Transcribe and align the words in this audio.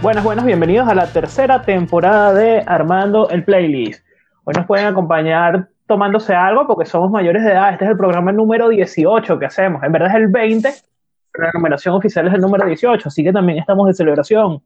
Buenas, 0.00 0.22
buenas, 0.22 0.44
bienvenidos 0.44 0.88
a 0.88 0.94
la 0.94 1.12
tercera 1.12 1.62
temporada 1.62 2.32
de 2.32 2.62
Armando 2.64 3.28
el 3.30 3.42
Playlist. 3.42 4.06
Hoy 4.44 4.54
nos 4.56 4.64
pueden 4.64 4.86
acompañar 4.86 5.70
tomándose 5.88 6.36
algo 6.36 6.68
porque 6.68 6.88
somos 6.88 7.10
mayores 7.10 7.42
de 7.42 7.50
edad. 7.50 7.72
Este 7.72 7.84
es 7.84 7.90
el 7.90 7.96
programa 7.96 8.30
número 8.30 8.68
18 8.68 9.40
que 9.40 9.46
hacemos. 9.46 9.82
En 9.82 9.90
verdad 9.90 10.10
es 10.10 10.14
el 10.14 10.28
20, 10.28 10.72
pero 11.32 11.46
la 11.46 11.52
numeración 11.52 11.96
oficial 11.96 12.28
es 12.28 12.34
el 12.34 12.40
número 12.40 12.64
18, 12.64 13.08
así 13.08 13.24
que 13.24 13.32
también 13.32 13.58
estamos 13.58 13.88
de 13.88 13.94
celebración. 13.94 14.62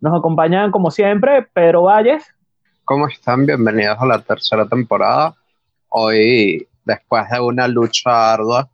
Nos 0.00 0.18
acompañan, 0.18 0.70
como 0.70 0.90
siempre, 0.90 1.46
Pedro 1.52 1.82
Valles. 1.82 2.24
¿Cómo 2.86 3.08
están? 3.08 3.44
Bienvenidos 3.44 3.98
a 4.00 4.06
la 4.06 4.20
tercera 4.22 4.66
temporada. 4.66 5.34
Hoy, 5.90 6.66
después 6.86 7.28
de 7.28 7.40
una 7.40 7.68
lucha 7.68 8.32
ardua, 8.32 8.70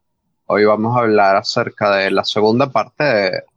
hoy 0.46 0.64
vamos 0.64 0.96
a 0.96 1.00
hablar 1.00 1.34
acerca 1.34 1.96
de 1.96 2.12
la 2.12 2.22
segunda 2.22 2.70
parte 2.70 3.02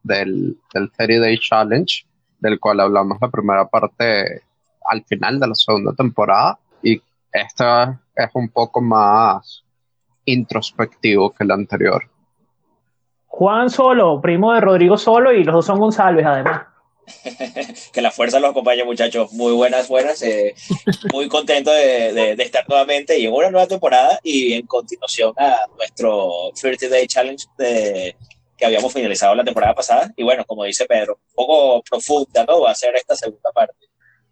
del, 0.02 0.58
del 0.74 0.92
30 0.92 1.20
Day 1.20 1.38
Challenge, 1.38 2.11
del 2.42 2.60
cual 2.60 2.82
hablamos 2.82 3.18
la 3.22 3.30
primera 3.30 3.68
parte 3.68 4.42
al 4.84 5.06
final 5.06 5.40
de 5.40 5.48
la 5.48 5.56
segunda 5.56 5.94
temporada. 5.94 6.60
Y 6.84 7.02
esta 7.32 8.02
es 8.16 8.30
un 8.34 8.50
poco 8.50 8.82
más 8.82 9.64
introspectivo 10.26 11.32
que 11.32 11.44
el 11.44 11.52
anterior. 11.52 12.04
Juan 13.28 13.70
Solo, 13.70 14.20
primo 14.20 14.54
de 14.54 14.60
Rodrigo 14.60 14.98
Solo, 14.98 15.32
y 15.32 15.44
los 15.44 15.56
dos 15.56 15.66
son 15.66 15.80
González, 15.80 16.26
además. 16.26 16.64
que 17.94 18.02
la 18.02 18.12
fuerza 18.12 18.40
los 18.40 18.52
acompañe, 18.52 18.84
muchachos. 18.84 19.32
Muy 19.34 19.54
buenas, 19.54 19.88
buenas. 19.88 20.22
Eh, 20.22 20.54
muy 21.14 21.28
contento 21.28 21.72
de, 21.72 22.14
de, 22.14 22.36
de, 22.36 22.44
estar 22.44 22.68
nuevamente 22.68 23.18
y 23.18 23.26
en 23.26 23.34
una 23.34 23.50
nueva 23.50 23.68
temporada 23.68 24.20
y 24.24 24.54
en 24.54 24.68
continuación 24.68 25.34
a 25.38 25.66
nuestro 25.78 26.52
30 26.60 26.90
Day 26.90 27.08
Challenge 27.08 27.46
de, 27.58 28.16
que 28.62 28.68
habíamos 28.68 28.94
finalizado 28.94 29.34
la 29.34 29.44
temporada 29.44 29.74
pasada. 29.74 30.12
Y 30.16 30.24
bueno, 30.24 30.46
como 30.46 30.64
dice 30.66 30.86
Pedro, 30.86 31.16
un 31.30 31.34
poco 31.36 31.82
profunda, 31.90 32.46
¿no? 32.48 32.62
Va 32.62 32.70
a 32.72 32.76
ser 32.76 32.96
esta 32.96 33.16
segunda 33.16 33.50
parte. 33.52 33.88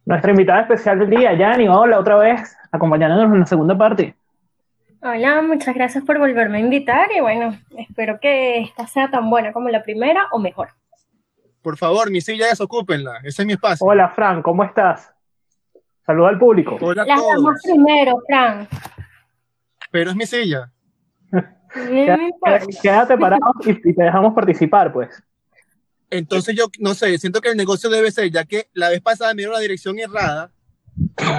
Nuestra 0.05 0.29
invitada 0.29 0.61
especial 0.61 0.99
del 0.99 1.09
día, 1.09 1.33
Yani, 1.33 1.67
hola 1.67 1.97
otra 1.99 2.15
vez, 2.15 2.55
acompañándonos 2.71 3.33
en 3.33 3.39
la 3.39 3.45
segunda 3.47 3.75
parte. 3.75 4.15
Hola, 5.01 5.41
muchas 5.41 5.73
gracias 5.73 6.03
por 6.03 6.19
volverme 6.19 6.57
a 6.59 6.61
invitar 6.61 7.09
y 7.15 7.21
bueno, 7.21 7.57
espero 7.75 8.19
que 8.19 8.59
esta 8.59 8.85
sea 8.85 9.09
tan 9.09 9.29
buena 9.31 9.51
como 9.51 9.69
la 9.69 9.81
primera 9.81 10.27
o 10.31 10.37
mejor. 10.37 10.69
Por 11.63 11.77
favor, 11.77 12.11
mi 12.11 12.21
silla 12.21 12.47
desocúpenla, 12.47 13.17
ese 13.23 13.41
es 13.41 13.45
mi 13.47 13.53
espacio. 13.53 13.85
Hola, 13.87 14.09
Fran, 14.09 14.43
¿cómo 14.43 14.63
estás? 14.63 15.11
Saluda 16.05 16.29
al 16.29 16.37
público. 16.37 16.77
Hola 16.79 17.01
a 17.01 17.05
Las 17.05 17.19
todos. 17.19 17.33
damos 17.33 17.61
primero, 17.63 18.21
Fran. 18.27 18.67
Pero 19.89 20.11
es 20.11 20.15
mi 20.15 20.25
silla. 20.27 20.71
Quédate, 21.73 22.67
quédate 22.81 23.17
parado 23.17 23.53
y, 23.65 23.71
y 23.71 23.93
te 23.93 24.03
dejamos 24.03 24.33
participar, 24.33 24.91
pues. 24.91 25.09
Entonces 26.09 26.55
yo, 26.55 26.65
no 26.79 26.93
sé, 26.93 27.17
siento 27.17 27.41
que 27.41 27.49
el 27.49 27.57
negocio 27.57 27.89
debe 27.89 28.11
ser, 28.11 28.31
ya 28.31 28.45
que 28.45 28.67
la 28.73 28.89
vez 28.89 29.01
pasada 29.01 29.33
me 29.33 29.41
dieron 29.41 29.53
la 29.53 29.59
dirección 29.59 29.99
errada 29.99 30.51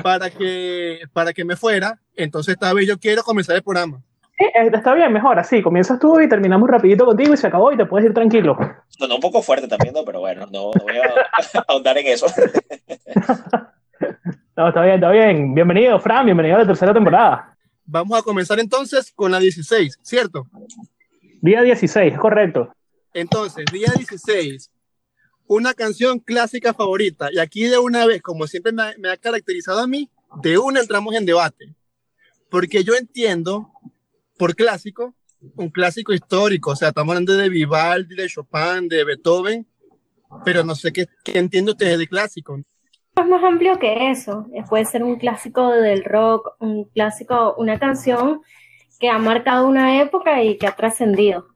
para 0.02 0.30
que, 0.30 1.00
para 1.12 1.32
que 1.32 1.44
me 1.44 1.56
fuera, 1.56 1.98
entonces 2.14 2.54
esta 2.54 2.72
vez 2.72 2.86
yo 2.86 2.98
quiero 2.98 3.22
comenzar 3.22 3.56
el 3.56 3.62
programa. 3.62 4.00
Eh, 4.38 4.70
está 4.72 4.94
bien, 4.94 5.12
mejor 5.12 5.38
así. 5.38 5.60
Comienzas 5.60 5.98
tú 5.98 6.18
y 6.20 6.28
terminamos 6.28 6.68
rapidito 6.68 7.04
contigo 7.04 7.34
y 7.34 7.36
se 7.36 7.48
acabó 7.48 7.72
y 7.72 7.76
te 7.76 7.84
puedes 7.84 8.06
ir 8.06 8.14
tranquilo. 8.14 8.56
Sonó 8.88 9.16
un 9.16 9.20
poco 9.20 9.42
fuerte 9.42 9.68
también, 9.68 9.92
¿no? 9.92 10.04
pero 10.04 10.20
bueno, 10.20 10.46
no, 10.46 10.70
no 10.74 10.82
voy 10.82 10.96
a 10.96 11.64
ahondar 11.68 11.98
en 11.98 12.06
eso. 12.06 12.26
no, 14.56 14.68
está 14.68 14.82
bien, 14.82 14.94
está 14.94 15.10
bien. 15.10 15.54
Bienvenido, 15.54 16.00
Fran, 16.00 16.24
bienvenido 16.24 16.56
a 16.56 16.60
la 16.60 16.66
tercera 16.66 16.94
temporada. 16.94 17.54
Vamos 17.92 18.16
a 18.16 18.22
comenzar 18.22 18.60
entonces 18.60 19.10
con 19.12 19.32
la 19.32 19.40
16, 19.40 19.98
¿cierto? 20.02 20.46
Día 21.42 21.62
16, 21.62 22.16
correcto. 22.18 22.72
Entonces, 23.12 23.64
día 23.72 23.92
16, 23.96 24.70
una 25.48 25.74
canción 25.74 26.20
clásica 26.20 26.72
favorita. 26.72 27.30
Y 27.32 27.40
aquí 27.40 27.64
de 27.64 27.78
una 27.78 28.06
vez, 28.06 28.22
como 28.22 28.46
siempre 28.46 28.70
me, 28.70 28.96
me 28.98 29.10
ha 29.10 29.16
caracterizado 29.16 29.80
a 29.80 29.88
mí, 29.88 30.08
de 30.40 30.56
una 30.56 30.78
entramos 30.78 31.16
en 31.16 31.26
debate. 31.26 31.74
Porque 32.48 32.84
yo 32.84 32.94
entiendo 32.94 33.72
por 34.38 34.54
clásico, 34.54 35.16
un 35.56 35.70
clásico 35.70 36.12
histórico, 36.12 36.70
o 36.70 36.76
sea, 36.76 36.88
estamos 36.88 37.12
hablando 37.12 37.36
de 37.36 37.48
Vivaldi, 37.48 38.14
de 38.14 38.28
Chopin, 38.28 38.86
de 38.88 39.02
Beethoven, 39.02 39.66
pero 40.44 40.62
no 40.62 40.76
sé 40.76 40.92
qué, 40.92 41.06
qué 41.24 41.38
entiende 41.40 41.72
ustedes 41.72 41.98
de 41.98 42.06
clásico. 42.06 42.62
Es 43.16 43.26
más 43.26 43.42
amplio 43.42 43.78
que 43.78 44.10
eso, 44.10 44.46
puede 44.68 44.84
ser 44.84 45.02
un 45.02 45.16
clásico 45.16 45.70
del 45.70 46.04
rock, 46.04 46.54
un 46.60 46.84
clásico, 46.84 47.54
una 47.58 47.78
canción 47.78 48.40
que 48.98 49.08
ha 49.08 49.18
marcado 49.18 49.66
una 49.66 50.00
época 50.00 50.42
y 50.42 50.56
que 50.58 50.66
ha 50.66 50.76
trascendido. 50.76 51.46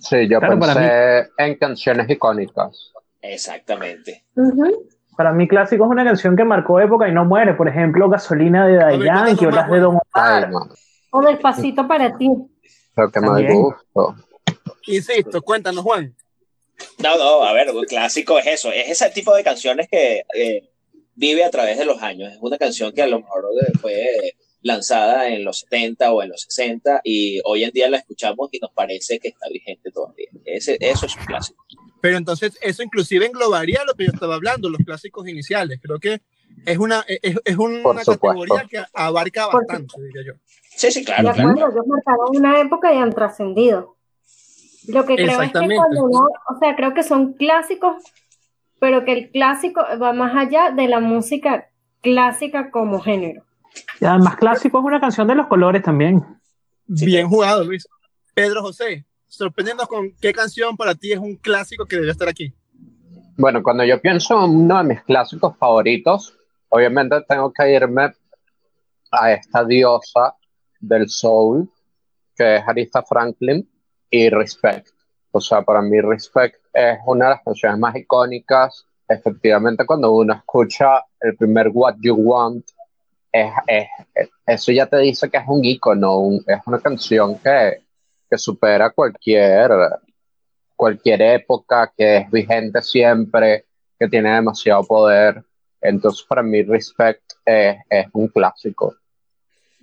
Sí, 0.00 0.28
yo 0.28 0.38
claro, 0.38 0.58
pensé 0.58 1.28
en 1.38 1.54
canciones 1.56 2.08
icónicas. 2.10 2.92
Exactamente. 3.22 4.24
Uh 4.34 4.42
-huh. 4.42 4.88
Para 5.16 5.32
mí 5.32 5.46
clásico 5.46 5.84
es 5.84 5.90
una 5.90 6.04
canción 6.04 6.36
que 6.36 6.44
marcó 6.44 6.80
época 6.80 7.08
y 7.08 7.12
no 7.12 7.24
muere, 7.24 7.54
por 7.54 7.68
ejemplo, 7.68 8.08
Gasolina 8.08 8.66
de 8.66 8.76
Daddy 8.76 9.04
Yankee 9.04 9.46
o 9.46 9.50
las 9.50 9.70
de 9.70 9.78
Don 9.78 9.98
Omar. 10.12 10.50
O 11.10 11.22
despacito 11.22 11.86
para 11.86 12.16
ti. 12.16 12.28
Lo 12.96 13.10
que 13.10 13.20
más 13.20 13.42
gusto. 13.42 14.16
Insisto, 14.86 15.40
cuéntanos, 15.42 15.82
Juan. 15.82 16.14
No, 16.98 17.16
no, 17.16 17.44
a 17.44 17.52
ver, 17.52 17.68
clásico 17.88 18.38
es 18.38 18.46
eso, 18.46 18.70
es 18.72 18.90
ese 18.90 19.10
tipo 19.10 19.34
de 19.34 19.44
canciones 19.44 19.88
que 19.88 20.24
eh, 20.34 20.68
vive 21.14 21.44
a 21.44 21.50
través 21.50 21.78
de 21.78 21.84
los 21.84 22.02
años. 22.02 22.32
Es 22.32 22.38
una 22.40 22.58
canción 22.58 22.92
que 22.92 23.02
a 23.02 23.06
lo 23.06 23.20
mejor 23.20 23.44
fue 23.80 24.34
lanzada 24.62 25.28
en 25.28 25.44
los 25.44 25.60
70 25.60 26.12
o 26.12 26.22
en 26.22 26.30
los 26.30 26.42
60 26.42 27.02
y 27.04 27.40
hoy 27.44 27.64
en 27.64 27.70
día 27.70 27.90
la 27.90 27.98
escuchamos 27.98 28.48
y 28.50 28.58
nos 28.58 28.72
parece 28.72 29.18
que 29.20 29.28
está 29.28 29.48
vigente 29.50 29.90
todavía. 29.90 30.30
Ese, 30.44 30.78
eso 30.80 31.06
es 31.06 31.16
un 31.16 31.24
clásico. 31.24 31.64
Pero 32.00 32.16
entonces 32.16 32.58
eso 32.60 32.82
inclusive 32.82 33.26
englobaría 33.26 33.84
lo 33.86 33.94
que 33.94 34.06
yo 34.06 34.12
estaba 34.12 34.34
hablando, 34.34 34.70
los 34.70 34.80
clásicos 34.84 35.28
iniciales. 35.28 35.80
Creo 35.82 35.98
que 35.98 36.20
es 36.66 36.78
una, 36.78 37.04
es, 37.06 37.36
es 37.44 37.56
una 37.56 38.02
categoría 38.02 38.66
que 38.68 38.82
abarca 38.92 39.46
bastante, 39.46 40.00
diría 40.00 40.32
yo. 40.32 40.40
Sí, 40.76 40.90
sí, 40.90 41.04
claro. 41.04 41.24
De 41.24 41.30
acuerdo, 41.30 41.54
claro. 41.54 41.72
ellos 41.72 41.86
marcaron 41.86 42.36
una 42.36 42.60
época 42.60 42.92
y 42.92 42.96
han 42.98 43.12
trascendido. 43.12 43.96
Lo 44.88 45.04
que 45.06 45.16
creo 45.16 45.42
es 45.42 45.52
que 45.52 45.76
cuando 45.76 46.04
uno, 46.04 46.28
o 46.48 46.58
sea, 46.58 46.76
creo 46.76 46.94
que 46.94 47.02
son 47.02 47.34
clásicos, 47.34 48.02
pero 48.78 49.04
que 49.04 49.12
el 49.12 49.30
clásico 49.30 49.80
va 50.00 50.12
más 50.12 50.34
allá 50.36 50.70
de 50.70 50.88
la 50.88 51.00
música 51.00 51.70
clásica 52.00 52.70
como 52.70 53.00
género. 53.00 53.44
Y 54.00 54.04
además 54.04 54.36
clásico 54.36 54.78
es 54.78 54.84
una 54.84 55.00
canción 55.00 55.26
de 55.26 55.34
los 55.34 55.46
colores 55.46 55.82
también. 55.82 56.22
Bien 56.86 57.28
jugado, 57.28 57.64
Luis. 57.64 57.88
Pedro 58.34 58.62
José, 58.62 59.06
sorprendiendo 59.26 59.86
con 59.86 60.12
qué 60.20 60.32
canción 60.32 60.76
para 60.76 60.94
ti 60.94 61.12
es 61.12 61.18
un 61.18 61.36
clásico 61.36 61.86
que 61.86 61.96
debe 61.96 62.10
estar 62.10 62.28
aquí. 62.28 62.52
Bueno, 63.36 63.62
cuando 63.62 63.84
yo 63.84 64.00
pienso 64.00 64.44
en 64.44 64.50
uno 64.50 64.78
de 64.78 64.84
mis 64.84 65.02
clásicos 65.02 65.56
favoritos, 65.56 66.36
obviamente 66.68 67.16
tengo 67.28 67.52
que 67.52 67.72
irme 67.72 68.12
a 69.10 69.32
esta 69.32 69.64
diosa 69.64 70.34
del 70.78 71.08
soul, 71.08 71.68
que 72.36 72.56
es 72.56 72.62
Arista 72.66 73.02
Franklin, 73.02 73.68
y 74.10 74.28
Respect. 74.30 74.88
O 75.36 75.40
sea, 75.40 75.62
para 75.62 75.82
mí 75.82 76.00
Respect 76.00 76.60
es 76.72 76.98
una 77.06 77.24
de 77.24 77.30
las 77.32 77.42
canciones 77.42 77.76
más 77.80 77.96
icónicas. 77.96 78.86
Efectivamente, 79.08 79.84
cuando 79.84 80.12
uno 80.12 80.32
escucha 80.32 81.04
el 81.20 81.36
primer 81.36 81.70
What 81.74 81.96
You 82.00 82.14
Want, 82.14 82.64
es, 83.32 83.52
es, 83.66 83.88
es, 84.14 84.30
eso 84.46 84.70
ya 84.70 84.86
te 84.86 84.98
dice 84.98 85.28
que 85.28 85.38
es 85.38 85.44
un 85.48 85.64
icono, 85.64 86.18
un, 86.18 86.44
es 86.46 86.60
una 86.66 86.78
canción 86.78 87.36
que, 87.38 87.82
que 88.30 88.38
supera 88.38 88.90
cualquier, 88.90 89.72
cualquier 90.76 91.20
época, 91.22 91.92
que 91.96 92.18
es 92.18 92.30
vigente 92.30 92.80
siempre, 92.80 93.64
que 93.98 94.06
tiene 94.06 94.32
demasiado 94.36 94.84
poder. 94.84 95.42
Entonces, 95.80 96.24
para 96.28 96.44
mí, 96.44 96.62
Respect 96.62 97.24
es, 97.44 97.78
es 97.90 98.06
un 98.12 98.28
clásico 98.28 98.94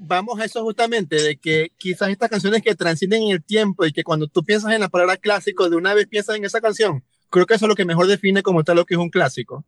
vamos 0.01 0.39
a 0.39 0.45
eso 0.45 0.63
justamente, 0.63 1.21
de 1.21 1.37
que 1.37 1.71
quizás 1.77 2.09
estas 2.09 2.29
canciones 2.29 2.63
que 2.63 2.75
transcienden 2.75 3.23
en 3.23 3.31
el 3.31 3.43
tiempo 3.43 3.85
y 3.85 3.93
que 3.93 4.03
cuando 4.03 4.27
tú 4.27 4.43
piensas 4.43 4.73
en 4.73 4.81
la 4.81 4.89
palabra 4.89 5.17
clásico, 5.17 5.69
de 5.69 5.75
una 5.75 5.93
vez 5.93 6.07
piensas 6.07 6.35
en 6.35 6.43
esa 6.43 6.59
canción. 6.59 7.03
Creo 7.29 7.45
que 7.45 7.53
eso 7.53 7.65
es 7.65 7.69
lo 7.69 7.75
que 7.75 7.85
mejor 7.85 8.07
define 8.07 8.41
como 8.41 8.63
tal 8.63 8.77
lo 8.77 8.85
que 8.85 8.95
es 8.95 8.99
un 8.99 9.09
clásico. 9.09 9.63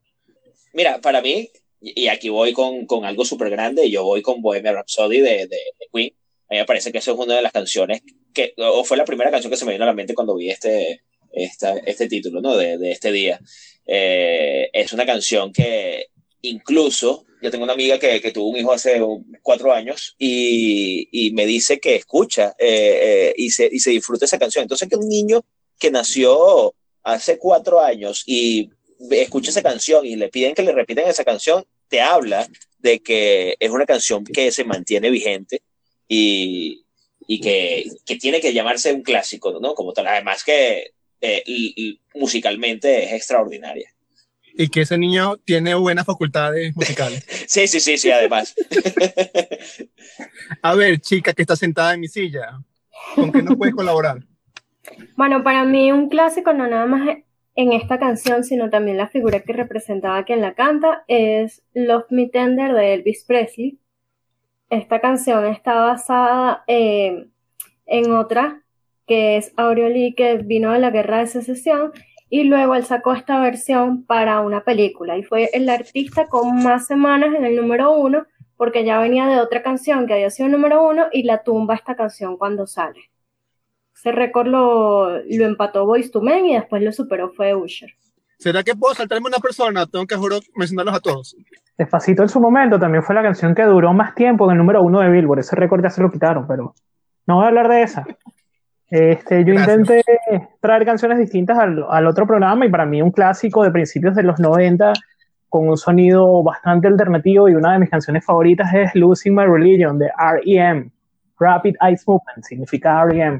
Mira, 0.74 1.00
para 1.00 1.22
mí, 1.22 1.50
y 1.80 2.08
aquí 2.08 2.30
voy 2.30 2.52
con, 2.52 2.88
con 2.88 3.06
algo 3.06 3.24
súper 3.26 3.52
grande, 3.52 3.90
yo 3.90 4.04
voy 4.04 4.22
con 4.22 4.42
Bohemian 4.42 4.76
Rhapsody 4.76 5.22
de, 5.22 5.30
de, 5.30 5.48
de, 5.48 5.88
Queen. 5.94 6.14
A 6.50 6.54
mí 6.54 6.60
me 6.60 6.66
parece 6.66 6.92
que 6.92 6.98
eso 6.98 7.14
es 7.14 7.20
una 7.20 7.36
de 7.36 7.42
las 7.42 7.52
canciones 7.52 8.02
que, 8.34 8.54
o 8.58 8.84
fue 8.84 8.98
la 8.98 9.06
primera 9.06 9.30
canción 9.30 9.52
que 9.52 9.58
se 9.58 9.66
me 9.66 9.74
vino 9.74 9.84
a 9.84 9.88
la 9.88 9.94
mente 9.94 10.16
cuando 10.16 10.36
vi 10.36 10.50
este, 10.50 11.04
esta, 11.32 11.78
este 11.78 12.08
título, 12.08 12.42
¿no? 12.42 12.58
De, 12.58 12.80
de 12.80 12.92
este 12.92 13.12
día. 13.12 13.40
Eh, 13.86 14.70
es 14.74 14.94
una 14.94 15.06
canción 15.06 15.54
que 15.54 16.08
incluso 16.44 17.26
yo 17.42 17.52
tengo 17.52 17.66
una 17.66 17.74
amiga 17.74 18.00
que, 18.00 18.22
que, 18.22 18.32
tuvo 18.32 18.50
un 18.50 18.58
hijo 18.58 18.72
hace 18.72 19.02
cuatro 19.42 19.74
años 19.74 20.16
y, 20.18 21.10
y 21.12 21.34
me 21.34 21.46
dice 21.46 21.80
que 21.80 21.96
escucha 21.96 22.56
eh, 22.58 23.00
eh, 23.02 23.34
y, 23.36 23.50
se, 23.50 23.68
y 23.70 23.80
se 23.80 23.90
disfruta 23.90 24.24
esa 24.26 24.40
canción. 24.40 24.62
Entonces, 24.62 24.88
que 24.88 24.96
un 24.96 25.10
niño 25.10 25.44
que 25.78 25.92
nació 25.92 26.74
hace 27.04 27.38
cuatro 27.38 27.82
años 27.82 28.24
y 28.26 28.70
escucha 29.12 29.50
esa 29.50 29.62
canción 29.62 30.06
y 30.06 30.16
le 30.16 30.30
piden 30.30 30.56
que 30.56 30.64
le 30.64 30.72
repiten 30.72 31.08
esa 31.08 31.26
canción, 31.26 31.66
te 31.90 32.00
habla 32.00 32.48
de 32.80 33.00
que 33.00 33.58
es 33.60 33.70
una 33.72 33.86
canción 33.86 34.24
que 34.24 34.52
se 34.52 34.64
mantiene 34.64 35.10
vigente 35.10 35.62
y, 36.08 36.86
y 37.28 37.42
que, 37.42 37.90
que 38.06 38.16
tiene 38.16 38.40
que 38.40 38.54
llamarse 38.54 38.94
un 38.94 39.02
clásico, 39.02 39.60
¿no? 39.60 39.76
Como 39.76 39.92
tal. 39.92 40.08
Además 40.08 40.46
que 40.46 40.94
eh, 41.20 41.44
y, 41.46 41.74
y 41.76 42.00
musicalmente 42.18 43.04
es 43.04 43.14
extraordinaria. 43.14 43.93
Y 44.56 44.70
que 44.70 44.82
ese 44.82 44.98
niño 44.98 45.38
tiene 45.38 45.76
buenas 45.76 46.06
facultades 46.06 46.76
musicales. 46.76 47.26
sí, 47.48 47.68
sí, 47.68 47.80
sí, 47.80 47.98
sí, 47.98 48.12
además. 48.12 48.56
A 50.62 50.76
ver, 50.76 51.00
chica 51.00 51.34
que 51.34 51.42
está 51.42 51.56
sentada 51.56 51.94
en 51.94 52.00
mi 52.00 52.08
silla, 52.08 52.60
¿con 53.16 53.32
qué 53.32 53.42
nos 53.42 53.56
puedes 53.56 53.76
colaborar? 53.76 54.20
Bueno, 55.16 55.44
para 55.44 55.66
mí 55.66 55.92
un 55.92 56.10
clásico, 56.10 56.54
no 56.54 56.68
nada 56.68 56.86
más 56.86 57.18
en 57.56 57.74
esta 57.74 58.00
canción, 58.00 58.44
sino 58.44 58.70
también 58.70 58.98
la 58.98 59.08
figura 59.08 59.42
que 59.42 59.54
representaba 59.54 60.24
quien 60.24 60.42
la 60.42 60.54
canta, 60.54 61.04
es 61.08 61.64
Love 61.74 62.06
Me 62.10 62.28
Tender 62.28 62.74
de 62.74 62.94
Elvis 62.96 63.26
Presley. 63.26 63.80
Esta 64.70 65.00
canción 65.00 65.46
está 65.46 65.76
basada 65.76 66.64
eh, 66.68 67.28
en 67.86 68.12
otra 68.12 68.64
que 69.08 69.38
es 69.38 69.54
Aureoli, 69.58 70.16
que 70.16 70.38
vino 70.38 70.72
de 70.72 70.80
la 70.80 70.92
guerra 70.92 71.20
de 71.20 71.28
secesión, 71.28 71.92
y 72.34 72.46
luego 72.46 72.74
él 72.74 72.84
sacó 72.84 73.14
esta 73.14 73.40
versión 73.40 74.06
para 74.06 74.42
una 74.42 74.64
película, 74.64 75.16
y 75.16 75.22
fue 75.22 75.52
el 75.54 75.70
artista 75.70 76.26
con 76.26 76.64
más 76.64 76.88
semanas 76.88 77.36
en 77.36 77.46
el 77.46 77.56
número 77.56 77.92
uno, 77.92 78.26
porque 78.58 78.84
ya 78.84 78.98
venía 78.98 79.28
de 79.28 79.40
otra 79.40 79.62
canción 79.62 80.08
que 80.08 80.16
había 80.16 80.32
sido 80.32 80.50
número 80.50 80.84
uno, 80.84 81.06
y 81.12 81.26
la 81.26 81.44
tumba 81.44 81.76
esta 81.76 81.96
canción 81.96 82.36
cuando 82.38 82.66
sale. 82.66 83.12
Ese 83.96 84.12
récord 84.12 84.48
lo, 84.48 85.12
lo 85.12 85.46
empató 85.46 85.86
Boyz 85.86 86.10
II 86.12 86.22
Men 86.24 86.48
y 86.48 86.56
después 86.56 86.82
lo 86.82 86.92
superó 86.92 87.30
fue 87.30 87.54
Usher. 87.54 87.92
¿Será 88.40 88.64
que 88.64 88.74
puedo 88.74 88.96
saltarme 88.96 89.28
una 89.28 89.38
persona? 89.38 89.86
Tengo 89.86 90.08
que 90.08 90.16
juro 90.16 90.40
mencionarlos 90.56 90.96
a 90.96 91.02
todos. 91.02 91.36
Despacito 91.78 92.24
en 92.24 92.30
su 92.30 92.40
momento 92.40 92.80
también 92.80 93.04
fue 93.04 93.14
la 93.14 93.22
canción 93.22 93.54
que 93.54 93.62
duró 93.62 93.94
más 93.94 94.16
tiempo 94.16 94.46
en 94.46 94.54
el 94.54 94.58
número 94.58 94.82
uno 94.82 95.02
de 95.02 95.12
Billboard. 95.12 95.42
Ese 95.42 95.56
récord 95.56 95.84
ya 95.84 95.92
se 95.92 96.02
lo 96.02 96.10
quitaron, 96.10 96.48
pero 96.48 96.74
no 97.28 97.36
voy 97.36 97.46
a 97.46 97.50
hablar 97.50 97.70
de 97.70 97.84
esa. 97.84 98.04
Este, 98.94 99.44
yo 99.44 99.56
intenté 99.56 100.04
traer 100.62 100.86
canciones 100.86 101.18
distintas 101.18 101.58
al, 101.58 101.84
al, 101.90 102.06
otro 102.06 102.28
programa 102.28 102.64
y 102.64 102.70
para 102.70 102.86
mí 102.86 103.02
un 103.02 103.10
clásico 103.10 103.64
de 103.64 103.72
principios 103.72 104.14
de 104.14 104.22
los 104.22 104.40
90 104.40 104.94
con 105.50 105.68
un 105.68 105.78
sonido 105.78 106.44
bastante 106.44 106.90
alternativo 106.90 107.50
y 107.50 107.56
una 107.56 107.74
de 107.74 107.80
mis 107.80 107.90
canciones 107.90 108.24
favoritas 108.24 108.72
es 108.72 108.94
Losing 108.94 109.34
My 109.34 109.46
Religion 109.46 109.98
de 109.98 110.12
REM, 110.16 110.92
Rapid 111.40 111.76
Eye 111.82 111.98
Movement, 112.06 112.44
significa 112.44 113.04
REM, 113.04 113.40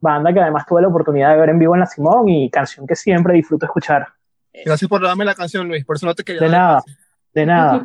banda 0.00 0.32
que 0.32 0.38
además 0.38 0.66
tuve 0.68 0.82
la 0.82 0.88
oportunidad 0.88 1.32
de 1.32 1.40
ver 1.40 1.48
en 1.48 1.58
vivo 1.58 1.74
en 1.74 1.80
La 1.80 1.86
Simón 1.86 2.28
y 2.28 2.48
canción 2.48 2.86
que 2.86 2.94
siempre 2.94 3.34
disfruto 3.34 3.66
escuchar. 3.66 4.06
Gracias 4.64 4.88
por 4.88 5.02
darme 5.02 5.24
la 5.24 5.34
canción, 5.34 5.66
Luis, 5.66 5.84
por 5.84 5.96
eso 5.96 6.06
no 6.06 6.14
te 6.14 6.22
quería 6.22 6.42
De 6.42 6.48
nada, 6.48 6.82
de 7.34 7.46
nada. 7.46 7.84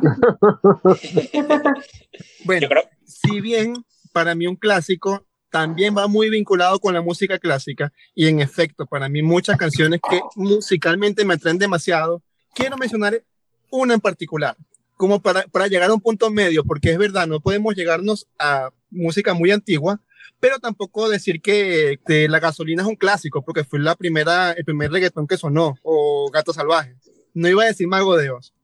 bueno, 2.44 2.68
si 3.04 3.40
bien 3.40 3.74
para 4.12 4.36
mí 4.36 4.46
un 4.46 4.54
clásico 4.54 5.27
también 5.50 5.96
va 5.96 6.06
muy 6.08 6.30
vinculado 6.30 6.78
con 6.78 6.94
la 6.94 7.00
música 7.00 7.38
clásica 7.38 7.92
y 8.14 8.26
en 8.26 8.40
efecto, 8.40 8.86
para 8.86 9.08
mí 9.08 9.22
muchas 9.22 9.56
canciones 9.56 10.00
que 10.08 10.20
musicalmente 10.36 11.24
me 11.24 11.34
atraen 11.34 11.58
demasiado, 11.58 12.22
quiero 12.54 12.76
mencionar 12.76 13.22
una 13.70 13.94
en 13.94 14.00
particular, 14.00 14.56
como 14.96 15.20
para, 15.20 15.42
para 15.44 15.66
llegar 15.66 15.90
a 15.90 15.94
un 15.94 16.00
punto 16.00 16.30
medio, 16.30 16.64
porque 16.64 16.92
es 16.92 16.98
verdad, 16.98 17.26
no 17.26 17.40
podemos 17.40 17.74
llegarnos 17.74 18.26
a 18.38 18.70
música 18.90 19.34
muy 19.34 19.50
antigua, 19.50 20.00
pero 20.40 20.58
tampoco 20.58 21.08
decir 21.08 21.40
que, 21.40 21.98
la 22.28 22.40
gasolina 22.40 22.82
es 22.82 22.88
un 22.88 22.96
clásico, 22.96 23.42
porque 23.42 23.64
fue 23.64 23.80
la 23.80 23.96
primera, 23.96 24.52
el 24.52 24.64
primer 24.64 24.90
reggaetón 24.90 25.26
que 25.26 25.36
sonó, 25.36 25.76
o 25.82 26.30
Gato 26.30 26.52
Salvaje. 26.52 26.96
No 27.34 27.48
iba 27.48 27.64
a 27.64 27.66
decir 27.66 27.88
Mago 27.88 28.16
de 28.16 28.24
Dios. 28.24 28.54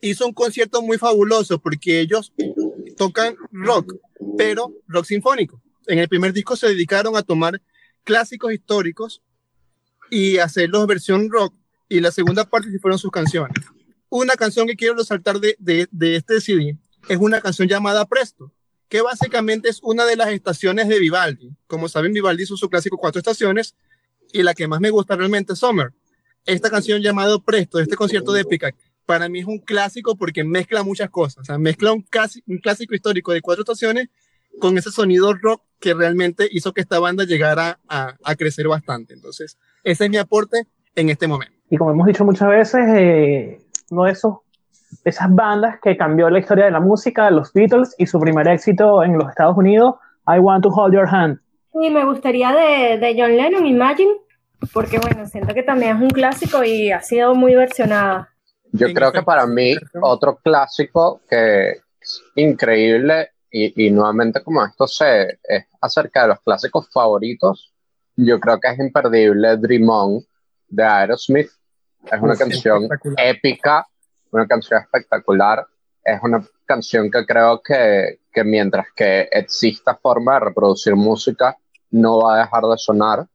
Hizo 0.00 0.26
un 0.26 0.32
concierto 0.32 0.82
muy 0.82 0.98
fabuloso 0.98 1.60
porque 1.60 2.00
ellos 2.00 2.32
tocan 2.96 3.36
rock, 3.52 3.94
pero 4.36 4.72
rock 4.88 5.04
sinfónico 5.04 5.60
en 5.90 5.98
el 5.98 6.08
primer 6.08 6.32
disco 6.32 6.56
se 6.56 6.68
dedicaron 6.68 7.16
a 7.16 7.22
tomar 7.22 7.60
clásicos 8.04 8.52
históricos 8.52 9.22
y 10.10 10.38
hacerlos 10.38 10.86
versión 10.86 11.28
rock, 11.30 11.54
y 11.88 12.00
la 12.00 12.12
segunda 12.12 12.44
parte 12.44 12.70
sí 12.70 12.78
fueron 12.78 12.98
sus 12.98 13.10
canciones. 13.10 13.56
Una 14.08 14.34
canción 14.34 14.66
que 14.66 14.76
quiero 14.76 14.94
resaltar 14.94 15.40
de, 15.40 15.56
de, 15.58 15.88
de 15.90 16.16
este 16.16 16.40
CD 16.40 16.76
es 17.08 17.18
una 17.18 17.40
canción 17.40 17.68
llamada 17.68 18.04
Presto, 18.06 18.52
que 18.88 19.00
básicamente 19.02 19.68
es 19.68 19.80
una 19.82 20.04
de 20.04 20.16
las 20.16 20.28
estaciones 20.28 20.88
de 20.88 20.98
Vivaldi. 20.98 21.50
Como 21.66 21.88
saben, 21.88 22.12
Vivaldi 22.12 22.42
hizo 22.44 22.56
su 22.56 22.68
clásico 22.68 22.96
Cuatro 22.96 23.18
Estaciones, 23.18 23.74
y 24.32 24.42
la 24.42 24.54
que 24.54 24.68
más 24.68 24.80
me 24.80 24.90
gusta 24.90 25.16
realmente 25.16 25.52
es 25.52 25.58
Summer. 25.58 25.92
Esta 26.46 26.70
canción 26.70 27.02
llamada 27.02 27.38
Presto, 27.38 27.80
este 27.80 27.96
concierto 27.96 28.32
de 28.32 28.42
épica, 28.42 28.74
para 29.06 29.28
mí 29.28 29.40
es 29.40 29.46
un 29.46 29.58
clásico 29.58 30.16
porque 30.16 30.44
mezcla 30.44 30.82
muchas 30.82 31.10
cosas. 31.10 31.38
O 31.38 31.44
sea, 31.44 31.58
mezcla 31.58 31.92
un, 31.92 32.02
casi, 32.02 32.42
un 32.46 32.58
clásico 32.58 32.94
histórico 32.94 33.32
de 33.32 33.40
cuatro 33.40 33.62
estaciones 33.62 34.08
con 34.58 34.76
ese 34.78 34.90
sonido 34.90 35.32
rock 35.34 35.62
que 35.78 35.94
realmente 35.94 36.46
hizo 36.50 36.72
que 36.72 36.80
esta 36.80 36.98
banda 36.98 37.24
llegara 37.24 37.78
a, 37.88 38.14
a, 38.22 38.34
crecer 38.36 38.68
bastante. 38.68 39.14
Entonces, 39.14 39.58
ese 39.82 40.04
es 40.04 40.10
mi 40.10 40.18
aporte 40.18 40.66
en 40.94 41.10
este 41.10 41.26
momento. 41.26 41.54
Y 41.70 41.76
como 41.76 41.92
hemos 41.92 42.06
dicho 42.06 42.24
muchas 42.24 42.48
veces, 42.48 42.80
eh, 42.94 43.58
uno 43.90 44.04
de 44.04 44.12
esos, 44.12 44.38
esas 45.04 45.34
bandas 45.34 45.78
que 45.82 45.96
cambió 45.96 46.28
la 46.28 46.38
historia 46.38 46.66
de 46.66 46.70
la 46.70 46.80
música, 46.80 47.30
los 47.30 47.52
Beatles, 47.52 47.94
y 47.96 48.06
su 48.06 48.18
primer 48.18 48.46
éxito 48.48 49.02
en 49.02 49.16
los 49.16 49.28
Estados 49.28 49.56
Unidos, 49.56 49.94
I 50.26 50.38
Want 50.38 50.62
to 50.64 50.68
Hold 50.68 50.94
Your 50.94 51.08
Hand. 51.08 51.40
Sí, 51.72 51.90
me 51.90 52.04
gustaría 52.04 52.52
de, 52.52 52.98
de 52.98 53.14
John 53.16 53.36
Lennon, 53.36 53.66
Imagine, 53.66 54.12
porque 54.72 54.98
bueno, 54.98 55.26
siento 55.26 55.54
que 55.54 55.62
también 55.62 55.96
es 55.96 56.02
un 56.02 56.10
clásico 56.10 56.64
y 56.64 56.90
ha 56.90 57.00
sido 57.00 57.34
muy 57.34 57.54
versionada. 57.54 58.28
Yo 58.72 58.92
creo 58.92 59.12
que 59.12 59.22
para 59.22 59.46
mí 59.46 59.74
otro 60.00 60.38
clásico 60.42 61.20
que 61.28 61.70
es 62.00 62.22
increíble 62.36 63.30
y, 63.50 63.86
y, 63.86 63.90
nuevamente 63.90 64.42
como 64.42 64.64
esto 64.64 64.86
se, 64.86 65.40
es 65.42 65.66
acerca 65.80 66.22
de 66.22 66.28
los 66.28 66.40
clásicos 66.40 66.88
favoritos, 66.90 67.72
yo 68.16 68.38
creo 68.38 68.60
que 68.60 68.68
es 68.68 68.78
imperdible 68.78 69.56
Dream 69.56 69.88
On 69.88 70.24
de 70.68 70.84
Aerosmith. 70.84 71.50
Es 72.10 72.20
una 72.20 72.36
canción 72.36 72.88
épica, 73.16 73.86
una 74.30 74.46
canción 74.46 74.80
espectacular. 74.80 75.66
Es 76.04 76.20
una 76.22 76.46
canción 76.64 77.10
que 77.10 77.26
creo 77.26 77.60
que, 77.62 78.20
que 78.32 78.44
mientras 78.44 78.86
que 78.94 79.28
exista 79.30 79.96
forma 79.96 80.34
de 80.34 80.40
reproducir 80.40 80.94
música, 80.94 81.56
no 81.90 82.20
va 82.22 82.36
a 82.36 82.38
dejar 82.44 82.64
de 82.64 82.78
sonar. 82.78 83.26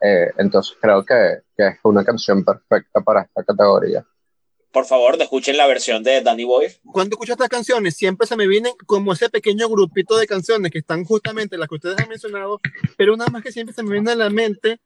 Eh, 0.00 0.30
entonces 0.36 0.76
creo 0.80 1.04
que, 1.04 1.40
que 1.56 1.68
es 1.68 1.78
una 1.82 2.04
canción 2.04 2.44
perfecta 2.44 3.00
para 3.00 3.22
esta 3.22 3.42
categoría 3.42 4.04
por 4.74 4.86
favor, 4.86 5.16
escuchen 5.22 5.56
la 5.56 5.68
versión 5.68 6.02
de 6.02 6.20
Danny 6.20 6.42
Boy. 6.42 6.66
Cuando 6.92 7.14
escucho 7.14 7.32
estas 7.32 7.48
canciones, 7.48 7.94
siempre 7.94 8.26
se 8.26 8.36
me 8.36 8.48
vienen 8.48 8.72
como 8.86 9.12
ese 9.12 9.30
pequeño 9.30 9.68
grupito 9.68 10.16
de 10.16 10.26
canciones 10.26 10.72
que 10.72 10.80
están 10.80 11.04
justamente 11.04 11.56
las 11.56 11.68
que 11.68 11.76
ustedes 11.76 11.96
han 12.00 12.08
mencionado, 12.08 12.60
pero 12.96 13.14
una 13.14 13.26
más 13.28 13.44
que 13.44 13.52
siempre 13.52 13.72
se 13.72 13.84
me 13.84 13.92
viene 13.92 14.10
a 14.10 14.16
la 14.16 14.30
mente 14.30 14.80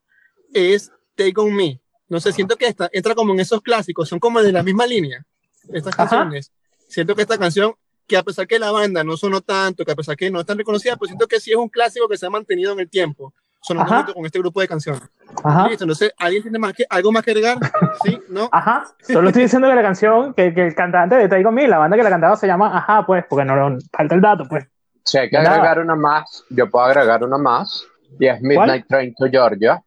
es 0.53 0.93
Take 1.15 1.33
On 1.37 1.55
Me. 1.55 1.81
No 2.07 2.21
sé, 2.21 2.33
siento 2.33 2.57
que 2.57 2.67
esta 2.67 2.91
entra 2.93 3.15
como 3.15 3.33
en 3.33 3.41
esos 3.41 3.63
clásicos, 3.63 4.11
son 4.11 4.21
como 4.21 4.43
de 4.43 4.53
la 4.53 4.63
misma 4.63 4.87
línea, 4.87 5.25
estas 5.73 5.97
canciones. 5.97 6.53
Ajá. 6.53 6.85
Siento 6.89 7.17
que 7.17 7.23
esta 7.23 7.39
canción, 7.39 7.75
que 8.07 8.19
a 8.19 8.23
pesar 8.23 8.47
que 8.47 8.59
la 8.59 8.71
banda 8.71 9.03
no 9.03 9.17
sonó 9.17 9.41
tanto, 9.41 9.87
que 9.87 9.93
a 9.93 9.97
pesar 9.97 10.17
que 10.17 10.31
no 10.31 10.41
es 10.41 10.47
tan 10.47 10.59
reconocida, 10.59 10.97
pues 10.97 11.09
siento 11.09 11.27
que 11.27 11.41
sí 11.41 11.51
es 11.51 11.57
un 11.57 11.71
clásico 11.71 12.09
que 12.09 12.19
se 12.19 12.27
ha 12.27 12.31
mantenido 12.31 12.73
en 12.75 12.81
el 12.81 12.91
tiempo 12.91 13.33
sonando 13.69 14.15
con 14.15 14.25
este 14.27 14.39
grupo 14.39 14.61
de 14.61 14.69
canciones. 14.69 15.03
Ajá. 15.45 15.69
Listo, 15.69 15.85
entonces, 15.85 16.13
¿alguien 16.19 16.43
tiene 16.43 16.59
más 16.59 16.73
que, 16.73 16.85
algo 16.89 17.13
más 17.13 17.23
que 17.23 17.31
agregar? 17.31 17.59
¿Sí? 18.05 18.21
¿No? 18.29 18.49
Ajá. 18.51 18.87
Solo 19.01 19.29
estoy 19.29 19.43
diciendo 19.45 19.69
que 19.69 19.75
la 19.75 19.83
canción, 19.83 20.35
que, 20.35 20.55
que 20.55 20.67
el 20.67 20.75
cantante 20.75 21.17
de 21.17 21.29
Take 21.29 21.47
On 21.47 21.55
Me, 21.55 21.69
la 21.69 21.79
banda 21.79 21.97
que 21.97 22.03
la 22.03 22.11
cantaba 22.11 22.37
se 22.37 22.47
llama 22.47 22.77
Ajá, 22.77 23.05
pues, 23.07 23.25
porque 23.29 23.45
no, 23.45 23.71
no 23.71 23.79
falta 23.93 24.15
el 24.15 24.21
dato, 24.21 24.45
pues. 24.49 24.67
Si 25.05 25.19
hay 25.19 25.31
que 25.31 25.37
Nada. 25.37 25.55
agregar 25.55 25.79
una 25.79 25.97
más, 25.97 26.45
yo 26.51 26.69
puedo 26.69 26.85
agregar 26.85 27.25
una 27.25 27.39
más, 27.39 27.87
y 28.19 28.27
es 28.27 28.41
Midnight 28.41 28.87
¿Cuál? 28.87 29.01
Train 29.01 29.15
to 29.15 29.27
Georgia. 29.31 29.83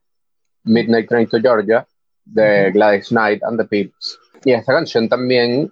Midnight 0.64 1.08
Train 1.08 1.28
to 1.28 1.40
Georgia, 1.40 1.86
de 2.24 2.70
Gladys 2.72 3.08
Knight 3.08 3.42
and 3.42 3.58
the 3.58 3.64
Pips. 3.64 4.18
Y 4.44 4.52
esta 4.52 4.72
canción 4.72 5.08
también, 5.08 5.70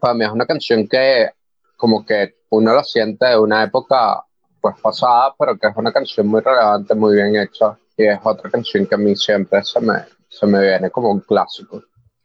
para 0.00 0.14
mí 0.14 0.24
es 0.24 0.30
una 0.30 0.46
canción 0.46 0.88
que, 0.88 1.30
como 1.76 2.04
que 2.04 2.34
uno 2.50 2.72
lo 2.72 2.82
siente 2.84 3.26
de 3.26 3.38
una 3.38 3.64
época 3.64 4.24
pues 4.64 4.80
pasada, 4.80 5.34
pero 5.38 5.58
que 5.58 5.66
es 5.66 5.76
una 5.76 5.92
canción 5.92 6.26
muy 6.26 6.40
relevante, 6.40 6.94
muy 6.94 7.16
bien 7.16 7.36
hecha, 7.36 7.78
y 7.98 8.06
es 8.06 8.18
otra 8.22 8.50
canción 8.50 8.86
que 8.86 8.94
a 8.94 8.98
mí 8.98 9.14
siempre 9.14 9.62
se 9.62 9.78
me, 9.78 10.06
se 10.26 10.46
me 10.46 10.58
viene 10.58 10.90
como 10.90 11.10
un 11.10 11.20
clásico. 11.20 11.84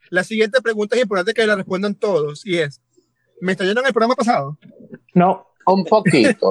La 0.10 0.24
siguiente 0.24 0.62
pregunta 0.62 0.96
es 0.96 1.02
importante 1.02 1.34
que 1.34 1.46
la 1.46 1.58
respondan 1.58 1.96
todos, 1.96 2.46
y 2.46 2.60
es, 2.60 2.82
¿me 3.42 3.52
estrellaron 3.52 3.86
el 3.86 3.92
programa 3.92 4.16
pasado? 4.16 4.58
No. 5.14 5.48
Un 5.66 5.84
poquito. 5.84 6.50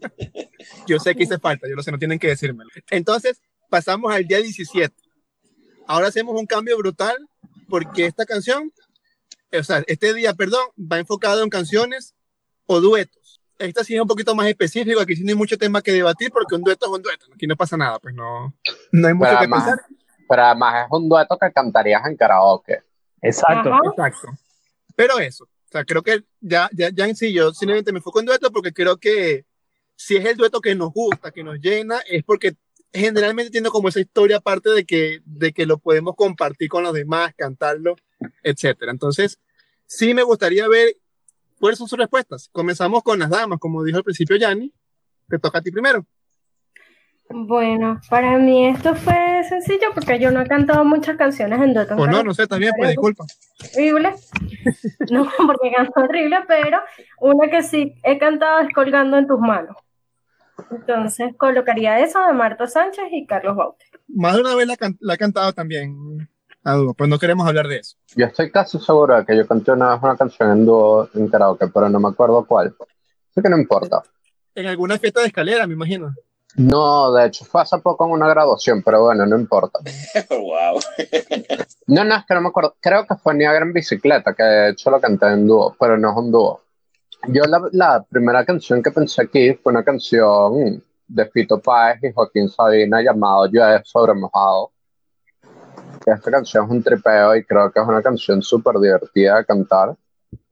yo 0.86 0.98
sé 0.98 1.14
que 1.14 1.22
hice 1.22 1.38
falta, 1.38 1.66
yo 1.66 1.76
lo 1.76 1.82
sé, 1.82 1.92
no 1.92 1.98
tienen 1.98 2.18
que 2.18 2.28
decírmelo. 2.28 2.68
Entonces, 2.90 3.40
pasamos 3.70 4.12
al 4.12 4.26
día 4.26 4.42
17. 4.42 4.94
Ahora 5.86 6.08
hacemos 6.08 6.38
un 6.38 6.44
cambio 6.44 6.76
brutal, 6.76 7.16
porque 7.70 8.04
esta 8.04 8.26
canción, 8.26 8.70
o 9.50 9.62
sea, 9.62 9.82
este 9.86 10.12
día, 10.12 10.34
perdón, 10.34 10.66
va 10.78 10.98
enfocado 10.98 11.42
en 11.42 11.48
canciones 11.48 12.14
o 12.66 12.82
duetos 12.82 13.19
esta 13.60 13.84
sí 13.84 13.94
es 13.94 14.00
un 14.00 14.08
poquito 14.08 14.34
más 14.34 14.46
específico, 14.48 15.00
aquí 15.00 15.16
sí 15.16 15.24
no 15.24 15.30
hay 15.30 15.36
mucho 15.36 15.56
tema 15.56 15.82
que 15.82 15.92
debatir 15.92 16.30
porque 16.30 16.54
un 16.54 16.62
dueto 16.62 16.86
es 16.86 16.92
un 16.92 17.02
dueto, 17.02 17.26
aquí 17.34 17.46
no 17.46 17.56
pasa 17.56 17.76
nada, 17.76 17.98
pues 17.98 18.14
no, 18.14 18.54
no 18.92 19.08
hay 19.08 19.14
mucho 19.14 19.26
pero 19.26 19.32
que 19.32 19.38
además, 19.38 19.64
pensar. 19.64 19.86
Pero 20.28 20.42
además 20.42 20.86
es 20.86 20.88
un 20.90 21.08
dueto 21.08 21.38
que 21.38 21.52
cantarías 21.52 22.02
en 22.06 22.16
karaoke. 22.16 22.82
Exacto. 23.22 23.72
Ajá. 23.72 23.80
Exacto. 23.90 24.28
Pero 24.96 25.18
eso, 25.18 25.44
o 25.44 25.70
sea, 25.70 25.84
creo 25.84 26.02
que 26.02 26.24
ya, 26.40 26.68
ya, 26.72 26.90
ya 26.90 27.06
en 27.06 27.16
sí 27.16 27.32
yo 27.32 27.52
simplemente 27.52 27.92
me 27.92 27.98
enfoco 27.98 28.20
en 28.20 28.26
dueto 28.26 28.50
porque 28.50 28.72
creo 28.72 28.96
que 28.96 29.44
si 29.96 30.16
es 30.16 30.24
el 30.24 30.36
dueto 30.36 30.60
que 30.60 30.74
nos 30.74 30.92
gusta, 30.92 31.30
que 31.30 31.44
nos 31.44 31.58
llena, 31.60 32.00
es 32.08 32.24
porque 32.24 32.54
generalmente 32.92 33.50
tiene 33.50 33.68
como 33.68 33.88
esa 33.88 34.00
historia 34.00 34.38
aparte 34.38 34.70
de 34.70 34.84
que, 34.84 35.20
de 35.24 35.52
que 35.52 35.66
lo 35.66 35.78
podemos 35.78 36.16
compartir 36.16 36.68
con 36.68 36.82
los 36.82 36.92
demás, 36.92 37.32
cantarlo 37.36 37.96
etcétera. 38.42 38.92
Entonces, 38.92 39.38
sí 39.86 40.14
me 40.14 40.22
gustaría 40.22 40.68
ver 40.68 40.96
cuáles 41.60 41.78
son 41.78 41.86
sus 41.86 41.98
respuestas. 41.98 42.48
Comenzamos 42.50 43.02
con 43.02 43.18
las 43.18 43.30
damas, 43.30 43.60
como 43.60 43.84
dijo 43.84 43.98
al 43.98 44.04
principio 44.04 44.36
Yanni. 44.36 44.72
Te 45.28 45.38
toca 45.38 45.58
a 45.58 45.62
ti 45.62 45.70
primero. 45.70 46.04
Bueno, 47.32 48.00
para 48.08 48.38
mí 48.38 48.66
esto 48.66 48.96
fue 48.96 49.44
sencillo 49.48 49.88
porque 49.94 50.18
yo 50.18 50.32
no 50.32 50.40
he 50.40 50.46
cantado 50.48 50.84
muchas 50.84 51.16
canciones 51.16 51.60
en 51.60 51.74
dueto. 51.74 51.94
O 51.94 52.06
no, 52.08 52.24
no 52.24 52.34
sé, 52.34 52.48
también, 52.48 52.72
pues 52.76 52.90
disculpa. 52.90 53.24
Horrible. 53.74 54.14
No, 55.10 55.28
porque 55.38 55.72
canto 55.74 56.00
horrible, 56.00 56.38
pero 56.46 56.80
una 57.20 57.50
que 57.50 57.62
sí 57.62 57.94
he 58.02 58.18
cantado 58.18 58.60
es 58.60 58.72
Colgando 58.74 59.16
en 59.16 59.26
tus 59.26 59.40
manos. 59.40 59.76
Entonces 60.70 61.34
colocaría 61.36 62.00
eso 62.00 62.24
de 62.26 62.32
Marta 62.32 62.66
Sánchez 62.66 63.04
y 63.12 63.26
Carlos 63.26 63.56
Baute. 63.56 63.84
Más 64.08 64.34
de 64.34 64.40
una 64.42 64.54
vez 64.54 64.66
la, 64.66 64.76
la 65.00 65.14
he 65.14 65.18
cantado 65.18 65.52
también, 65.52 66.28
a 66.64 66.74
dúo, 66.74 66.94
pues 66.94 67.08
no 67.08 67.18
queremos 67.18 67.46
hablar 67.46 67.68
de 67.68 67.78
eso. 67.78 67.96
Yo 68.14 68.26
estoy 68.26 68.50
casi 68.50 68.78
seguro 68.78 69.16
de 69.16 69.24
que 69.24 69.36
yo 69.36 69.46
canté 69.46 69.72
una 69.72 69.94
vez 69.94 70.02
una 70.02 70.16
canción 70.16 70.50
en 70.50 70.66
dúo 70.66 71.08
en 71.14 71.28
karaoke, 71.28 71.68
pero 71.68 71.88
no 71.88 72.00
me 72.00 72.08
acuerdo 72.08 72.44
cuál. 72.44 72.74
Así 73.30 73.42
que 73.42 73.48
no 73.48 73.58
importa. 73.58 74.02
En 74.54 74.66
alguna 74.66 74.98
fiesta 74.98 75.20
de 75.20 75.28
escalera, 75.28 75.66
me 75.66 75.74
imagino. 75.74 76.14
No, 76.56 77.12
de 77.12 77.26
hecho 77.26 77.44
fue 77.44 77.62
hace 77.62 77.78
poco 77.78 78.04
en 78.06 78.12
una 78.12 78.28
graduación, 78.28 78.82
pero 78.82 79.04
bueno, 79.04 79.24
no 79.24 79.38
importa. 79.38 79.78
wow. 80.30 80.80
no, 81.86 82.04
no, 82.04 82.16
es 82.16 82.24
que 82.26 82.34
no 82.34 82.40
me 82.40 82.48
acuerdo. 82.48 82.74
Creo 82.80 83.06
que 83.06 83.14
fue 83.16 83.34
Niagara 83.34 83.64
en 83.64 83.72
bicicleta, 83.72 84.34
que 84.34 84.42
de 84.42 84.70
hecho 84.70 84.90
lo 84.90 85.00
canté 85.00 85.26
en 85.26 85.46
dúo, 85.46 85.76
pero 85.78 85.96
no 85.96 86.10
es 86.10 86.16
un 86.16 86.32
dúo. 86.32 86.60
Yo 87.28 87.44
la, 87.44 87.62
la 87.72 88.02
primera 88.02 88.44
canción 88.44 88.82
que 88.82 88.90
pensé 88.90 89.22
aquí 89.22 89.52
fue 89.54 89.72
una 89.72 89.84
canción 89.84 90.82
de 91.06 91.26
Fito 91.26 91.60
Páez 91.60 92.02
y 92.02 92.12
Joaquín 92.12 92.48
Sabina 92.48 93.02
llamado 93.02 93.46
Llueve 93.46 93.82
sobre 93.84 94.14
mojado. 94.14 94.72
Esta 96.06 96.30
canción 96.30 96.64
es 96.64 96.70
un 96.70 96.82
tripeo 96.82 97.36
y 97.36 97.44
creo 97.44 97.70
que 97.70 97.80
es 97.80 97.86
una 97.86 98.02
canción 98.02 98.42
súper 98.42 98.78
divertida 98.78 99.38
de 99.38 99.44
cantar. 99.44 99.94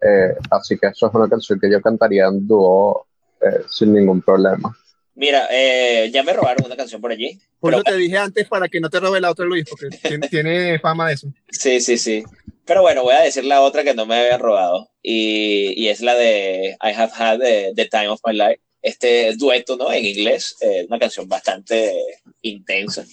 Eh, 0.00 0.34
así 0.50 0.78
que 0.78 0.88
eso 0.88 1.06
es 1.06 1.14
una 1.14 1.28
canción 1.28 1.58
que 1.58 1.70
yo 1.70 1.80
cantaría 1.80 2.26
en 2.26 2.46
dúo 2.46 3.06
eh, 3.40 3.62
sin 3.68 3.92
ningún 3.92 4.20
problema. 4.22 4.76
Mira, 5.14 5.48
eh, 5.50 6.10
ya 6.12 6.22
me 6.22 6.32
robaron 6.32 6.64
una 6.64 6.76
canción 6.76 7.00
por 7.00 7.10
allí. 7.10 7.40
Por 7.58 7.74
eso 7.74 7.82
te 7.82 7.96
dije 7.96 8.16
antes 8.16 8.46
para 8.46 8.68
que 8.68 8.80
no 8.80 8.88
te 8.88 9.00
robe 9.00 9.20
la 9.20 9.32
otra 9.32 9.46
Luis, 9.46 9.64
porque 9.68 9.88
tiene, 10.30 10.78
fama 10.78 11.08
de 11.08 11.14
eso. 11.14 11.32
Sí, 11.50 11.80
sí, 11.80 11.98
sí. 11.98 12.22
Pero 12.64 12.82
bueno, 12.82 13.02
voy 13.02 13.14
a 13.14 13.22
decir 13.22 13.44
la 13.44 13.62
otra 13.62 13.82
que 13.82 13.94
no 13.94 14.06
me 14.06 14.16
había 14.16 14.38
robado. 14.38 14.90
Y, 15.02 15.74
y 15.76 15.88
es 15.88 16.02
la 16.02 16.14
de 16.14 16.76
I 16.80 16.92
Have 16.92 17.12
Had 17.16 17.40
the, 17.74 17.88
Time 17.90 18.08
of 18.08 18.20
My 18.24 18.32
Life. 18.32 18.60
Este 18.80 19.34
dueto, 19.36 19.76
¿no? 19.76 19.92
En 19.92 20.04
inglés. 20.04 20.56
Eh, 20.60 20.86
una 20.88 21.00
canción 21.00 21.28
bastante 21.28 21.96
intensa. 22.42 23.04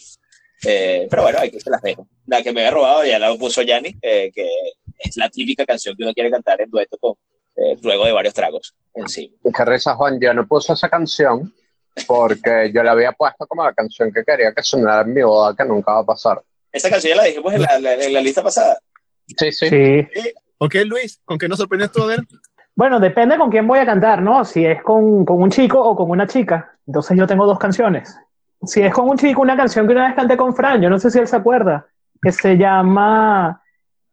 Eh, 0.64 1.08
pero 1.10 1.24
bueno, 1.24 1.40
aquí 1.42 1.60
se 1.60 1.72
las 1.72 1.82
dejo. 1.82 2.08
La 2.28 2.42
que 2.42 2.52
me 2.52 2.62
había 2.62 2.72
robado 2.72 3.06
ya 3.06 3.20
la 3.20 3.36
puso 3.36 3.62
Yanni, 3.62 3.94
que 4.00 4.32
es 5.00 5.18
la 5.18 5.30
típica 5.30 5.66
canción 5.66 5.96
que 5.96 6.04
uno 6.04 6.14
quiere 6.14 6.32
cantar 6.32 6.62
en 6.62 6.70
dueto 6.70 6.98
con, 6.98 7.16
luego 7.82 8.06
de 8.06 8.12
varios 8.12 8.34
tragos 8.34 8.76
en 8.94 9.08
sí. 9.08 9.36
Qué 9.56 9.66
risa, 9.66 9.96
Juan. 9.96 10.20
Ya 10.20 10.34
no 10.34 10.48
puso 10.48 10.74
esa 10.74 10.90
canción 10.90 11.54
porque 12.08 12.72
yo 12.74 12.84
le 12.84 12.90
había 12.90 13.12
puesto 13.12 13.48
como 13.48 13.64
la 13.64 13.74
canción 13.74 14.12
que 14.12 14.24
quería 14.24 14.54
que 14.54 14.64
sonara 14.64 15.02
en 15.02 15.14
mi 15.14 15.22
boda, 15.22 15.56
que 15.56 15.66
nunca 15.66 15.94
va 15.94 16.00
a 16.00 16.06
pasar. 16.06 16.42
Esa 16.72 16.90
canción 16.90 17.16
ya 17.16 17.22
la 17.22 17.28
dijimos 17.28 17.54
en 17.54 17.62
la, 17.62 17.94
en 17.94 18.14
la 18.14 18.22
lista 18.22 18.44
pasada. 18.44 18.80
Sí, 19.38 19.52
sí. 19.52 19.70
sí. 19.70 20.08
Ok, 20.58 20.76
Luis, 20.86 21.22
¿con 21.26 21.38
qué 21.38 21.48
nos 21.48 21.58
sorprendes 21.58 21.92
tú 21.92 22.04
a 22.04 22.08
ver? 22.08 22.20
Bueno, 22.76 23.00
depende 23.00 23.38
con 23.38 23.50
quién 23.50 23.66
voy 23.66 23.80
a 23.80 23.86
cantar, 23.86 24.22
¿no? 24.22 24.44
Si 24.44 24.66
es 24.66 24.82
con, 24.84 25.24
con, 25.26 25.42
un 25.42 25.50
chico 25.50 25.80
o 25.80 25.96
con 25.96 26.10
una 26.10 26.28
chica. 26.28 26.78
Entonces 26.86 27.18
yo 27.18 27.26
tengo 27.26 27.46
dos 27.46 27.58
canciones. 27.58 28.18
Si 28.66 28.82
es 28.82 28.94
con 28.94 29.08
un 29.08 29.18
chico, 29.18 29.42
una 29.42 29.56
canción 29.56 29.88
que 29.88 29.94
una 29.94 30.08
vez 30.08 30.16
canté 30.16 30.36
con 30.36 30.54
Fran, 30.54 30.82
yo 30.82 30.90
no 30.90 31.00
sé 31.00 31.10
si 31.10 31.20
él 31.20 31.28
se 31.28 31.36
acuerda, 31.36 31.88
que 32.26 32.32
se 32.32 32.58
llama 32.58 33.62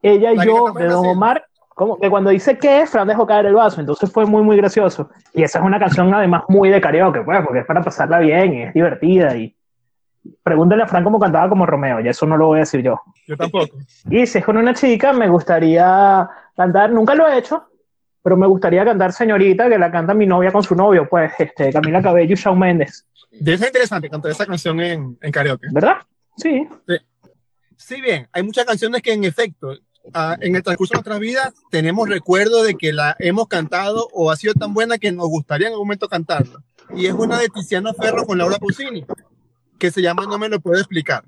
Ella 0.03 0.35
y 0.35 0.45
yo, 0.45 0.71
de 0.75 0.87
Don 0.87 1.07
Omar, 1.07 1.47
como 1.67 1.99
que 1.99 2.11
cuando 2.11 2.29
dice 2.29 2.59
que, 2.59 2.87
Fran 2.87 3.09
dejó 3.09 3.27
caer 3.27 3.47
el 3.47 3.55
vaso, 3.55 3.81
entonces 3.81 4.13
fue 4.13 4.27
muy, 4.27 4.43
muy 4.43 4.59
gracioso. 4.59 5.09
Y 5.33 5.43
esa 5.43 5.61
es 5.61 5.65
una 5.65 5.79
canción 5.79 6.13
además 6.13 6.43
muy 6.47 6.69
de 6.69 6.79
karaoke, 6.79 7.23
pues, 7.23 7.41
porque 7.43 7.61
es 7.61 7.67
para 7.67 7.81
pasarla 7.81 8.19
bien 8.19 8.53
y 8.53 8.63
es 8.65 8.75
divertida. 8.75 9.35
Y 9.35 9.57
pregúntale 10.43 10.83
a 10.83 10.87
Fran 10.87 11.05
cómo 11.05 11.19
cantaba 11.19 11.49
como 11.49 11.65
Romeo, 11.65 12.01
y 12.01 12.09
eso 12.09 12.27
no 12.27 12.37
lo 12.37 12.49
voy 12.49 12.59
a 12.59 12.61
decir 12.61 12.83
yo. 12.83 13.01
Yo 13.27 13.35
tampoco. 13.35 13.79
Y 14.11 14.27
si 14.27 14.41
es 14.41 14.45
con 14.45 14.59
una 14.59 14.75
chica, 14.75 15.15
me 15.15 15.31
gustaría 15.31 16.29
cantar, 16.55 16.93
nunca 16.93 17.15
lo 17.15 17.27
he 17.27 17.39
hecho, 17.39 17.65
pero 18.23 18.37
me 18.37 18.47
gustaría 18.47 18.85
cantar 18.85 19.15
Señorita, 19.15 19.71
que 19.71 19.79
la 19.79 19.91
canta 19.91 20.13
mi 20.13 20.27
novia 20.27 20.53
con 20.53 20.63
su 20.63 20.75
novio, 20.75 21.09
pues, 21.09 21.33
este, 21.39 21.73
Camila 21.73 22.03
Cabello 22.03 22.35
y 22.35 22.37
Shawn 22.37 22.59
Mendes. 22.59 23.09
Debe 23.31 23.57
ser 23.57 23.69
interesante 23.69 24.11
cantar 24.11 24.33
esa 24.33 24.45
canción 24.45 24.79
en, 24.81 25.17
en 25.19 25.33
karaoke. 25.33 25.69
¿Verdad? 25.73 25.97
Sí. 26.37 26.69
sí. 26.87 26.97
Sí, 27.87 28.01
bien, 28.01 28.29
hay 28.33 28.43
muchas 28.43 28.65
canciones 28.65 29.03
que 29.03 29.13
en 29.13 29.25
efecto 29.25 29.77
Ah, 30.13 30.37
en 30.41 30.57
el 30.57 30.63
transcurso 30.63 30.93
de 30.93 30.97
nuestras 30.97 31.21
vidas 31.21 31.55
tenemos 31.71 32.09
recuerdo 32.09 32.65
de 32.65 32.75
que 32.75 32.93
la 32.93 33.15
hemos 33.21 33.47
cantado 33.47 34.09
o 34.13 34.31
ha 34.31 34.37
sido 34.37 34.53
tan 34.55 34.75
buena 34.75 34.99
que 34.99 35.13
nos 35.13 35.29
gustaría 35.29 35.69
en 35.69 35.75
algún 35.75 35.87
momento 35.87 36.09
cantarla. 36.09 36.63
Y 36.95 37.07
es 37.07 37.13
una 37.13 37.39
de 37.39 37.49
Tiziano 37.49 37.95
Ferro 37.95 38.27
con 38.27 38.37
Laura 38.37 38.59
Pausini, 38.59 39.07
que 39.79 39.91
se 39.91 40.03
llama 40.03 40.25
No 40.25 40.39
me 40.39 40.49
lo 40.49 40.61
puedo 40.61 40.79
explicar. 40.79 41.25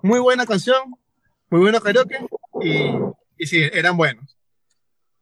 Muy 0.00 0.20
buena 0.20 0.46
canción, 0.46 0.94
muy 1.50 1.60
bueno 1.60 1.80
karaoke 1.80 2.26
y, 2.62 2.94
y 3.36 3.46
sí, 3.46 3.62
eran 3.72 3.96
buenos. 3.96 4.36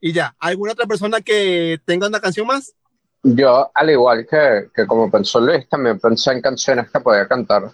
Y 0.00 0.12
ya, 0.12 0.36
¿alguna 0.38 0.72
otra 0.72 0.86
persona 0.86 1.20
que 1.20 1.80
tenga 1.84 2.06
una 2.06 2.20
canción 2.20 2.46
más? 2.46 2.74
Yo, 3.22 3.70
al 3.74 3.90
igual 3.90 4.26
que, 4.30 4.68
que 4.72 4.86
como 4.86 5.10
pensó 5.10 5.40
Luis, 5.40 5.68
también 5.68 5.98
pensé 5.98 6.32
en 6.32 6.40
canciones 6.40 6.88
que 6.90 7.00
podía 7.00 7.26
cantar 7.26 7.72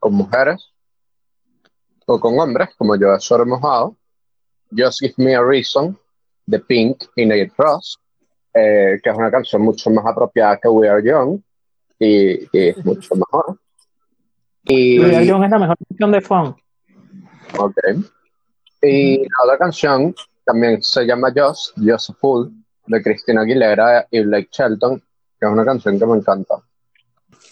con 0.00 0.14
mujeres 0.14 0.72
o 2.10 2.18
con 2.18 2.38
hombres, 2.40 2.70
como 2.76 2.96
yo 2.96 3.08
he 3.14 3.44
mojado 3.44 3.94
Just 4.74 5.00
Give 5.00 5.14
Me 5.18 5.34
a 5.34 5.42
Reason 5.42 5.96
de 6.46 6.58
Pink 6.58 7.04
y 7.14 7.26
Nate 7.26 7.52
Ross, 7.58 7.98
eh, 8.54 8.98
que 9.02 9.10
es 9.10 9.16
una 9.16 9.30
canción 9.30 9.60
mucho 9.60 9.90
más 9.90 10.06
apropiada 10.06 10.58
que 10.58 10.68
We 10.68 10.88
Are 10.88 11.02
Young 11.06 11.38
y, 11.98 12.44
y 12.44 12.68
es 12.68 12.84
mucho 12.84 13.14
mejor. 13.14 13.58
Y, 14.64 14.98
We 14.98 15.16
Are 15.16 15.26
Young 15.26 15.44
es 15.44 15.50
la 15.50 15.58
mejor 15.58 15.76
canción 15.86 16.12
de 16.12 16.20
funk. 16.22 16.56
Ok. 17.58 17.76
Y 18.80 19.18
la 19.18 19.44
otra 19.44 19.58
canción 19.58 20.14
también 20.46 20.82
se 20.82 21.04
llama 21.04 21.28
Just, 21.36 21.76
Just 21.76 22.10
a 22.10 22.14
Fool, 22.14 22.50
de 22.86 23.02
Christina 23.02 23.42
Aguilera 23.42 24.06
y 24.10 24.20
Blake 24.20 24.48
Shelton, 24.50 24.98
que 24.98 25.46
es 25.46 25.52
una 25.52 25.64
canción 25.64 25.98
que 25.98 26.06
me 26.06 26.16
encanta. 26.16 26.54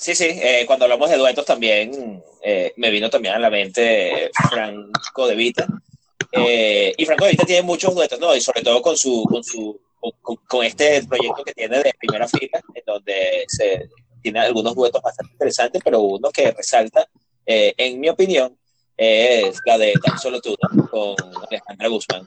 Sí, 0.06 0.14
sí, 0.14 0.38
eh, 0.40 0.62
cuando 0.68 0.84
hablamos 0.84 1.10
de 1.10 1.16
duetos 1.16 1.44
también 1.44 2.22
eh, 2.40 2.72
me 2.76 2.92
vino 2.92 3.10
también 3.10 3.34
a 3.34 3.40
la 3.40 3.50
mente 3.50 4.30
Franco 4.48 5.26
de 5.26 5.34
Vita, 5.34 5.66
eh, 6.30 6.94
y 6.96 7.04
Franco 7.04 7.26
Vita 7.26 7.44
tiene 7.44 7.62
muchos 7.62 7.92
duetos, 7.92 8.20
¿no? 8.20 8.32
Y 8.36 8.40
sobre 8.40 8.62
todo 8.62 8.80
con 8.80 8.96
su, 8.96 9.24
con 9.28 9.42
su, 9.42 9.80
con, 10.46 10.64
este 10.64 11.04
proyecto 11.08 11.42
que 11.42 11.54
tiene 11.54 11.82
de 11.82 11.92
primera 11.98 12.28
fila, 12.28 12.62
en 12.72 12.82
donde 12.86 13.46
se 13.48 13.90
tiene 14.22 14.38
algunos 14.38 14.76
duetos 14.76 15.02
bastante 15.02 15.32
interesantes, 15.32 15.82
pero 15.84 15.98
uno 15.98 16.30
que 16.30 16.52
resalta, 16.52 17.04
eh, 17.44 17.74
en 17.76 17.98
mi 17.98 18.08
opinión, 18.08 18.56
es 18.96 19.58
la 19.64 19.76
de 19.76 19.92
Tan 20.04 20.20
Solo 20.20 20.40
Tú, 20.40 20.56
con 20.88 21.16
Alejandra 21.48 21.88
Guzmán. 21.88 22.24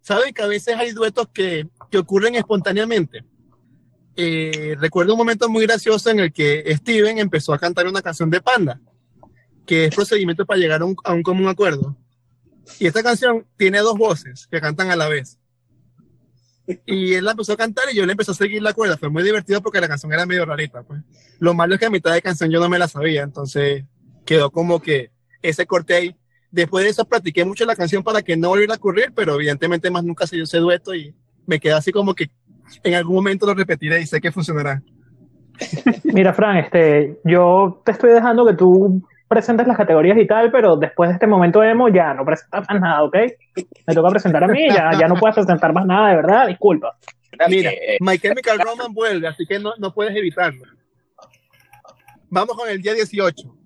¿Saben 0.00 0.32
que 0.32 0.42
a 0.42 0.46
veces 0.46 0.78
hay 0.78 0.92
duetos 0.92 1.28
que, 1.28 1.66
que 1.90 1.98
ocurren 1.98 2.36
espontáneamente? 2.36 3.22
Eh, 4.16 4.76
recuerdo 4.78 5.14
un 5.14 5.18
momento 5.18 5.48
muy 5.48 5.64
gracioso 5.66 6.10
en 6.10 6.20
el 6.20 6.32
que 6.32 6.64
Steven 6.76 7.18
empezó 7.18 7.54
a 7.54 7.58
cantar 7.58 7.86
una 7.86 8.02
canción 8.02 8.30
de 8.30 8.40
Panda, 8.40 8.80
que 9.66 9.86
es 9.86 9.94
procedimiento 9.94 10.44
para 10.44 10.60
llegar 10.60 10.82
a 10.82 10.84
un, 10.84 11.22
común 11.22 11.48
acuerdo. 11.48 11.96
Y 12.78 12.86
esta 12.86 13.02
canción 13.02 13.46
tiene 13.56 13.78
dos 13.78 13.96
voces 13.96 14.46
que 14.50 14.60
cantan 14.60 14.90
a 14.90 14.96
la 14.96 15.08
vez. 15.08 15.38
Y 16.86 17.14
él 17.14 17.24
la 17.24 17.32
empezó 17.32 17.54
a 17.54 17.56
cantar 17.56 17.84
y 17.90 17.96
yo 17.96 18.06
le 18.06 18.12
empecé 18.12 18.30
a 18.30 18.34
seguir 18.34 18.62
la 18.62 18.72
cuerda. 18.72 18.96
Fue 18.96 19.08
muy 19.08 19.22
divertido 19.22 19.60
porque 19.62 19.80
la 19.80 19.88
canción 19.88 20.12
era 20.12 20.26
medio 20.26 20.44
rarita. 20.44 20.82
Pues. 20.82 21.00
Lo 21.38 21.54
malo 21.54 21.74
es 21.74 21.80
que 21.80 21.86
a 21.86 21.90
mitad 21.90 22.12
de 22.12 22.22
canción 22.22 22.50
yo 22.50 22.60
no 22.60 22.68
me 22.68 22.78
la 22.78 22.88
sabía, 22.88 23.22
entonces 23.22 23.84
quedó 24.24 24.50
como 24.50 24.80
que 24.80 25.10
ese 25.42 25.66
corte 25.66 25.94
ahí. 25.94 26.16
Después 26.50 26.84
de 26.84 26.90
eso 26.90 27.04
practiqué 27.06 27.44
mucho 27.44 27.64
la 27.64 27.74
canción 27.74 28.04
para 28.04 28.22
que 28.22 28.36
no 28.36 28.50
volviera 28.50 28.74
a 28.74 28.76
ocurrir, 28.76 29.12
pero 29.14 29.34
evidentemente 29.34 29.90
más 29.90 30.04
nunca 30.04 30.26
se 30.26 30.36
dio 30.36 30.44
ese 30.44 30.58
dueto 30.58 30.94
y 30.94 31.14
me 31.46 31.58
quedé 31.58 31.72
así 31.72 31.92
como 31.92 32.14
que 32.14 32.30
en 32.82 32.94
algún 32.94 33.16
momento 33.16 33.46
lo 33.46 33.54
repetiré 33.54 34.00
y 34.00 34.06
sé 34.06 34.20
que 34.20 34.32
funcionará. 34.32 34.82
Mira, 36.04 36.32
Fran, 36.32 36.56
este, 36.58 37.20
yo 37.24 37.82
te 37.84 37.92
estoy 37.92 38.12
dejando 38.12 38.46
que 38.46 38.54
tú 38.54 39.02
presentes 39.28 39.66
las 39.66 39.76
categorías 39.76 40.18
y 40.18 40.26
tal, 40.26 40.50
pero 40.50 40.76
después 40.76 41.08
de 41.08 41.14
este 41.14 41.26
momento 41.26 41.62
emo 41.62 41.88
ya 41.88 42.12
no 42.12 42.24
presentas 42.24 42.66
más 42.68 42.80
nada, 42.80 43.02
¿ok? 43.02 43.16
Me 43.86 43.94
toca 43.94 44.10
presentar 44.10 44.44
a 44.44 44.48
mí, 44.48 44.68
ya, 44.68 44.90
ya 44.98 45.08
no 45.08 45.16
puedes 45.16 45.34
presentar 45.34 45.72
más 45.72 45.86
nada, 45.86 46.10
de 46.10 46.16
verdad, 46.16 46.46
disculpa. 46.48 46.96
Mira, 47.48 47.70
My 48.00 48.18
Chemical 48.18 48.58
Roman 48.58 48.92
vuelve, 48.92 49.26
así 49.26 49.46
que 49.46 49.58
no, 49.58 49.72
no 49.78 49.92
puedes 49.94 50.14
evitarlo. 50.14 50.62
Vamos 52.28 52.56
con 52.56 52.68
el 52.68 52.80
día 52.80 52.94
18. 52.94 53.56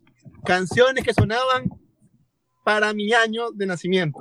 Canciones 0.45 1.05
que 1.05 1.13
sonaban 1.13 1.65
para 2.65 2.93
mi 2.93 3.13
año 3.13 3.51
de 3.53 3.67
nacimiento. 3.67 4.21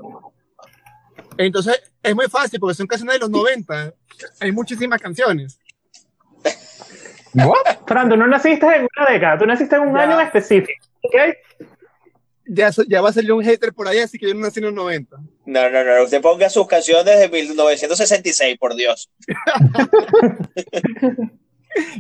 Entonces, 1.38 1.82
es 2.02 2.16
muy 2.16 2.28
fácil 2.28 2.60
porque 2.60 2.76
son 2.76 2.88
canciones 2.88 3.16
de 3.16 3.20
los 3.20 3.30
90. 3.30 3.94
Hay 4.40 4.52
muchísimas 4.52 5.02
canciones. 5.02 5.60
Fran, 7.86 8.10
tú 8.10 8.16
no 8.16 8.28
naciste 8.28 8.66
en 8.66 8.88
una 8.98 9.12
década, 9.12 9.38
tú 9.38 9.46
naciste 9.46 9.76
en 9.76 9.82
un 9.82 9.98
año 9.98 10.20
específico. 10.22 10.72
Ya, 12.48 12.70
ya 12.88 13.02
va 13.02 13.10
a 13.10 13.14
salir 13.14 13.34
un 13.34 13.44
hater 13.44 13.74
por 13.74 13.88
ahí, 13.88 14.00
así 14.00 14.20
que 14.20 14.28
yo 14.28 14.34
no 14.34 14.42
nací 14.42 14.60
en 14.60 14.66
los 14.66 14.74
90. 14.74 15.18
No, 15.46 15.70
no, 15.70 15.84
no. 15.84 16.04
Usted 16.04 16.22
ponga 16.22 16.50
sus 16.50 16.68
canciones 16.68 17.20
de 17.20 17.28
1966, 17.28 18.58
por 18.58 18.76
Dios. 18.76 19.10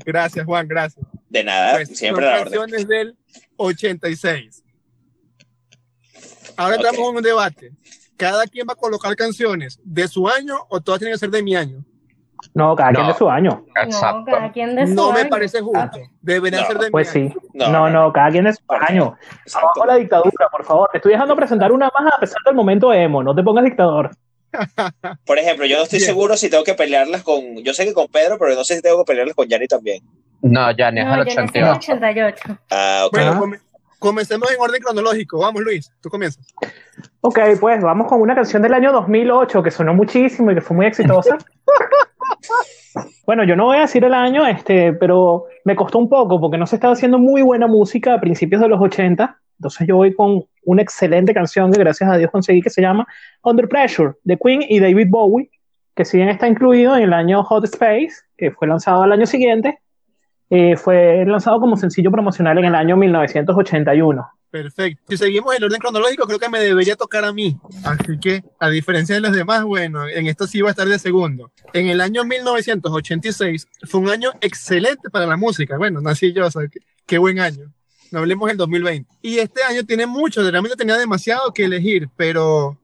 gracias, 0.06 0.46
Juan, 0.46 0.68
gracias. 0.68 1.06
De 1.30 1.44
nada, 1.44 1.74
pues, 1.74 1.98
siempre 1.98 2.26
la 2.26 2.44
canciones 2.44 2.88
del 2.88 3.18
86. 3.58 4.64
Ahora 6.58 6.76
entramos 6.76 7.00
en 7.00 7.16
un 7.18 7.24
debate. 7.24 7.72
¿Cada 8.18 8.46
quien 8.46 8.68
va 8.68 8.74
a 8.74 8.78
colocar 8.78 9.16
canciones 9.16 9.80
de 9.84 10.08
su 10.08 10.28
año 10.28 10.56
o 10.70 10.80
todas 10.82 11.00
tienen 11.00 11.16
que 11.16 11.20
ser 11.20 11.30
de 11.30 11.44
mi 11.44 11.56
año? 11.56 11.84
No, 12.54 12.76
cada 12.76 12.94
quien 12.94 13.08
de 13.08 13.14
su 13.14 13.30
año. 13.30 13.66
No, 13.88 14.26
cada 14.26 14.52
quien 14.52 14.76
de 14.76 14.88
su 14.88 14.94
no 14.94 15.12
me 15.12 15.26
parece 15.26 15.62
justo. 15.62 16.00
Debería 16.22 16.66
ser 16.66 16.78
de 16.78 16.92
pues 16.92 17.14
mi 17.16 17.30
sí. 17.30 17.36
No, 17.54 17.90
no, 17.90 18.14
cada 18.14 18.30
quien 18.32 18.46
de 18.46 18.54
su 18.54 18.62
año. 18.70 19.18
Abajo 19.54 19.86
la 19.86 19.96
dictadura, 19.96 20.48
por 20.52 20.64
favor. 20.64 20.90
Te 20.92 21.00
estoy 21.00 21.14
dejando 21.14 21.36
presentar 21.36 21.72
una 21.72 21.90
más 21.98 22.14
a 22.14 22.20
pesar 22.20 22.38
del 22.46 22.56
momento 22.56 22.94
emo. 22.94 23.24
No 23.24 23.36
te 23.36 23.44
pongas 23.44 23.64
dictador. 23.66 24.12
Por 25.26 25.38
ejemplo, 25.38 25.66
yo 25.66 25.78
no 25.78 25.84
estoy 25.84 26.00
seguro 26.00 26.38
si 26.38 26.50
tengo 26.50 26.64
que 26.64 26.76
pelearlas 26.76 27.24
con. 27.24 27.58
Yo 27.58 27.74
sé 27.74 27.84
que 27.84 27.94
con 27.94 28.08
Pedro, 28.08 28.38
pero 28.40 28.56
no 28.56 28.64
sé 28.64 28.78
si 28.78 28.82
tengo 28.82 29.04
que 29.04 29.12
pelearlas 29.12 29.36
con 29.36 29.50
Yanni 29.50 29.68
también. 29.68 30.02
No, 30.42 30.72
Yanni 30.72 31.02
es 31.02 31.08
el 31.08 31.20
88. 31.20 31.92
88. 31.92 32.60
Ah, 32.70 33.04
ok. 33.08 33.12
Bueno, 33.12 33.56
comencemos 34.06 34.52
en 34.52 34.62
orden 34.62 34.82
cronológico. 34.82 35.40
Vamos, 35.40 35.64
Luis, 35.64 35.92
tú 36.00 36.10
comienzas. 36.10 36.46
Ok, 37.22 37.40
pues 37.60 37.82
vamos 37.82 38.08
con 38.08 38.22
una 38.22 38.36
canción 38.36 38.62
del 38.62 38.74
año 38.76 38.92
2008 38.94 39.64
que 39.64 39.72
sonó 39.72 39.96
muchísimo 39.96 40.52
y 40.52 40.56
que 40.56 40.62
fue 40.62 40.78
muy 40.78 40.86
exitosa. 40.86 41.38
bueno, 43.26 43.44
yo 43.46 43.56
no 43.56 43.66
voy 43.66 43.78
a 43.78 43.82
decir 43.82 44.04
el 44.04 44.14
año, 44.14 44.46
este, 44.46 44.94
pero 44.94 45.46
me 45.64 45.76
costó 45.76 45.98
un 45.98 46.08
poco 46.08 46.40
porque 46.40 46.58
no 46.58 46.68
se 46.68 46.76
estaba 46.76 46.94
haciendo 46.94 47.18
muy 47.18 47.42
buena 47.42 47.66
música 47.66 48.14
a 48.14 48.22
principios 48.22 48.62
de 48.62 48.68
los 48.68 48.80
80. 48.80 49.42
Entonces 49.58 49.88
yo 49.88 49.96
voy 49.96 50.14
con 50.14 50.44
una 50.66 50.84
excelente 50.84 51.34
canción 51.34 51.72
que 51.72 51.80
gracias 51.80 52.08
a 52.08 52.18
Dios 52.18 52.30
conseguí 52.30 52.62
que 52.62 52.70
se 52.70 52.84
llama 52.84 53.08
Under 53.44 53.68
Pressure 53.68 54.14
de 54.24 54.38
Queen 54.38 54.62
y 54.70 54.80
David 54.80 55.08
Bowie, 55.10 55.50
que 55.96 56.06
si 56.06 56.18
bien 56.18 56.30
está 56.30 56.48
incluido 56.48 56.96
en 56.96 57.04
el 57.04 57.14
año 57.14 57.44
Hot 57.44 57.64
Space, 57.64 58.14
que 58.38 58.52
fue 58.52 58.68
lanzado 58.68 59.02
al 59.02 59.12
año 59.12 59.26
siguiente, 59.26 59.80
eh, 60.56 60.78
fue 60.78 61.26
lanzado 61.26 61.60
como 61.60 61.76
sencillo 61.76 62.12
promocional 62.12 62.58
en 62.58 62.66
el 62.66 62.76
año 62.76 62.96
1981. 62.96 64.26
Perfecto. 64.50 65.04
Si 65.10 65.18
seguimos 65.18 65.54
el 65.54 65.66
orden 65.66 65.80
cronológico, 65.80 66.26
creo 66.28 66.40
que 66.40 66.48
me 66.48 66.62
debería 66.62 66.96
tocar 66.96 67.26
a 67.26 67.34
mí. 67.34 67.58
Así 67.84 68.18
que, 68.22 68.42
a 68.58 68.70
diferencia 68.70 69.14
de 69.16 69.20
los 69.20 69.34
demás, 69.34 69.66
bueno, 69.66 70.08
en 70.08 70.28
esto 70.28 70.48
sí 70.48 70.62
va 70.62 70.70
a 70.70 70.72
estar 70.72 70.88
de 70.88 70.98
segundo. 70.98 71.52
En 71.74 71.88
el 71.88 72.00
año 72.00 72.24
1986 72.24 73.68
fue 73.84 74.00
un 74.00 74.10
año 74.10 74.32
excelente 74.40 75.10
para 75.10 75.26
la 75.26 75.36
música. 75.36 75.78
Bueno, 75.78 76.00
nací 76.00 76.32
yo, 76.32 76.46
o 76.46 76.52
sea, 76.52 76.62
qué, 77.06 77.18
buen 77.18 77.40
año. 77.40 77.74
No 78.12 78.20
hablemos 78.20 78.48
del 78.48 78.56
2020. 78.56 79.10
Y 79.22 79.40
este 79.40 79.62
año 79.62 79.84
tiene 79.84 80.06
mucho, 80.06 80.42
realmente 80.50 80.78
tenía 80.78 80.96
demasiado 80.96 81.52
que 81.52 81.66
elegir, 81.66 82.08
pero 82.16 82.80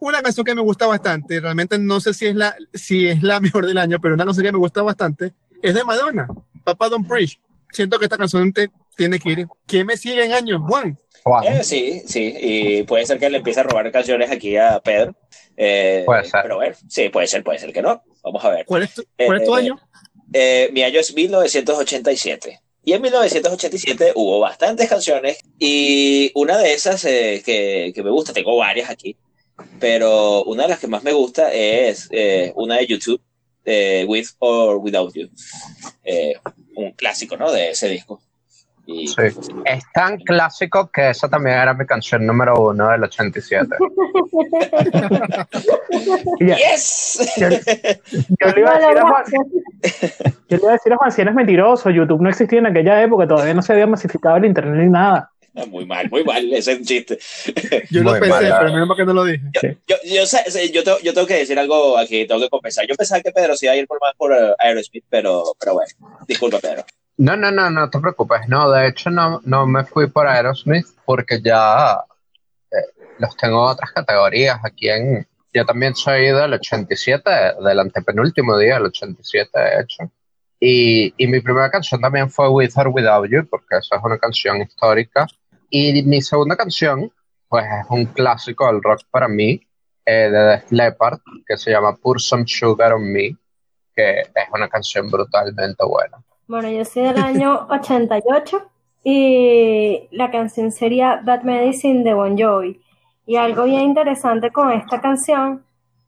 una 0.00 0.20
canción 0.20 0.44
que 0.44 0.54
me 0.54 0.60
gusta 0.60 0.86
bastante, 0.86 1.40
realmente 1.40 1.78
no 1.78 2.00
sé 2.00 2.12
si 2.12 2.26
es 2.26 2.36
la, 2.36 2.54
si 2.74 3.06
es 3.06 3.22
la 3.22 3.40
mejor 3.40 3.66
del 3.66 3.78
año, 3.78 3.98
pero 3.98 4.12
una 4.12 4.26
canción 4.26 4.44
que 4.44 4.52
me 4.52 4.58
gusta 4.58 4.82
bastante, 4.82 5.32
es 5.68 5.74
de 5.74 5.84
Madonna, 5.84 6.28
Papa 6.64 6.88
Don't 6.88 7.08
Preach. 7.08 7.38
Siento 7.72 7.98
que 7.98 8.04
esta 8.04 8.16
canción 8.18 8.52
tiene 8.96 9.18
que 9.18 9.30
ir. 9.30 9.46
¿Quién 9.66 9.86
me 9.86 9.96
sigue 9.96 10.24
en 10.24 10.32
años? 10.32 10.60
Juan. 10.66 10.98
Eh, 11.44 11.64
sí, 11.64 12.02
sí, 12.06 12.34
y 12.38 12.82
puede 12.82 13.06
ser 13.06 13.18
que 13.18 13.30
le 13.30 13.38
empiece 13.38 13.60
a 13.60 13.62
robar 13.62 13.90
canciones 13.90 14.30
aquí 14.30 14.56
a 14.56 14.78
Pedro. 14.80 15.16
Eh, 15.56 16.02
puede 16.04 16.24
ser. 16.24 16.42
Pero 16.42 16.56
bueno, 16.56 16.76
sí, 16.88 17.08
puede 17.08 17.26
ser, 17.26 17.42
puede 17.42 17.58
ser 17.58 17.72
que 17.72 17.82
no. 17.82 18.02
Vamos 18.22 18.44
a 18.44 18.50
ver. 18.50 18.66
¿Cuál 18.66 18.82
es 18.84 18.94
tu, 18.94 19.02
cuál 19.16 19.40
es 19.40 19.44
tu 19.48 19.54
Eh, 19.56 19.58
año? 19.58 19.80
eh, 20.32 20.70
mi 20.72 20.82
año 20.82 21.00
es 21.00 21.14
1987. 21.14 22.60
Y 22.84 22.92
en 22.92 23.00
1987 23.00 24.12
hubo 24.14 24.40
bastantes 24.40 24.88
canciones 24.90 25.38
y 25.58 26.30
una 26.34 26.58
de 26.58 26.74
esas 26.74 27.02
eh, 27.06 27.42
que, 27.44 27.92
que 27.94 28.02
me 28.02 28.10
gusta, 28.10 28.34
tengo 28.34 28.54
varias 28.58 28.90
aquí, 28.90 29.16
pero 29.80 30.44
una 30.44 30.64
de 30.64 30.68
las 30.68 30.80
que 30.80 30.86
más 30.88 31.02
me 31.02 31.12
gusta 31.14 31.50
es 31.50 32.08
eh, 32.10 32.52
una 32.56 32.76
de 32.76 32.86
YouTube, 32.86 33.22
eh, 33.64 34.04
With 34.08 34.26
or 34.40 34.76
Without 34.76 35.12
You. 35.14 35.28
Eh, 36.04 36.34
un 36.76 36.92
clásico, 36.92 37.36
¿no? 37.36 37.50
De 37.50 37.70
ese 37.70 37.88
disco. 37.88 38.20
Y, 38.86 39.08
Sí. 39.08 39.22
Es 39.64 39.82
tan 39.94 40.18
clásico 40.18 40.90
que 40.92 41.08
esa 41.10 41.26
también 41.28 41.56
era 41.56 41.72
mi 41.72 41.86
canción 41.86 42.26
número 42.26 42.54
uno 42.68 42.90
del 42.90 43.04
87. 43.04 43.76
Y 46.40 46.46
ya- 46.48 46.56
¡Yes! 46.56 47.32
Yo, 47.36 47.48
yo 47.48 48.46
le 48.54 48.60
iba 48.60 48.74
a 48.74 48.78
decir 48.78 48.98
a 48.98 49.02
Juan, 49.02 49.24
yo 50.48 50.48
le 50.48 50.56
iba 50.56 50.70
a 50.70 50.72
decir 50.72 50.92
a 50.92 50.96
Juan 50.96 51.12
si 51.12 51.20
eres 51.22 51.34
mentiroso, 51.34 51.90
YouTube 51.90 52.20
no 52.20 52.28
existía 52.28 52.58
en 52.58 52.66
aquella 52.66 53.02
época, 53.02 53.26
todavía 53.26 53.54
no 53.54 53.62
se 53.62 53.72
había 53.72 53.86
masificado 53.86 54.36
el 54.36 54.44
internet 54.46 54.76
ni 54.84 54.90
nada. 54.90 55.30
muy 55.68 55.86
mal, 55.86 56.08
muy 56.10 56.24
mal, 56.24 56.52
ese 56.52 56.72
es 56.72 56.78
un 56.78 56.84
chiste. 56.84 57.18
Yo 57.90 58.02
lo 58.02 58.10
Muy 58.10 58.20
pensé, 58.20 58.34
mala. 58.42 58.58
pero 58.58 58.72
menos 58.72 58.88
mal 58.88 58.96
que 58.96 59.04
no 59.04 59.12
lo 59.12 59.24
dije. 59.24 59.42
Yo, 59.86 59.96
yo, 60.04 60.26
sé- 60.26 60.50
sé- 60.50 60.70
yo, 60.70 60.82
tengo, 60.84 60.98
yo 61.00 61.14
tengo 61.14 61.26
que 61.26 61.34
decir 61.38 61.58
algo 61.58 61.96
aquí, 61.98 62.26
tengo 62.26 62.40
que 62.40 62.48
confesar. 62.48 62.86
Yo 62.88 62.94
pensaba 62.96 63.20
que 63.20 63.30
Pedro 63.30 63.56
se 63.56 63.66
iba 63.66 63.72
a 63.72 63.76
ir 63.76 63.86
por 63.86 64.00
más 64.00 64.14
por 64.16 64.32
eh, 64.32 64.54
Aerosmith, 64.58 65.04
pero, 65.08 65.44
pero 65.60 65.74
bueno, 65.74 65.92
disculpa, 66.26 66.58
Pedro. 66.58 66.84
No, 67.16 67.36
no, 67.36 67.50
no, 67.52 67.70
no 67.70 67.88
te 67.90 68.00
preocupes. 68.00 68.48
No, 68.48 68.70
de 68.70 68.88
hecho 68.88 69.10
no, 69.10 69.40
no 69.44 69.66
me 69.66 69.84
fui 69.84 70.08
por 70.08 70.26
Aerosmith 70.26 70.86
porque 71.04 71.40
ya 71.40 72.00
eh, 72.72 73.04
los 73.18 73.36
tengo 73.36 73.64
en 73.64 73.70
otras 73.70 73.92
categorías. 73.92 74.58
Aquí 74.64 74.88
en... 74.88 75.26
Yo 75.52 75.64
también 75.64 75.94
soy 75.94 76.24
del 76.32 76.54
87, 76.54 77.30
del 77.64 77.78
antepenúltimo 77.78 78.58
día 78.58 78.74
del 78.74 78.86
87, 78.86 79.50
de 79.56 79.80
hecho. 79.82 80.10
Y, 80.58 81.14
y 81.16 81.26
mi 81.28 81.38
primera 81.40 81.70
canción 81.70 82.00
también 82.00 82.28
fue 82.28 82.48
With 82.48 82.72
or 82.76 82.88
Without 82.88 83.28
You, 83.30 83.46
porque 83.48 83.76
esa 83.78 83.96
es 83.96 84.02
una 84.02 84.18
canción 84.18 84.60
histórica. 84.62 85.28
Y 85.76 86.04
mi 86.04 86.22
segunda 86.22 86.56
canción, 86.56 87.10
pues 87.48 87.64
es 87.64 87.90
un 87.90 88.04
clásico 88.04 88.64
del 88.68 88.80
rock 88.80 89.00
para 89.10 89.26
mí, 89.26 89.60
eh, 90.06 90.30
de 90.30 90.38
Def 90.38 90.70
Leppard, 90.70 91.18
que 91.44 91.56
se 91.56 91.72
llama 91.72 91.96
Pour 91.96 92.20
Some 92.20 92.44
Sugar 92.46 92.92
on 92.92 93.12
Me, 93.12 93.36
que 93.92 94.20
es 94.20 94.48
una 94.52 94.68
canción 94.68 95.10
brutalmente 95.10 95.84
buena. 95.84 96.22
Bueno, 96.46 96.70
yo 96.70 96.84
soy 96.84 97.02
del 97.02 97.18
año 97.18 97.66
88 97.70 98.70
y 99.02 100.06
la 100.12 100.30
canción 100.30 100.70
sería 100.70 101.20
Bad 101.24 101.42
Medicine 101.42 102.04
de 102.04 102.14
Bon 102.14 102.38
Jovi. 102.38 102.80
Y 103.26 103.34
algo 103.34 103.64
bien 103.64 103.80
interesante 103.80 104.52
con 104.52 104.70
esta 104.70 105.00
canción 105.00 105.64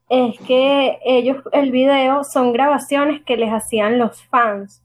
es 0.09 0.39
que 0.47 1.01
ellos, 1.05 1.39
el 1.51 1.73
video, 1.73 2.23
son 2.23 2.53
grabaciones 2.53 3.25
que 3.25 3.37
les 3.37 3.51
hacían 3.51 3.99
los 3.99 4.23
fans 4.27 4.85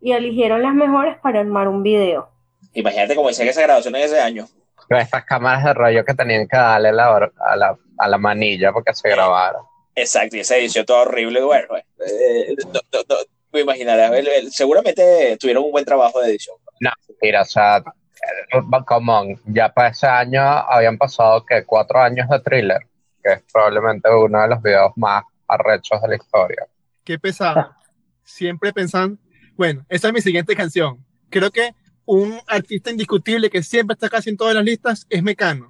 y 0.00 0.12
eligieron 0.12 0.62
las 0.62 0.74
mejores 0.74 1.18
para 1.18 1.40
armar 1.40 1.66
un 1.66 1.82
video. 1.82 2.31
Imagínate 2.74 3.14
cómo 3.14 3.28
decía 3.28 3.44
que 3.44 3.50
esa 3.50 3.62
grabación 3.62 3.94
en 3.96 4.02
ese 4.02 4.20
año. 4.20 4.46
Pero 4.88 5.00
estas 5.00 5.24
cámaras 5.24 5.64
de 5.64 5.74
rollo 5.74 6.04
que 6.04 6.14
tenían 6.14 6.46
que 6.48 6.56
darle 6.56 6.92
la, 6.92 7.30
a, 7.38 7.56
la, 7.56 7.76
a 7.98 8.08
la 8.08 8.18
manilla 8.18 8.72
porque 8.72 8.94
se 8.94 9.08
grabara. 9.08 9.58
Exacto, 9.94 10.36
y 10.36 10.40
esa 10.40 10.56
edición 10.56 10.84
toda 10.86 11.02
horrible. 11.02 11.42
Bueno, 11.42 11.76
eh, 11.76 12.54
no, 12.72 12.80
no, 12.92 13.00
no, 13.08 13.16
me 13.52 13.60
imaginaré. 13.60 14.18
el- 14.18 14.28
el- 14.28 14.52
seguramente 14.52 15.36
tuvieron 15.38 15.64
un 15.64 15.72
buen 15.72 15.84
trabajo 15.84 16.20
de 16.20 16.30
edición. 16.30 16.56
Mira, 17.20 17.42
o 17.42 17.44
sea, 17.44 17.76
eh, 17.78 18.58
come 18.86 19.12
on, 19.12 19.40
ya 19.46 19.68
para 19.72 19.88
ese 19.88 20.06
año 20.06 20.42
habían 20.42 20.98
pasado 20.98 21.44
que 21.46 21.64
cuatro 21.64 22.00
años 22.00 22.28
de 22.28 22.40
thriller, 22.40 22.80
que 23.22 23.32
es 23.34 23.42
probablemente 23.52 24.10
uno 24.10 24.40
de 24.42 24.48
los 24.48 24.62
videos 24.62 24.92
más 24.96 25.22
arrechos 25.46 26.00
de 26.02 26.08
la 26.08 26.16
historia. 26.16 26.66
Qué 27.04 27.18
pesado. 27.18 27.70
Siempre 28.24 28.72
pensando. 28.72 29.18
Bueno, 29.56 29.84
esa 29.88 30.08
es 30.08 30.14
mi 30.14 30.20
siguiente 30.20 30.56
canción. 30.56 31.04
Creo 31.30 31.50
que 31.50 31.74
un 32.04 32.38
artista 32.46 32.90
indiscutible 32.90 33.48
que 33.50 33.62
siempre 33.62 33.94
está 33.94 34.08
casi 34.08 34.30
en 34.30 34.36
todas 34.36 34.54
las 34.54 34.64
listas 34.64 35.06
es 35.10 35.22
Mecano. 35.22 35.68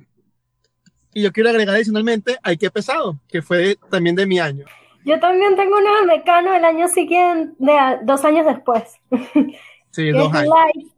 Y 1.15 1.23
yo 1.23 1.33
quiero 1.33 1.51
agregar 1.51 1.75
adicionalmente 1.75 2.39
Ay, 2.43 2.57
qué 2.57 2.71
pesado, 2.71 3.19
que 3.29 3.43
fue 3.43 3.77
también 3.91 4.17
de 4.17 4.27
mi 4.27 4.39
año. 4.39 4.65
Yo 5.05 5.19
también 5.21 5.57
tengo 5.57 5.77
una 5.77 6.01
de 6.01 6.07
Mecano 6.07 6.55
el 6.55 6.65
año 6.65 6.89
siguiente, 6.89 7.55
de- 7.59 7.99
dos 8.05 8.25
años 8.25 8.47
después. 8.47 8.97
Sí, 9.91 10.05
que 10.05 10.13
dos 10.13 10.29
es 10.33 10.35
años. 10.41 10.55
Lai- 10.55 10.93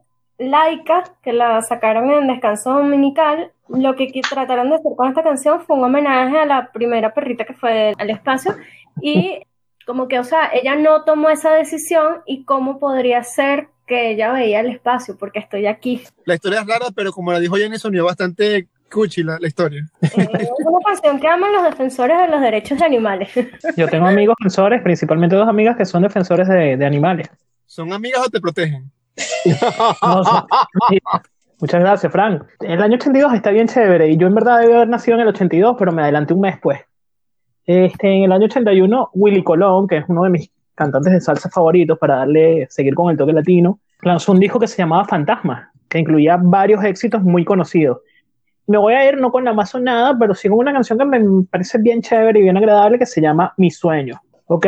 Laika, 0.49 1.03
que 1.21 1.33
la 1.33 1.61
sacaron 1.61 2.09
en 2.11 2.27
Descanso 2.27 2.71
Dominical. 2.73 3.51
Lo 3.67 3.95
que 3.97 4.09
trataron 4.29 4.69
de 4.69 4.75
hacer 4.75 4.91
con 4.95 5.09
esta 5.09 5.21
canción 5.23 5.59
fue 5.65 5.75
un 5.75 5.83
homenaje 5.83 6.37
a 6.37 6.45
la 6.45 6.71
primera 6.71 7.13
perrita 7.13 7.43
que 7.43 7.53
fue 7.53 7.93
al 7.97 8.09
espacio 8.09 8.55
y 9.01 9.41
como 9.85 10.07
que, 10.07 10.17
o 10.19 10.23
sea, 10.23 10.49
ella 10.53 10.75
no 10.75 11.03
tomó 11.03 11.29
esa 11.29 11.51
decisión 11.51 12.21
y 12.25 12.43
cómo 12.45 12.79
podría 12.79 13.21
ser 13.23 13.67
que 13.85 14.11
ella 14.11 14.31
veía 14.31 14.59
el 14.61 14.67
espacio, 14.71 15.17
porque 15.17 15.39
estoy 15.39 15.67
aquí. 15.67 16.01
La 16.25 16.35
historia 16.35 16.61
es 16.61 16.67
rara, 16.67 16.87
pero 16.95 17.11
como 17.11 17.31
la 17.31 17.39
dijo 17.39 17.55
Jenny, 17.55 17.77
sonió 17.77 18.05
bastante 18.05 18.67
cuchi 18.91 19.23
la, 19.23 19.37
la 19.39 19.47
historia. 19.47 19.81
Eh, 20.01 20.07
es 20.13 20.49
una 20.65 20.79
canción 20.85 21.19
que 21.19 21.27
aman 21.27 21.51
los 21.53 21.63
defensores 21.63 22.17
de 22.17 22.27
los 22.27 22.41
derechos 22.41 22.79
de 22.79 22.85
animales. 22.85 23.29
Yo 23.77 23.87
tengo 23.87 24.07
amigos 24.07 24.35
defensores, 24.39 24.81
principalmente 24.81 25.35
dos 25.35 25.47
amigas 25.47 25.75
que 25.77 25.85
son 25.85 26.01
defensores 26.03 26.47
de, 26.47 26.77
de 26.77 26.85
animales. 26.85 27.29
¿Son 27.65 27.91
amigas 27.93 28.21
o 28.25 28.29
te 28.29 28.39
protegen? 28.41 28.91
No, 30.01 30.23
son- 30.23 30.45
Muchas 31.59 31.79
gracias, 31.79 32.11
Frank. 32.11 32.43
El 32.59 32.81
año 32.81 32.95
82 32.95 33.33
está 33.33 33.49
bien 33.51 33.67
chévere 33.67 34.09
y 34.09 34.17
yo 34.17 34.27
en 34.27 34.35
verdad 34.35 34.59
debí 34.59 34.73
haber 34.73 34.89
nacido 34.89 35.15
en 35.15 35.21
el 35.21 35.29
82, 35.29 35.75
pero 35.79 35.91
me 35.93 36.01
adelanté 36.01 36.33
un 36.33 36.41
mes 36.41 36.57
pues. 36.61 36.81
Este, 37.65 38.07
en 38.09 38.23
el 38.25 38.31
año 38.33 38.45
81, 38.45 39.09
Willy 39.13 39.41
Colón, 39.43 39.87
que 39.87 39.97
es 39.97 40.05
uno 40.09 40.23
de 40.23 40.29
mis 40.31 40.51
cantantes 40.75 41.13
de 41.13 41.21
salsa 41.21 41.49
favoritos 41.49 41.97
para 41.97 42.17
darle, 42.17 42.67
seguir 42.69 42.93
con 42.93 43.09
el 43.09 43.17
toque 43.17 43.33
latino, 43.33 43.79
lanzó 44.01 44.33
un 44.33 44.39
disco 44.39 44.59
que 44.59 44.67
se 44.67 44.77
llamaba 44.77 45.05
Fantasma, 45.05 45.71
que 45.89 45.99
incluía 45.99 46.37
varios 46.37 46.83
éxitos 46.83 47.23
muy 47.23 47.43
conocidos. 47.45 47.99
me 48.67 48.77
voy 48.77 48.93
a 48.93 49.07
ir 49.07 49.17
no 49.17 49.31
con 49.31 49.43
la 49.45 49.53
más 49.53 49.69
sonada, 49.69 50.17
pero 50.19 50.33
sí 50.33 50.49
con 50.49 50.59
una 50.59 50.73
canción 50.73 50.97
que 50.97 51.05
me 51.05 51.43
parece 51.49 51.77
bien 51.77 52.01
chévere 52.01 52.39
y 52.39 52.43
bien 52.43 52.57
agradable 52.57 52.99
que 52.99 53.05
se 53.05 53.21
llama 53.21 53.53
Mi 53.57 53.71
Sueño. 53.71 54.21
Ok, 54.47 54.67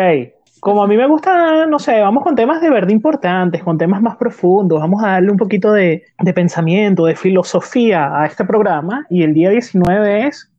como 0.59 0.83
a 0.83 0.87
mí 0.87 0.97
me 0.97 1.07
gusta, 1.07 1.65
no 1.67 1.79
sé, 1.79 1.99
vamos 2.01 2.23
con 2.23 2.35
temas 2.35 2.61
de 2.61 2.69
verdad 2.69 2.89
importantes, 2.89 3.63
con 3.63 3.77
temas 3.77 4.01
más 4.01 4.17
profundos, 4.17 4.79
vamos 4.79 5.03
a 5.03 5.11
darle 5.11 5.31
un 5.31 5.37
poquito 5.37 5.71
de, 5.71 6.03
de 6.19 6.33
pensamiento, 6.33 7.05
de 7.05 7.15
filosofía 7.15 8.19
a 8.19 8.25
este 8.25 8.43
programa 8.45 9.05
y 9.09 9.23
el 9.23 9.33
día 9.33 9.49
19 9.49 10.27
es 10.27 10.51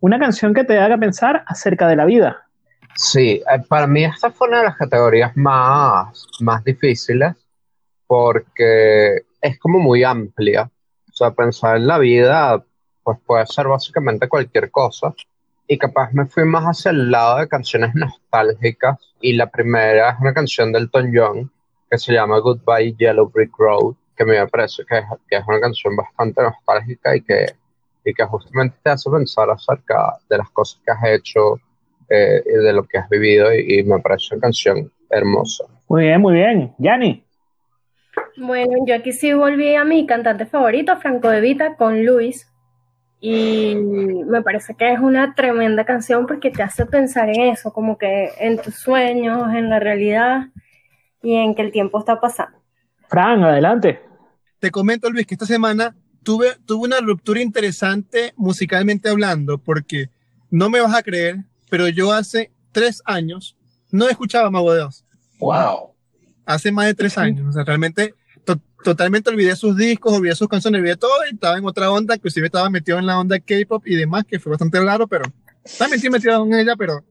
una 0.00 0.18
canción 0.18 0.52
que 0.52 0.64
te 0.64 0.78
haga 0.78 0.98
pensar 0.98 1.44
acerca 1.46 1.86
de 1.88 1.96
la 1.96 2.04
vida. 2.04 2.48
Sí, 2.94 3.42
eh, 3.50 3.62
para 3.68 3.86
mí 3.86 4.04
esta 4.04 4.30
fue 4.30 4.48
una 4.48 4.58
de 4.58 4.64
las 4.64 4.76
categorías 4.76 5.36
más, 5.36 6.26
más 6.40 6.62
difíciles 6.64 7.34
porque 8.06 9.22
es 9.40 9.58
como 9.58 9.78
muy 9.78 10.04
amplia. 10.04 10.70
O 11.10 11.14
sea, 11.14 11.30
pensar 11.30 11.76
en 11.76 11.86
la 11.86 11.98
vida 11.98 12.62
pues 13.02 13.18
puede 13.26 13.46
ser 13.46 13.68
básicamente 13.68 14.28
cualquier 14.28 14.70
cosa. 14.70 15.14
Y 15.66 15.78
capaz 15.78 16.12
me 16.12 16.26
fui 16.26 16.44
más 16.44 16.64
hacia 16.64 16.90
el 16.90 17.10
lado 17.10 17.38
de 17.38 17.48
canciones 17.48 17.94
nostálgicas. 17.94 18.98
Y 19.20 19.34
la 19.34 19.50
primera 19.50 20.10
es 20.10 20.20
una 20.20 20.34
canción 20.34 20.72
del 20.72 20.84
Elton 20.84 21.12
John 21.14 21.52
que 21.90 21.98
se 21.98 22.12
llama 22.12 22.38
Goodbye 22.38 22.94
Yellow 22.98 23.30
Brick 23.30 23.52
Road, 23.58 23.94
que 24.16 24.24
me 24.24 24.46
parece 24.48 24.84
que 24.86 24.98
es, 24.98 25.04
que 25.28 25.36
es 25.36 25.44
una 25.46 25.60
canción 25.60 25.94
bastante 25.94 26.42
nostálgica 26.42 27.14
y 27.16 27.20
que, 27.22 27.46
y 28.04 28.14
que 28.14 28.24
justamente 28.24 28.76
te 28.82 28.90
hace 28.90 29.10
pensar 29.10 29.50
acerca 29.50 30.18
de 30.28 30.38
las 30.38 30.48
cosas 30.50 30.80
que 30.84 30.90
has 30.90 31.04
hecho 31.04 31.60
eh, 32.12 32.42
y 32.44 32.64
de 32.64 32.72
lo 32.72 32.84
que 32.84 32.98
has 32.98 33.08
vivido. 33.08 33.52
Y, 33.54 33.80
y, 33.80 33.82
me 33.84 33.98
parece 34.00 34.34
una 34.34 34.42
canción 34.42 34.92
hermosa. 35.10 35.64
Muy 35.88 36.04
bien, 36.04 36.20
muy 36.20 36.34
bien. 36.34 36.74
Yanni. 36.78 37.24
Bueno, 38.36 38.84
yo 38.86 38.94
aquí 38.94 39.12
sí 39.12 39.32
volví 39.32 39.74
a 39.74 39.84
mi 39.84 40.06
cantante 40.06 40.46
favorito, 40.46 40.96
Franco 40.98 41.28
De 41.28 41.40
Vita, 41.40 41.76
con 41.76 42.04
Luis, 42.04 42.48
y 43.20 43.76
me 43.76 44.42
parece 44.42 44.74
que 44.74 44.92
es 44.92 44.98
una 44.98 45.34
tremenda 45.34 45.84
canción 45.84 46.26
porque 46.26 46.50
te 46.50 46.62
hace 46.62 46.86
pensar 46.86 47.28
en 47.28 47.42
eso, 47.42 47.72
como 47.72 47.96
que 47.96 48.30
en 48.40 48.60
tus 48.60 48.74
sueños, 48.74 49.54
en 49.54 49.70
la 49.70 49.78
realidad 49.78 50.48
y 51.22 51.36
en 51.36 51.54
que 51.54 51.62
el 51.62 51.70
tiempo 51.70 52.00
está 52.00 52.20
pasando. 52.20 52.58
Fran, 53.08 53.44
adelante. 53.44 54.00
Te 54.58 54.70
comento, 54.70 55.08
Luis, 55.08 55.26
que 55.26 55.34
esta 55.34 55.46
semana 55.46 55.94
tuve, 56.24 56.48
tuve 56.66 56.86
una 56.86 57.00
ruptura 57.00 57.40
interesante 57.40 58.32
musicalmente 58.36 59.08
hablando, 59.08 59.58
porque 59.58 60.08
no 60.50 60.68
me 60.68 60.80
vas 60.80 60.94
a 60.94 61.02
creer, 61.02 61.44
pero 61.72 61.88
yo 61.88 62.12
hace 62.12 62.52
tres 62.70 63.00
años 63.06 63.56
no 63.90 64.06
escuchaba 64.06 64.50
Mago 64.50 64.74
de 64.74 64.80
Dios. 64.80 65.06
¡Wow! 65.40 65.94
Hace 66.44 66.70
más 66.70 66.84
de 66.84 66.92
tres 66.92 67.16
años. 67.16 67.48
O 67.48 67.52
sea, 67.52 67.64
realmente 67.64 68.14
totalmente 68.84 69.30
olvidé 69.30 69.56
sus 69.56 69.74
discos, 69.74 70.12
olvidé 70.12 70.34
sus 70.34 70.48
canciones, 70.48 70.80
olvidé 70.80 70.96
todo 70.96 71.12
y 71.30 71.32
estaba 71.32 71.56
en 71.56 71.64
otra 71.64 71.90
onda, 71.90 72.14
inclusive 72.14 72.44
estaba 72.44 72.68
metido 72.68 72.98
en 72.98 73.06
la 73.06 73.18
onda 73.18 73.40
K-pop 73.40 73.86
y 73.86 73.94
demás, 73.94 74.26
que 74.26 74.38
fue 74.38 74.50
bastante 74.50 74.78
raro, 74.80 75.06
pero 75.06 75.24
también 75.78 75.94
estoy 75.94 76.10
metido 76.10 76.44
en 76.44 76.52
ella, 76.52 76.76
pero, 76.76 77.06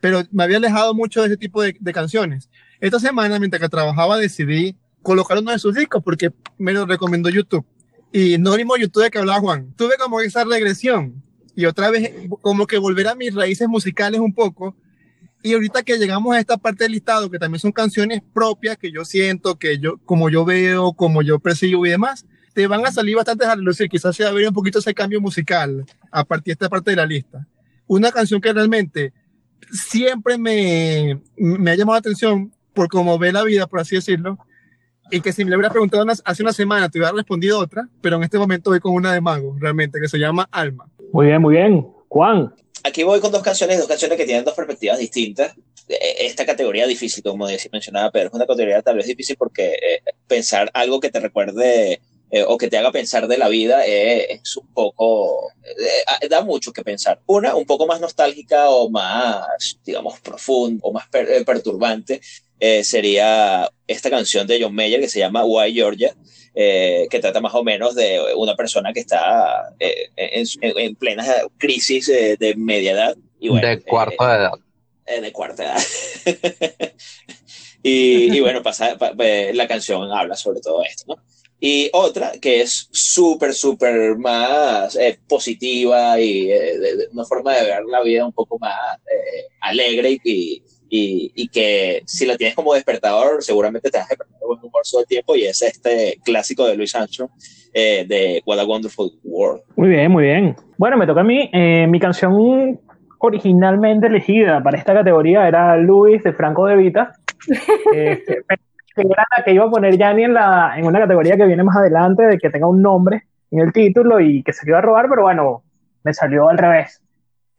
pero 0.00 0.24
me 0.32 0.42
había 0.42 0.56
alejado 0.56 0.94
mucho 0.94 1.20
de 1.20 1.28
ese 1.28 1.36
tipo 1.36 1.62
de, 1.62 1.76
de 1.78 1.92
canciones. 1.92 2.50
Esta 2.80 2.98
semana, 2.98 3.38
mientras 3.38 3.62
que 3.62 3.68
trabajaba, 3.68 4.18
decidí 4.18 4.76
colocar 5.02 5.38
uno 5.38 5.52
de 5.52 5.60
sus 5.60 5.76
discos 5.76 6.02
porque 6.02 6.32
me 6.58 6.72
lo 6.72 6.86
recomendó 6.86 7.30
YouTube. 7.30 7.64
Y 8.10 8.36
no 8.38 8.56
mismo 8.56 8.76
YouTube 8.76 9.04
de 9.04 9.10
que 9.12 9.18
hablaba 9.18 9.38
Juan. 9.38 9.72
Tuve 9.76 9.94
como 9.96 10.20
esa 10.20 10.42
regresión 10.42 11.22
y 11.54 11.66
otra 11.66 11.90
vez 11.90 12.12
como 12.40 12.66
que 12.66 12.78
volver 12.78 13.08
a 13.08 13.14
mis 13.14 13.34
raíces 13.34 13.68
musicales 13.68 14.20
un 14.20 14.34
poco 14.34 14.76
y 15.42 15.54
ahorita 15.54 15.82
que 15.82 15.98
llegamos 15.98 16.34
a 16.34 16.38
esta 16.38 16.56
parte 16.56 16.84
del 16.84 16.92
listado, 16.92 17.28
que 17.28 17.38
también 17.38 17.58
son 17.58 17.72
canciones 17.72 18.22
propias 18.32 18.78
que 18.78 18.92
yo 18.92 19.04
siento, 19.04 19.58
que 19.58 19.78
yo, 19.78 19.98
como 20.04 20.30
yo 20.30 20.44
veo, 20.44 20.92
como 20.92 21.20
yo 21.22 21.40
percibo 21.40 21.84
y 21.84 21.90
demás, 21.90 22.26
te 22.54 22.66
van 22.68 22.86
a 22.86 22.92
salir 22.92 23.16
bastantes 23.16 23.48
a 23.48 23.56
lucir. 23.56 23.88
Quizás 23.88 24.14
se 24.14 24.22
va 24.22 24.30
a 24.30 24.32
ver 24.32 24.46
un 24.46 24.54
poquito 24.54 24.78
ese 24.78 24.94
cambio 24.94 25.20
musical 25.20 25.84
a 26.12 26.24
partir 26.24 26.52
de 26.52 26.52
esta 26.52 26.68
parte 26.68 26.90
de 26.90 26.96
la 26.96 27.06
lista. 27.06 27.46
Una 27.88 28.12
canción 28.12 28.40
que 28.40 28.52
realmente 28.52 29.12
siempre 29.72 30.38
me, 30.38 31.20
me 31.36 31.70
ha 31.72 31.74
llamado 31.74 31.96
la 31.96 32.00
atención 32.00 32.52
por 32.72 32.88
cómo 32.88 33.18
ve 33.18 33.32
la 33.32 33.42
vida, 33.42 33.66
por 33.66 33.80
así 33.80 33.96
decirlo, 33.96 34.38
y 35.10 35.20
que 35.20 35.32
si 35.32 35.44
me 35.44 35.50
le 35.50 35.56
hubiera 35.56 35.70
preguntado 35.70 36.06
hace 36.24 36.42
una 36.42 36.52
semana 36.52 36.88
te 36.88 36.98
hubiera 36.98 37.12
respondido 37.12 37.58
otra, 37.58 37.88
pero 38.00 38.16
en 38.16 38.22
este 38.22 38.38
momento 38.38 38.70
voy 38.70 38.80
con 38.80 38.94
una 38.94 39.12
de 39.12 39.20
Mago, 39.20 39.56
realmente, 39.58 40.00
que 40.00 40.08
se 40.08 40.18
llama 40.18 40.48
Alma. 40.52 40.88
Muy 41.12 41.26
bien, 41.26 41.42
muy 41.42 41.54
bien. 41.54 41.86
Juan 42.08 42.52
aquí 42.82 43.02
voy 43.02 43.20
con 43.20 43.32
dos 43.32 43.42
canciones, 43.42 43.78
dos 43.78 43.88
canciones 43.88 44.18
que 44.18 44.24
tienen 44.24 44.44
dos 44.44 44.54
perspectivas 44.54 44.98
distintas. 44.98 45.54
E, 45.88 46.26
esta 46.26 46.46
categoría 46.46 46.86
difícil, 46.86 47.22
como 47.22 47.46
mencionaba 47.72 48.10
Pedro, 48.10 48.28
es 48.28 48.34
una 48.34 48.46
categoría 48.46 48.82
tal 48.82 48.96
vez 48.96 49.06
difícil 49.06 49.36
porque 49.36 49.72
eh, 49.72 50.02
pensar 50.26 50.70
algo 50.74 51.00
que 51.00 51.10
te 51.10 51.20
recuerde 51.20 52.00
eh, 52.30 52.44
o 52.46 52.56
que 52.56 52.68
te 52.68 52.78
haga 52.78 52.92
pensar 52.92 53.28
de 53.28 53.38
la 53.38 53.48
vida 53.48 53.86
eh, 53.86 54.40
es 54.42 54.56
un 54.56 54.72
poco, 54.72 55.52
da 56.28 56.42
mucho 56.42 56.72
que 56.72 56.82
pensar. 56.82 57.20
Una, 57.26 57.54
un 57.54 57.66
poco 57.66 57.86
más 57.86 58.00
nostálgica 58.00 58.70
o 58.70 58.88
más, 58.88 59.78
digamos, 59.84 60.18
profunda 60.20 60.80
o 60.82 60.92
más 60.92 61.08
perturbante, 61.08 62.20
sería 62.84 63.68
esta 63.88 64.08
canción 64.08 64.46
de 64.46 64.62
John 64.62 64.74
Mayer 64.74 65.00
que 65.00 65.08
se 65.08 65.18
llama 65.18 65.44
Why 65.44 65.74
Georgia. 65.74 66.14
Eh, 66.54 67.06
que 67.10 67.18
trata 67.18 67.40
más 67.40 67.54
o 67.54 67.64
menos 67.64 67.94
de 67.94 68.20
una 68.36 68.54
persona 68.54 68.92
que 68.92 69.00
está 69.00 69.74
eh, 69.80 70.10
en, 70.16 70.46
en, 70.60 70.94
plena 70.96 71.24
crisis 71.56 72.10
eh, 72.10 72.36
de 72.38 72.54
media 72.56 72.92
edad. 72.92 73.16
Y 73.40 73.48
bueno, 73.48 73.66
de 73.66 73.80
cuarta 73.80 74.32
de 74.32 74.38
edad. 74.38 75.22
de 75.22 75.32
cuarta 75.32 75.64
edad. 75.64 75.82
y, 77.82 78.36
y, 78.36 78.40
bueno, 78.40 78.62
pasa, 78.62 78.98
la 79.54 79.66
canción 79.66 80.12
habla 80.12 80.36
sobre 80.36 80.60
todo 80.60 80.82
esto, 80.84 81.14
¿no? 81.14 81.22
Y 81.58 81.88
otra 81.94 82.32
que 82.32 82.60
es 82.60 82.88
súper, 82.90 83.54
súper 83.54 84.16
más 84.18 84.98
positiva 85.28 86.20
y 86.20 86.48
de, 86.48 87.08
una 87.12 87.24
forma 87.24 87.54
de 87.54 87.64
ver 87.64 87.84
la 87.84 88.02
vida 88.02 88.26
un 88.26 88.32
poco 88.32 88.58
más 88.58 88.76
alegre 89.60 90.10
y, 90.10 90.20
y, 90.24 90.62
que 90.92 92.02
si 92.06 92.26
la 92.26 92.36
tienes 92.36 92.54
como 92.54 92.74
despertador, 92.74 93.42
seguramente 93.42 93.90
te 93.90 93.98
vas 93.98 94.06
a 94.06 94.10
despertar 94.10 94.38
de 94.38 94.46
buen 94.46 94.58
humor 94.58 94.82
todo 94.90 95.00
el 95.00 95.06
tiempo 95.06 95.34
y 95.34 95.44
es 95.44 95.62
este 95.62 96.18
clásico 96.24 96.66
de 96.66 96.76
Luis 96.76 96.90
Sancho 96.90 97.30
eh, 97.72 98.04
de 98.06 98.42
What 98.44 98.58
a 98.58 98.66
Wonderful 98.66 99.10
World. 99.24 99.62
Muy 99.76 99.88
bien, 99.88 100.10
muy 100.10 100.24
bien. 100.24 100.56
Bueno, 100.76 100.98
me 100.98 101.06
toca 101.06 101.22
a 101.22 101.24
mí. 101.24 101.48
Eh, 101.52 101.86
mi 101.88 101.98
canción 101.98 102.78
originalmente 103.18 104.08
elegida 104.08 104.62
para 104.62 104.78
esta 104.78 104.92
categoría 104.92 105.48
era 105.48 105.76
Luis 105.76 106.22
de 106.22 106.32
Franco 106.32 106.66
de 106.66 106.76
Vita. 106.76 107.12
este, 107.94 108.44
era 108.96 109.24
la 109.36 109.44
que 109.44 109.52
iba 109.52 109.64
a 109.64 109.70
poner 109.70 109.96
Yanni 109.96 110.24
en, 110.24 110.34
la, 110.34 110.74
en 110.76 110.86
una 110.86 111.00
categoría 111.00 111.36
que 111.36 111.46
viene 111.46 111.64
más 111.64 111.76
adelante, 111.76 112.24
de 112.24 112.38
que 112.38 112.50
tenga 112.50 112.68
un 112.68 112.82
nombre 112.82 113.22
en 113.50 113.60
el 113.60 113.72
título 113.72 114.20
y 114.20 114.42
que 114.42 114.52
se 114.52 114.68
iba 114.68 114.78
a 114.78 114.82
robar, 114.82 115.08
pero 115.08 115.22
bueno, 115.22 115.62
me 116.04 116.12
salió 116.12 116.48
al 116.48 116.58
revés. 116.58 117.01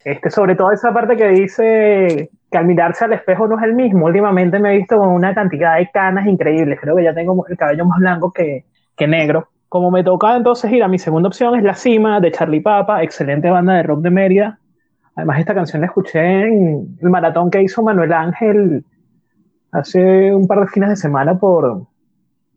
Este, 0.05 0.29
sobre 0.29 0.55
todo 0.55 0.71
esa 0.71 0.93
parte 0.93 1.15
que 1.15 1.29
dice 1.29 2.29
que 2.51 2.57
al 2.57 2.65
mirarse 2.65 3.05
al 3.05 3.13
espejo 3.13 3.47
no 3.47 3.57
es 3.57 3.63
el 3.63 3.73
mismo. 3.73 4.05
Últimamente 4.05 4.59
me 4.59 4.73
he 4.73 4.77
visto 4.77 4.97
con 4.97 5.09
una 5.09 5.33
cantidad 5.33 5.77
de 5.77 5.89
canas 5.91 6.27
increíbles. 6.27 6.79
Creo 6.81 6.95
que 6.95 7.03
ya 7.03 7.13
tengo 7.13 7.45
el 7.47 7.57
cabello 7.57 7.85
más 7.85 7.99
blanco 7.99 8.31
que, 8.31 8.65
negro. 9.07 9.49
Como 9.67 9.91
me 9.91 10.03
toca 10.03 10.37
entonces 10.37 10.71
ir 10.71 10.81
a 10.81 10.87
mi 10.87 10.97
segunda 10.97 11.27
opción 11.27 11.55
es 11.55 11.63
La 11.63 11.73
Cima 11.73 12.21
de 12.21 12.31
Charlie 12.31 12.61
Papa, 12.61 13.03
excelente 13.03 13.49
banda 13.49 13.73
de 13.73 13.83
rock 13.83 14.01
de 14.01 14.11
Mérida. 14.11 14.59
Además 15.15 15.39
esta 15.39 15.53
canción 15.53 15.81
la 15.81 15.87
escuché 15.87 16.21
en 16.21 16.97
el 17.01 17.09
maratón 17.09 17.51
que 17.51 17.61
hizo 17.61 17.83
Manuel 17.83 18.13
Ángel 18.13 18.85
hace 19.71 20.33
un 20.33 20.47
par 20.47 20.61
de 20.61 20.67
fines 20.67 20.89
de 20.89 20.95
semana 20.95 21.37
por, 21.37 21.85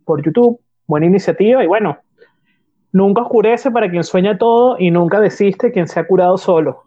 por 0.05 0.23
YouTube. 0.23 0.61
Buena 0.87 1.07
iniciativa 1.07 1.65
y 1.65 1.67
bueno, 1.67 1.99
nunca 2.93 3.23
oscurece 3.23 3.73
para 3.73 3.91
quien 3.91 4.05
sueña 4.05 4.39
todo 4.39 4.77
y 4.79 4.93
nunca 4.93 5.19
desiste 5.19 5.73
quien 5.73 5.89
se 5.89 5.99
ha 5.99 6.07
curado 6.07 6.39
solo. 6.39 6.86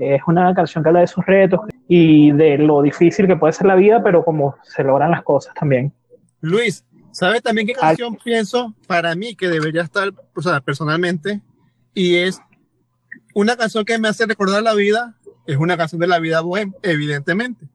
Es 0.00 0.22
una 0.26 0.54
canción 0.54 0.82
que 0.82 0.88
habla 0.88 1.00
de 1.00 1.06
sus 1.06 1.24
retos 1.26 1.60
y 1.86 2.32
de 2.32 2.56
lo 2.56 2.80
difícil 2.80 3.26
que 3.26 3.36
puede 3.36 3.52
ser 3.52 3.66
la 3.66 3.74
vida, 3.74 4.02
pero 4.02 4.24
como 4.24 4.56
se 4.62 4.82
logran 4.82 5.10
las 5.10 5.22
cosas 5.22 5.52
también. 5.54 5.92
Luis, 6.40 6.86
¿sabes 7.12 7.42
también 7.42 7.66
qué 7.66 7.74
canción 7.74 8.16
pienso 8.16 8.74
para 8.86 9.14
mí 9.14 9.34
que 9.34 9.48
debería 9.48 9.82
estar, 9.82 10.10
o 10.34 10.40
sea, 10.40 10.60
personalmente? 10.60 11.42
Y 11.92 12.16
es 12.16 12.40
una 13.34 13.56
canción 13.56 13.84
que 13.84 13.98
me 13.98 14.08
hace 14.08 14.24
recordar 14.24 14.62
la 14.62 14.74
vida, 14.74 15.16
es 15.46 15.58
una 15.58 15.76
canción 15.76 16.00
de 16.00 16.06
la 16.06 16.18
vida 16.18 16.40
buena, 16.40 16.72
evidentemente. 16.82 17.66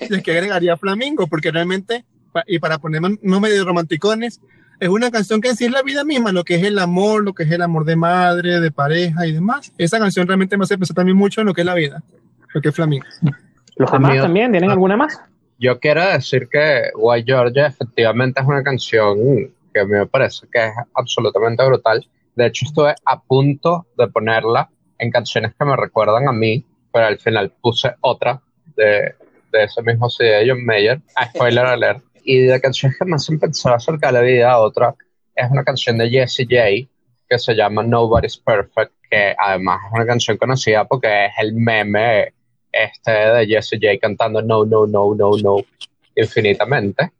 Y 0.00 0.14
es 0.14 0.22
que 0.22 0.32
agregaría 0.32 0.78
Flamingo, 0.78 1.26
porque 1.26 1.50
realmente, 1.50 2.06
y 2.46 2.58
para 2.58 2.78
ponerme 2.78 3.18
no 3.20 3.40
medio 3.40 3.64
romanticones, 3.64 4.40
es 4.80 4.88
una 4.88 5.10
canción 5.10 5.40
que 5.40 5.48
en 5.48 5.56
sí 5.56 5.64
es 5.64 5.70
la 5.70 5.82
vida 5.82 6.04
misma, 6.04 6.32
lo 6.32 6.44
que 6.44 6.56
es 6.56 6.62
el 6.62 6.78
amor, 6.78 7.24
lo 7.24 7.34
que 7.34 7.44
es 7.44 7.50
el 7.50 7.62
amor 7.62 7.84
de 7.84 7.96
madre, 7.96 8.60
de 8.60 8.70
pareja 8.70 9.26
y 9.26 9.32
demás. 9.32 9.72
Esa 9.78 9.98
canción 9.98 10.26
realmente 10.26 10.56
me 10.56 10.64
hace 10.64 10.76
pensar 10.76 10.94
también 10.94 11.16
mucho 11.16 11.40
en 11.40 11.46
lo 11.46 11.54
que 11.54 11.62
es 11.62 11.66
la 11.66 11.74
vida, 11.74 12.02
lo 12.52 12.60
que 12.60 12.68
es 12.68 12.74
Flamingo. 12.74 13.06
¿Los 13.76 13.90
demás 13.90 14.16
también? 14.18 14.50
¿Tienen 14.50 14.70
alguna 14.70 14.96
más? 14.96 15.20
Yo 15.58 15.78
quiero 15.80 16.04
decir 16.04 16.48
que 16.50 16.90
Why 16.96 17.24
Georgia 17.24 17.66
efectivamente 17.66 18.40
es 18.40 18.46
una 18.46 18.62
canción 18.62 19.18
que 19.72 19.84
me 19.84 20.06
parece 20.06 20.46
que 20.52 20.66
es 20.66 20.72
absolutamente 20.94 21.64
brutal. 21.64 22.06
De 22.34 22.46
hecho, 22.46 22.66
estuve 22.66 22.94
a 23.04 23.20
punto 23.20 23.86
de 23.96 24.08
ponerla 24.08 24.68
en 24.98 25.10
canciones 25.10 25.54
que 25.58 25.64
me 25.64 25.76
recuerdan 25.76 26.28
a 26.28 26.32
mí, 26.32 26.64
pero 26.92 27.06
al 27.06 27.18
final 27.18 27.52
puse 27.60 27.94
otra 28.00 28.40
de, 28.76 29.14
de 29.52 29.64
ese 29.64 29.82
mismo 29.82 30.08
CD 30.10 30.44
de 30.44 30.50
John 30.50 30.64
Mayer. 30.64 31.00
A 31.14 31.26
spoiler 31.26 31.66
alert 31.66 32.05
y 32.26 32.40
de 32.40 32.60
canciones 32.60 32.98
que 32.98 33.04
me 33.04 33.14
hacen 33.14 33.38
pensar 33.38 33.74
acerca 33.74 34.08
de 34.08 34.12
la 34.12 34.20
vida, 34.20 34.58
otra 34.58 34.94
es 35.34 35.50
una 35.50 35.62
canción 35.62 35.96
de 35.98 36.10
Jessie 36.10 36.46
J, 36.50 36.90
que 37.28 37.38
se 37.38 37.54
llama 37.54 37.82
Nobody's 37.82 38.36
Perfect, 38.36 38.92
que 39.08 39.34
además 39.38 39.80
es 39.86 39.92
una 39.92 40.06
canción 40.06 40.36
conocida 40.36 40.84
porque 40.86 41.26
es 41.26 41.32
el 41.38 41.54
meme 41.54 42.32
este 42.72 43.10
de 43.10 43.46
Jesse 43.46 43.78
J 43.80 43.98
cantando 44.00 44.42
No, 44.42 44.64
No, 44.64 44.86
No, 44.86 45.14
No, 45.14 45.30
No 45.42 45.56
infinitamente. 46.14 47.12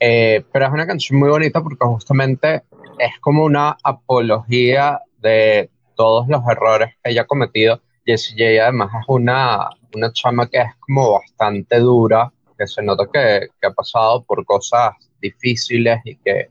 Eh, 0.00 0.42
pero 0.52 0.66
es 0.66 0.72
una 0.72 0.86
canción 0.86 1.20
muy 1.20 1.28
bonita 1.28 1.62
porque 1.62 1.84
justamente 1.84 2.62
es 2.98 3.18
como 3.20 3.44
una 3.44 3.76
apología 3.84 5.00
de 5.18 5.70
todos 5.94 6.26
los 6.28 6.42
errores 6.48 6.96
que 7.02 7.12
ella 7.12 7.22
ha 7.22 7.26
cometido. 7.26 7.80
Jessie 8.04 8.34
J 8.36 8.64
además 8.64 8.90
es 9.00 9.04
una, 9.06 9.68
una 9.94 10.12
chama 10.12 10.48
que 10.48 10.58
es 10.58 10.74
como 10.80 11.12
bastante 11.12 11.78
dura, 11.78 12.32
que 12.62 12.68
se 12.68 12.80
nota 12.80 13.08
que, 13.12 13.48
que 13.60 13.66
ha 13.66 13.72
pasado 13.72 14.22
por 14.22 14.44
cosas 14.44 14.94
difíciles 15.20 15.98
y 16.04 16.14
que, 16.16 16.48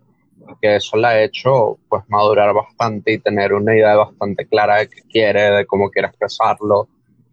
que, 0.62 0.76
eso 0.76 0.97
la 0.97 1.10
ha 1.10 1.24
hecho 1.24 1.80
pues 1.88 2.04
madurar 2.10 2.54
bastante 2.54 3.13
y 3.13 3.19
tener 3.19 3.54
una 3.54 3.74
idea 3.74 3.95
bastante 3.95 4.45
clara 4.45 4.80
de 4.80 4.89
qué 4.89 5.02
quiere, 5.10 5.41
de 5.52 5.65
cómo 5.65 5.89
quiere 5.89 6.10
expresarlo. 6.10 6.89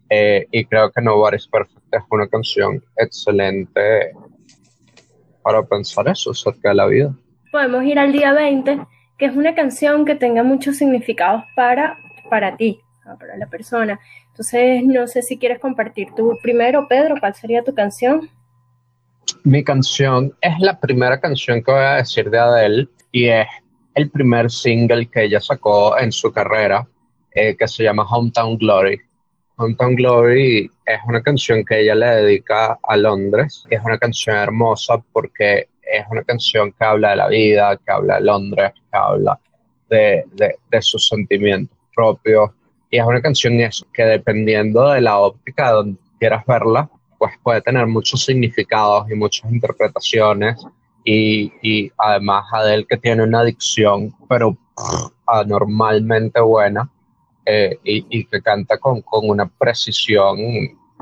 Eh, 0.09 0.47
y 0.51 0.63
creo 0.63 0.89
que 0.91 1.01
Nobody's 1.01 1.47
Perfect 1.47 1.93
es 1.93 2.01
una 2.09 2.27
canción 2.29 2.81
excelente 2.95 4.13
para 5.43 5.61
pensar 5.63 6.07
eso 6.07 6.31
acerca 6.31 6.69
de 6.69 6.75
la 6.75 6.85
vida. 6.85 7.13
Podemos 7.51 7.83
ir 7.83 7.99
al 7.99 8.13
día 8.13 8.31
20, 8.31 8.79
que 9.17 9.25
es 9.25 9.35
una 9.35 9.55
canción 9.55 10.05
que 10.05 10.15
tenga 10.15 10.43
muchos 10.43 10.77
significados 10.77 11.43
para, 11.53 11.97
para 12.29 12.55
ti, 12.55 12.79
para 13.19 13.35
la 13.35 13.47
persona. 13.47 13.99
Entonces, 14.29 14.83
no 14.85 15.05
sé 15.05 15.21
si 15.21 15.37
quieres 15.37 15.59
compartir 15.59 16.07
tú 16.15 16.37
primero, 16.41 16.87
Pedro, 16.87 17.15
¿cuál 17.19 17.35
sería 17.35 17.61
tu 17.61 17.75
canción? 17.75 18.29
Mi 19.43 19.63
canción 19.63 20.33
es 20.41 20.59
la 20.59 20.79
primera 20.79 21.19
canción 21.19 21.63
que 21.63 21.71
voy 21.71 21.81
a 21.81 21.95
decir 21.95 22.29
de 22.29 22.39
Adele 22.39 22.87
y 23.11 23.27
es 23.27 23.47
el 23.95 24.09
primer 24.09 24.49
single 24.49 25.07
que 25.07 25.23
ella 25.23 25.41
sacó 25.41 25.97
en 25.97 26.11
su 26.11 26.31
carrera, 26.31 26.87
eh, 27.31 27.55
que 27.57 27.67
se 27.67 27.83
llama 27.83 28.03
Hometown 28.03 28.57
Glory. 28.57 28.99
Hometown 29.57 29.95
Glory 29.95 30.69
es 30.85 30.99
una 31.07 31.21
canción 31.21 31.65
que 31.65 31.81
ella 31.81 31.95
le 31.95 32.05
dedica 32.07 32.79
a 32.81 32.97
Londres. 32.97 33.65
Es 33.69 33.81
una 33.83 33.97
canción 33.97 34.37
hermosa 34.37 35.03
porque 35.11 35.67
es 35.81 36.05
una 36.09 36.23
canción 36.23 36.71
que 36.71 36.85
habla 36.85 37.09
de 37.11 37.15
la 37.17 37.27
vida, 37.27 37.77
que 37.77 37.91
habla 37.91 38.15
de 38.15 38.21
Londres, 38.21 38.71
que 38.73 38.97
habla 38.97 39.39
de, 39.89 40.23
de, 40.33 40.81
sus 40.81 41.07
sentimientos 41.07 41.77
propios. 41.93 42.51
Y 42.89 42.99
es 42.99 43.05
una 43.05 43.21
canción 43.21 43.57
que 43.93 44.03
dependiendo 44.03 44.89
de 44.89 45.01
la 45.01 45.19
óptica 45.19 45.71
donde 45.71 45.99
quieras 46.19 46.45
verla, 46.45 46.89
pues 47.19 47.33
puede 47.43 47.61
tener 47.61 47.85
muchos 47.85 48.25
significados 48.25 49.11
y 49.11 49.13
muchas 49.13 49.51
interpretaciones. 49.51 50.65
Y, 51.03 51.53
y 51.61 51.91
además 51.97 52.45
Adele 52.51 52.85
que 52.89 52.97
tiene 52.97 53.23
una 53.23 53.41
adicción, 53.41 54.11
pero 54.27 54.57
anormalmente 55.27 56.41
buena 56.41 56.89
eh, 57.45 57.79
y, 57.83 58.25
que 58.25 58.41
canta 58.41 58.77
con, 58.77 59.03
una 59.11 59.47
precisión 59.47 60.37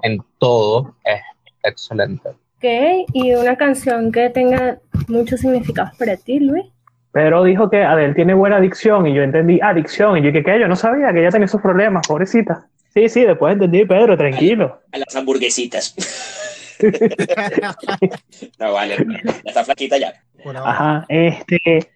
en 0.02 0.24
todo, 0.38 0.96
es 1.04 1.22
excelente. 1.64 2.30
Ok, 2.30 3.10
y 3.14 3.34
una 3.34 3.56
canción 3.56 4.12
que 4.12 4.30
tenga 4.30 4.80
muchos 5.08 5.42
significados 5.42 5.96
para 5.98 6.16
ti, 6.16 6.40
Luis. 6.40 6.66
Pedro 7.12 7.44
dijo 7.44 7.70
que 7.70 7.84
Adel 7.84 8.16
tiene 8.16 8.34
buena 8.34 8.58
adicción 8.58 9.08
y 9.08 9.14
yo 9.14 9.24
entendí 9.24 9.60
adicción 9.62 10.18
y 10.18 10.22
yo 10.22 10.32
que 10.32 10.44
¿qué? 10.44 10.60
yo 10.60 10.68
no 10.68 10.76
sabía 10.76 11.12
que 11.12 11.20
ella 11.20 11.32
tenía 11.32 11.46
esos 11.46 11.62
problemas, 11.62 12.08
pobrecita. 12.08 12.68
Sí, 12.98 13.10
sí, 13.10 13.26
después 13.26 13.54
entendí, 13.54 13.86
Pedro, 13.86 14.18
tranquilo. 14.18 14.82
A 14.92 14.98
las 14.98 15.16
hamburguesitas. 15.16 15.94
no, 18.60 18.74
vale, 18.74 18.98
ya 18.98 19.32
está 19.46 19.64
flaquita 19.64 20.00
ya. 20.00 20.14
Ajá, 20.66 21.06
este, 21.08 21.92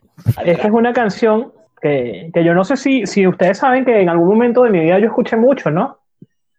esta 0.46 0.68
es 0.68 0.72
una 0.72 0.94
canción 0.94 1.54
que, 1.82 2.30
yo 2.36 2.54
no 2.54 2.64
sé 2.64 2.78
si, 2.78 3.08
si 3.08 3.26
ustedes 3.26 3.58
saben 3.58 3.84
que 3.84 4.00
en 4.00 4.10
algún 4.10 4.28
momento 4.28 4.62
de 4.62 4.70
mi 4.70 4.82
vida 4.82 5.00
yo 5.00 5.08
escuché 5.08 5.38
mucho, 5.38 5.72
¿no? 5.72 5.98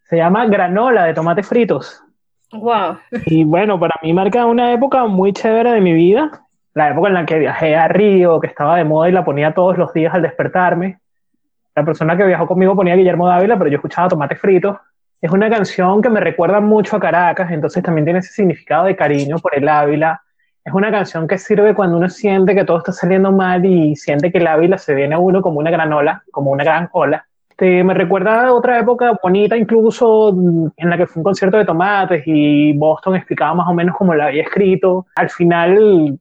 Se 0.09 0.17
llama 0.17 0.47
Granola 0.47 1.05
de 1.05 1.15
tomates 1.15 1.47
fritos. 1.47 2.03
Wow. 2.51 2.99
Y 3.27 3.45
bueno, 3.45 3.79
para 3.79 3.95
mí 4.03 4.13
marca 4.13 4.45
una 4.47 4.73
época 4.73 5.07
muy 5.07 5.33
chévere 5.33 5.71
de 5.71 5.81
mi 5.81 5.93
vida, 5.93 6.49
la 6.75 6.91
época 6.91 7.07
en 7.07 7.15
la 7.15 7.27
que 7.27 7.39
viajé 7.39 7.77
a 7.77 7.87
Río, 7.87 8.41
que 8.41 8.49
estaba 8.49 8.77
de 8.77 8.85
moda 8.85 9.09
y 9.09 9.13
la 9.13 9.25
ponía 9.25 9.55
todos 9.55 9.79
los 9.79 9.93
días 9.95 10.13
al 10.13 10.23
despertarme. 10.23 10.99
La 11.75 11.85
persona 11.85 12.17
que 12.17 12.25
viajó 12.25 12.47
conmigo 12.47 12.77
ponía 12.77 12.97
Guillermo 12.97 13.29
Dávila, 13.29 13.57
pero 13.59 13.71
yo 13.71 13.77
escuchaba 13.77 14.09
Tomates 14.09 14.41
Fritos. 14.41 14.77
Es 15.21 15.31
una 15.31 15.49
canción 15.49 16.03
que 16.03 16.11
me 16.11 16.21
recuerda 16.21 16.61
mucho 16.61 16.97
a 16.97 17.01
Caracas, 17.01 17.51
entonces 17.51 17.83
también 17.83 18.05
tiene 18.05 18.19
ese 18.19 18.33
significado 18.33 18.87
de 18.87 18.97
cariño 18.97 19.39
por 19.39 19.57
el 19.57 19.69
Ávila, 19.69 20.21
es 20.65 20.73
una 20.73 20.93
canción 20.93 21.27
que 21.27 21.39
sirve 21.39 21.75
cuando 21.75 21.97
uno 21.97 22.09
siente 22.09 22.55
que 22.55 22.65
todo 22.65 22.79
está 22.79 22.93
saliendo 22.93 23.33
mal 23.33 23.65
y 23.65 23.97
siente 23.97 24.31
que 24.31 24.39
el 24.39 24.47
Ávila 24.47 24.79
se 24.79 24.95
viene 24.95 25.17
a 25.17 25.19
uno 25.19 25.43
como 25.43 25.59
una 25.59 25.73
gran 25.73 25.93
ola, 25.93 26.23
como 26.31 26.53
una 26.53 26.63
gran 26.63 26.89
ola. 26.93 27.27
Este, 27.51 27.83
me 27.83 27.95
recuerda 27.95 28.47
a 28.47 28.53
otra 28.53 28.79
época 28.79 29.19
bonita, 29.21 29.57
incluso 29.57 30.31
en 30.31 30.91
la 30.91 30.97
que 30.97 31.07
fue 31.07 31.21
un 31.21 31.25
concierto 31.25 31.57
de 31.57 31.65
tomates 31.65 32.23
y 32.27 32.73
Boston 32.75 33.17
explicaba 33.17 33.55
más 33.55 33.69
o 33.69 33.75
menos 33.75 33.97
cómo 33.97 34.15
lo 34.15 34.23
había 34.23 34.43
escrito. 34.45 35.07
Al 35.17 35.31
final, 35.31 36.17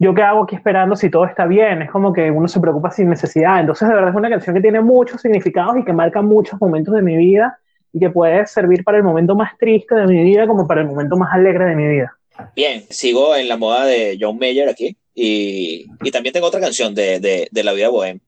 yo 0.00 0.14
qué 0.14 0.22
hago 0.22 0.44
aquí 0.44 0.56
esperando 0.56 0.96
si 0.96 1.10
todo 1.10 1.26
está 1.26 1.44
bien, 1.44 1.82
es 1.82 1.90
como 1.90 2.10
que 2.14 2.30
uno 2.30 2.48
se 2.48 2.58
preocupa 2.58 2.90
sin 2.90 3.10
necesidad. 3.10 3.60
Entonces, 3.60 3.86
de 3.86 3.94
verdad 3.94 4.10
es 4.10 4.16
una 4.16 4.30
canción 4.30 4.56
que 4.56 4.62
tiene 4.62 4.80
muchos 4.80 5.20
significados 5.20 5.76
y 5.76 5.84
que 5.84 5.92
marca 5.92 6.22
muchos 6.22 6.58
momentos 6.58 6.94
de 6.94 7.02
mi 7.02 7.18
vida 7.18 7.58
y 7.92 8.00
que 8.00 8.08
puede 8.08 8.46
servir 8.46 8.82
para 8.82 8.96
el 8.96 9.04
momento 9.04 9.34
más 9.36 9.58
triste 9.58 9.94
de 9.94 10.06
mi 10.06 10.24
vida 10.24 10.46
como 10.46 10.66
para 10.66 10.80
el 10.80 10.86
momento 10.86 11.18
más 11.18 11.34
alegre 11.34 11.66
de 11.66 11.76
mi 11.76 11.86
vida. 11.86 12.16
Bien, 12.56 12.82
sigo 12.88 13.36
en 13.36 13.46
la 13.46 13.58
moda 13.58 13.84
de 13.84 14.16
John 14.18 14.38
Mayer 14.38 14.70
aquí 14.70 14.96
y, 15.14 15.84
y 16.02 16.10
también 16.10 16.32
tengo 16.32 16.46
otra 16.46 16.60
canción 16.60 16.94
de, 16.94 17.20
de, 17.20 17.48
de, 17.50 17.62
la 17.62 17.74
vida 17.74 17.90
bohem. 17.90 18.20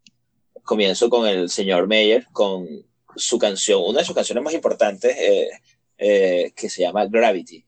Comienzo 0.64 1.08
con 1.08 1.26
el 1.26 1.48
señor 1.48 1.88
Mayer, 1.88 2.26
con 2.32 2.66
su 3.16 3.38
canción, 3.38 3.80
una 3.82 4.00
de 4.00 4.04
sus 4.04 4.14
canciones 4.14 4.44
más 4.44 4.52
importantes, 4.52 5.16
eh, 5.18 5.48
eh, 5.96 6.52
que 6.54 6.68
se 6.68 6.82
llama 6.82 7.06
Gravity, 7.06 7.64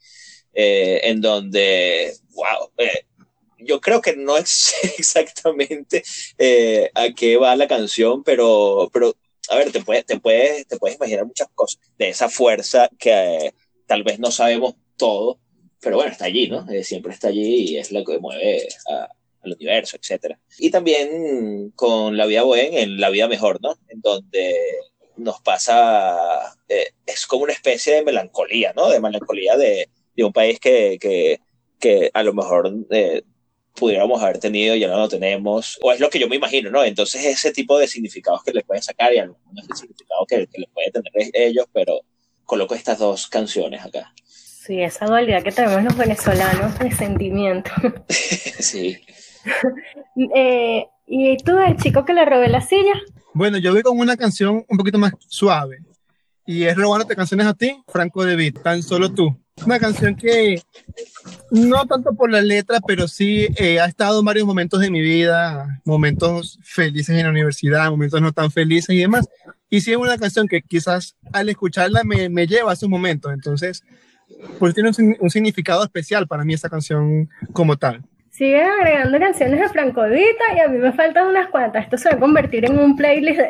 eh, 0.53 1.01
en 1.05 1.23
donde, 1.23 2.13
wow, 2.35 2.71
yo 3.65 3.81
creo 3.81 4.01
que 4.01 4.17
no 4.17 4.37
es 4.37 4.75
exactamente 4.99 6.03
a 6.95 7.09
qué 7.15 7.37
va 7.37 7.57
la 7.57 7.69
canción, 7.69 8.23
pero, 8.23 8.91
pero 8.93 9.17
a 9.49 9.57
ver, 9.57 9.73
te 9.73 9.81
puedes, 9.81 10.07
te, 10.07 10.19
puedes, 10.19 10.67
te 10.67 10.79
puedes 10.79 10.97
imaginar 10.97 11.27
muchas 11.27 11.49
cosas 11.55 11.81
de 11.99 12.09
esa 12.09 12.29
fuerza 12.29 12.89
que 12.99 13.55
tal 13.87 14.03
vez 14.03 14.19
no 14.19 14.31
sabemos 14.31 14.75
todo, 14.97 15.39
pero 15.81 15.97
bueno, 15.97 16.13
está 16.13 16.25
allí, 16.27 16.49
¿no? 16.49 16.69
Eh, 16.71 16.83
siempre 16.83 17.13
está 17.13 17.29
allí 17.29 17.73
y 17.73 17.77
es 17.77 17.93
lo 17.93 18.05
que 18.05 18.19
mueve 18.19 18.69
al 19.43 19.53
universo, 19.53 19.97
etc. 19.97 20.37
Y 20.59 20.71
también 20.71 21.73
con 21.77 22.17
la 22.17 22.27
vida 22.27 22.43
buena 22.43 22.79
en 22.79 22.99
la 22.99 23.11
vida 23.11 23.29
mejor, 23.29 23.61
¿no? 23.61 23.77
En 23.89 24.01
donde 24.01 24.57
nos 25.17 25.41
pasa, 25.43 26.57
eh, 26.69 26.93
es 27.07 27.27
como 27.27 27.45
una 27.45 27.53
especie 27.53 27.95
de 27.95 28.05
melancolía, 28.05 28.73
¿no? 28.75 28.89
De 28.89 29.01
melancolía 29.01 29.57
de, 29.57 29.91
de 30.17 30.25
un 30.25 30.33
país 30.33 30.59
que, 30.59 30.99
que, 30.99 31.41
que, 31.79 32.11
a 32.15 32.23
lo 32.23 32.33
mejor 32.33 32.73
eh, 32.91 33.23
pudiéramos 33.75 34.23
haber 34.23 34.39
tenido 34.39 34.75
y 34.75 34.81
ya 34.81 34.89
no 34.89 34.97
lo 34.97 35.09
tenemos, 35.09 35.79
o 35.83 35.93
es 35.93 36.01
lo 36.01 36.09
que 36.11 36.19
yo 36.19 36.29
me 36.29 36.37
imagino, 36.37 36.71
¿no? 36.71 36.85
Entonces 36.85 37.25
ese 37.25 37.53
tipo 37.53 37.79
de 37.79 37.89
significados 37.89 38.43
que 38.45 38.53
les 38.53 38.65
pueden 38.65 38.83
sacar 38.83 39.13
y 39.13 39.19
algunos 39.19 39.67
significados 39.75 40.27
que, 40.29 40.47
que 40.47 40.61
les 40.61 40.71
pueden 40.71 40.93
tener 40.93 41.31
ellos, 41.35 41.67
pero 41.73 42.01
coloco 42.45 42.75
estas 42.75 42.99
dos 42.99 43.27
canciones 43.27 43.85
acá. 43.85 44.13
Sí, 44.25 44.81
esa 44.81 45.07
dualidad 45.07 45.43
que 45.43 45.53
tenemos 45.53 45.83
los 45.83 45.97
venezolanos 45.97 46.79
de 46.79 46.91
sentimiento. 46.91 47.71
sí. 48.59 48.97
Eh, 50.35 50.87
¿Y 51.07 51.37
tú, 51.39 51.59
el 51.59 51.77
chico 51.77 52.05
que 52.05 52.15
le 52.15 52.25
robé 52.25 52.49
la 52.49 52.61
silla? 52.61 52.95
Bueno, 53.35 53.59
yo 53.59 53.73
voy 53.73 53.83
con 53.83 53.99
una 53.99 54.17
canción 54.17 54.65
un 54.69 54.79
poquito 54.79 54.97
más 54.97 55.13
suave. 55.27 55.79
Y 56.47 56.65
es 56.65 56.77
robándote 56.77 57.17
canciones 57.17 57.47
a 57.49 57.55
ti, 57.55 57.83
Franco 57.89 58.25
De 58.25 58.37
Vit, 58.37 58.63
tan 58.63 58.83
solo 58.83 59.13
tú. 59.13 59.37
Una 59.65 59.79
canción 59.79 60.17
que 60.17 60.61
no 61.51 61.87
tanto 61.87 62.15
por 62.15 62.31
la 62.31 62.43
letra, 62.43 62.81
pero 62.87 63.07
sí 63.09 63.47
eh, 63.57 63.81
ha 63.81 63.87
estado 63.87 64.19
en 64.19 64.25
varios 64.25 64.47
momentos 64.47 64.81
de 64.81 64.91
mi 64.91 65.01
vida, 65.01 65.81
momentos 65.85 66.59
felices 66.63 67.17
en 67.17 67.25
la 67.25 67.31
universidad, 67.31 67.91
momentos 67.91 68.21
no 68.21 68.33
tan 68.33 68.51
felices 68.51 68.95
y 68.95 68.99
demás. 68.99 69.29
Y 69.71 69.81
sí 69.81 69.93
es 69.93 69.97
una 69.97 70.19
canción 70.19 70.49
que 70.49 70.63
quizás 70.63 71.17
al 71.33 71.49
escucharla 71.49 72.03
me, 72.05 72.29
me 72.29 72.47
lleva 72.47 72.73
a 72.73 72.75
esos 72.75 72.89
momentos. 72.89 73.33
Entonces, 73.33 73.83
pues 74.59 74.75
tiene 74.75 74.91
un, 75.21 75.31
significado 75.31 75.85
especial 75.85 76.27
para 76.27 76.45
mí 76.45 76.55
esa 76.55 76.69
canción 76.69 77.29
como 77.53 77.77
tal. 77.77 78.03
Siguen 78.31 78.67
agregando 78.67 79.19
canciones 79.21 79.61
de 79.61 79.69
Franco 79.69 80.03
Vita 80.09 80.45
y 80.57 80.61
a 80.61 80.69
mí 80.69 80.79
me 80.79 80.93
faltan 80.93 81.29
unas 81.29 81.49
cuantas. 81.49 81.85
Esto 81.85 81.97
se 81.97 82.09
va 82.09 82.17
a 82.17 82.19
convertir 82.19 82.65
en 82.65 82.79
un 82.79 82.97
playlist. 82.97 83.41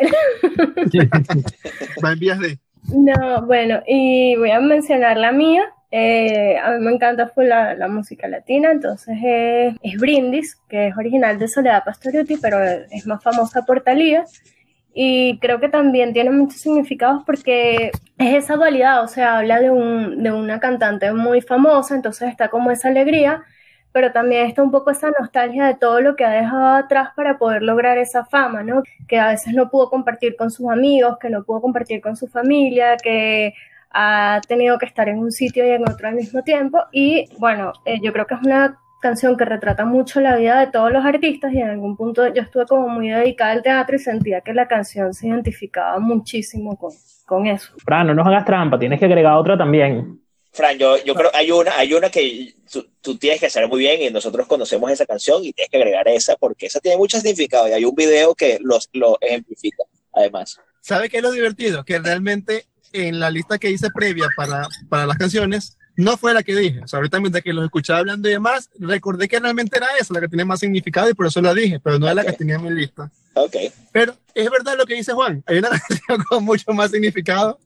va 2.04 2.12
en 2.12 2.18
vías 2.18 2.38
de. 2.38 2.58
No, 2.92 3.46
bueno, 3.46 3.82
y 3.86 4.36
voy 4.36 4.50
a 4.50 4.60
mencionar 4.60 5.16
la 5.16 5.32
mía. 5.32 5.62
Eh, 5.96 6.58
a 6.58 6.72
mí 6.72 6.84
me 6.84 6.90
encanta 6.90 7.30
la, 7.36 7.74
la 7.74 7.86
música 7.86 8.26
latina, 8.26 8.72
entonces 8.72 9.16
es 9.22 9.96
Brindis, 10.00 10.56
que 10.68 10.88
es 10.88 10.96
original 10.96 11.38
de 11.38 11.46
Soledad 11.46 11.84
Pastoruti, 11.84 12.36
pero 12.36 12.60
es 12.60 13.06
más 13.06 13.22
famosa 13.22 13.62
por 13.62 13.80
Talía 13.80 14.24
y 14.92 15.38
creo 15.38 15.60
que 15.60 15.68
también 15.68 16.12
tiene 16.12 16.30
muchos 16.30 16.60
significados 16.60 17.22
porque 17.24 17.92
es 18.18 18.34
esa 18.34 18.56
dualidad, 18.56 19.04
o 19.04 19.06
sea, 19.06 19.38
habla 19.38 19.60
de, 19.60 19.70
un, 19.70 20.20
de 20.20 20.32
una 20.32 20.58
cantante 20.58 21.12
muy 21.12 21.40
famosa, 21.42 21.94
entonces 21.94 22.28
está 22.28 22.48
como 22.48 22.72
esa 22.72 22.88
alegría, 22.88 23.44
pero 23.92 24.10
también 24.10 24.46
está 24.48 24.64
un 24.64 24.72
poco 24.72 24.90
esa 24.90 25.12
nostalgia 25.16 25.64
de 25.66 25.76
todo 25.76 26.00
lo 26.00 26.16
que 26.16 26.24
ha 26.24 26.30
dejado 26.30 26.74
atrás 26.74 27.10
para 27.14 27.38
poder 27.38 27.62
lograr 27.62 27.98
esa 27.98 28.24
fama, 28.24 28.64
¿no? 28.64 28.82
Que 29.06 29.20
a 29.20 29.28
veces 29.28 29.54
no 29.54 29.70
pudo 29.70 29.90
compartir 29.90 30.34
con 30.34 30.50
sus 30.50 30.68
amigos, 30.68 31.18
que 31.20 31.30
no 31.30 31.44
pudo 31.44 31.60
compartir 31.60 32.00
con 32.00 32.16
su 32.16 32.26
familia, 32.26 32.96
que 32.96 33.54
ha 33.94 34.40
tenido 34.46 34.76
que 34.78 34.86
estar 34.86 35.08
en 35.08 35.18
un 35.18 35.30
sitio 35.30 35.66
y 35.66 35.70
en 35.70 35.88
otro 35.88 36.08
al 36.08 36.16
mismo 36.16 36.42
tiempo. 36.42 36.78
Y 36.92 37.28
bueno, 37.38 37.72
eh, 37.84 38.00
yo 38.02 38.12
creo 38.12 38.26
que 38.26 38.34
es 38.34 38.40
una 38.42 38.78
canción 39.00 39.36
que 39.36 39.44
retrata 39.44 39.84
mucho 39.84 40.20
la 40.20 40.36
vida 40.36 40.60
de 40.60 40.72
todos 40.72 40.90
los 40.90 41.04
artistas 41.04 41.52
y 41.52 41.58
en 41.58 41.68
algún 41.68 41.96
punto 41.96 42.26
yo 42.32 42.42
estuve 42.42 42.66
como 42.66 42.88
muy 42.88 43.10
dedicada 43.10 43.52
al 43.52 43.62
teatro 43.62 43.96
y 43.96 43.98
sentía 43.98 44.40
que 44.40 44.54
la 44.54 44.66
canción 44.66 45.12
se 45.12 45.28
identificaba 45.28 45.98
muchísimo 46.00 46.76
con, 46.76 46.90
con 47.26 47.46
eso. 47.46 47.72
Fran, 47.84 48.06
no 48.06 48.14
nos 48.14 48.26
hagas 48.26 48.44
trampa, 48.44 48.78
tienes 48.78 48.98
que 48.98 49.04
agregar 49.04 49.34
otra 49.34 49.56
también. 49.56 50.20
Fran, 50.50 50.78
yo, 50.78 50.96
yo 51.04 51.14
creo 51.14 51.30
hay 51.34 51.50
una, 51.50 51.76
hay 51.76 51.92
una 51.92 52.08
que 52.08 52.54
tú, 53.02 53.18
tienes 53.18 53.40
que 53.40 53.46
hacer 53.46 53.68
muy 53.68 53.80
bien 53.80 54.00
y 54.00 54.10
nosotros 54.10 54.46
conocemos 54.46 54.90
esa 54.90 55.04
canción 55.04 55.44
y 55.44 55.52
tienes 55.52 55.70
que 55.70 55.76
agregar 55.76 56.08
esa 56.08 56.36
porque 56.36 56.66
esa 56.66 56.80
tiene 56.80 56.96
mucho 56.96 57.18
significado 57.18 57.68
y 57.68 57.72
hay 57.72 57.84
un 57.84 57.94
video 57.94 58.34
que 58.34 58.58
los, 58.62 58.88
lo 58.94 59.18
ejemplifica, 59.20 59.84
además. 60.14 60.58
¿Sabe 60.80 61.10
qué 61.10 61.18
es 61.18 61.22
lo 61.22 61.30
divertido? 61.30 61.84
Que 61.84 61.98
realmente 61.98 62.64
en 62.94 63.18
la 63.18 63.30
lista 63.30 63.58
que 63.58 63.70
hice 63.70 63.90
previa 63.90 64.28
para, 64.36 64.68
para 64.88 65.04
las 65.06 65.18
canciones, 65.18 65.76
no 65.96 66.16
fue 66.16 66.32
la 66.32 66.42
que 66.42 66.54
dije. 66.54 66.80
O 66.80 66.88
sea, 66.88 66.98
ahorita 66.98 67.20
mientras 67.20 67.42
que 67.42 67.52
los 67.52 67.64
escuchaba 67.64 68.00
hablando 68.00 68.28
y 68.28 68.32
demás, 68.32 68.70
recordé 68.78 69.28
que 69.28 69.38
realmente 69.38 69.76
era 69.76 69.88
esa, 69.98 70.14
la 70.14 70.20
que 70.20 70.28
tiene 70.28 70.44
más 70.44 70.60
significado 70.60 71.10
y 71.10 71.14
por 71.14 71.26
eso 71.26 71.40
la 71.40 71.54
dije, 71.54 71.80
pero 71.80 71.98
no 71.98 72.08
es 72.08 72.14
la 72.14 72.24
que 72.24 72.32
tenía 72.32 72.56
en 72.56 72.64
mi 72.64 72.70
lista. 72.70 73.10
Ok. 73.34 73.56
Pero 73.92 74.14
es 74.34 74.50
verdad 74.50 74.76
lo 74.78 74.86
que 74.86 74.94
dice 74.94 75.12
Juan. 75.12 75.42
Hay 75.46 75.58
una 75.58 75.68
canción 75.88 76.24
con 76.28 76.44
mucho 76.44 76.72
más 76.72 76.90
significado 76.90 77.58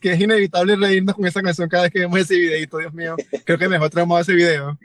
que 0.00 0.12
es 0.12 0.20
inevitable 0.20 0.76
reírnos 0.76 1.16
con 1.16 1.26
esa 1.26 1.42
canción 1.42 1.68
cada 1.68 1.84
vez 1.84 1.92
que 1.92 2.00
vemos 2.00 2.18
ese 2.20 2.36
videito, 2.36 2.78
Dios 2.78 2.94
mío. 2.94 3.16
Creo 3.44 3.58
que 3.58 3.68
mejor 3.68 3.90
traemos 3.90 4.20
ese 4.20 4.34
video. 4.34 4.78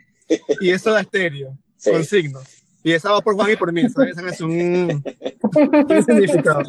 Y 0.60 0.70
eso 0.70 0.92
da 0.92 1.02
estéreo, 1.02 1.58
con 1.84 2.04
signos. 2.06 2.44
Y 2.84 2.94
esa 2.94 3.12
va 3.12 3.22
por 3.22 3.36
Juan 3.36 3.52
y 3.52 3.56
por 3.56 3.72
mí, 3.72 3.88
¿sabes? 3.90 4.12
Esa 4.12 4.24
canción 4.24 5.04
tiene 5.88 6.04
significado. 6.04 6.64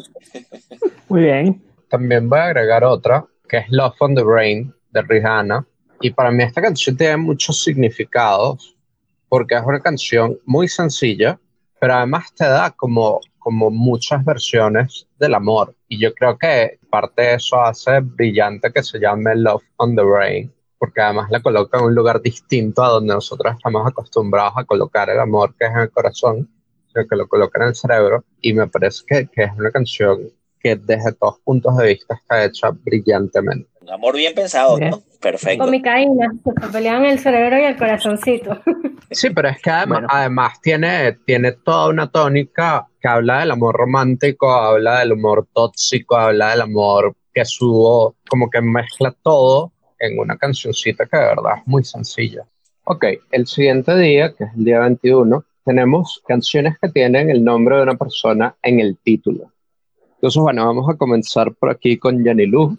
Muy 1.09 1.21
bien. 1.21 1.72
También 1.93 2.27
voy 2.27 2.39
a 2.39 2.45
agregar 2.45 2.83
otra, 2.83 3.23
que 3.47 3.57
es 3.57 3.65
Love 3.69 3.93
on 3.99 4.15
the 4.15 4.23
Brain, 4.23 4.73
de 4.89 5.03
Rihanna 5.03 5.63
y 6.01 6.09
para 6.09 6.31
mí 6.31 6.41
esta 6.41 6.59
canción 6.59 6.97
tiene 6.97 7.17
muchos 7.17 7.61
significados, 7.61 8.75
porque 9.29 9.53
es 9.53 9.61
una 9.63 9.79
canción 9.79 10.39
muy 10.43 10.67
sencilla, 10.67 11.39
pero 11.79 11.93
además 11.93 12.33
te 12.33 12.45
da 12.45 12.71
como, 12.71 13.19
como 13.37 13.69
muchas 13.69 14.25
versiones 14.25 15.07
del 15.19 15.35
amor. 15.35 15.75
Y 15.87 15.99
yo 15.99 16.15
creo 16.15 16.35
que 16.35 16.79
parte 16.89 17.21
de 17.21 17.33
eso 17.35 17.61
hace 17.61 17.99
brillante 17.99 18.73
que 18.73 18.81
se 18.81 18.97
llame 18.97 19.35
Love 19.35 19.61
on 19.77 19.95
the 19.95 20.01
Brain, 20.01 20.51
porque 20.79 20.99
además 20.99 21.29
la 21.29 21.43
coloca 21.43 21.77
en 21.77 21.85
un 21.85 21.93
lugar 21.93 22.23
distinto 22.23 22.81
a 22.81 22.89
donde 22.89 23.13
nosotros 23.13 23.53
estamos 23.55 23.85
acostumbrados 23.85 24.53
a 24.55 24.63
colocar 24.63 25.11
el 25.11 25.19
amor, 25.19 25.53
que 25.59 25.65
es 25.67 25.71
en 25.71 25.81
el 25.81 25.91
corazón, 25.91 26.49
sino 26.91 27.07
que 27.07 27.15
lo 27.15 27.27
coloca 27.27 27.61
en 27.61 27.67
el 27.67 27.75
cerebro. 27.75 28.23
Y 28.41 28.53
me 28.53 28.65
parece 28.65 29.03
que, 29.05 29.27
que 29.27 29.43
es 29.43 29.51
una 29.55 29.69
canción 29.69 30.31
que 30.63 30.77
desde 30.77 31.11
todos 31.13 31.39
puntos 31.43 31.75
de 31.77 31.87
vista 31.87 32.15
está 32.15 32.45
hecha 32.45 32.69
brillantemente. 32.71 33.69
Un 33.81 33.91
amor 33.91 34.15
bien 34.15 34.33
pensado, 34.33 34.79
¿no? 34.79 35.03
Perfecto. 35.19 35.63
Con 35.63 35.71
mi 35.71 35.81
caína, 35.81 36.31
se 36.43 36.67
pelean 36.69 37.05
el 37.05 37.19
cerebro 37.19 37.59
y 37.59 37.63
el 37.63 37.77
corazoncito. 37.77 38.61
Sí, 39.11 39.29
pero 39.29 39.49
es 39.49 39.61
que 39.61 39.69
además, 39.69 40.59
tiene, 40.59 41.19
tiene 41.23 41.51
toda 41.51 41.89
una 41.89 42.09
tónica 42.09 42.87
que 42.99 43.07
habla 43.07 43.41
del 43.41 43.51
amor 43.51 43.75
romántico, 43.75 44.51
habla 44.51 45.01
del 45.01 45.11
amor 45.11 45.47
tóxico, 45.53 46.15
habla 46.15 46.49
del 46.49 46.61
amor 46.61 47.15
que 47.31 47.45
subo, 47.45 48.15
como 48.27 48.49
que 48.49 48.59
mezcla 48.61 49.15
todo 49.21 49.71
en 49.99 50.17
una 50.17 50.35
cancioncita 50.35 51.05
que 51.05 51.17
de 51.17 51.25
verdad 51.25 51.57
es 51.59 51.67
muy 51.67 51.83
sencilla. 51.83 52.43
Ok, 52.85 53.05
el 53.31 53.45
siguiente 53.45 53.95
día, 53.95 54.33
que 54.33 54.45
es 54.45 54.49
el 54.57 54.65
día 54.65 54.79
21, 54.79 55.45
tenemos 55.63 56.21
canciones 56.27 56.77
que 56.81 56.89
tienen 56.89 57.29
el 57.29 57.43
nombre 57.43 57.77
de 57.77 57.83
una 57.83 57.95
persona 57.95 58.55
en 58.61 58.79
el 58.79 58.97
título. 58.97 59.52
Entonces, 60.23 60.41
bueno, 60.41 60.65
vamos 60.65 60.89
a 60.89 60.95
comenzar 60.95 61.51
por 61.51 61.69
aquí 61.69 61.97
con 61.97 62.23
Lou, 62.23 62.77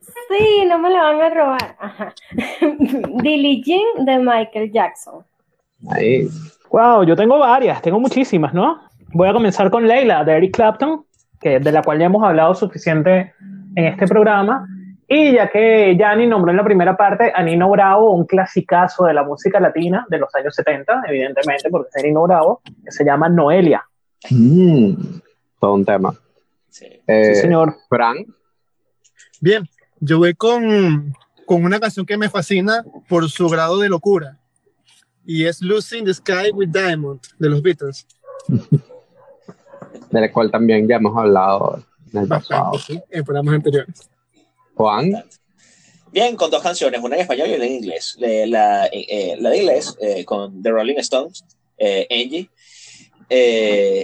Sí, 0.00 0.64
no 0.66 0.78
me 0.78 0.88
la 0.88 1.02
van 1.02 1.20
a 1.20 1.28
robar. 1.28 1.76
Ajá. 1.78 2.14
Billie 3.22 3.62
Jean 3.62 4.06
de 4.06 4.18
Michael 4.18 4.72
Jackson. 4.72 5.22
Ahí. 5.90 6.26
Wow, 6.70 7.04
yo 7.04 7.14
tengo 7.14 7.38
varias, 7.38 7.82
tengo 7.82 8.00
muchísimas, 8.00 8.54
¿no? 8.54 8.80
Voy 9.12 9.28
a 9.28 9.34
comenzar 9.34 9.70
con 9.70 9.86
Leila 9.86 10.24
de 10.24 10.32
Eric 10.32 10.54
Clapton, 10.54 11.04
que, 11.38 11.60
de 11.60 11.72
la 11.72 11.82
cual 11.82 11.98
ya 11.98 12.06
hemos 12.06 12.24
hablado 12.24 12.54
suficiente 12.54 13.34
en 13.76 13.84
este 13.84 14.06
programa. 14.06 14.66
Y 15.06 15.32
ya 15.32 15.50
que 15.50 15.94
Yanni 15.94 16.26
nombró 16.26 16.52
en 16.52 16.56
la 16.56 16.64
primera 16.64 16.96
parte 16.96 17.30
a 17.34 17.42
Nino 17.42 17.68
Bravo, 17.68 18.12
un 18.12 18.24
clasicazo 18.24 19.04
de 19.04 19.12
la 19.12 19.24
música 19.24 19.60
latina 19.60 20.06
de 20.08 20.16
los 20.20 20.34
años 20.34 20.54
70, 20.54 21.02
evidentemente, 21.06 21.68
porque 21.68 21.90
es 21.94 22.02
Nino 22.02 22.22
Bravo, 22.22 22.62
que 22.82 22.90
se 22.90 23.04
llama 23.04 23.28
Noelia. 23.28 23.84
Mm, 24.30 24.94
todo 25.60 25.74
un 25.74 25.84
tema. 25.84 26.14
Sí, 26.72 26.86
eh, 27.06 27.34
señor. 27.34 27.76
Frank. 27.88 28.26
Bien, 29.40 29.68
yo 30.00 30.18
voy 30.18 30.34
con, 30.34 31.14
con 31.44 31.64
una 31.64 31.78
canción 31.78 32.06
que 32.06 32.16
me 32.16 32.30
fascina 32.30 32.82
por 33.08 33.28
su 33.30 33.48
grado 33.48 33.78
de 33.78 33.90
locura. 33.90 34.40
Y 35.24 35.44
es 35.44 35.60
Lucy 35.60 36.02
the 36.02 36.14
Sky 36.14 36.50
with 36.52 36.70
Diamond 36.70 37.20
de 37.38 37.48
los 37.50 37.62
Beatles. 37.62 38.06
de 38.48 40.20
la 40.20 40.32
cual 40.32 40.50
también 40.50 40.88
ya 40.88 40.96
hemos 40.96 41.16
hablado 41.16 41.84
en 42.12 42.22
el 42.22 42.28
pasado. 42.28 42.72
en 43.10 43.24
programas 43.24 43.54
anteriores. 43.54 44.10
Juan. 44.74 45.12
Bien, 46.10 46.36
con 46.36 46.50
dos 46.50 46.62
canciones, 46.62 47.00
una 47.02 47.16
en 47.16 47.22
español 47.22 47.48
y 47.50 47.54
una 47.54 47.66
en 47.66 47.72
inglés. 47.72 48.16
La, 48.18 48.86
eh, 48.86 49.36
la 49.38 49.50
de 49.50 49.58
inglés 49.58 49.94
eh, 50.00 50.24
con 50.24 50.62
The 50.62 50.70
Rolling 50.70 50.96
Stones, 50.98 51.44
eh, 51.76 52.06
Angie, 52.10 52.48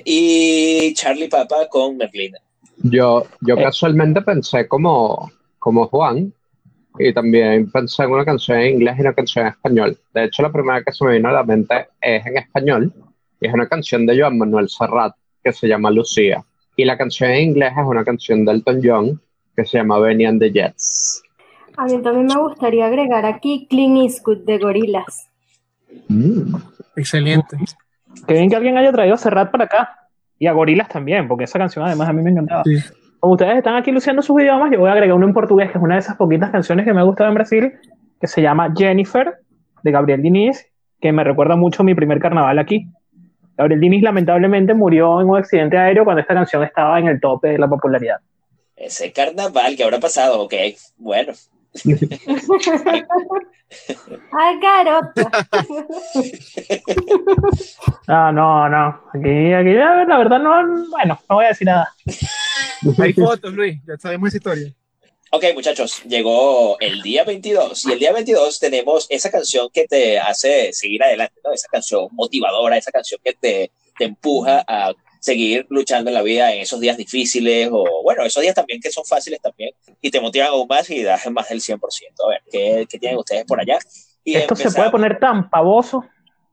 y 0.04 0.94
Charlie 0.94 1.28
Papa 1.28 1.68
con 1.68 1.96
Merlina. 1.96 2.38
Yo, 2.82 3.26
yo 3.40 3.56
casualmente 3.56 4.22
pensé 4.22 4.68
como, 4.68 5.30
como 5.58 5.86
Juan, 5.88 6.32
y 6.98 7.12
también 7.12 7.70
pensé 7.70 8.04
en 8.04 8.10
una 8.10 8.24
canción 8.24 8.58
en 8.58 8.74
inglés 8.74 8.96
y 8.98 9.00
una 9.02 9.14
canción 9.14 9.46
en 9.46 9.52
español. 9.52 9.98
De 10.12 10.24
hecho, 10.24 10.42
la 10.42 10.52
primera 10.52 10.82
que 10.82 10.92
se 10.92 11.04
me 11.04 11.12
vino 11.12 11.28
a 11.28 11.32
la 11.32 11.44
mente 11.44 11.88
es 12.00 12.26
en 12.26 12.38
español, 12.38 12.92
y 13.40 13.46
es 13.46 13.54
una 13.54 13.68
canción 13.68 14.06
de 14.06 14.18
Joan 14.18 14.38
Manuel 14.38 14.68
Serrat 14.68 15.14
que 15.42 15.52
se 15.52 15.68
llama 15.68 15.90
Lucía. 15.90 16.44
Y 16.76 16.84
la 16.84 16.96
canción 16.96 17.30
en 17.30 17.50
inglés 17.50 17.72
es 17.76 17.84
una 17.84 18.04
canción 18.04 18.44
de 18.44 18.52
Elton 18.52 18.80
John 18.82 19.20
que 19.56 19.64
se 19.64 19.78
llama 19.78 19.98
Benny 19.98 20.24
and 20.24 20.40
the 20.40 20.52
Jets. 20.52 21.22
A 21.76 21.84
mí 21.84 22.00
también 22.02 22.26
me 22.26 22.40
gustaría 22.40 22.86
agregar 22.86 23.24
aquí 23.24 23.66
Clean 23.68 23.96
Eastwood 23.96 24.44
de 24.44 24.58
Gorilas. 24.58 25.28
Mm. 26.08 26.54
excelente. 26.96 27.56
Qué 28.26 28.34
bien 28.34 28.50
que 28.50 28.56
alguien 28.56 28.76
haya 28.76 28.92
traído 28.92 29.14
a 29.14 29.18
Serrat 29.18 29.50
para 29.50 29.64
acá. 29.64 29.97
Y 30.38 30.46
a 30.46 30.52
Gorilas 30.52 30.88
también, 30.88 31.26
porque 31.28 31.44
esa 31.44 31.58
canción 31.58 31.84
además 31.84 32.08
a 32.08 32.12
mí 32.12 32.22
me 32.22 32.30
encantaba. 32.30 32.62
Sí 32.64 32.78
como 33.20 33.32
ustedes 33.32 33.56
están 33.56 33.76
aquí 33.76 33.90
luciendo 33.90 34.22
sus 34.22 34.40
idiomas, 34.40 34.70
yo 34.70 34.78
voy 34.78 34.88
a 34.88 34.92
agregar 34.92 35.16
uno 35.16 35.26
en 35.26 35.34
portugués, 35.34 35.70
que 35.70 35.78
es 35.78 35.84
una 35.84 35.94
de 35.94 36.00
esas 36.00 36.16
poquitas 36.16 36.50
canciones 36.50 36.84
que 36.84 36.92
me 36.92 37.00
ha 37.00 37.04
gustado 37.04 37.28
en 37.28 37.34
Brasil, 37.34 37.72
que 38.20 38.26
se 38.26 38.42
llama 38.42 38.72
Jennifer, 38.76 39.38
de 39.82 39.90
Gabriel 39.90 40.22
Diniz, 40.22 40.66
que 41.00 41.12
me 41.12 41.24
recuerda 41.24 41.56
mucho 41.56 41.82
a 41.82 41.84
mi 41.84 41.94
primer 41.94 42.20
carnaval 42.20 42.58
aquí. 42.58 42.86
Gabriel 43.56 43.80
Diniz 43.80 44.02
lamentablemente 44.02 44.72
murió 44.74 45.20
en 45.20 45.28
un 45.28 45.36
accidente 45.36 45.76
aéreo 45.76 46.04
cuando 46.04 46.20
esta 46.20 46.34
canción 46.34 46.62
estaba 46.62 46.98
en 46.98 47.08
el 47.08 47.20
tope 47.20 47.48
de 47.48 47.58
la 47.58 47.68
popularidad. 47.68 48.18
Ese 48.76 49.12
carnaval 49.12 49.76
que 49.76 49.82
habrá 49.82 49.98
pasado, 49.98 50.40
ok, 50.42 50.54
bueno. 50.96 51.32
Ay, 54.32 54.58
garoto. 54.60 55.30
No, 58.06 58.32
no, 58.32 58.68
no. 58.68 59.02
Aquí, 59.14 59.52
aquí, 59.52 59.72
la 59.74 60.18
verdad, 60.18 60.38
no, 60.40 60.88
bueno, 60.90 61.20
no 61.28 61.34
voy 61.34 61.44
a 61.44 61.48
decir 61.48 61.66
nada. 61.66 61.92
Hay 62.98 63.12
fotos, 63.12 63.52
Luis, 63.52 63.80
ya 63.86 63.96
sabemos 63.98 64.28
esa 64.28 64.36
historia. 64.38 64.74
Ok, 65.30 65.44
muchachos, 65.54 66.02
llegó 66.04 66.80
el 66.80 67.02
día 67.02 67.22
22 67.24 67.84
y 67.84 67.92
el 67.92 67.98
día 67.98 68.14
22 68.14 68.58
tenemos 68.58 69.06
esa 69.10 69.30
canción 69.30 69.68
que 69.70 69.86
te 69.86 70.18
hace 70.18 70.72
seguir 70.72 71.02
adelante, 71.02 71.38
¿no? 71.44 71.52
Esa 71.52 71.68
canción 71.70 72.08
motivadora, 72.12 72.78
esa 72.78 72.90
canción 72.90 73.20
que 73.22 73.34
te, 73.34 73.70
te 73.98 74.04
empuja 74.06 74.64
a 74.66 74.94
seguir 75.20 75.66
luchando 75.68 76.10
en 76.10 76.14
la 76.14 76.22
vida 76.22 76.52
en 76.52 76.60
esos 76.60 76.80
días 76.80 76.96
difíciles 76.96 77.68
o, 77.72 78.02
bueno, 78.02 78.24
esos 78.24 78.42
días 78.42 78.54
también 78.54 78.80
que 78.80 78.90
son 78.90 79.04
fáciles 79.04 79.40
también 79.40 79.70
y 80.00 80.10
te 80.10 80.20
motivan 80.20 80.48
aún 80.48 80.66
más 80.68 80.88
y 80.90 81.02
das 81.02 81.30
más 81.30 81.48
del 81.48 81.60
100%. 81.60 81.78
A 82.24 82.28
ver, 82.28 82.42
¿qué, 82.50 82.86
qué 82.88 82.98
tienen 82.98 83.18
ustedes 83.18 83.44
por 83.44 83.60
allá? 83.60 83.78
Y 84.24 84.36
Esto 84.36 84.56
se 84.56 84.70
puede 84.70 84.90
poner 84.90 85.18
tan 85.18 85.48
pavoso. 85.48 86.04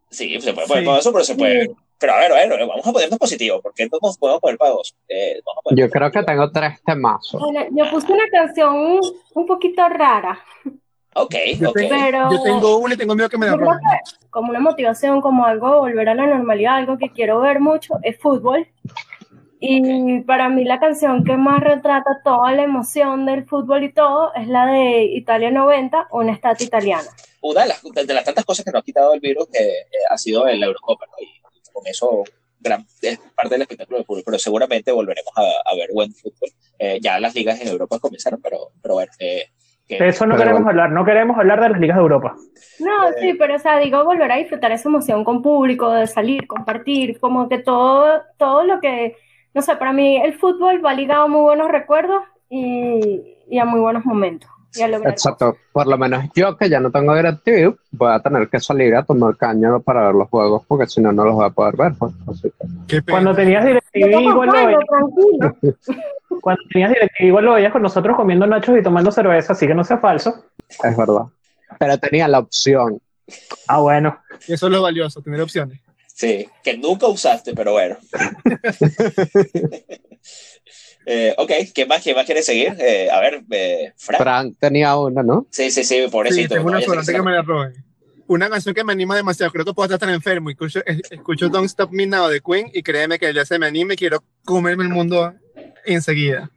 Sí, 0.09 0.39
se 0.39 0.53
puede 0.53 0.67
poner 0.67 0.85
pavoso, 0.85 1.11
pero 1.11 1.25
se 1.25 1.35
puede 1.35 1.75
pero 1.97 2.13
a 2.13 2.19
ver, 2.19 2.31
a 2.31 2.35
ver, 2.35 2.67
vamos 2.67 2.85
a 2.85 2.91
ponernos 2.91 3.17
positivos, 3.17 3.61
porque 3.61 3.83
entonces 3.83 4.17
podemos 4.17 4.41
poner 4.41 4.57
pagos. 4.57 4.95
Eh, 5.07 5.41
yo 5.71 5.89
creo 5.89 6.11
que 6.11 6.23
tengo 6.23 6.51
tres 6.51 6.81
temazos. 6.83 7.41
yo 7.71 7.89
puse 7.89 8.11
una 8.11 8.27
canción 8.29 8.99
un, 9.33 9.45
poquito 9.45 9.87
rara. 9.87 10.39
Ok, 11.17 11.33
yo, 11.57 11.69
okay. 11.69 11.87
Tengo, 11.87 12.29
yo 12.29 12.43
tengo 12.43 12.77
una 12.77 12.93
y 12.93 12.97
tengo 12.97 13.15
miedo 13.15 13.29
que 13.29 13.37
me 13.37 13.45
la 13.45 13.55
roben. 13.55 13.79
Como 14.29 14.49
una 14.49 14.59
motivación, 14.59 15.21
como 15.21 15.45
algo 15.45 15.79
volver 15.79 16.09
a 16.09 16.13
la 16.13 16.27
normalidad, 16.27 16.75
algo 16.75 16.97
que 16.97 17.09
quiero 17.09 17.39
ver 17.39 17.61
mucho, 17.61 17.93
es 18.03 18.19
fútbol. 18.19 18.67
Y 19.61 20.19
para 20.21 20.49
mí 20.49 20.65
la 20.65 20.77
canción 20.81 21.23
que 21.23 21.37
más 21.37 21.61
retrata 21.61 22.19
toda 22.21 22.51
la 22.51 22.63
emoción 22.63 23.25
del 23.25 23.45
fútbol 23.45 23.85
y 23.85 23.93
todo 23.93 24.33
es 24.35 24.49
la 24.49 24.65
de 24.65 25.05
Italia 25.05 25.51
90, 25.51 26.09
una 26.11 26.33
estatua 26.33 26.65
italiana. 26.65 27.09
una 27.41 27.61
de 27.61 27.67
las, 27.69 27.81
de 27.81 28.13
las, 28.13 28.25
tantas 28.25 28.43
cosas 28.43 28.65
que 28.65 28.71
nos 28.71 28.81
ha 28.81 28.83
quitado 28.83 29.13
el 29.13 29.21
virus 29.21 29.47
que 29.47 29.63
eh, 29.63 29.85
ha 30.09 30.17
sido 30.17 30.45
el 30.47 30.61
Eurocopa, 30.61 31.05
¿no? 31.05 31.13
Y 31.19 31.71
con 31.71 31.87
eso 31.87 32.25
gran, 32.59 32.85
es 33.01 33.19
parte 33.33 33.55
del 33.55 33.61
espectáculo 33.61 33.99
de 33.99 34.03
fútbol, 34.03 34.23
pero 34.25 34.37
seguramente 34.37 34.91
volveremos 34.91 35.31
a, 35.37 35.41
a 35.41 35.75
ver 35.77 35.91
buen 35.93 36.13
fútbol. 36.13 36.49
Eh, 36.77 36.99
ya 37.01 37.21
las 37.21 37.33
ligas 37.33 37.61
en 37.61 37.69
Europa 37.69 37.99
comenzaron, 37.99 38.41
pero, 38.41 38.71
pero 38.81 38.95
bueno. 38.95 39.11
Eh, 39.19 39.45
de 39.87 40.07
eso 40.07 40.25
no 40.25 40.35
queremos 40.35 40.65
hablar, 40.65 40.91
no 40.91 41.05
queremos 41.05 41.37
hablar 41.37 41.61
de 41.61 41.69
las 41.69 41.79
ligas 41.79 41.97
de 41.97 42.01
Europa. 42.01 42.35
No, 42.79 43.11
sí, 43.19 43.33
pero 43.37 43.55
o 43.55 43.59
sea, 43.59 43.77
digo, 43.79 44.03
volver 44.03 44.31
a 44.31 44.37
disfrutar 44.37 44.71
esa 44.71 44.89
emoción 44.89 45.23
con 45.23 45.41
público, 45.41 45.91
de 45.91 46.07
salir, 46.07 46.47
compartir, 46.47 47.19
como 47.19 47.47
que 47.47 47.59
todo, 47.59 48.23
todo 48.37 48.63
lo 48.63 48.79
que, 48.79 49.15
no 49.53 49.61
sé, 49.61 49.75
para 49.75 49.93
mí 49.93 50.17
el 50.17 50.33
fútbol 50.33 50.83
va 50.83 50.93
ligado 50.93 51.23
a 51.23 51.27
muy 51.27 51.41
buenos 51.41 51.71
recuerdos 51.71 52.23
y, 52.49 53.37
y 53.47 53.59
a 53.59 53.65
muy 53.65 53.79
buenos 53.79 54.05
momentos. 54.05 54.49
Exacto, 54.77 55.57
por 55.71 55.87
lo 55.87 55.97
menos 55.97 56.25
yo 56.35 56.57
que 56.57 56.69
ya 56.69 56.79
no 56.79 56.91
tengo 56.91 57.15
DirecTV, 57.15 57.75
voy 57.91 58.13
a 58.13 58.19
tener 58.19 58.49
que 58.49 58.59
salir 58.59 58.95
a 58.95 59.03
tomar 59.03 59.35
caña 59.37 59.79
para 59.79 60.07
ver 60.07 60.15
los 60.15 60.29
juegos 60.29 60.63
porque 60.67 60.87
si 60.87 61.01
no, 61.01 61.11
no 61.11 61.25
los 61.25 61.35
voy 61.35 61.45
a 61.45 61.49
poder 61.49 61.75
ver. 61.75 61.93
Pues, 61.97 62.13
Cuando 63.09 63.35
tenías 63.35 63.65
DirecTV, 63.65 64.21
igual 64.21 64.49
lo 64.49 64.65
veías. 64.65 64.79
Cuando 66.41 66.61
tenías 66.71 66.91
DirecTV, 66.91 67.25
igual 67.25 67.45
lo 67.45 67.53
veías 67.53 67.71
con 67.71 67.81
nosotros 67.81 68.15
comiendo 68.15 68.45
nachos 68.45 68.77
y 68.77 68.83
tomando 68.83 69.11
cerveza, 69.11 69.53
así 69.53 69.67
que 69.67 69.73
no 69.73 69.83
sea 69.83 69.97
falso. 69.97 70.45
Es 70.83 70.97
verdad. 70.97 71.25
Pero 71.79 71.97
tenía 71.97 72.27
la 72.27 72.39
opción. 72.39 72.99
Ah, 73.67 73.79
bueno. 73.79 74.19
Y 74.47 74.53
eso 74.53 74.67
es 74.67 74.71
lo 74.71 74.81
valioso, 74.81 75.21
tener 75.21 75.41
opciones. 75.41 75.79
Sí, 76.15 76.47
que 76.63 76.77
nunca 76.77 77.07
usaste, 77.07 77.53
pero 77.53 77.73
bueno. 77.73 77.97
Eh, 81.05 81.35
ok, 81.37 81.51
¿quién 81.73 81.87
más, 81.87 82.01
quién 82.01 82.15
más 82.15 82.25
quiere 82.25 82.41
seguir? 82.41 82.75
Eh, 82.79 83.09
a 83.11 83.19
ver, 83.19 83.43
eh, 83.51 83.93
Frank. 83.95 84.21
Frank 84.21 84.55
tenía 84.59 84.97
una, 84.97 85.21
¿no? 85.21 85.45
Sí, 85.51 85.69
sí, 85.69 85.83
sí, 85.83 86.07
pobrecito. 86.11 86.47
Sí, 86.47 86.53
tengo 86.55 86.67
una 86.67 86.81
sola, 86.81 87.03
que 87.05 87.21
me 87.21 87.31
la 87.31 87.41
robe. 87.43 87.73
Una 88.27 88.49
canción 88.49 88.73
que 88.73 88.83
me 88.83 88.93
anima 88.93 89.15
demasiado, 89.15 89.51
creo 89.51 89.65
que 89.65 89.73
puedo 89.73 89.85
estar 89.85 89.99
tan 89.99 90.09
enfermo. 90.09 90.49
Escucho, 90.49 90.81
escucho 90.85 91.47
Don't 91.47 91.67
Stop 91.67 91.91
Me 91.91 92.07
Now 92.07 92.27
de 92.27 92.41
Queen 92.41 92.71
y 92.73 92.81
créeme 92.81 93.19
que 93.19 93.31
ya 93.31 93.45
se 93.45 93.59
me 93.59 93.67
anime 93.67 93.93
y 93.93 93.97
quiero 93.97 94.23
comerme 94.43 94.83
el 94.83 94.89
mundo 94.89 95.31
enseguida. 95.85 96.49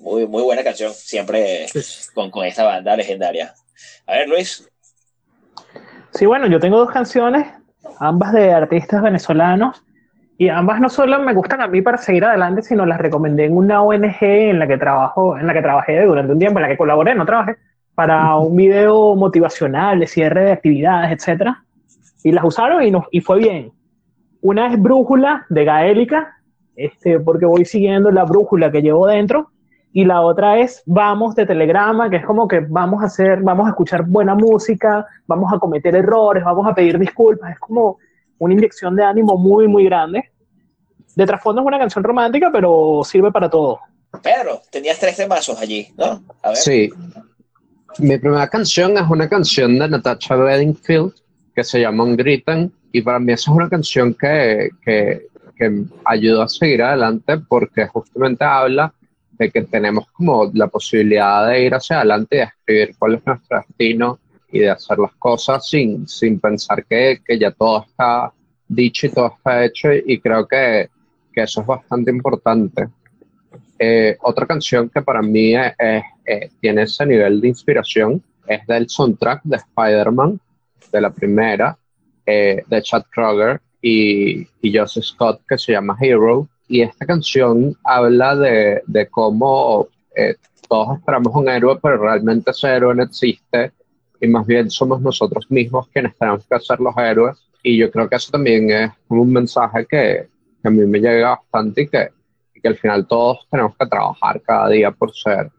Muy, 0.00 0.24
muy 0.24 0.44
buena 0.44 0.62
canción, 0.62 0.94
siempre 0.94 1.66
con, 2.14 2.30
con 2.30 2.46
esta 2.46 2.62
banda 2.62 2.96
legendaria. 2.96 3.54
A 4.06 4.12
ver, 4.12 4.28
Luis. 4.28 4.68
Sí, 6.14 6.26
bueno, 6.26 6.46
yo 6.46 6.60
tengo 6.60 6.78
dos 6.78 6.92
canciones, 6.92 7.48
ambas 7.98 8.32
de 8.32 8.52
artistas 8.52 9.02
venezolanos 9.02 9.82
y 10.38 10.48
ambas 10.48 10.80
no 10.80 10.88
solo 10.88 11.18
me 11.20 11.32
gustan 11.32 11.62
a 11.62 11.66
mí 11.66 11.80
para 11.80 11.96
seguir 11.96 12.24
adelante, 12.24 12.62
sino 12.62 12.84
las 12.84 12.98
recomendé 12.98 13.46
en 13.46 13.56
una 13.56 13.82
ONG 13.82 14.16
en 14.20 14.58
la 14.58 14.66
que 14.66 14.76
trabajo, 14.76 15.38
en 15.38 15.46
la 15.46 15.54
que 15.54 15.62
trabajé 15.62 16.04
durante 16.04 16.32
un 16.32 16.38
tiempo, 16.38 16.58
en 16.58 16.64
la 16.64 16.68
que 16.68 16.76
colaboré, 16.76 17.14
no 17.14 17.24
trabajé, 17.24 17.56
para 17.94 18.36
un 18.36 18.54
video 18.54 19.16
motivacional 19.16 19.98
de 19.98 20.06
cierre 20.06 20.44
de 20.44 20.52
actividades, 20.52 21.12
etcétera. 21.12 21.64
Y 22.22 22.32
las 22.32 22.44
usaron 22.44 22.82
y, 22.82 22.92
y 23.12 23.20
fue 23.20 23.38
bien. 23.38 23.72
Una 24.42 24.66
es 24.66 24.80
Brújula 24.80 25.46
de 25.48 25.64
Gaélica, 25.64 26.36
este, 26.74 27.18
porque 27.18 27.46
voy 27.46 27.64
siguiendo 27.64 28.10
la 28.10 28.24
brújula 28.24 28.70
que 28.70 28.82
llevo 28.82 29.06
dentro. 29.06 29.50
Y 29.92 30.04
la 30.04 30.20
otra 30.20 30.58
es 30.58 30.82
Vamos 30.84 31.34
de 31.34 31.46
Telegrama, 31.46 32.10
que 32.10 32.16
es 32.16 32.26
como 32.26 32.46
que 32.46 32.60
vamos 32.60 33.02
a 33.02 33.06
hacer, 33.06 33.40
vamos 33.40 33.66
a 33.66 33.70
escuchar 33.70 34.04
buena 34.04 34.34
música, 34.34 35.06
vamos 35.26 35.50
a 35.54 35.58
cometer 35.58 35.96
errores, 35.96 36.44
vamos 36.44 36.66
a 36.66 36.74
pedir 36.74 36.98
disculpas. 36.98 37.52
Es 37.52 37.58
como 37.58 37.96
una 38.38 38.54
inyección 38.54 38.96
de 38.96 39.04
ánimo 39.04 39.36
muy, 39.36 39.68
muy 39.68 39.84
grande. 39.84 40.30
De 41.14 41.26
trasfondo 41.26 41.62
es 41.62 41.66
una 41.66 41.78
canción 41.78 42.04
romántica, 42.04 42.50
pero 42.52 43.02
sirve 43.04 43.32
para 43.32 43.48
todo. 43.48 43.80
Pedro, 44.22 44.62
tenías 44.70 44.98
tres 44.98 45.16
temazos 45.16 45.60
allí, 45.60 45.88
¿no? 45.96 46.22
A 46.42 46.48
ver. 46.48 46.56
Sí. 46.56 46.90
Mi 47.98 48.18
primera 48.18 48.48
canción 48.48 48.96
es 48.98 49.04
una 49.08 49.28
canción 49.28 49.78
de 49.78 49.88
Natasha 49.88 50.36
Bedingfield 50.36 51.14
que 51.54 51.64
se 51.64 51.80
llama 51.80 52.04
Ungritan 52.04 52.70
y 52.92 53.00
para 53.00 53.18
mí 53.18 53.32
esa 53.32 53.50
es 53.50 53.56
una 53.56 53.68
canción 53.70 54.12
que, 54.12 54.68
que, 54.84 55.28
que 55.56 55.84
ayudó 56.04 56.42
a 56.42 56.48
seguir 56.48 56.82
adelante 56.82 57.38
porque 57.38 57.86
justamente 57.86 58.44
habla 58.44 58.92
de 59.38 59.50
que 59.50 59.62
tenemos 59.62 60.06
como 60.12 60.50
la 60.52 60.66
posibilidad 60.66 61.48
de 61.48 61.64
ir 61.64 61.74
hacia 61.74 61.96
adelante 61.96 62.36
y 62.36 62.38
de 62.38 62.44
escribir 62.44 62.96
cuál 62.98 63.14
es 63.14 63.26
nuestro 63.26 63.58
destino 63.58 64.18
y 64.50 64.60
de 64.60 64.70
hacer 64.70 64.98
las 64.98 65.14
cosas 65.14 65.68
sin, 65.68 66.06
sin 66.08 66.40
pensar 66.40 66.84
que, 66.84 67.20
que, 67.24 67.38
ya 67.38 67.50
todo 67.50 67.84
está 67.88 68.32
dicho 68.68 69.06
y 69.06 69.10
todo 69.10 69.34
está 69.36 69.64
hecho 69.64 69.92
y 69.92 70.20
creo 70.20 70.46
que, 70.46 70.88
que 71.32 71.42
eso 71.42 71.60
es 71.60 71.66
bastante 71.66 72.10
importante. 72.10 72.88
Eh, 73.78 74.16
otra 74.22 74.46
canción 74.46 74.88
que 74.88 75.02
para 75.02 75.20
mí 75.20 75.54
es, 75.54 76.02
tiene 76.60 76.82
ese 76.82 77.04
nivel 77.04 77.40
de 77.40 77.48
inspiración 77.48 78.22
es 78.46 78.66
del 78.66 78.88
soundtrack 78.88 79.42
de 79.44 79.56
Spider-Man, 79.56 80.40
de 80.92 81.00
la 81.00 81.10
primera, 81.10 81.76
eh, 82.24 82.62
de 82.66 82.82
Chad 82.82 83.04
Kroger 83.10 83.60
y, 83.82 84.46
y 84.62 84.76
Joseph 84.76 85.04
Scott, 85.04 85.42
que 85.48 85.58
se 85.58 85.72
llama 85.72 85.96
Hero. 86.00 86.48
Y 86.68 86.82
esta 86.82 87.06
canción 87.06 87.76
habla 87.84 88.34
de, 88.34 88.82
de 88.86 89.08
cómo 89.08 89.88
eh, 90.16 90.36
todos 90.68 90.98
esperamos 90.98 91.34
un 91.34 91.48
héroe, 91.48 91.78
pero 91.80 91.98
realmente 91.98 92.50
ese 92.50 92.68
héroe 92.68 92.94
no 92.94 93.04
existe 93.04 93.72
y 94.20 94.28
más 94.28 94.46
bien 94.46 94.70
somos 94.70 95.00
nosotros 95.00 95.50
mismos 95.50 95.88
quienes 95.88 96.16
tenemos 96.16 96.46
que 96.46 96.60
ser 96.60 96.80
los 96.80 96.96
héroes. 96.96 97.36
Y 97.62 97.76
yo 97.76 97.90
creo 97.90 98.08
que 98.08 98.16
eso 98.16 98.30
también 98.30 98.70
es 98.70 98.90
un 99.08 99.32
mensaje 99.32 99.86
que, 99.86 100.28
que 100.62 100.68
a 100.68 100.70
mí 100.70 100.84
me 100.86 101.00
llega 101.00 101.30
bastante 101.30 101.82
y 101.82 101.88
que, 101.88 102.08
que, 102.60 102.68
al 102.68 102.76
final 102.76 103.06
todos 103.06 103.46
tenemos 103.50 103.76
que 103.76 103.86
trabajar 103.86 104.40
cada 104.42 104.68
día 104.68 104.90
por 104.90 105.12
ser 105.12 105.50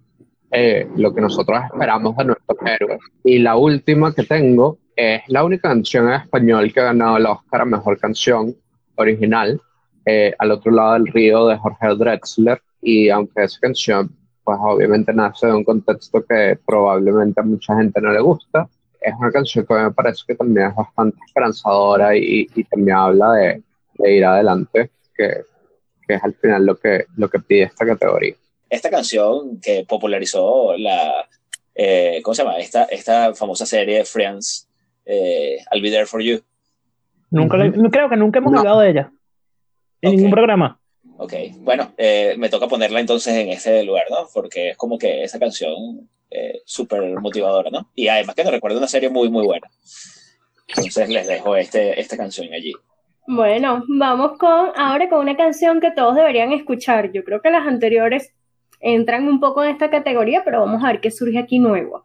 eh, 0.52 0.88
lo 0.96 1.14
que 1.14 1.22
nosotros 1.22 1.60
esperamos 1.66 2.16
de 2.16 2.26
nuestros 2.26 2.58
héroes. 2.66 3.00
Y 3.24 3.40
la 3.40 3.58
última 3.58 4.14
que 4.14 4.24
tengo 4.24 4.78
es 4.96 5.22
la 5.28 5.44
única 5.44 5.70
canción 5.70 6.08
en 6.08 6.16
español 6.16 6.72
que 6.74 6.80
ha 6.80 6.86
ganado 6.86 7.18
el 7.18 7.26
Oscar 7.26 7.62
a 7.62 7.66
Mejor 7.66 8.00
Canción 8.00 8.56
Original, 8.96 9.62
eh, 10.06 10.34
Al 10.40 10.52
otro 10.52 10.72
lado 10.72 10.94
del 10.94 11.08
río 11.08 11.48
de 11.48 11.58
Jorge 11.58 11.96
Drexler. 11.96 12.62
Y 12.82 13.10
aunque 13.10 13.44
esa 13.44 13.60
canción 13.60 14.16
pues 14.48 14.60
obviamente 14.62 15.12
nace 15.12 15.46
de 15.46 15.52
un 15.56 15.66
contexto 15.66 16.24
que 16.24 16.58
probablemente 16.66 17.42
a 17.42 17.44
mucha 17.44 17.76
gente 17.76 18.00
no 18.00 18.14
le 18.14 18.22
gusta. 18.22 18.66
Es 19.02 19.14
una 19.20 19.30
canción 19.30 19.66
que 19.66 19.74
me 19.74 19.92
parece 19.92 20.24
que 20.26 20.36
también 20.36 20.68
es 20.68 20.76
bastante 20.76 21.18
esperanzadora 21.28 22.16
y, 22.16 22.48
y 22.56 22.64
también 22.64 22.96
habla 22.96 23.34
de, 23.34 23.62
de, 23.96 24.16
ir 24.16 24.24
adelante, 24.24 24.92
que, 25.14 25.42
que 26.08 26.14
es 26.14 26.24
al 26.24 26.34
final 26.36 26.66
lo 26.66 26.78
que, 26.78 27.08
lo 27.18 27.30
que 27.30 27.40
pide 27.40 27.64
esta 27.64 27.86
categoría. 27.86 28.36
Esta 28.70 28.90
canción 28.90 29.60
que 29.60 29.86
popularizó 29.86 30.78
la, 30.78 31.28
eh, 31.76 32.22
¿cómo 32.24 32.34
se 32.34 32.44
llama? 32.44 32.58
Esta, 32.58 32.86
esta 32.86 33.36
famosa 33.36 33.66
serie 33.66 34.06
Friends, 34.06 34.70
eh, 35.06 35.58
I'll 35.74 35.82
Be 35.82 35.92
There 35.92 36.06
For 36.06 36.22
You. 36.22 36.40
Nunca, 37.32 37.58
creo 37.92 38.10
que 38.10 38.16
nunca 38.16 38.40
hemos 38.40 38.58
hablado 38.58 38.80
de 38.80 38.92
ella 38.92 39.12
en 40.02 40.16
ningún 40.16 40.32
programa. 40.32 40.80
Ok, 41.18 41.34
bueno, 41.60 41.94
eh, 41.98 42.36
me 42.38 42.50
toca 42.50 42.68
ponerla 42.68 43.00
entonces 43.00 43.34
en 43.36 43.50
ese 43.50 43.84
lugar, 43.84 44.06
¿no? 44.10 44.28
Porque 44.34 44.70
es 44.72 44.78
como 44.78 44.98
que 44.98 45.24
esa 45.24 45.40
canción 45.40 46.08
eh, 46.30 46.62
súper 46.66 47.20
motivadora, 47.20 47.70
¿no? 47.72 47.90
Y 47.96 48.08
además 48.08 48.36
que 48.36 48.44
nos 48.44 48.54
recuerda 48.54 48.78
una 48.78 48.88
serie 48.88 49.10
muy, 49.10 49.30
muy 49.30 49.46
buena. 49.46 49.68
Entonces 50.68 51.10
les 51.10 51.28
dejo 51.28 51.56
este, 51.56 52.00
esta 52.00 52.18
canción 52.18 52.54
allí. 52.54 52.74
Bueno, 53.26 53.84
vamos 53.88 54.38
con 54.38 54.72
ahora 54.76 55.10
con 55.10 55.20
una 55.20 55.36
canción 55.36 55.82
que 55.82 55.92
todos 55.92 56.16
deberían 56.16 56.52
escuchar. 56.52 57.12
Yo 57.12 57.24
creo 57.24 57.42
que 57.42 57.50
las 57.50 57.66
anteriores 57.66 58.34
entran 58.80 59.28
un 59.28 59.40
poco 59.40 59.64
en 59.64 59.72
esta 59.72 59.90
categoría, 59.90 60.44
pero 60.46 60.60
vamos 60.60 60.84
a 60.84 60.88
ver 60.88 61.02
qué 61.02 61.12
surge 61.12 61.40
aquí 61.40 61.60
nuevo. 61.60 62.04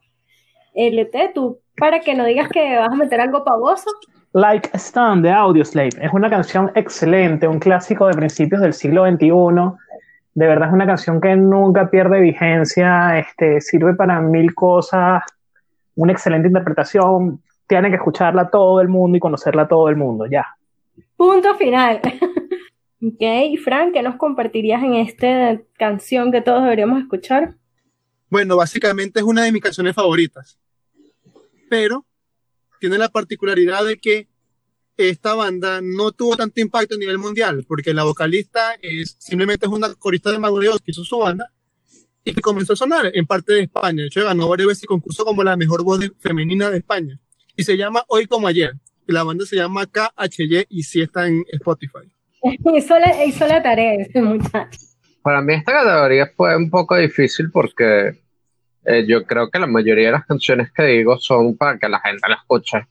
LT, 0.74 1.34
tú, 1.34 1.60
para 1.76 2.00
que 2.00 2.14
no 2.14 2.24
digas 2.24 2.48
que 2.48 2.76
vas 2.76 2.88
a 2.90 2.96
meter 2.96 3.20
algo 3.20 3.44
pavoso, 3.44 3.90
Like 4.34 4.70
a 4.72 4.78
Stone 4.78 5.20
de 5.20 5.30
Audioslave. 5.30 5.90
Es 6.00 6.12
una 6.12 6.30
canción 6.30 6.72
excelente, 6.74 7.46
un 7.46 7.58
clásico 7.58 8.06
de 8.06 8.14
principios 8.14 8.62
del 8.62 8.72
siglo 8.72 9.04
XXI. 9.04 9.28
De 10.34 10.46
verdad 10.46 10.68
es 10.68 10.74
una 10.74 10.86
canción 10.86 11.20
que 11.20 11.36
nunca 11.36 11.90
pierde 11.90 12.20
vigencia, 12.20 13.18
este, 13.18 13.60
sirve 13.60 13.94
para 13.94 14.20
mil 14.22 14.54
cosas, 14.54 15.22
una 15.94 16.12
excelente 16.12 16.48
interpretación. 16.48 17.42
Tiene 17.66 17.90
que 17.90 17.96
escucharla 17.96 18.48
todo 18.48 18.80
el 18.80 18.88
mundo 18.88 19.18
y 19.18 19.20
conocerla 19.20 19.68
todo 19.68 19.90
el 19.90 19.96
mundo, 19.96 20.24
ya. 20.24 20.46
Punto 21.16 21.54
final. 21.56 22.00
ok, 23.02 23.58
Frank, 23.62 23.92
¿qué 23.92 24.02
nos 24.02 24.16
compartirías 24.16 24.82
en 24.82 24.94
esta 24.94 25.58
canción 25.76 26.32
que 26.32 26.40
todos 26.40 26.62
deberíamos 26.62 27.02
escuchar? 27.02 27.54
Bueno, 28.30 28.56
básicamente 28.56 29.20
es 29.20 29.26
una 29.26 29.42
de 29.42 29.52
mis 29.52 29.62
canciones 29.62 29.94
favoritas. 29.94 30.58
Pero 31.68 32.06
tiene 32.82 32.98
la 32.98 33.10
particularidad 33.10 33.84
de 33.84 33.96
que 33.98 34.26
esta 34.96 35.34
banda 35.34 35.80
no 35.80 36.10
tuvo 36.10 36.36
tanto 36.36 36.60
impacto 36.60 36.96
a 36.96 36.98
nivel 36.98 37.16
mundial, 37.16 37.64
porque 37.68 37.94
la 37.94 38.02
vocalista 38.02 38.74
es 38.82 39.14
simplemente 39.20 39.66
es 39.66 39.72
una 39.72 39.94
corista 39.94 40.32
de 40.32 40.40
Mago 40.40 40.58
que 40.58 40.90
hizo 40.90 41.04
su 41.04 41.18
banda 41.18 41.52
y 42.24 42.34
que 42.34 42.40
comenzó 42.40 42.72
a 42.72 42.76
sonar 42.76 43.12
en 43.14 43.24
parte 43.24 43.52
de 43.52 43.60
España. 43.62 44.02
De 44.02 44.08
hecho, 44.08 44.24
ganó 44.24 44.48
varias 44.48 44.66
veces 44.66 44.86
concurso 44.86 45.24
como 45.24 45.44
la 45.44 45.56
mejor 45.56 45.84
voz 45.84 46.00
femenina 46.18 46.70
de 46.70 46.78
España. 46.78 47.20
Y 47.56 47.62
se 47.62 47.76
llama 47.76 48.02
Hoy 48.08 48.26
como 48.26 48.48
Ayer. 48.48 48.72
Y 49.06 49.12
la 49.12 49.22
banda 49.22 49.46
se 49.46 49.54
llama 49.54 49.86
KHY 49.86 50.66
y 50.68 50.82
sí 50.82 51.02
está 51.02 51.28
en 51.28 51.44
Spotify. 51.52 52.12
hizo, 52.42 52.98
la, 52.98 53.24
hizo 53.24 53.46
la 53.46 53.62
tarea 53.62 53.94
ese 53.94 54.20
muchacho. 54.20 54.80
Para 55.22 55.40
mí 55.40 55.54
esta 55.54 55.72
categoría 55.72 56.32
fue 56.36 56.56
un 56.56 56.68
poco 56.68 56.96
difícil 56.96 57.48
porque 57.52 58.21
eh, 58.84 59.04
yo 59.06 59.24
creo 59.24 59.48
que 59.50 59.58
la 59.58 59.66
mayoría 59.66 60.06
de 60.06 60.12
las 60.12 60.26
canciones 60.26 60.72
que 60.72 60.84
digo 60.84 61.16
son 61.18 61.56
para 61.56 61.78
que 61.78 61.88
la 61.88 62.00
gente 62.00 62.28
las 62.28 62.40
escuche. 62.40 62.86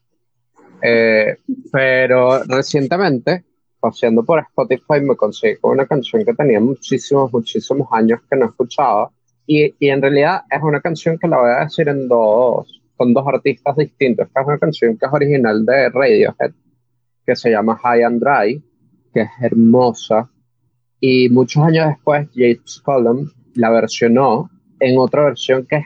Eh, 0.81 1.37
pero 1.71 2.43
recientemente, 2.43 3.43
paseando 3.79 4.23
por 4.23 4.39
Spotify, 4.39 5.01
me 5.01 5.15
conseguí 5.15 5.57
una 5.63 5.85
canción 5.85 6.23
que 6.23 6.33
tenía 6.33 6.59
muchísimos, 6.59 7.31
muchísimos 7.31 7.87
años 7.91 8.21
que 8.29 8.37
no 8.37 8.45
escuchaba. 8.45 9.11
Y, 9.45 9.75
y 9.79 9.89
en 9.89 10.01
realidad 10.01 10.43
es 10.49 10.61
una 10.61 10.79
canción 10.79 11.17
que 11.17 11.27
la 11.27 11.37
voy 11.39 11.51
a 11.51 11.63
decir 11.65 11.89
en 11.89 12.07
dos, 12.07 12.81
con 12.95 13.13
dos 13.13 13.27
artistas 13.27 13.75
distintos. 13.75 14.27
Esta 14.27 14.41
es 14.41 14.47
una 14.47 14.59
canción 14.59 14.97
que 14.97 15.05
es 15.05 15.11
original 15.11 15.65
de 15.65 15.89
Radiohead, 15.89 16.51
que 17.25 17.35
se 17.35 17.51
llama 17.51 17.77
High 17.77 18.03
and 18.03 18.23
Dry, 18.23 18.63
que 19.13 19.21
es 19.21 19.29
hermosa. 19.41 20.29
Y 20.99 21.27
muchos 21.29 21.63
años 21.63 21.87
después, 21.87 22.29
James 22.33 22.81
Cullum 22.85 23.29
la 23.55 23.71
versionó 23.71 24.49
en 24.81 24.97
otra 24.97 25.25
versión 25.25 25.65
que 25.65 25.77
es 25.77 25.85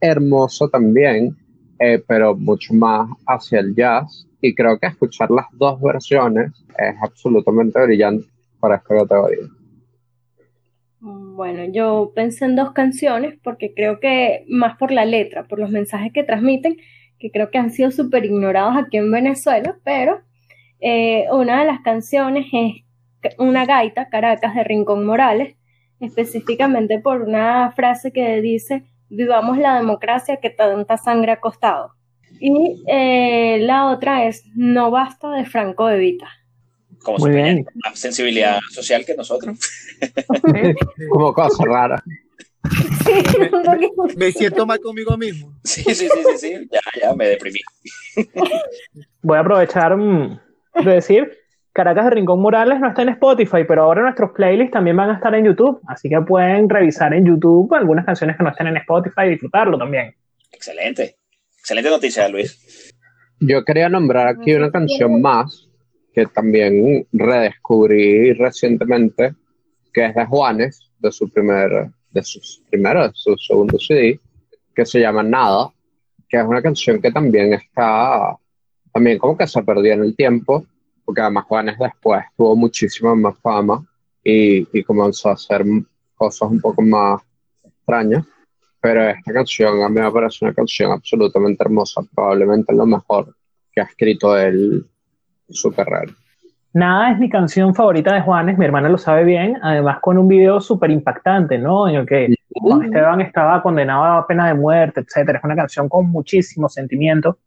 hermoso 0.00 0.68
también, 0.68 1.36
eh, 1.78 2.02
pero 2.06 2.34
mucho 2.34 2.74
más 2.74 3.08
hacia 3.26 3.60
el 3.60 3.74
jazz. 3.74 4.26
Y 4.40 4.54
creo 4.54 4.78
que 4.78 4.86
escuchar 4.86 5.30
las 5.30 5.46
dos 5.52 5.80
versiones 5.80 6.50
es 6.78 6.94
absolutamente 7.02 7.80
brillante 7.82 8.26
para 8.58 8.76
esta 8.76 8.96
categoría. 8.96 9.46
Bueno, 11.00 11.64
yo 11.72 12.12
pensé 12.14 12.46
en 12.46 12.56
dos 12.56 12.72
canciones 12.72 13.38
porque 13.42 13.72
creo 13.74 14.00
que 14.00 14.44
más 14.48 14.76
por 14.78 14.90
la 14.90 15.04
letra, 15.04 15.44
por 15.44 15.58
los 15.58 15.70
mensajes 15.70 16.12
que 16.12 16.24
transmiten, 16.24 16.76
que 17.18 17.30
creo 17.30 17.50
que 17.50 17.58
han 17.58 17.70
sido 17.70 17.90
súper 17.90 18.24
ignorados 18.24 18.76
aquí 18.76 18.96
en 18.96 19.10
Venezuela, 19.10 19.76
pero 19.84 20.20
eh, 20.80 21.26
una 21.32 21.60
de 21.60 21.66
las 21.66 21.80
canciones 21.80 22.46
es 22.52 23.36
una 23.38 23.66
gaita, 23.66 24.08
Caracas, 24.08 24.54
de 24.54 24.64
Rincón 24.64 25.04
Morales, 25.04 25.56
específicamente 26.00 26.98
por 26.98 27.22
una 27.22 27.72
frase 27.72 28.12
que 28.12 28.40
dice, 28.40 28.84
vivamos 29.08 29.58
la 29.58 29.76
democracia 29.76 30.38
que 30.38 30.50
tanta 30.50 30.96
sangre 30.96 31.32
ha 31.32 31.40
costado. 31.40 31.94
Y 32.40 32.82
eh, 32.86 33.58
la 33.60 33.88
otra 33.88 34.26
es 34.26 34.44
No 34.54 34.90
basta 34.90 35.30
de 35.32 35.44
Franco 35.44 35.86
de 35.86 35.98
Vita. 35.98 36.28
Como 37.02 37.18
Muy 37.18 37.30
bien. 37.30 37.66
más 37.84 37.98
sensibilidad 37.98 38.60
social 38.70 39.04
que 39.04 39.14
nosotros. 39.14 39.58
Como 41.10 41.32
cosa 41.32 41.64
rara. 41.64 42.02
me, 44.16 44.32
siento 44.32 44.66
mal 44.66 44.80
conmigo 44.80 45.16
mismo. 45.16 45.54
Sí, 45.64 45.82
sí, 45.82 45.94
sí, 45.94 46.08
sí, 46.08 46.38
sí. 46.38 46.68
Ya, 46.70 46.80
ya, 47.00 47.14
me 47.14 47.26
deprimí. 47.26 47.58
Voy 49.22 49.36
a 49.38 49.40
aprovechar 49.40 49.96
mm, 49.96 50.38
de 50.84 50.90
decir 50.90 51.39
Caracas 51.80 52.04
de 52.04 52.10
Rincón 52.10 52.42
Morales 52.42 52.78
no 52.78 52.88
está 52.88 53.00
en 53.00 53.08
Spotify, 53.08 53.64
pero 53.66 53.84
ahora 53.84 54.02
nuestros 54.02 54.32
playlists 54.32 54.72
también 54.72 54.98
van 54.98 55.08
a 55.08 55.14
estar 55.14 55.34
en 55.34 55.46
YouTube, 55.46 55.80
así 55.88 56.10
que 56.10 56.20
pueden 56.20 56.68
revisar 56.68 57.14
en 57.14 57.24
YouTube 57.24 57.72
algunas 57.72 58.04
canciones 58.04 58.36
que 58.36 58.42
no 58.42 58.50
estén 58.50 58.66
en 58.66 58.76
Spotify 58.76 59.22
y 59.24 59.30
disfrutarlo 59.30 59.78
también. 59.78 60.14
Excelente, 60.52 61.16
excelente 61.58 61.88
noticia, 61.88 62.28
Luis. 62.28 62.92
Yo 63.40 63.64
quería 63.64 63.88
nombrar 63.88 64.28
aquí 64.28 64.52
una 64.52 64.70
canción 64.70 65.22
más 65.22 65.70
que 66.12 66.26
también 66.26 67.06
redescubrí 67.14 68.34
recientemente, 68.34 69.34
que 69.90 70.04
es 70.04 70.14
de 70.14 70.26
Juanes, 70.26 70.92
de 70.98 71.10
su 71.10 71.30
primer, 71.30 71.88
de 72.10 72.22
sus 72.22 72.62
primero, 72.68 73.08
de 73.08 73.14
su 73.14 73.34
segundo 73.38 73.78
CD, 73.78 74.20
que 74.74 74.84
se 74.84 75.00
llama 75.00 75.22
Nada, 75.22 75.72
que 76.28 76.36
es 76.36 76.44
una 76.44 76.60
canción 76.60 77.00
que 77.00 77.10
también 77.10 77.54
está, 77.54 78.36
también 78.92 79.16
como 79.16 79.34
que 79.34 79.46
se 79.46 79.62
perdió 79.62 79.94
en 79.94 80.02
el 80.02 80.14
tiempo, 80.14 80.66
porque 81.10 81.22
además 81.22 81.44
Juanes 81.46 81.76
después 81.76 82.24
tuvo 82.36 82.54
muchísima 82.54 83.16
más 83.16 83.36
fama 83.40 83.84
y, 84.22 84.58
y, 84.72 84.84
comenzó 84.84 85.30
a 85.30 85.32
hacer 85.32 85.64
cosas 86.14 86.48
un 86.48 86.60
poco 86.60 86.82
más 86.82 87.20
extrañas. 87.64 88.24
Pero 88.80 89.08
esta 89.08 89.32
canción 89.32 89.82
a 89.82 89.88
mí 89.88 90.00
me 90.00 90.12
parece 90.12 90.44
una 90.44 90.54
canción 90.54 90.92
absolutamente 90.92 91.64
hermosa, 91.64 92.02
probablemente 92.14 92.72
lo 92.72 92.86
mejor 92.86 93.34
que 93.72 93.80
ha 93.80 93.84
escrito 93.86 94.38
él 94.38 94.86
en 95.48 95.54
su 95.54 95.72
carrera. 95.72 96.12
Nada 96.74 97.10
es 97.10 97.18
mi 97.18 97.28
canción 97.28 97.74
favorita 97.74 98.14
de 98.14 98.20
Juanes, 98.20 98.56
mi 98.56 98.64
hermana 98.64 98.88
lo 98.88 98.96
sabe 98.96 99.24
bien, 99.24 99.58
además 99.60 99.98
con 100.00 100.16
un 100.16 100.28
video 100.28 100.60
súper 100.60 100.92
impactante, 100.92 101.58
¿no? 101.58 101.88
En 101.88 101.96
el 101.96 102.06
que 102.06 102.32
Juan 102.52 102.84
Esteban 102.84 103.20
estaba 103.20 103.60
condenado 103.64 104.04
a 104.04 104.26
pena 104.28 104.46
de 104.46 104.54
muerte, 104.54 105.00
etcétera. 105.00 105.38
Es 105.38 105.44
una 105.44 105.56
canción 105.56 105.88
con 105.88 106.08
muchísimo 106.08 106.68
sentimiento 106.68 107.38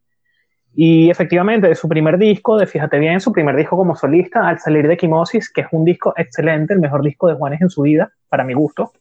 y 0.76 1.10
efectivamente, 1.10 1.68
de 1.68 1.76
su 1.76 1.88
primer 1.88 2.18
disco, 2.18 2.58
de 2.58 2.66
Fíjate 2.66 2.98
bien, 2.98 3.20
su 3.22 3.32
primer 3.32 3.56
disco 3.56 3.78
como 3.78 3.96
solista, 3.96 4.48
al 4.48 4.60
salir 4.60 4.88
de 4.88 4.98
Quimosis, 4.98 5.52
que 5.52 5.62
es 5.62 5.68
un 5.72 5.86
disco 5.86 6.14
excelente, 6.18 6.74
el 6.74 6.80
mejor 6.80 7.04
disco 7.04 7.28
de 7.28 7.36
Juanes 7.36 7.62
en 7.62 7.70
su 7.70 7.84
vida, 7.84 8.12
para 8.28 8.44
mi 8.44 8.54
gusto. 8.54 8.92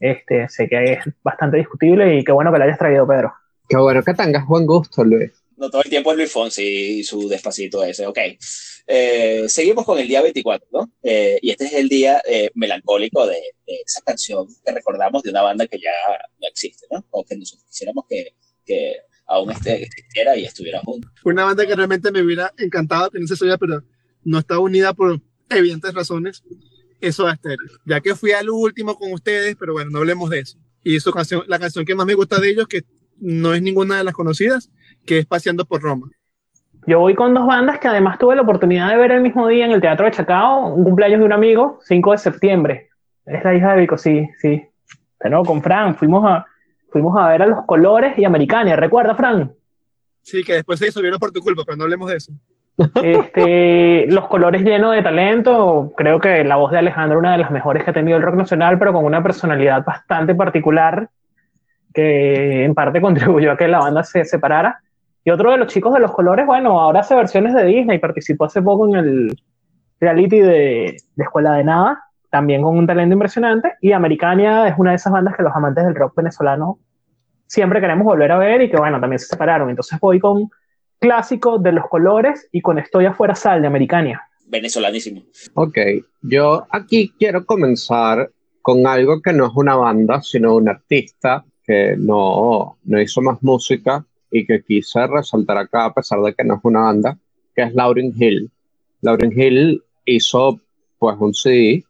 Este, 0.00 0.48
sé 0.48 0.68
que 0.68 0.92
es 0.92 1.04
bastante 1.22 1.58
discutible 1.58 2.16
y 2.16 2.24
qué 2.24 2.32
bueno 2.32 2.52
que 2.52 2.58
lo 2.58 2.64
hayas 2.64 2.78
traído, 2.78 3.06
Pedro. 3.06 3.32
Qué 3.68 3.76
bueno 3.76 4.02
que 4.02 4.14
tengas 4.14 4.46
buen 4.46 4.66
gusto, 4.66 5.04
Luis. 5.04 5.32
No 5.56 5.70
todo 5.70 5.82
el 5.82 5.90
tiempo 5.90 6.12
es 6.12 6.18
Luis 6.18 6.32
Fonsi 6.32 6.98
y 6.98 7.04
su 7.04 7.28
despacito 7.28 7.82
ese, 7.82 8.06
ok. 8.06 8.18
Eh, 8.86 9.44
seguimos 9.48 9.84
con 9.84 9.98
el 9.98 10.06
día 10.06 10.22
24, 10.22 10.68
¿no? 10.70 10.90
Eh, 11.02 11.38
y 11.42 11.50
este 11.50 11.64
es 11.64 11.72
el 11.74 11.88
día 11.88 12.22
eh, 12.26 12.50
melancólico 12.54 13.26
de, 13.26 13.40
de, 13.66 13.74
esa 13.84 14.00
canción 14.02 14.46
que 14.64 14.72
recordamos 14.72 15.22
de 15.22 15.30
una 15.30 15.42
banda 15.42 15.66
que 15.66 15.78
ya 15.78 15.90
no 16.40 16.46
existe, 16.46 16.86
¿no? 16.90 17.04
O 17.10 17.24
que 17.24 17.36
nosotros 17.36 17.66
quisiéramos 17.66 18.04
que, 18.08 18.34
que 18.64 18.96
aún 19.26 19.50
existiera 19.50 20.36
y 20.36 20.44
estuviera 20.44 20.80
juntos. 20.80 21.10
Una 21.24 21.44
banda 21.44 21.66
que 21.66 21.74
realmente 21.74 22.10
me 22.10 22.22
hubiera 22.22 22.52
encantado 22.58 23.10
tener 23.10 23.24
esa 23.24 23.34
historia, 23.34 23.58
pero 23.58 23.82
no 24.24 24.38
está 24.38 24.58
unida 24.58 24.94
por 24.94 25.20
evidentes 25.50 25.94
razones. 25.94 26.42
Eso 27.00 27.28
es 27.28 27.34
estéreo. 27.34 27.78
Ya 27.84 28.00
que 28.00 28.14
fui 28.14 28.32
al 28.32 28.48
último 28.50 28.96
con 28.96 29.12
ustedes, 29.12 29.56
pero 29.56 29.72
bueno, 29.72 29.90
no 29.90 29.98
hablemos 29.98 30.30
de 30.30 30.40
eso. 30.40 30.58
Y 30.82 31.00
su 31.00 31.12
canción, 31.12 31.42
la 31.46 31.58
canción 31.58 31.84
que 31.84 31.94
más 31.94 32.06
me 32.06 32.14
gusta 32.14 32.40
de 32.40 32.50
ellos, 32.50 32.66
que 32.68 32.82
no 33.18 33.54
es 33.54 33.62
ninguna 33.62 33.98
de 33.98 34.04
las 34.04 34.14
conocidas, 34.14 34.70
que 35.04 35.18
es 35.18 35.26
Paseando 35.26 35.64
por 35.64 35.82
Roma. 35.82 36.08
Yo 36.86 37.00
voy 37.00 37.16
con 37.16 37.34
dos 37.34 37.46
bandas 37.46 37.80
que 37.80 37.88
además 37.88 38.18
tuve 38.18 38.36
la 38.36 38.42
oportunidad 38.42 38.90
de 38.90 38.96
ver 38.96 39.10
el 39.10 39.20
mismo 39.20 39.48
día 39.48 39.64
en 39.64 39.72
el 39.72 39.80
Teatro 39.80 40.06
de 40.06 40.12
Chacao, 40.12 40.68
un 40.72 40.84
cumpleaños 40.84 41.18
de 41.18 41.24
un 41.24 41.32
amigo, 41.32 41.80
5 41.82 42.12
de 42.12 42.18
septiembre. 42.18 42.88
Es 43.24 43.42
la 43.42 43.54
hija 43.56 43.74
de 43.74 43.80
Vico, 43.80 43.98
sí, 43.98 44.28
sí. 44.40 44.62
Pero 45.18 45.42
con 45.42 45.62
Fran, 45.62 45.96
fuimos 45.96 46.24
a, 46.24 46.46
fuimos 46.90 47.16
a 47.18 47.28
ver 47.28 47.42
a 47.42 47.46
los 47.46 47.64
colores 47.66 48.18
y 48.18 48.24
Americania, 48.24 48.76
¿recuerda, 48.76 49.14
Fran? 49.14 49.52
Sí, 50.22 50.42
que 50.42 50.54
después 50.54 50.78
se 50.78 50.90
subieron 50.90 51.18
por 51.18 51.30
tu 51.30 51.40
culpa, 51.40 51.62
pero 51.64 51.76
no 51.76 51.84
hablemos 51.84 52.08
de 52.10 52.16
eso. 52.16 52.32
Este, 53.02 54.06
los 54.08 54.26
colores 54.28 54.62
llenos 54.62 54.94
de 54.94 55.02
talento, 55.02 55.92
creo 55.96 56.20
que 56.20 56.44
la 56.44 56.56
voz 56.56 56.72
de 56.72 56.78
Alejandro 56.78 57.18
una 57.18 57.32
de 57.32 57.38
las 57.38 57.50
mejores 57.50 57.84
que 57.84 57.90
ha 57.90 57.94
tenido 57.94 58.16
el 58.16 58.22
rock 58.22 58.34
nacional, 58.34 58.78
pero 58.78 58.92
con 58.92 59.04
una 59.04 59.22
personalidad 59.22 59.84
bastante 59.84 60.34
particular 60.34 61.08
que 61.94 62.64
en 62.64 62.74
parte 62.74 63.00
contribuyó 63.02 63.52
a 63.52 63.56
que 63.56 63.68
la 63.68 63.78
banda 63.78 64.04
se 64.04 64.24
separara. 64.24 64.80
Y 65.24 65.30
otro 65.30 65.50
de 65.50 65.58
los 65.58 65.68
chicos 65.68 65.92
de 65.94 66.00
los 66.00 66.12
colores, 66.12 66.46
bueno, 66.46 66.80
ahora 66.80 67.00
hace 67.00 67.14
versiones 67.14 67.54
de 67.54 67.64
Disney, 67.64 67.98
participó 67.98 68.44
hace 68.44 68.62
poco 68.62 68.86
en 68.88 68.94
el 68.94 69.40
reality 69.98 70.38
de, 70.38 70.96
de 71.16 71.24
Escuela 71.24 71.54
de 71.54 71.64
Nada, 71.64 72.04
también 72.36 72.60
con 72.60 72.76
un 72.76 72.86
talento 72.86 73.14
impresionante. 73.14 73.76
Y 73.80 73.92
Americania 73.92 74.68
es 74.68 74.74
una 74.76 74.90
de 74.90 74.96
esas 74.96 75.10
bandas 75.10 75.34
que 75.34 75.42
los 75.42 75.56
amantes 75.56 75.86
del 75.86 75.94
rock 75.94 76.14
venezolano 76.16 76.78
siempre 77.46 77.80
queremos 77.80 78.04
volver 78.04 78.30
a 78.30 78.36
ver 78.36 78.60
y 78.60 78.70
que 78.70 78.76
bueno, 78.76 79.00
también 79.00 79.18
se 79.18 79.28
separaron. 79.28 79.70
Entonces 79.70 79.98
voy 79.98 80.20
con 80.20 80.50
clásico 80.98 81.58
de 81.58 81.72
los 81.72 81.88
colores 81.88 82.46
y 82.52 82.60
con 82.60 82.78
Estoy 82.78 83.06
afuera 83.06 83.34
sal 83.34 83.62
de 83.62 83.68
Americania. 83.68 84.20
Venezolanísimo. 84.48 85.22
Ok, 85.54 85.78
yo 86.20 86.66
aquí 86.68 87.10
quiero 87.18 87.46
comenzar 87.46 88.30
con 88.60 88.86
algo 88.86 89.22
que 89.22 89.32
no 89.32 89.46
es 89.46 89.52
una 89.54 89.76
banda, 89.76 90.20
sino 90.20 90.56
un 90.56 90.68
artista 90.68 91.42
que 91.64 91.96
no, 91.96 92.76
no 92.84 93.00
hizo 93.00 93.22
más 93.22 93.42
música 93.42 94.04
y 94.30 94.44
que 94.44 94.62
quise 94.62 95.06
resaltar 95.06 95.56
acá 95.56 95.86
a 95.86 95.94
pesar 95.94 96.20
de 96.20 96.34
que 96.34 96.44
no 96.44 96.56
es 96.56 96.60
una 96.64 96.80
banda, 96.80 97.16
que 97.54 97.62
es 97.62 97.74
Lauryn 97.74 98.12
Hill. 98.14 98.50
Lauryn 99.00 99.32
Hill 99.32 99.82
hizo 100.04 100.60
pues 100.98 101.16
un 101.18 101.32
CD 101.32 101.85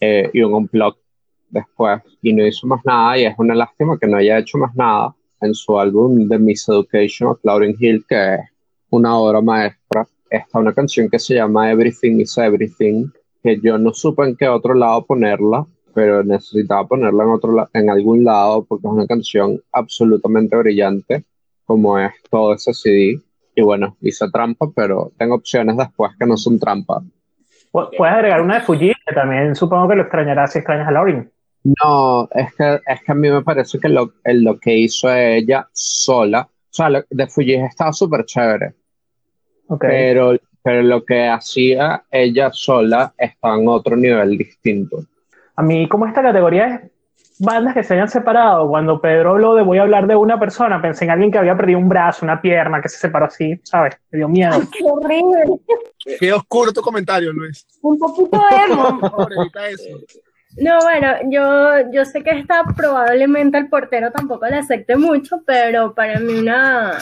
eh, 0.00 0.30
y 0.32 0.42
un 0.42 0.54
unplug 0.54 0.96
después. 1.50 2.00
Y 2.22 2.32
no 2.32 2.46
hizo 2.46 2.66
más 2.66 2.84
nada 2.84 3.18
y 3.18 3.24
es 3.24 3.34
una 3.38 3.54
lástima 3.54 3.98
que 3.98 4.06
no 4.06 4.16
haya 4.16 4.38
hecho 4.38 4.58
más 4.58 4.74
nada 4.74 5.14
en 5.40 5.54
su 5.54 5.78
álbum 5.78 6.28
The 6.28 6.38
Miseducation 6.38 7.30
of 7.30 7.38
Lauryn 7.42 7.76
Hill 7.78 8.04
que 8.08 8.34
es 8.34 8.40
una 8.90 9.16
obra 9.16 9.40
maestra. 9.40 10.06
Está 10.30 10.58
una 10.58 10.74
canción 10.74 11.08
que 11.08 11.18
se 11.18 11.34
llama 11.34 11.70
Everything 11.70 12.20
is 12.20 12.36
Everything 12.36 13.08
que 13.42 13.58
yo 13.60 13.78
no 13.78 13.92
supe 13.94 14.24
en 14.24 14.36
qué 14.36 14.48
otro 14.48 14.74
lado 14.74 15.04
ponerla 15.04 15.66
pero 15.94 16.22
necesitaba 16.22 16.86
ponerla 16.86 17.24
en 17.24 17.30
otro 17.30 17.68
en 17.72 17.90
algún 17.90 18.24
lado 18.24 18.64
porque 18.64 18.86
es 18.86 18.92
una 18.92 19.06
canción 19.06 19.60
absolutamente 19.72 20.56
brillante 20.56 21.24
como 21.64 21.98
es 21.98 22.12
todo 22.30 22.54
ese 22.54 22.72
CD 22.72 23.20
y 23.54 23.62
bueno 23.62 23.96
hice 24.00 24.30
trampa 24.30 24.70
pero 24.74 25.12
tengo 25.16 25.34
opciones 25.34 25.76
después 25.76 26.12
que 26.18 26.26
no 26.26 26.36
son 26.36 26.58
trampa 26.58 27.02
Puedes 27.70 28.14
agregar 28.14 28.40
una 28.40 28.56
de 28.56 28.60
Fuji, 28.62 28.92
que 29.06 29.14
también 29.14 29.54
supongo 29.54 29.88
que 29.88 29.96
lo 29.96 30.02
extrañará 30.02 30.46
si 30.46 30.58
extrañas 30.58 30.88
a 30.88 30.90
Lauryn. 30.90 31.30
No, 31.82 32.28
es 32.32 32.54
que, 32.54 32.80
es 32.86 33.02
que 33.02 33.12
a 33.12 33.14
mí 33.14 33.30
me 33.30 33.42
parece 33.42 33.78
que 33.78 33.88
lo, 33.88 34.12
lo 34.24 34.58
que 34.58 34.74
hizo 34.76 35.12
ella 35.12 35.68
sola, 35.72 36.42
o 36.42 36.68
sea, 36.70 36.88
lo, 36.88 37.04
de 37.10 37.26
Fuji 37.26 37.54
estaba 37.54 37.92
súper 37.92 38.24
chévere. 38.24 38.74
Pero, 39.80 40.34
pero 40.62 40.82
lo 40.82 41.04
que 41.04 41.28
hacía 41.28 42.04
ella 42.10 42.50
sola 42.52 43.12
estaba 43.18 43.56
en 43.56 43.68
otro 43.68 43.96
nivel 43.96 44.38
distinto. 44.38 45.04
A 45.56 45.62
mí, 45.62 45.88
como 45.88 46.06
esta 46.06 46.22
categoría 46.22 46.66
es 46.66 46.90
bandas 47.38 47.74
que 47.74 47.84
se 47.84 47.94
hayan 47.94 48.08
separado. 48.08 48.68
Cuando 48.68 49.00
Pedro 49.00 49.30
habló 49.30 49.54
de 49.54 49.62
voy 49.62 49.78
a 49.78 49.82
hablar 49.82 50.06
de 50.06 50.16
una 50.16 50.38
persona, 50.38 50.80
pensé 50.80 51.04
en 51.04 51.10
alguien 51.10 51.30
que 51.30 51.38
había 51.38 51.56
perdido 51.56 51.78
un 51.78 51.88
brazo, 51.88 52.24
una 52.24 52.40
pierna, 52.40 52.80
que 52.80 52.88
se 52.88 52.98
separó 52.98 53.26
así, 53.26 53.60
¿sabes? 53.64 53.96
Me 54.10 54.18
dio 54.18 54.28
miedo. 54.28 54.60
qué 54.72 54.84
horrible. 54.84 55.44
Qué 56.18 56.32
oscuro 56.32 56.72
tu 56.72 56.80
comentario, 56.80 57.32
Luis. 57.32 57.66
Un 57.82 57.98
poquito 57.98 58.40
emo. 58.50 59.00
eso. 59.68 59.98
No, 60.56 60.78
bueno, 60.82 61.14
yo, 61.30 61.90
yo 61.92 62.04
sé 62.04 62.22
que 62.22 62.30
esta 62.30 62.64
probablemente 62.76 63.58
el 63.58 63.68
portero 63.68 64.10
tampoco 64.10 64.46
le 64.46 64.56
acepte 64.56 64.96
mucho, 64.96 65.42
pero 65.46 65.94
para 65.94 66.18
mí 66.18 66.34
una, 66.34 66.98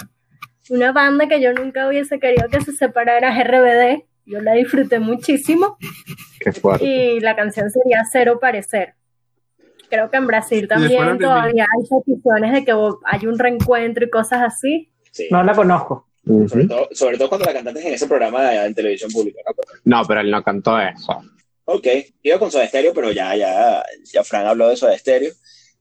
una 0.69 0.93
banda 0.93 1.27
que 1.27 1.41
yo 1.41 1.53
nunca 1.55 1.89
hubiese 1.89 2.19
querido 2.19 2.49
que 2.49 2.61
se 2.61 2.73
separara 2.73 3.39
es 3.39 3.47
RBD. 3.47 4.05
Yo 4.27 4.41
la 4.41 4.55
disfruté 4.55 4.99
muchísimo. 4.99 5.79
Qué 6.41 6.53
fuerte. 6.53 6.85
Y 6.85 7.21
la 7.21 7.37
canción 7.37 7.71
sería 7.71 8.05
Cero 8.11 8.39
Parecer. 8.41 8.95
Creo 9.89 10.11
que 10.11 10.17
en 10.17 10.27
Brasil 10.27 10.69
también 10.69 11.19
todavía 11.19 11.65
hay 11.65 11.89
peticiones 11.89 12.53
de 12.53 12.65
que 12.65 12.73
hay 13.05 13.27
un 13.27 13.39
reencuentro 13.39 14.05
y 14.05 14.11
cosas 14.11 14.43
así. 14.43 14.91
Sí. 15.11 15.29
No 15.31 15.43
la 15.43 15.55
conozco. 15.55 16.09
sobre, 16.49 16.67
todo, 16.67 16.89
sobre, 16.93 17.19
todo, 17.19 17.29
cuando 17.29 17.47
la 17.47 17.53
cantaste 17.53 17.87
en 17.87 17.95
ese 17.95 18.07
programa 18.07 18.43
de, 18.51 18.67
en 18.67 18.75
televisión 18.75 19.11
pública. 19.11 19.41
¿no? 19.85 20.03
pero 20.07 20.21
él 20.21 20.31
no 20.31 20.43
cantó 20.43 20.79
eso. 20.79 21.23
Ok, 21.65 21.87
iba 22.23 22.39
con 22.39 22.51
Soda 22.51 22.69
Stereo, 22.69 22.95
pero 22.95 23.11
ya, 23.11 23.35
ya, 23.35 23.83
ya 24.13 24.23
Fran 24.23 24.47
habló 24.47 24.69
de 24.69 24.77
Soda 24.77 24.97
Stereo, 24.97 25.33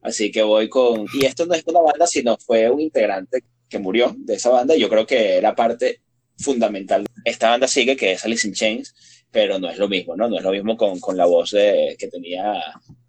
así 0.01 0.31
que 0.31 0.41
voy 0.41 0.67
con... 0.67 1.05
Y 1.13 1.25
esto 1.25 1.45
no 1.45 1.53
es 1.53 1.63
una 1.67 1.81
banda, 1.81 2.07
sino 2.07 2.37
fue 2.37 2.69
un 2.71 2.81
integrante 2.81 3.43
que 3.69 3.77
murió 3.77 4.15
de 4.17 4.35
esa 4.35 4.49
banda, 4.49 4.75
y 4.75 4.79
yo 4.79 4.89
creo 4.89 5.05
que 5.05 5.37
era 5.37 5.55
parte 5.55 6.01
fundamental. 6.39 7.05
Esta 7.23 7.49
banda 7.51 7.67
sigue, 7.67 7.95
que 7.95 8.13
es 8.13 8.25
Alice 8.25 8.47
in 8.47 8.55
Chains, 8.55 8.95
pero 9.29 9.59
no 9.59 9.69
es 9.69 9.77
lo 9.77 9.87
mismo, 9.87 10.15
¿no? 10.15 10.27
No 10.27 10.37
es 10.37 10.43
lo 10.43 10.51
mismo 10.51 10.75
con, 10.75 10.99
con 10.99 11.17
la 11.17 11.25
voz 11.25 11.51
de, 11.51 11.95
que 11.99 12.07
tenía 12.07 12.53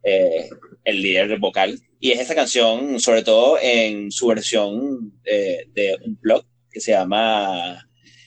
eh, 0.07 0.49
el 0.85 1.03
líder 1.03 1.39
vocal. 1.39 1.79
Y 1.99 2.13
es 2.13 2.21
esta 2.21 2.35
canción, 2.35 3.01
sobre 3.01 3.25
todo 3.25 3.59
en 3.61 4.13
su 4.13 4.29
versión 4.29 5.13
eh, 5.25 5.67
de 5.75 5.99
un 6.05 6.17
blog 6.21 6.45
que 6.71 6.81
se 6.81 6.93
llama 6.93 7.85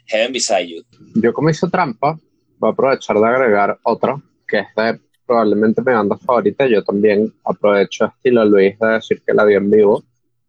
Heaven 0.07 0.33
Beside 0.33 0.67
You. 0.67 0.83
Yo 1.15 1.31
como 1.33 1.49
hice 1.49 1.69
trampa, 1.69 2.19
voy 2.57 2.69
a 2.69 2.73
aprovechar 2.73 3.17
de 3.17 3.25
agregar 3.25 3.79
otra 3.83 4.21
que 4.45 4.59
es 4.59 4.67
de 4.75 4.99
probablemente 5.25 5.81
mi 5.81 5.93
banda 5.93 6.17
favorita. 6.17 6.67
Yo 6.67 6.83
también 6.83 7.33
aprovecho 7.45 8.05
estilo 8.05 8.43
Luis 8.43 8.77
de 8.79 8.87
decir 8.87 9.21
que 9.25 9.33
la 9.33 9.45
vi 9.45 9.53
en 9.53 9.69
vivo. 9.69 10.03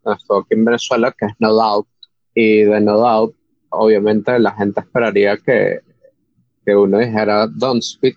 Estuvo 0.05 0.39
aquí 0.39 0.55
en 0.55 0.65
Venezuela, 0.65 1.15
que 1.17 1.27
es 1.27 1.33
No 1.39 1.53
Doubt. 1.53 1.87
Y 2.35 2.63
de 2.63 2.81
No 2.81 2.97
Doubt, 2.97 3.37
obviamente 3.69 4.39
la 4.39 4.53
gente 4.53 4.81
esperaría 4.81 5.37
que, 5.37 5.81
que 6.65 6.75
uno 6.75 6.99
dijera 6.99 7.47
Don't 7.47 7.83
Speak, 7.83 8.17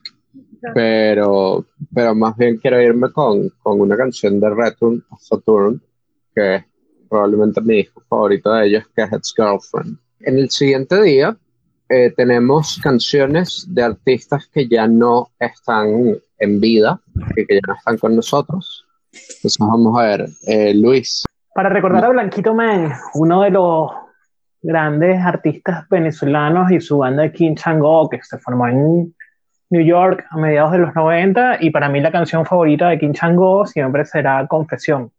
pero, 0.74 1.66
pero 1.94 2.16
más 2.16 2.38
bien 2.38 2.58
quiero 2.58 2.82
irme 2.82 3.12
con, 3.12 3.50
con 3.62 3.82
una 3.82 3.98
canción 3.98 4.40
de 4.40 4.50
Return 4.50 5.04
of 5.10 5.22
Saturn, 5.22 5.82
que 6.34 6.56
es 6.56 6.64
probablemente 7.10 7.62
mi 7.62 7.76
disco 7.76 8.02
favorito 8.08 8.52
de 8.54 8.68
ellos, 8.68 8.84
que 8.96 9.04
es 9.04 9.12
It's 9.12 9.34
Girlfriend. 9.36 9.98
En 10.22 10.38
el 10.38 10.50
siguiente 10.50 11.02
día 11.02 11.38
eh, 11.90 12.14
tenemos 12.16 12.80
canciones 12.82 13.68
de 13.70 13.84
artistas 13.84 14.48
que 14.48 14.68
ya 14.68 14.88
no 14.88 15.30
están 15.40 16.18
en 16.40 16.60
vida, 16.60 17.00
que, 17.36 17.46
ya 17.50 17.60
no 17.68 17.76
están 17.76 17.98
con 17.98 18.16
nosotros. 18.16 18.86
Entonces 19.12 19.58
vamos 19.60 20.00
a 20.00 20.04
ver, 20.04 20.26
eh, 20.48 20.74
Luis. 20.74 21.24
Para 21.54 21.70
recordar 21.70 22.06
a 22.06 22.10
Blanquito 22.10 22.56
Man, 22.56 22.92
uno 23.14 23.42
de 23.42 23.52
los 23.52 23.92
grandes 24.62 25.22
artistas 25.22 25.88
venezolanos 25.90 26.72
y 26.72 26.80
su 26.80 26.98
banda 26.98 27.24
de 27.24 27.32
King 27.34 27.56
Chango, 27.56 28.10
que 28.10 28.20
se 28.24 28.40
formó 28.40 28.68
en 28.68 29.14
New 29.74 29.84
York 29.84 30.24
a 30.30 30.38
mediados 30.38 30.72
de 30.72 30.78
los 30.78 30.94
90, 30.94 31.58
y 31.62 31.72
para 31.72 31.90
mí 31.90 32.00
la 32.00 32.12
canción 32.12 32.46
favorita 32.46 32.90
de 32.90 33.00
King 33.00 33.14
Chango 33.14 33.66
siempre 33.66 34.06
será 34.06 34.46
Confesión. 34.48 35.12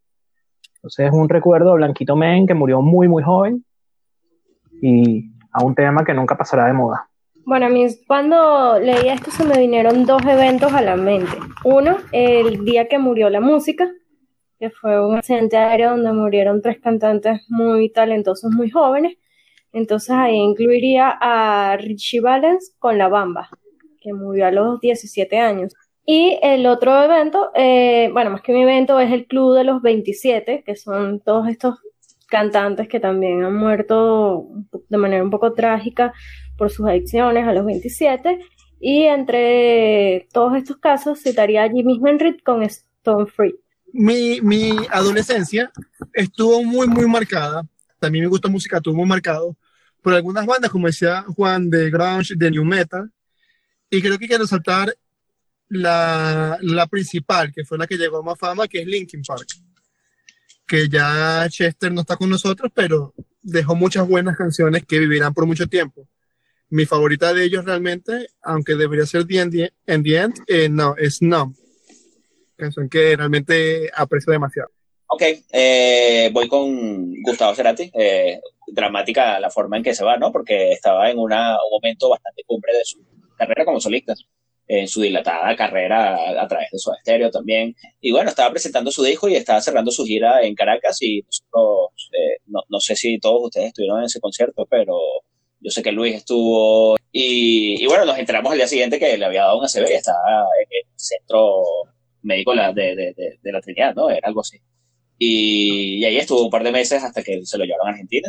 Entonces 0.76 1.06
es 1.06 1.12
un 1.12 1.28
recuerdo 1.28 1.70
de 1.70 1.76
Blanquito 1.78 2.14
Man 2.14 2.46
que 2.46 2.54
murió 2.54 2.80
muy, 2.80 3.08
muy 3.08 3.24
joven. 3.24 3.64
Y 4.80 5.32
a 5.50 5.64
un 5.64 5.74
tema 5.74 6.04
que 6.04 6.14
nunca 6.14 6.36
pasará 6.36 6.66
de 6.66 6.72
moda. 6.72 7.08
Bueno, 7.44 7.66
a 7.66 7.68
mí 7.68 7.84
cuando 8.06 8.78
leí 8.78 9.08
esto 9.08 9.32
se 9.32 9.44
me 9.44 9.58
vinieron 9.58 10.06
dos 10.06 10.22
eventos 10.24 10.72
a 10.72 10.82
la 10.82 10.94
mente. 10.94 11.32
Uno, 11.64 11.96
el 12.12 12.64
día 12.64 12.86
que 12.86 12.98
murió 12.98 13.30
la 13.30 13.40
música, 13.40 13.90
que 14.60 14.70
fue 14.70 15.04
un 15.04 15.16
accidente 15.16 15.56
aéreo 15.56 15.90
donde 15.90 16.12
murieron 16.12 16.62
tres 16.62 16.80
cantantes 16.80 17.40
muy 17.48 17.90
talentosos, 17.90 18.52
muy 18.52 18.70
jóvenes. 18.70 19.16
Entonces 19.72 20.10
ahí 20.10 20.36
incluiría 20.36 21.08
a 21.20 21.76
Richie 21.76 22.20
Valens 22.20 22.76
con 22.78 22.98
La 22.98 23.08
Bamba, 23.08 23.48
que 24.04 24.12
murió 24.12 24.46
a 24.46 24.50
los 24.50 24.80
17 24.80 25.38
años. 25.38 25.74
Y 26.06 26.38
el 26.42 26.66
otro 26.66 27.02
evento, 27.02 27.50
eh, 27.54 28.10
bueno, 28.12 28.30
más 28.30 28.42
que 28.42 28.52
un 28.52 28.58
evento, 28.58 29.00
es 29.00 29.10
el 29.10 29.26
Club 29.26 29.56
de 29.56 29.64
los 29.64 29.80
27, 29.80 30.62
que 30.64 30.76
son 30.76 31.20
todos 31.20 31.48
estos 31.48 31.78
cantantes 32.28 32.88
que 32.88 33.00
también 33.00 33.42
han 33.42 33.56
muerto 33.56 34.48
de 34.88 34.98
manera 34.98 35.24
un 35.24 35.30
poco 35.30 35.54
trágica 35.54 36.12
por 36.58 36.70
sus 36.70 36.86
adicciones 36.86 37.46
a 37.46 37.54
los 37.54 37.64
27. 37.64 38.38
Y 38.80 39.04
entre 39.04 40.28
todos 40.32 40.56
estos 40.56 40.76
casos 40.76 41.22
citaría 41.22 41.64
a 41.64 41.70
Jimmy 41.70 41.98
Hendrix 42.04 42.42
con 42.42 42.62
Stone 42.62 43.26
Free. 43.26 43.54
Mi, 43.92 44.42
mi 44.42 44.76
adolescencia 44.90 45.72
estuvo 46.12 46.62
muy, 46.62 46.86
muy 46.86 47.06
marcada. 47.06 47.62
También 47.98 48.24
me 48.24 48.28
gusta 48.28 48.48
música, 48.48 48.76
estuvo 48.76 48.96
muy 48.96 49.06
marcado 49.06 49.56
por 50.02 50.12
algunas 50.12 50.44
bandas, 50.44 50.70
como 50.70 50.86
decía 50.86 51.24
Juan, 51.34 51.70
de 51.70 51.88
grunge, 51.88 52.34
de 52.36 52.50
new 52.50 52.64
metal. 52.64 53.10
Y 53.90 54.02
creo 54.02 54.18
que 54.18 54.26
quiero 54.26 54.46
saltar 54.46 54.94
la, 55.68 56.58
la 56.60 56.86
principal, 56.86 57.52
que 57.52 57.64
fue 57.64 57.78
la 57.78 57.86
que 57.86 57.96
llegó 57.96 58.18
a 58.18 58.22
más 58.22 58.38
fama, 58.38 58.68
que 58.68 58.80
es 58.80 58.86
Linkin 58.86 59.22
Park 59.22 59.46
que 60.66 60.88
ya 60.88 61.46
Chester 61.48 61.92
no 61.92 62.02
está 62.02 62.16
con 62.16 62.30
nosotros, 62.30 62.70
pero 62.74 63.14
dejó 63.42 63.74
muchas 63.74 64.08
buenas 64.08 64.36
canciones 64.36 64.84
que 64.86 64.98
vivirán 64.98 65.34
por 65.34 65.46
mucho 65.46 65.66
tiempo. 65.66 66.08
Mi 66.70 66.86
favorita 66.86 67.32
de 67.34 67.44
ellos 67.44 67.64
realmente, 67.64 68.28
aunque 68.42 68.74
debería 68.74 69.06
ser 69.06 69.26
The 69.26 69.40
End, 69.40 69.72
en 69.86 70.02
the 70.02 70.16
end 70.16 70.34
eh, 70.46 70.68
no, 70.68 70.96
es 70.96 71.20
No. 71.22 71.54
Canción 72.56 72.88
que 72.88 73.16
realmente 73.16 73.90
aprecio 73.94 74.32
demasiado. 74.32 74.70
Ok, 75.08 75.22
eh, 75.52 76.30
voy 76.32 76.48
con 76.48 77.20
Gustavo 77.22 77.54
Cerati. 77.54 77.90
Eh, 77.92 78.40
dramática 78.68 79.38
la 79.40 79.50
forma 79.50 79.76
en 79.76 79.82
que 79.82 79.94
se 79.94 80.04
va, 80.04 80.16
¿no? 80.16 80.32
Porque 80.32 80.70
estaba 80.72 81.10
en 81.10 81.18
una, 81.18 81.52
un 81.54 81.70
momento 81.72 82.08
bastante 82.08 82.42
cumbre 82.46 82.72
de 82.72 82.84
su 82.84 82.98
carrera 83.46 83.64
como 83.64 83.80
solista 83.80 84.14
en 84.66 84.88
su 84.88 85.02
dilatada 85.02 85.54
carrera 85.56 86.42
a, 86.42 86.48
través 86.48 86.70
de 86.72 86.78
su 86.78 86.92
estéreo 86.92 87.30
también. 87.30 87.74
Y 88.00 88.12
bueno, 88.12 88.30
estaba 88.30 88.50
presentando 88.50 88.90
su 88.90 89.02
disco 89.02 89.28
y 89.28 89.36
estaba 89.36 89.60
cerrando 89.60 89.90
su 89.90 90.04
gira 90.04 90.42
en 90.42 90.54
Caracas 90.54 91.02
y 91.02 91.22
nosotros, 91.22 92.10
eh, 92.12 92.38
no, 92.46 92.60
no, 92.68 92.80
sé 92.80 92.96
si 92.96 93.18
todos 93.18 93.44
ustedes 93.44 93.68
estuvieron 93.68 93.98
en 93.98 94.04
ese 94.06 94.20
concierto, 94.20 94.66
pero 94.68 94.98
yo 95.60 95.70
sé 95.70 95.82
que 95.82 95.92
Luis 95.92 96.14
estuvo 96.14 96.96
y, 97.12 97.82
y 97.82 97.86
bueno, 97.86 98.04
nos 98.04 98.18
enteramos 98.18 98.52
al 98.52 98.58
día 98.58 98.66
siguiente 98.66 98.98
que 98.98 99.16
le 99.16 99.24
había 99.24 99.42
dado 99.42 99.58
un 99.58 99.64
ACV 99.64 99.88
y 99.90 99.94
estaba 99.94 100.46
en 100.60 100.68
el 100.70 100.92
centro 100.96 101.62
médico 102.22 102.54
de, 102.54 102.72
de, 102.96 103.38
de, 103.40 103.52
la 103.52 103.60
Trinidad, 103.60 103.94
¿no? 103.94 104.10
Era 104.10 104.28
algo 104.28 104.40
así. 104.40 104.58
Y, 105.18 106.00
y, 106.00 106.04
ahí 106.04 106.16
estuvo 106.16 106.42
un 106.42 106.50
par 106.50 106.64
de 106.64 106.72
meses 106.72 107.02
hasta 107.04 107.22
que 107.22 107.44
se 107.44 107.58
lo 107.58 107.64
llevaron 107.64 107.86
a 107.88 107.90
Argentina. 107.90 108.28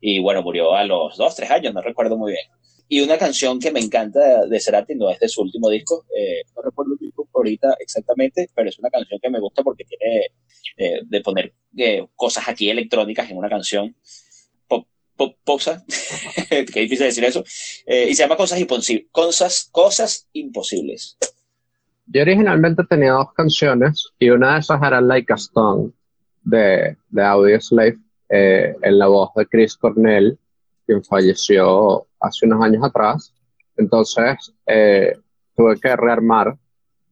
Y 0.00 0.20
bueno, 0.20 0.42
murió 0.42 0.74
a 0.74 0.84
los 0.84 1.16
dos, 1.16 1.34
tres 1.34 1.50
años, 1.50 1.74
no 1.74 1.82
recuerdo 1.82 2.16
muy 2.16 2.32
bien. 2.32 2.44
Y 2.92 3.00
una 3.02 3.16
canción 3.16 3.60
que 3.60 3.70
me 3.70 3.78
encanta 3.78 4.46
de 4.46 4.58
Cerati, 4.58 4.96
no 4.96 5.10
es 5.10 5.20
de 5.20 5.28
su 5.28 5.42
último 5.42 5.70
disco, 5.70 6.06
eh, 6.12 6.42
no 6.56 6.62
recuerdo 6.62 6.94
el 6.94 6.98
disco 6.98 7.28
ahorita 7.32 7.76
exactamente, 7.78 8.50
pero 8.52 8.68
es 8.68 8.80
una 8.80 8.90
canción 8.90 9.20
que 9.22 9.30
me 9.30 9.38
gusta 9.38 9.62
porque 9.62 9.84
tiene 9.84 10.26
eh, 10.76 11.00
de 11.04 11.20
poner 11.20 11.54
eh, 11.76 12.04
cosas 12.16 12.48
aquí 12.48 12.68
electrónicas 12.68 13.30
en 13.30 13.36
una 13.36 13.48
canción. 13.48 13.94
Pop, 14.66 14.88
pop, 15.14 15.36
posa, 15.44 15.84
qué 16.50 16.80
difícil 16.80 17.06
decir 17.06 17.22
eso, 17.22 17.44
y 17.86 18.12
se 18.12 18.24
llama 18.24 18.36
Cosas, 18.36 18.60
cosas, 19.12 19.68
cosas 19.70 20.28
Imposibles. 20.32 21.16
Yo 22.06 22.22
originalmente 22.22 22.82
tenía 22.90 23.12
dos 23.12 23.32
canciones 23.34 24.10
y 24.18 24.30
una 24.30 24.54
de 24.54 24.60
esas 24.60 24.82
era 24.82 25.00
Like 25.00 25.32
a 25.32 25.36
Stone 25.36 25.92
de, 26.42 26.96
de 27.08 27.22
Audio 27.22 27.60
Slave 27.60 27.98
en 28.28 28.98
la 28.98 29.06
voz 29.06 29.30
de 29.36 29.46
Chris 29.46 29.76
Cornell, 29.76 30.36
quien 30.86 31.04
falleció 31.04 32.08
hace 32.20 32.46
unos 32.46 32.62
años 32.62 32.84
atrás. 32.84 33.34
Entonces, 33.76 34.52
eh, 34.66 35.16
tuve 35.56 35.78
que 35.80 35.96
rearmar 35.96 36.56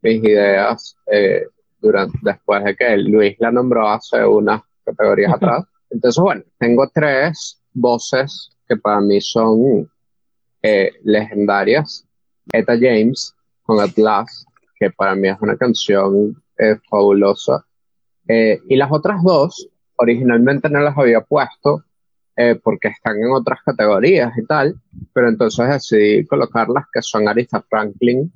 mis 0.03 0.23
ideas 0.23 0.97
eh, 1.11 1.47
durante, 1.81 2.19
después 2.23 2.65
de 2.65 2.77
que 2.77 2.97
Luis 2.99 3.37
la 3.39 3.51
nombró 3.51 3.89
hace 3.89 4.25
unas 4.25 4.63
categorías 4.85 5.33
atrás. 5.33 5.65
Entonces, 5.91 6.21
bueno, 6.21 6.43
tengo 6.59 6.89
tres 6.93 7.61
voces 7.73 8.51
que 8.69 8.77
para 8.77 9.01
mí 9.01 9.21
son 9.21 9.91
eh, 10.63 10.93
legendarias. 11.03 12.07
Eta 12.53 12.75
James 12.75 13.35
con 13.63 13.81
Atlas, 13.81 14.47
que 14.79 14.91
para 14.91 15.15
mí 15.15 15.29
es 15.29 15.37
una 15.41 15.57
canción 15.57 16.43
fabulosa. 16.91 17.65
y 18.27 18.77
las 18.77 18.91
otras 18.91 19.23
dos, 19.23 19.69
originalmente 19.97 20.69
no 20.69 20.81
las 20.81 20.97
había 20.99 21.21
puesto 21.21 21.85
eh, 22.41 22.55
porque 22.63 22.87
están 22.87 23.17
en 23.17 23.33
otras 23.33 23.59
categorías 23.65 24.33
y 24.39 24.47
tal, 24.47 24.77
pero 25.13 25.29
entonces 25.29 25.69
decidí 25.69 26.25
colocarlas 26.25 26.85
que 26.93 27.03
son 27.03 27.27
Arista 27.27 27.61
Franklin, 27.69 28.33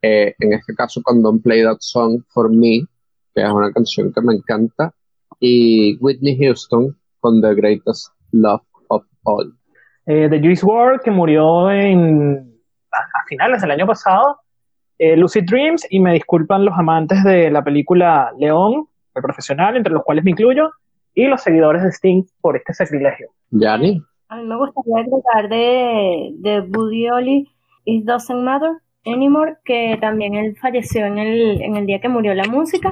eh, 0.00 0.34
en 0.38 0.54
este 0.54 0.74
caso 0.74 1.02
con 1.02 1.22
Don't 1.22 1.42
Play 1.42 1.62
That 1.62 1.76
Song 1.80 2.22
for 2.30 2.50
Me, 2.50 2.86
que 3.34 3.42
es 3.42 3.50
una 3.50 3.70
canción 3.70 4.10
que 4.14 4.22
me 4.22 4.32
encanta, 4.32 4.94
y 5.40 5.98
Whitney 6.00 6.38
Houston 6.38 6.96
con 7.20 7.42
The 7.42 7.54
Greatest 7.54 8.08
Love 8.32 8.62
of 8.88 9.04
All. 9.24 9.54
Eh, 10.06 10.28
The 10.30 10.40
Juice 10.40 10.64
WRLD, 10.64 11.02
que 11.02 11.10
murió 11.10 11.70
en, 11.70 12.50
a, 12.92 13.26
finales 13.28 13.60
del 13.60 13.72
año 13.72 13.86
pasado, 13.86 14.38
eh, 14.98 15.18
Lucid 15.18 15.44
Dreams, 15.44 15.86
y 15.90 16.00
me 16.00 16.14
disculpan 16.14 16.64
los 16.64 16.78
amantes 16.78 17.22
de 17.24 17.50
la 17.50 17.62
película 17.62 18.32
León, 18.38 18.86
el 19.14 19.22
profesional, 19.22 19.76
entre 19.76 19.92
los 19.92 20.02
cuales 20.02 20.24
me 20.24 20.30
incluyo, 20.30 20.70
y 21.14 21.26
los 21.26 21.42
seguidores 21.42 21.82
de 21.82 21.90
Sting 21.90 22.24
por 22.40 22.56
este 22.56 22.74
sacrilegio. 22.74 23.28
Yani. 23.50 24.02
A 24.28 24.36
mí 24.36 24.44
me 24.44 24.56
gustaría 24.56 24.98
agregar 24.98 25.48
de, 25.48 26.30
de 26.38 26.60
Buddy 26.60 27.08
Holly, 27.08 27.48
It 27.84 28.04
Doesn't 28.04 28.42
Matter 28.42 28.72
Anymore, 29.06 29.56
que 29.64 29.98
también 30.00 30.34
él 30.34 30.56
falleció 30.56 31.06
en 31.06 31.18
el, 31.18 31.62
en 31.62 31.76
el 31.76 31.86
día 31.86 32.00
que 32.00 32.08
murió 32.08 32.34
la 32.34 32.44
música. 32.44 32.90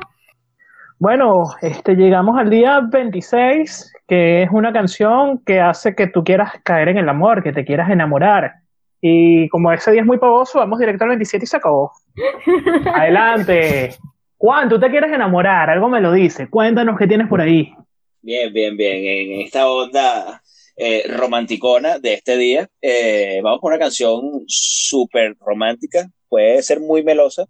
Bueno, 0.99 1.47
este, 1.62 1.97
llegamos 1.97 2.39
al 2.39 2.49
día 2.49 2.81
26, 2.81 3.93
que 4.07 4.45
es 4.45 4.51
una 4.53 4.73
canción 4.73 5.41
que 5.45 5.61
hace 5.61 5.97
que 5.97 6.07
tú 6.07 6.23
quieras 6.23 6.53
caer 6.62 6.91
en 6.91 6.99
el 6.99 7.09
amor, 7.09 7.43
que 7.43 7.53
te 7.53 7.64
quieras 7.64 7.91
enamorar. 7.91 8.53
Y 9.01 9.49
como 9.49 9.73
ese 9.73 9.91
día 9.91 10.03
es 10.03 10.07
muy 10.07 10.18
pavoso, 10.18 10.61
vamos 10.61 10.79
directo 10.79 11.03
al 11.03 11.11
27 11.11 11.45
y 11.45 11.47
se 11.49 11.57
acabó. 11.57 11.91
Adelante. 12.95 13.97
Juan, 14.39 14.68
tú 14.68 14.79
te 14.79 14.91
quieres 14.91 15.12
enamorar, 15.12 15.70
algo 15.70 15.89
me 15.89 16.01
lo 16.01 16.12
dice. 16.12 16.49
Cuéntanos 16.49 16.97
qué 16.97 17.09
tienes 17.09 17.27
por 17.27 17.41
ahí. 17.41 17.75
Bien, 18.23 18.53
bien, 18.53 18.77
bien. 18.77 19.05
En 19.33 19.41
esta 19.41 19.68
onda 19.68 20.43
eh, 20.77 21.05
romanticona 21.09 21.99
de 21.99 22.14
este 22.14 22.37
día, 22.37 22.70
eh, 22.81 23.41
vamos 23.43 23.61
con 23.61 23.73
una 23.73 23.81
canción 23.81 24.45
súper 24.47 25.37
romántica. 25.41 26.09
Puede 26.29 26.62
ser 26.62 26.79
muy 26.81 27.03
melosa 27.03 27.47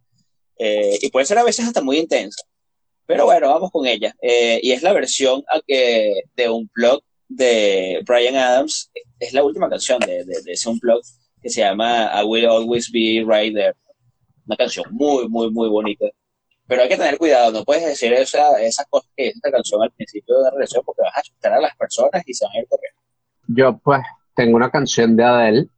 eh, 0.59 0.99
y 1.01 1.11
puede 1.11 1.27
ser 1.27 1.39
a 1.39 1.45
veces 1.45 1.67
hasta 1.67 1.83
muy 1.83 1.99
intensa. 1.99 2.43
Pero 3.07 3.27
bueno, 3.27 3.51
vamos 3.51 3.71
con 3.71 3.87
ella. 3.87 4.15
y 4.23 4.73
es 4.73 4.83
la 4.83 4.93
versión 4.95 5.43
de 5.67 6.49
un 6.49 6.71
blog 6.75 7.03
de 7.29 8.01
Brian 8.07 8.37
Adams. 8.37 8.91
Es 9.21 9.35
la 9.35 9.45
última 9.45 9.69
canción 9.69 10.01
de, 10.01 10.25
de, 10.25 10.43
de 10.43 10.53
ese 10.53 10.71
blog 10.81 11.03
que 11.43 11.51
se 11.51 11.61
llama 11.61 12.11
I 12.15 12.25
Will 12.25 12.47
Always 12.47 12.91
Be 12.91 13.25
Right 13.27 13.55
There. 13.55 13.75
Una 14.47 14.57
canción 14.57 14.87
muy, 14.91 15.29
muy, 15.29 15.51
muy 15.51 15.69
bonita. 15.69 16.07
Pero 16.73 16.85
hay 16.85 16.89
que 16.89 16.97
tener 16.97 17.19
cuidado, 17.19 17.53
no 17.53 17.65
puedes 17.65 17.85
decir 17.85 18.15
esa, 18.15 18.59
esas 18.63 18.87
cosas 18.89 19.11
que 19.15 19.29
esta 19.29 19.51
canción 19.51 19.83
al 19.83 19.91
principio 19.91 20.39
de 20.39 20.45
la 20.45 20.51
relación 20.53 20.83
porque 20.87 21.03
vas 21.03 21.15
a 21.15 21.21
asustar 21.21 21.53
a 21.53 21.61
las 21.61 21.77
personas 21.77 22.23
y 22.25 22.33
se 22.33 22.47
van 22.47 22.57
a 22.57 22.61
ir 22.61 22.67
corriendo. 22.67 23.01
Yo, 23.49 23.79
pues, 23.85 24.01
tengo 24.35 24.57
una 24.57 24.71
canción 24.71 25.15
de 25.15 25.23
Adele, 25.23 25.69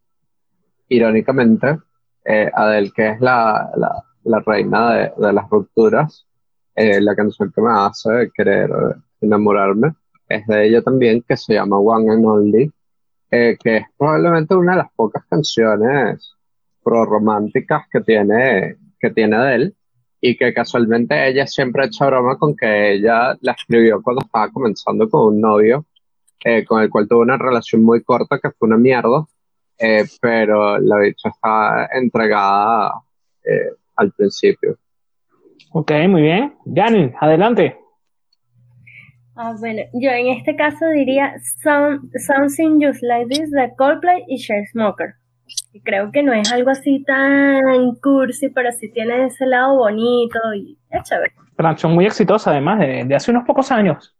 irónicamente, 0.86 1.78
eh, 2.24 2.48
Adele, 2.54 2.92
que 2.94 3.08
es 3.08 3.20
la, 3.20 3.72
la, 3.74 4.04
la 4.22 4.38
reina 4.46 4.94
de, 4.94 5.12
de, 5.16 5.32
las 5.32 5.50
rupturas, 5.50 6.28
eh, 6.76 7.00
la 7.00 7.16
canción 7.16 7.52
que 7.52 7.60
me 7.60 7.72
hace 7.72 8.30
querer 8.32 8.70
enamorarme, 9.20 9.94
es 10.28 10.46
de 10.46 10.64
ella 10.64 10.80
también, 10.80 11.24
que 11.26 11.36
se 11.36 11.54
llama 11.54 11.76
One 11.76 12.12
and 12.12 12.24
Only, 12.24 12.72
eh, 13.32 13.56
que 13.60 13.78
es 13.78 13.86
probablemente 13.98 14.54
una 14.54 14.76
de 14.76 14.78
las 14.78 14.92
pocas 14.94 15.24
canciones 15.28 16.36
pro-románticas 16.84 17.82
que 17.90 18.00
tiene, 18.00 18.76
que 19.00 19.10
tiene 19.10 19.34
Adele 19.34 19.74
y 20.26 20.38
que 20.38 20.54
casualmente 20.54 21.28
ella 21.28 21.46
siempre 21.46 21.82
ha 21.82 21.86
hecho 21.86 22.06
broma 22.06 22.38
con 22.38 22.56
que 22.56 22.94
ella 22.94 23.36
la 23.42 23.52
escribió 23.52 24.00
cuando 24.00 24.22
estaba 24.22 24.50
comenzando 24.50 25.06
con 25.06 25.34
un 25.34 25.40
novio 25.42 25.84
eh, 26.42 26.64
con 26.64 26.82
el 26.82 26.88
cual 26.88 27.06
tuvo 27.06 27.20
una 27.20 27.36
relación 27.36 27.84
muy 27.84 28.02
corta 28.02 28.38
que 28.38 28.50
fue 28.52 28.68
una 28.68 28.78
mierda, 28.78 29.26
eh, 29.78 30.04
pero 30.22 30.78
la 30.78 31.00
dicha 31.00 31.28
está 31.28 31.90
entregada 31.92 33.02
eh, 33.44 33.76
al 33.96 34.12
principio. 34.12 34.78
Ok, 35.72 35.92
muy 36.08 36.22
bien. 36.22 36.54
Jani, 36.74 37.12
adelante. 37.20 37.76
Ah, 39.36 39.54
bueno, 39.60 39.82
yo 39.92 40.08
en 40.08 40.28
este 40.28 40.56
caso 40.56 40.86
diría 40.88 41.34
Something 41.62 42.80
Just 42.80 43.02
Like 43.02 43.28
This 43.28 43.50
de 43.50 43.74
Coldplay 43.76 44.24
y 44.26 44.38
Smoker. 44.38 45.16
Creo 45.82 46.10
que 46.12 46.22
no 46.22 46.32
es 46.32 46.52
algo 46.52 46.70
así 46.70 47.02
tan 47.04 47.94
cursi, 48.02 48.48
pero 48.48 48.70
sí 48.72 48.90
tiene 48.90 49.26
ese 49.26 49.46
lado 49.46 49.76
bonito 49.76 50.38
y 50.54 50.78
es 50.90 51.02
chévere. 51.02 51.34
Canción 51.56 51.92
muy 51.92 52.06
exitosa 52.06 52.50
además, 52.50 52.78
de, 52.80 53.04
de 53.04 53.14
hace 53.14 53.30
unos 53.30 53.44
pocos 53.44 53.70
años. 53.70 54.16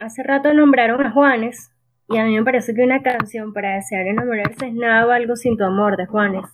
Hace 0.00 0.22
rato 0.22 0.52
nombraron 0.52 1.04
a 1.04 1.10
Juanes 1.10 1.70
y 2.08 2.18
a 2.18 2.24
mí 2.24 2.36
me 2.36 2.44
parece 2.44 2.74
que 2.74 2.82
una 2.82 3.02
canción 3.02 3.52
para 3.52 3.74
desear 3.74 4.06
enamorarse 4.06 4.68
es 4.68 4.74
nada 4.74 5.14
algo 5.14 5.36
sin 5.36 5.56
tu 5.56 5.64
amor 5.64 5.96
de 5.96 6.06
Juanes. 6.06 6.44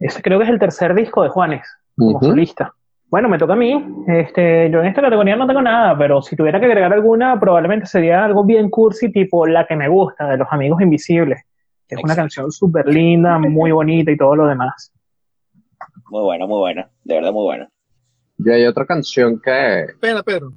Ese 0.00 0.22
creo 0.22 0.38
que 0.38 0.44
es 0.44 0.50
el 0.50 0.58
tercer 0.58 0.94
disco 0.94 1.22
de 1.22 1.28
Juanes 1.28 1.66
como 1.96 2.20
solista. 2.22 2.72
Bueno, 3.10 3.28
me 3.28 3.38
toca 3.38 3.54
a 3.54 3.56
mí. 3.56 4.04
Este, 4.06 4.70
yo 4.70 4.80
en 4.80 4.86
esta 4.86 5.00
categoría 5.00 5.34
no 5.34 5.46
tengo 5.46 5.62
nada, 5.62 5.96
pero 5.96 6.22
si 6.22 6.36
tuviera 6.36 6.60
que 6.60 6.66
agregar 6.66 6.92
alguna, 6.92 7.40
probablemente 7.40 7.86
sería 7.86 8.24
algo 8.24 8.44
bien 8.44 8.70
cursi, 8.70 9.10
tipo 9.10 9.46
La 9.46 9.66
que 9.66 9.76
me 9.76 9.88
gusta, 9.88 10.28
de 10.28 10.36
Los 10.36 10.48
Amigos 10.50 10.80
Invisibles. 10.80 11.42
Es 11.88 12.02
una 12.02 12.14
canción 12.14 12.50
súper 12.52 12.86
linda, 12.86 13.38
muy 13.38 13.72
bonita 13.72 14.10
y 14.10 14.16
todo 14.16 14.36
lo 14.36 14.46
demás. 14.46 14.92
Muy 16.10 16.22
buena, 16.22 16.46
muy 16.46 16.58
buena. 16.58 16.90
De 17.04 17.14
verdad, 17.14 17.32
muy 17.32 17.44
buena. 17.44 17.68
Y 18.38 18.50
hay 18.50 18.66
otra 18.66 18.86
canción 18.86 19.40
que. 19.40 19.84
Espera, 19.84 20.22
Pedro. 20.22 20.52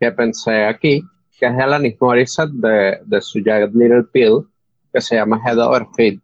Que 0.00 0.10
pensé 0.12 0.64
aquí, 0.64 1.02
que 1.38 1.46
es 1.46 1.56
de 1.56 1.62
Alanis 1.62 1.96
Morissette 2.00 2.50
de, 2.52 2.98
de 3.04 3.20
su 3.20 3.40
Jagged 3.44 3.72
Little 3.74 4.04
Pill, 4.04 4.46
que 4.92 5.00
se 5.00 5.16
llama 5.16 5.40
Head 5.44 5.58
Over 5.58 5.86
Feet, 5.94 6.20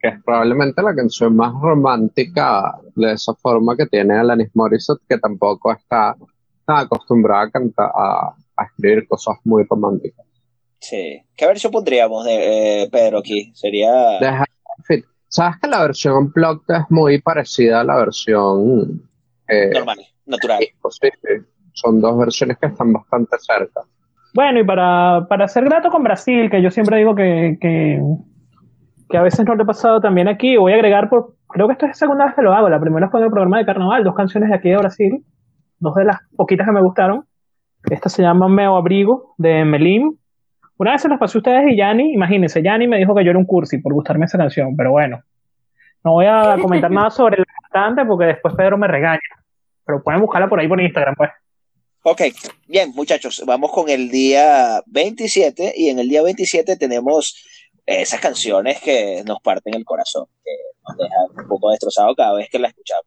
que 0.00 0.08
es 0.08 0.22
probablemente 0.24 0.82
la 0.82 0.94
canción 0.94 1.34
más 1.36 1.52
romántica 1.60 2.78
de 2.94 3.12
esa 3.12 3.34
forma 3.34 3.76
que 3.76 3.86
tiene 3.86 4.14
Alanis 4.14 4.50
Morissette, 4.54 5.00
que 5.08 5.18
tampoco 5.18 5.72
está 5.72 6.16
tan 6.64 6.76
acostumbrada 6.78 7.42
a 7.42 7.50
cantar, 7.50 7.90
a, 7.94 8.34
escribir 8.64 9.06
cosas 9.08 9.36
muy 9.44 9.64
románticas. 9.64 10.26
Sí. 10.80 11.20
¿Qué 11.36 11.46
versión 11.46 11.72
pondríamos 11.72 12.24
de 12.24 12.82
eh, 12.82 12.88
Pedro 12.90 13.18
aquí? 13.18 13.52
Sería. 13.54 14.18
Fit. 14.86 15.04
Sabes 15.28 15.56
que 15.60 15.68
la 15.68 15.82
versión 15.82 16.14
Unplugged 16.14 16.74
es 16.74 16.84
muy 16.90 17.20
parecida 17.20 17.80
a 17.80 17.84
la 17.84 17.96
versión. 17.96 19.02
Eh, 19.48 19.70
Normal, 19.74 19.98
natural. 20.26 20.60
Sí, 20.60 21.08
Son 21.72 22.00
dos 22.00 22.18
versiones 22.18 22.58
que 22.58 22.66
están 22.66 22.92
bastante 22.92 23.36
cerca. 23.38 23.82
Bueno, 24.34 24.60
y 24.60 24.64
para, 24.64 25.26
para 25.28 25.48
ser 25.48 25.64
grato 25.64 25.90
con 25.90 26.02
Brasil, 26.02 26.50
que 26.50 26.62
yo 26.62 26.70
siempre 26.70 26.98
digo 26.98 27.14
que, 27.14 27.58
que, 27.60 28.00
que, 29.08 29.16
a 29.16 29.22
veces 29.22 29.44
no 29.44 29.54
lo 29.54 29.62
he 29.62 29.66
pasado 29.66 30.00
también 30.00 30.28
aquí, 30.28 30.56
voy 30.56 30.72
a 30.72 30.76
agregar, 30.76 31.08
por, 31.08 31.34
creo 31.48 31.66
que 31.66 31.72
esto 31.72 31.86
es 31.86 31.90
la 31.90 31.94
segunda 31.94 32.26
vez 32.26 32.34
que 32.34 32.42
lo 32.42 32.52
hago, 32.52 32.68
la 32.68 32.80
primera 32.80 33.08
fue 33.08 33.20
en 33.20 33.24
el 33.24 33.32
programa 33.32 33.58
de 33.58 33.66
Carnaval, 33.66 34.04
dos 34.04 34.14
canciones 34.14 34.50
de 34.50 34.56
aquí 34.56 34.68
de 34.68 34.76
Brasil, 34.76 35.24
dos 35.78 35.94
de 35.94 36.04
las 36.04 36.18
poquitas 36.36 36.66
que 36.66 36.72
me 36.72 36.82
gustaron. 36.82 37.24
Esta 37.90 38.08
se 38.08 38.22
llama 38.22 38.48
Meo 38.48 38.76
Abrigo, 38.76 39.34
de 39.38 39.64
Melim. 39.64 40.16
Una 40.78 40.92
vez 40.92 41.02
se 41.02 41.08
las 41.08 41.18
pasé 41.18 41.38
a 41.38 41.40
ustedes 41.40 41.72
y 41.72 41.76
Yanni, 41.76 42.12
imagínense, 42.14 42.62
Yanni 42.62 42.86
me 42.86 42.98
dijo 42.98 43.14
que 43.14 43.24
yo 43.24 43.30
era 43.30 43.38
un 43.38 43.44
cursi 43.44 43.78
por 43.78 43.92
gustarme 43.92 44.26
esa 44.26 44.38
canción, 44.38 44.76
pero 44.76 44.92
bueno, 44.92 45.22
no 46.04 46.12
voy 46.12 46.26
a 46.26 46.56
comentar 46.62 46.90
nada 46.90 47.10
sobre 47.10 47.38
el 47.38 47.44
cantante 47.70 48.04
porque 48.06 48.26
después 48.26 48.54
Pedro 48.54 48.78
me 48.78 48.86
regaña. 48.86 49.20
Pero 49.84 50.02
pueden 50.02 50.20
buscarla 50.20 50.48
por 50.48 50.60
ahí 50.60 50.68
por 50.68 50.80
Instagram, 50.80 51.14
pues. 51.16 51.30
Ok, 52.04 52.22
bien, 52.68 52.92
muchachos, 52.94 53.42
vamos 53.44 53.72
con 53.72 53.88
el 53.88 54.08
día 54.08 54.82
27 54.86 55.74
y 55.76 55.88
en 55.88 55.98
el 55.98 56.08
día 56.08 56.22
27 56.22 56.76
tenemos 56.76 57.44
esas 57.84 58.20
canciones 58.20 58.80
que 58.80 59.22
nos 59.26 59.40
parten 59.40 59.74
el 59.74 59.84
corazón, 59.84 60.26
que 60.44 60.50
nos 60.86 60.96
dejan 60.96 61.42
un 61.42 61.48
poco 61.48 61.70
destrozado 61.70 62.14
cada 62.14 62.34
vez 62.34 62.48
que 62.50 62.58
la 62.58 62.68
escuchamos. 62.68 63.06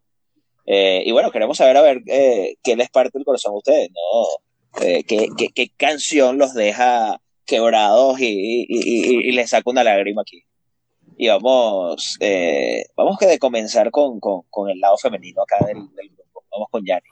Eh, 0.66 1.04
y 1.06 1.12
bueno, 1.12 1.32
queremos 1.32 1.58
saber 1.58 1.78
a 1.78 1.82
ver 1.82 2.02
eh, 2.08 2.56
qué 2.62 2.76
les 2.76 2.90
parte 2.90 3.18
el 3.18 3.26
corazón 3.26 3.54
a 3.54 3.58
ustedes, 3.58 3.90
¿no? 3.92 4.84
Eh, 4.86 5.04
qué, 5.04 5.28
qué, 5.54 5.70
canción 5.76 6.38
los 6.38 6.54
deja 6.54 7.20
quebrados 7.46 8.20
y, 8.20 8.66
y, 8.68 9.32
les 9.32 9.50
saca 9.50 9.70
una 9.70 9.84
lágrima 9.84 10.22
aquí. 10.22 10.44
Y 11.18 11.28
vamos, 11.28 12.18
vamos 12.96 13.18
que 13.20 13.28
de 13.28 13.40
comenzar 13.40 13.92
con, 13.92 14.20
con, 14.20 14.42
con, 14.50 14.70
el 14.70 14.80
lado 14.80 14.98
femenino 14.98 15.42
acá 15.44 15.66
del, 15.66 15.94
del 15.96 16.10
grupo. 16.10 16.44
Vamos 16.52 16.68
con 16.72 16.84
Yanni. 16.86 17.10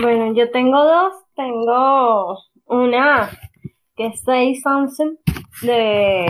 Bueno, 0.00 0.34
yo 0.34 0.50
tengo 0.50 0.84
dos. 0.84 1.14
Tengo 1.34 2.36
una 2.66 3.30
que 3.96 4.06
es 4.06 4.20
Say 4.22 4.54
Something 4.56 5.16
de 5.62 6.26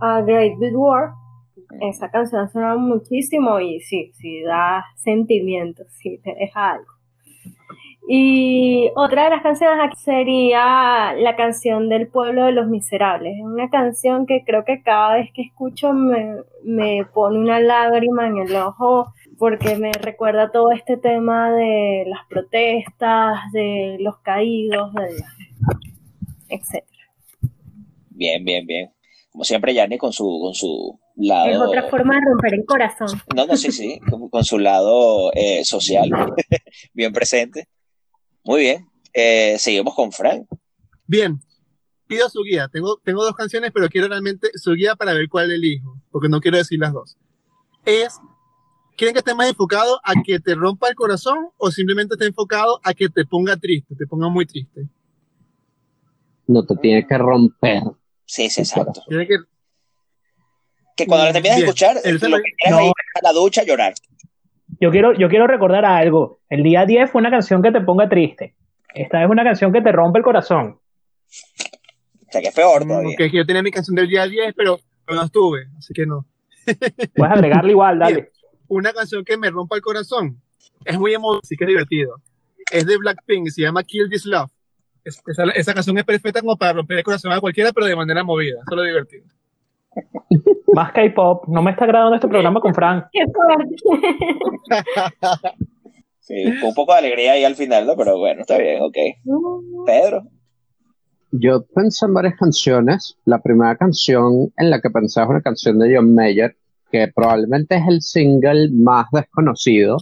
A 0.00 0.22
Great 0.22 0.58
Big 0.58 0.76
War. 0.76 1.12
Esa 1.80 2.10
canción 2.10 2.48
suena 2.48 2.76
muchísimo 2.76 3.60
y 3.60 3.80
sí, 3.80 4.10
sí 4.14 4.42
da 4.42 4.84
sentimientos, 4.96 5.86
sí 5.92 6.18
te 6.24 6.34
deja 6.34 6.72
algo. 6.72 6.97
Y 8.10 8.90
otra 8.96 9.24
de 9.24 9.30
las 9.30 9.42
canciones 9.42 9.84
aquí 9.84 9.98
sería 10.02 11.12
la 11.12 11.36
canción 11.36 11.90
del 11.90 12.08
pueblo 12.08 12.46
de 12.46 12.52
los 12.52 12.66
miserables. 12.66 13.36
Es 13.36 13.44
una 13.44 13.68
canción 13.68 14.24
que 14.24 14.44
creo 14.46 14.64
que 14.64 14.82
cada 14.82 15.16
vez 15.16 15.28
que 15.34 15.42
escucho 15.42 15.92
me, 15.92 16.36
me 16.64 17.04
pone 17.12 17.38
una 17.38 17.60
lágrima 17.60 18.26
en 18.26 18.38
el 18.38 18.56
ojo 18.56 19.12
porque 19.36 19.76
me 19.76 19.92
recuerda 19.92 20.50
todo 20.50 20.72
este 20.72 20.96
tema 20.96 21.52
de 21.52 22.04
las 22.06 22.20
protestas, 22.30 23.40
de 23.52 23.98
los 24.00 24.16
caídos, 24.20 24.90
de 24.94 25.10
etcétera. 26.48 27.12
Bien, 28.08 28.42
bien, 28.42 28.66
bien. 28.66 28.90
Como 29.30 29.44
siempre, 29.44 29.74
Yanni 29.74 29.98
con 29.98 30.14
su, 30.14 30.24
con 30.24 30.54
su 30.54 30.98
lado. 31.16 31.50
Es 31.50 31.58
otra 31.58 31.82
forma 31.90 32.14
de 32.14 32.20
romper 32.24 32.54
el 32.54 32.64
corazón. 32.64 33.08
No, 33.36 33.44
no, 33.44 33.54
sí, 33.54 33.70
sí, 33.70 34.00
con, 34.30 34.44
su 34.44 34.58
lado 34.58 35.30
eh, 35.34 35.62
social, 35.62 36.10
bien 36.94 37.12
presente. 37.12 37.68
Muy 38.48 38.62
bien. 38.62 38.88
Eh, 39.12 39.56
seguimos 39.58 39.94
con 39.94 40.10
Frank. 40.10 40.46
Bien. 41.06 41.38
Pido 42.06 42.30
su 42.30 42.42
guía. 42.42 42.66
Tengo, 42.72 42.98
tengo 43.04 43.22
dos 43.22 43.36
canciones, 43.36 43.72
pero 43.74 43.90
quiero 43.90 44.08
realmente 44.08 44.48
su 44.54 44.72
guía 44.72 44.96
para 44.96 45.12
ver 45.12 45.28
cuál 45.28 45.52
elijo, 45.52 46.00
porque 46.10 46.30
no 46.30 46.40
quiero 46.40 46.56
decir 46.56 46.80
las 46.80 46.94
dos. 46.94 47.18
Es, 47.84 48.18
¿quieren 48.96 49.12
que 49.12 49.18
esté 49.18 49.34
más 49.34 49.50
enfocado 49.50 50.00
a 50.02 50.14
que 50.24 50.40
te 50.40 50.54
rompa 50.54 50.88
el 50.88 50.94
corazón 50.94 51.50
o 51.58 51.70
simplemente 51.70 52.14
esté 52.14 52.24
enfocado 52.24 52.80
a 52.84 52.94
que 52.94 53.10
te 53.10 53.26
ponga 53.26 53.54
triste, 53.58 53.94
te 53.94 54.06
ponga 54.06 54.30
muy 54.30 54.46
triste? 54.46 54.88
No 56.46 56.64
te 56.64 56.74
tiene 56.76 57.06
que 57.06 57.18
romper. 57.18 57.82
Sí, 58.24 58.48
sí, 58.48 58.62
exacto. 58.62 59.02
Tiene 59.08 59.26
que, 59.26 59.36
que 60.96 61.06
cuando 61.06 61.26
la 61.26 61.32
termines 61.34 61.58
de 61.58 61.64
escuchar, 61.64 61.96
lo 61.96 62.02
que 62.02 62.52
quieras 62.56 62.80
no. 62.80 62.86
ir 62.86 62.92
a 63.14 63.22
la 63.24 63.32
ducha 63.32 63.60
a 63.60 63.64
llorar. 63.64 63.92
Yo 64.80 64.90
quiero, 64.90 65.12
yo 65.14 65.28
quiero 65.28 65.46
recordar 65.46 65.84
algo. 65.84 66.40
El 66.48 66.62
día 66.62 66.86
10 66.86 67.10
fue 67.10 67.20
una 67.20 67.30
canción 67.30 67.62
que 67.62 67.72
te 67.72 67.80
ponga 67.80 68.08
triste. 68.08 68.54
Esta 68.94 69.22
es 69.22 69.30
una 69.30 69.44
canción 69.44 69.72
que 69.72 69.80
te 69.80 69.92
rompe 69.92 70.18
el 70.18 70.24
corazón. 70.24 70.78
O 72.28 72.30
sea, 72.30 72.40
que 72.40 72.48
es 72.48 72.54
peor 72.54 72.86
todavía. 72.86 73.14
Okay, 73.14 73.30
yo 73.30 73.44
tenía 73.44 73.62
mi 73.62 73.70
canción 73.70 73.96
del 73.96 74.08
día 74.08 74.26
10, 74.26 74.54
pero, 74.56 74.78
no 75.08 75.22
estuve, 75.22 75.68
así 75.78 75.92
que 75.94 76.06
no. 76.06 76.26
Puedes 77.14 77.32
agregarle 77.32 77.72
igual, 77.72 77.98
dale. 77.98 78.30
Una 78.68 78.92
canción 78.92 79.24
que 79.24 79.36
me 79.36 79.50
rompa 79.50 79.76
el 79.76 79.82
corazón. 79.82 80.40
Es 80.84 80.98
muy 80.98 81.14
emocionante, 81.14 81.48
sí 81.48 81.56
que 81.56 81.64
es 81.64 81.68
divertido. 81.68 82.20
Es 82.70 82.86
de 82.86 82.98
Blackpink, 82.98 83.48
se 83.48 83.62
llama 83.62 83.82
Kill 83.82 84.10
This 84.10 84.26
Love. 84.26 84.50
esa, 85.04 85.44
esa, 85.54 85.74
canción 85.74 85.96
es 85.98 86.04
perfecta 86.04 86.40
como 86.40 86.56
para 86.56 86.74
romper 86.74 86.98
el 86.98 87.04
corazón 87.04 87.32
a 87.32 87.40
cualquiera, 87.40 87.72
pero 87.72 87.86
de 87.86 87.96
manera 87.96 88.22
movida. 88.22 88.60
Solo 88.68 88.82
divertido. 88.82 89.24
Más 90.74 90.92
K-pop. 90.92 91.48
No 91.48 91.62
me 91.62 91.70
está 91.70 91.84
agradando 91.84 92.14
este 92.14 92.28
programa 92.28 92.60
con 92.60 92.74
Frank. 92.74 93.06
Qué 93.12 93.24
sí, 96.20 96.44
con 96.60 96.68
un 96.68 96.74
poco 96.74 96.92
de 96.92 96.98
alegría 96.98 97.32
ahí 97.32 97.44
al 97.44 97.56
final, 97.56 97.86
¿no? 97.86 97.96
Pero 97.96 98.18
bueno, 98.18 98.42
está 98.42 98.58
bien, 98.58 98.82
ok. 98.82 98.96
Pedro. 99.86 100.24
Yo 101.30 101.64
pensé 101.74 102.06
en 102.06 102.14
varias 102.14 102.36
canciones. 102.36 103.16
La 103.24 103.40
primera 103.40 103.76
canción 103.76 104.52
en 104.56 104.70
la 104.70 104.80
que 104.80 104.90
pensé 104.90 105.22
es 105.22 105.28
una 105.28 105.42
canción 105.42 105.78
de 105.78 105.94
John 105.94 106.14
Mayer, 106.14 106.56
que 106.90 107.08
probablemente 107.14 107.76
es 107.76 107.82
el 107.88 108.00
single 108.00 108.70
más 108.72 109.06
desconocido 109.12 109.98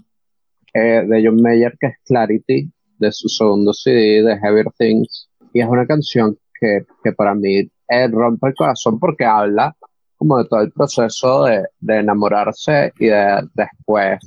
eh, 0.72 1.04
de 1.06 1.24
John 1.24 1.40
Mayer, 1.42 1.76
que 1.80 1.88
es 1.88 1.94
Clarity, 2.04 2.70
de 2.98 3.12
su 3.12 3.28
segundo 3.28 3.72
CD, 3.72 4.22
de 4.22 4.38
Heavier 4.38 4.66
Things. 4.78 5.28
Y 5.52 5.60
es 5.60 5.68
una 5.68 5.86
canción 5.86 6.38
que, 6.60 6.84
que 7.02 7.12
para 7.12 7.34
mí 7.34 7.68
eh, 7.88 8.08
rompe 8.08 8.48
el 8.48 8.54
corazón 8.54 8.98
porque 8.98 9.24
habla 9.24 9.74
como 10.16 10.38
de 10.38 10.48
todo 10.48 10.60
el 10.60 10.72
proceso 10.72 11.44
de, 11.44 11.64
de 11.78 11.98
enamorarse 11.98 12.92
y 12.98 13.06
de 13.06 13.48
después 13.54 14.18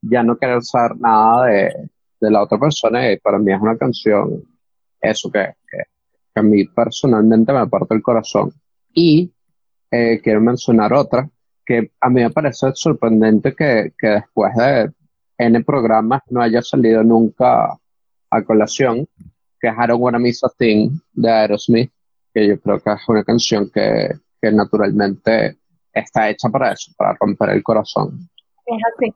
ya 0.00 0.22
no 0.22 0.36
querer 0.36 0.62
saber 0.62 0.96
nada 0.98 1.46
de, 1.46 1.90
de, 2.20 2.30
la 2.30 2.42
otra 2.42 2.58
persona. 2.58 3.10
Y 3.10 3.18
para 3.18 3.38
mí 3.38 3.52
es 3.52 3.60
una 3.60 3.76
canción 3.76 4.42
eso 5.00 5.30
que, 5.30 5.54
que, 5.70 6.40
a 6.40 6.42
mí 6.42 6.64
personalmente 6.64 7.52
me 7.52 7.66
parte 7.66 7.94
el 7.94 8.02
corazón. 8.02 8.52
Y 8.92 9.32
eh, 9.90 10.20
quiero 10.22 10.40
mencionar 10.40 10.92
otra 10.92 11.28
que 11.64 11.92
a 12.00 12.10
mí 12.10 12.22
me 12.22 12.30
parece 12.30 12.72
sorprendente 12.74 13.54
que, 13.54 13.92
que 13.98 14.08
después 14.08 14.54
de 14.54 14.92
N 15.38 15.64
programas 15.64 16.22
no 16.28 16.42
haya 16.42 16.62
salido 16.62 17.02
nunca 17.02 17.76
a 18.30 18.42
colación 18.44 19.08
que 19.60 19.68
es 19.68 19.74
I 19.74 19.86
Don't 19.86 20.98
de 21.14 21.30
Aerosmith 21.30 21.90
que 22.34 22.48
yo 22.48 22.60
creo 22.60 22.80
que 22.80 22.90
es 22.90 23.08
una 23.08 23.24
canción 23.24 23.70
que, 23.72 24.10
que 24.42 24.52
naturalmente 24.52 25.58
está 25.92 26.28
hecha 26.28 26.48
para 26.48 26.72
eso, 26.72 26.92
para 26.96 27.14
romper 27.18 27.50
el 27.50 27.62
corazón. 27.62 28.28
Es 28.66 28.82
así, 28.94 29.14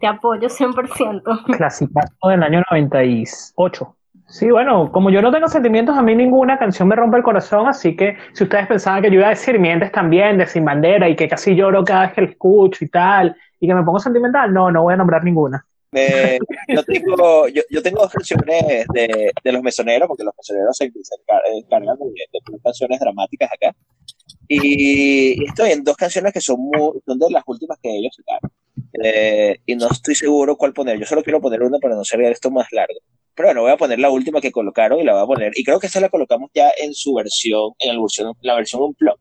te 0.00 0.06
apoyo 0.06 0.48
100%. 0.48 1.56
Clasicazo 1.56 2.28
del 2.28 2.42
año 2.42 2.62
98. 2.70 3.94
Sí, 4.26 4.50
bueno, 4.50 4.92
como 4.92 5.08
yo 5.08 5.22
no 5.22 5.32
tengo 5.32 5.48
sentimientos, 5.48 5.96
a 5.96 6.02
mí 6.02 6.14
ninguna 6.14 6.58
canción 6.58 6.88
me 6.88 6.96
rompe 6.96 7.16
el 7.16 7.22
corazón, 7.22 7.66
así 7.66 7.96
que 7.96 8.16
si 8.34 8.44
ustedes 8.44 8.66
pensaban 8.66 9.00
que 9.00 9.08
yo 9.08 9.20
iba 9.20 9.26
a 9.26 9.30
decir 9.30 9.58
Mientes 9.58 9.90
también, 9.90 10.36
de 10.36 10.46
Sin 10.46 10.66
Bandera, 10.66 11.08
y 11.08 11.16
que 11.16 11.28
casi 11.28 11.54
lloro 11.54 11.82
cada 11.82 12.02
vez 12.02 12.12
que 12.12 12.20
la 12.20 12.28
escucho 12.28 12.84
y 12.84 12.88
tal, 12.88 13.34
y 13.58 13.66
que 13.66 13.74
me 13.74 13.82
pongo 13.82 13.98
sentimental, 13.98 14.52
no, 14.52 14.70
no 14.70 14.82
voy 14.82 14.92
a 14.92 14.98
nombrar 14.98 15.24
ninguna. 15.24 15.64
Eh, 15.92 16.38
yo, 16.68 16.82
tengo, 16.84 17.48
yo, 17.48 17.62
yo, 17.70 17.82
tengo 17.82 18.02
dos 18.02 18.12
canciones 18.12 18.86
de, 18.92 19.32
de, 19.42 19.52
los 19.52 19.62
mesoneros, 19.62 20.06
porque 20.06 20.24
los 20.24 20.34
mesoneros 20.36 20.76
se, 20.76 20.84
encargan 20.84 21.96
de, 21.98 22.04
de, 22.06 22.60
canciones 22.62 23.00
dramáticas 23.00 23.50
acá. 23.52 23.74
Y 24.46 25.44
estoy 25.44 25.72
en 25.72 25.84
dos 25.84 25.96
canciones 25.96 26.32
que 26.32 26.40
son, 26.40 26.60
muy, 26.60 27.00
son 27.06 27.18
de 27.18 27.30
las 27.30 27.42
últimas 27.46 27.78
que 27.82 27.96
ellos 27.96 28.14
sacaron. 28.16 28.50
Eh, 29.02 29.58
y 29.66 29.76
no 29.76 29.88
estoy 29.90 30.14
seguro 30.14 30.56
cuál 30.56 30.72
poner. 30.72 30.98
Yo 30.98 31.06
solo 31.06 31.22
quiero 31.22 31.40
poner 31.40 31.62
una 31.62 31.78
para 31.78 31.94
no 31.94 32.04
ser 32.04 32.20
esto 32.22 32.50
más 32.50 32.66
largo. 32.72 33.00
Pero 33.34 33.48
bueno, 33.48 33.62
voy 33.62 33.70
a 33.70 33.76
poner 33.76 33.98
la 33.98 34.10
última 34.10 34.40
que 34.40 34.50
colocaron 34.50 35.00
y 35.00 35.04
la 35.04 35.12
voy 35.12 35.22
a 35.22 35.26
poner. 35.26 35.52
Y 35.54 35.64
creo 35.64 35.78
que 35.78 35.86
esta 35.86 36.00
la 36.00 36.08
colocamos 36.08 36.50
ya 36.54 36.70
en 36.82 36.92
su 36.92 37.14
versión, 37.14 37.72
en 37.78 37.94
la 37.94 38.00
versión, 38.00 38.34
la 38.40 38.54
versión 38.54 38.82
Unplugged. 38.82 39.20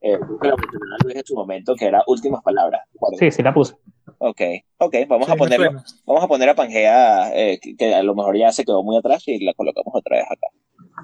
Eh, 0.00 0.18
creo 0.40 0.56
que 0.56 0.66
la 1.06 1.14
en 1.14 1.24
su 1.24 1.34
momento, 1.34 1.74
que 1.74 1.86
era 1.86 2.02
Últimas 2.06 2.42
Palabras. 2.42 2.82
Sí, 3.18 3.30
sí 3.30 3.42
la 3.42 3.52
puse. 3.52 3.74
Ok, 4.20 4.40
ok, 4.78 4.94
vamos 5.06 5.26
sí, 5.26 5.32
a 5.32 5.36
ponerlo, 5.36 5.70
vamos 6.04 6.24
a 6.24 6.28
poner 6.28 6.48
a 6.48 6.54
Pangea, 6.54 7.30
eh, 7.34 7.60
que, 7.60 7.76
que, 7.76 7.94
a 7.94 8.02
lo 8.02 8.16
mejor 8.16 8.36
ya 8.36 8.50
se 8.50 8.64
quedó 8.64 8.82
muy 8.82 8.96
atrás 8.96 9.22
y 9.26 9.44
la 9.44 9.54
colocamos 9.54 9.94
otra 9.94 10.16
vez 10.16 10.26
acá. 10.26 10.48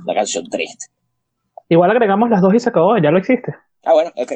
La 0.05 0.15
canción 0.15 0.49
triste. 0.51 0.87
Igual 1.69 1.93
agregamos 1.93 2.29
las 2.29 2.43
dos 2.43 2.55
y 2.55 2.61
se 2.61 2.69
acabó, 2.69 2.99
ya 2.99 3.11
lo 3.11 3.19
existe. 3.19 3.55
Ah, 3.85 3.93
bueno, 3.93 4.11
ok. 4.17 4.33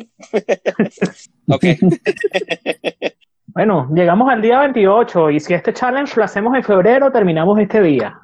ok. 1.49 1.65
bueno, 3.49 3.89
llegamos 3.95 4.31
al 4.31 4.43
día 4.43 4.61
28 4.61 5.31
y 5.31 5.41
si 5.41 5.55
este 5.55 5.73
challenge 5.73 6.15
lo 6.17 6.25
hacemos 6.25 6.55
en 6.55 6.63
febrero, 6.63 7.11
terminamos 7.11 7.59
este 7.59 7.83
día. 7.83 8.19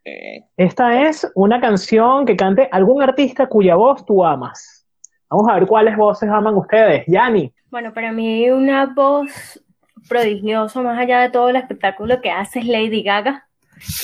Okay. 0.00 0.44
Esta 0.56 1.08
es 1.08 1.30
una 1.34 1.60
canción 1.60 2.24
que 2.24 2.36
cante 2.36 2.68
algún 2.70 3.02
artista 3.02 3.46
cuya 3.46 3.74
voz 3.74 4.04
tú 4.06 4.24
amas. 4.24 4.86
Vamos 5.28 5.48
a 5.48 5.54
ver 5.54 5.66
cuáles 5.66 5.96
voces 5.96 6.30
aman 6.30 6.54
ustedes. 6.54 7.04
Yani. 7.06 7.52
Bueno, 7.70 7.92
para 7.92 8.12
mí 8.12 8.48
una 8.48 8.86
voz 8.86 9.60
prodigiosa, 10.08 10.82
más 10.82 10.98
allá 10.98 11.20
de 11.20 11.30
todo 11.30 11.48
el 11.48 11.56
espectáculo 11.56 12.20
que 12.20 12.30
hace 12.30 12.60
es 12.60 12.66
Lady 12.66 13.02
Gaga. 13.02 13.46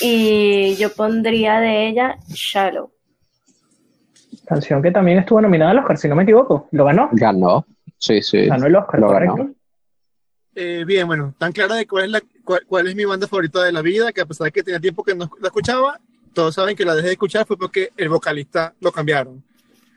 Y 0.01 0.75
yo 0.77 0.93
pondría 0.93 1.59
de 1.59 1.87
ella 1.87 2.17
Shallow. 2.29 2.91
Canción 4.45 4.81
que 4.81 4.91
también 4.91 5.19
estuvo 5.19 5.41
nominada 5.41 5.71
al 5.71 5.79
Oscar, 5.79 5.97
si 5.97 6.07
no 6.07 6.15
me 6.15 6.23
equivoco. 6.23 6.67
¿Lo 6.71 6.85
ganó? 6.85 7.09
Ganó, 7.11 7.65
sí, 7.97 8.21
sí. 8.21 8.45
Ganó 8.45 8.67
el 8.67 8.75
Oscar, 8.75 8.99
Lo 8.99 9.07
correcto. 9.07 9.35
ganó. 9.35 9.53
Eh, 10.57 10.85
bien, 10.85 11.05
bueno, 11.05 11.33
tan 11.37 11.51
clara 11.51 11.75
de 11.75 11.85
cuál 11.85 12.05
es, 12.05 12.11
la, 12.11 12.21
cuál, 12.45 12.61
cuál, 12.65 12.87
es 12.87 12.95
mi 12.95 13.03
banda 13.03 13.27
favorita 13.27 13.63
de 13.63 13.73
la 13.73 13.81
vida, 13.81 14.13
que 14.13 14.21
a 14.21 14.25
pesar 14.25 14.45
de 14.45 14.51
que 14.51 14.63
tenía 14.63 14.79
tiempo 14.79 15.03
que 15.03 15.13
no 15.13 15.29
la 15.41 15.47
escuchaba, 15.47 15.99
todos 16.33 16.55
saben 16.55 16.75
que 16.75 16.85
la 16.85 16.95
dejé 16.95 17.07
de 17.07 17.13
escuchar 17.13 17.45
fue 17.45 17.57
porque 17.57 17.91
el 17.97 18.07
vocalista 18.07 18.73
lo 18.79 18.91
cambiaron. 18.91 19.43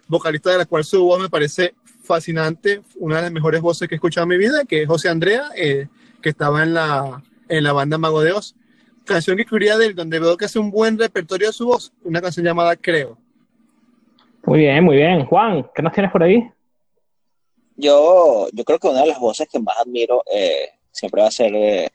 Vocalista 0.09 0.51
de 0.51 0.59
la 0.59 0.67
cual 0.67 0.83
su 0.85 1.05
voz 1.05 1.21
me 1.21 1.29
parece 1.29 1.75
fascinante, 2.09 2.83
una 2.97 3.17
de 3.17 3.23
las 3.23 3.33
mejores 3.33 3.61
voces 3.61 3.87
que 3.87 3.95
he 3.95 3.97
escuchado 3.97 4.25
en 4.25 4.31
mi 4.31 4.39
vida, 4.39 4.65
que 4.65 4.83
es 4.83 4.89
José 4.89 5.09
Andrea, 5.09 5.45
eh, 5.55 5.87
que 6.21 6.31
estaba 6.31 6.65
en 6.65 6.75
la, 6.75 7.23
en 7.49 7.63
la 7.63 7.73
banda 7.73 7.99
Mago 7.99 8.23
de 8.23 8.33
Oz. 8.33 8.57
Canción 9.05 9.37
que 9.37 9.43
escribía 9.43 9.79
de 9.79 9.87
él, 9.87 9.95
donde 9.95 10.19
veo 10.19 10.37
que 10.37 10.47
hace 10.47 10.59
un 10.59 10.71
buen 10.71 10.99
repertorio 10.99 11.47
de 11.47 11.53
su 11.53 11.67
voz, 11.67 11.93
una 12.03 12.21
canción 12.21 12.45
llamada 12.45 12.75
Creo. 12.77 13.17
Muy 14.45 14.61
bien, 14.61 14.83
muy 14.83 14.97
bien. 14.97 15.25
Juan, 15.27 15.67
¿qué 15.75 15.83
nos 15.83 15.93
tienes 15.93 16.11
por 16.11 16.23
ahí? 16.23 16.51
Yo, 17.77 18.49
yo 18.53 18.65
creo 18.65 18.79
que 18.79 18.89
una 18.89 19.03
de 19.03 19.09
las 19.09 19.21
voces 19.21 19.47
que 19.51 19.61
más 19.61 19.77
admiro 19.79 20.23
eh, 20.35 20.71
siempre 20.91 21.23
va 21.23 21.29
a 21.29 21.31
ser. 21.31 21.53
Eh, 21.55 21.89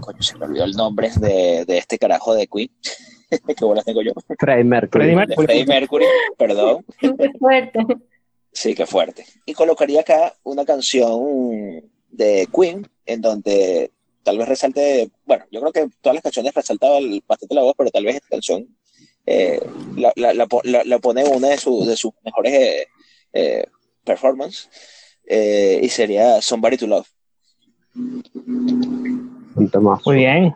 coño, 0.00 0.22
se 0.22 0.36
me 0.38 0.46
olvidó 0.46 0.64
el 0.64 0.72
nombre 0.72 1.10
de, 1.20 1.64
de 1.66 1.78
este 1.78 1.98
carajo 1.98 2.34
de 2.34 2.46
Queen. 2.46 2.70
¿Qué 3.56 3.64
bolas 3.64 3.84
tengo 3.84 4.02
yo? 4.02 4.12
Freddie 4.38 4.64
Mercury. 4.64 5.14
Freddie 5.36 5.66
Mercury. 5.66 6.04
Perdón. 6.36 6.84
Qué 6.98 7.30
fuerte. 7.38 7.78
Sí, 8.52 8.74
qué 8.74 8.86
fuerte. 8.86 9.24
Y 9.46 9.54
colocaría 9.54 10.00
acá 10.00 10.34
una 10.42 10.64
canción 10.64 11.82
de 12.10 12.48
Queen 12.54 12.86
en 13.06 13.20
donde 13.20 13.90
tal 14.22 14.38
vez 14.38 14.48
resalte. 14.48 15.10
Bueno, 15.24 15.44
yo 15.50 15.60
creo 15.60 15.72
que 15.72 15.88
todas 16.00 16.14
las 16.14 16.22
canciones 16.22 16.54
resaltaban 16.54 17.02
bastante 17.26 17.54
la 17.54 17.62
voz, 17.62 17.74
pero 17.76 17.90
tal 17.90 18.04
vez 18.04 18.16
esta 18.16 18.28
canción 18.28 18.68
eh, 19.24 19.60
la, 19.96 20.12
la, 20.16 20.34
la, 20.34 20.84
la, 20.84 20.98
pone 20.98 21.24
una 21.24 21.48
de, 21.48 21.58
su, 21.58 21.84
de 21.84 21.96
sus 21.96 22.12
mejores 22.24 22.52
eh, 22.52 22.86
eh, 23.32 23.66
performance 24.04 24.68
y 25.24 25.88
sería 25.88 26.42
Somebody 26.42 26.76
to 26.76 26.86
Love. 26.86 27.08
Muy 30.04 30.16
bien. 30.16 30.54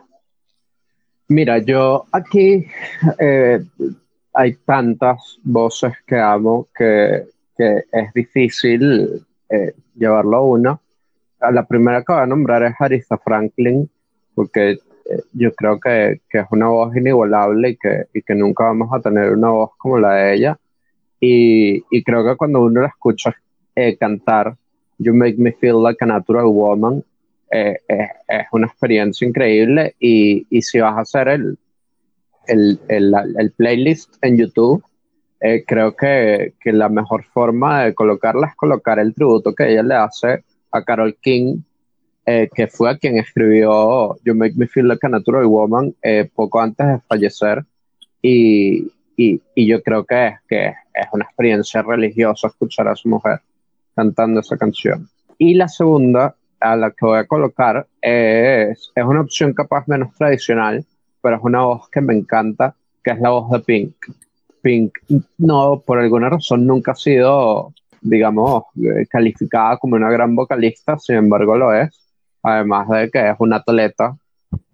Mira, 1.29 1.57
yo 1.59 2.05
aquí 2.11 2.65
eh, 3.19 3.59
hay 4.33 4.53
tantas 4.65 5.37
voces 5.43 5.93
que 6.05 6.15
amo 6.15 6.67
que, 6.75 7.27
que 7.57 7.83
es 7.91 8.13
difícil 8.13 9.25
eh, 9.49 9.73
llevarlo 9.95 10.37
a 10.37 10.41
una. 10.41 10.79
La 11.51 11.65
primera 11.65 12.03
que 12.03 12.13
voy 12.13 12.21
a 12.21 12.25
nombrar 12.25 12.63
es 12.63 12.73
Arista 12.79 13.17
Franklin, 13.17 13.89
porque 14.35 14.77
yo 15.33 15.53
creo 15.53 15.79
que, 15.79 16.21
que, 16.29 16.39
es 16.39 16.45
una 16.51 16.67
voz 16.67 16.95
inigualable 16.95 17.69
y 17.69 17.77
que, 17.77 18.05
y 18.13 18.21
que 18.21 18.35
nunca 18.35 18.65
vamos 18.65 18.89
a 18.93 18.99
tener 18.99 19.31
una 19.31 19.49
voz 19.49 19.71
como 19.77 19.97
la 19.97 20.13
de 20.13 20.35
ella. 20.35 20.59
Y, 21.19 21.83
y 21.89 22.03
creo 22.03 22.25
que 22.25 22.35
cuando 22.35 22.61
uno 22.61 22.81
la 22.81 22.87
escucha 22.87 23.35
eh, 23.75 23.97
cantar, 23.97 24.55
You 24.97 25.13
Make 25.13 25.37
Me 25.37 25.51
Feel 25.53 25.81
Like 25.81 26.03
a 26.03 26.07
Natural 26.07 26.45
Woman, 26.45 27.03
eh, 27.51 27.77
es, 27.87 28.09
es, 28.27 28.47
una 28.51 28.67
experiencia 28.67 29.27
increíble. 29.27 29.95
Y, 29.99 30.45
y, 30.49 30.61
si 30.61 30.79
vas 30.79 30.97
a 30.97 31.01
hacer 31.01 31.27
el, 31.27 31.57
el, 32.47 32.79
el, 32.87 33.51
playlist 33.51 34.15
en 34.21 34.37
YouTube, 34.37 34.83
eh, 35.39 35.63
creo 35.65 35.95
que, 35.95 36.53
que, 36.59 36.73
la 36.73 36.89
mejor 36.89 37.23
forma 37.23 37.83
de 37.83 37.93
colocarla 37.93 38.47
es 38.47 38.55
colocar 38.55 38.99
el 38.99 39.13
tributo 39.13 39.53
que 39.53 39.71
ella 39.71 39.83
le 39.83 39.95
hace 39.95 40.43
a 40.71 40.83
Carol 40.83 41.15
King, 41.21 41.59
eh, 42.25 42.49
que 42.53 42.67
fue 42.67 42.89
a 42.89 42.97
quien 42.97 43.17
escribió 43.17 44.17
You 44.25 44.35
Make 44.35 44.55
Me 44.57 44.67
Feel 44.67 44.87
Like 44.87 45.05
a 45.05 45.09
Natural 45.09 45.45
Woman 45.45 45.95
eh, 46.01 46.29
poco 46.33 46.59
antes 46.59 46.85
de 46.85 46.99
fallecer. 47.07 47.63
Y, 48.21 48.91
y, 49.15 49.41
y, 49.55 49.67
yo 49.67 49.81
creo 49.81 50.03
que 50.03 50.27
es, 50.27 50.33
que 50.47 50.67
es 50.67 51.07
una 51.13 51.25
experiencia 51.25 51.81
religiosa 51.81 52.47
escuchar 52.47 52.87
a 52.87 52.95
su 52.95 53.07
mujer 53.07 53.39
cantando 53.95 54.41
esa 54.41 54.57
canción. 54.57 55.07
Y 55.37 55.53
la 55.53 55.67
segunda, 55.67 56.35
a 56.59 56.75
la 56.75 56.91
que 56.91 57.05
voy 57.05 57.19
a 57.19 57.27
colocar, 57.27 57.87
es, 58.01 58.91
es 58.93 59.03
una 59.05 59.21
opción 59.21 59.53
capaz 59.53 59.87
menos 59.87 60.13
tradicional, 60.15 60.83
pero 61.21 61.37
es 61.37 61.43
una 61.43 61.61
voz 61.61 61.89
que 61.89 62.01
me 62.01 62.13
encanta, 62.13 62.75
que 63.03 63.11
es 63.11 63.19
la 63.19 63.29
voz 63.29 63.49
de 63.51 63.59
Pink. 63.59 63.95
Pink, 64.61 64.97
no, 65.37 65.81
por 65.85 65.99
alguna 65.99 66.29
razón 66.29 66.65
nunca 66.65 66.91
ha 66.91 66.95
sido, 66.95 67.73
digamos, 68.01 68.63
eh, 68.75 69.05
calificada 69.09 69.77
como 69.77 69.95
una 69.95 70.09
gran 70.09 70.35
vocalista, 70.35 70.97
sin 70.97 71.15
embargo 71.15 71.57
lo 71.57 71.73
es, 71.73 71.89
además 72.43 72.87
de 72.89 73.09
que 73.09 73.29
es 73.29 73.35
una 73.39 73.57
atleta, 73.57 74.17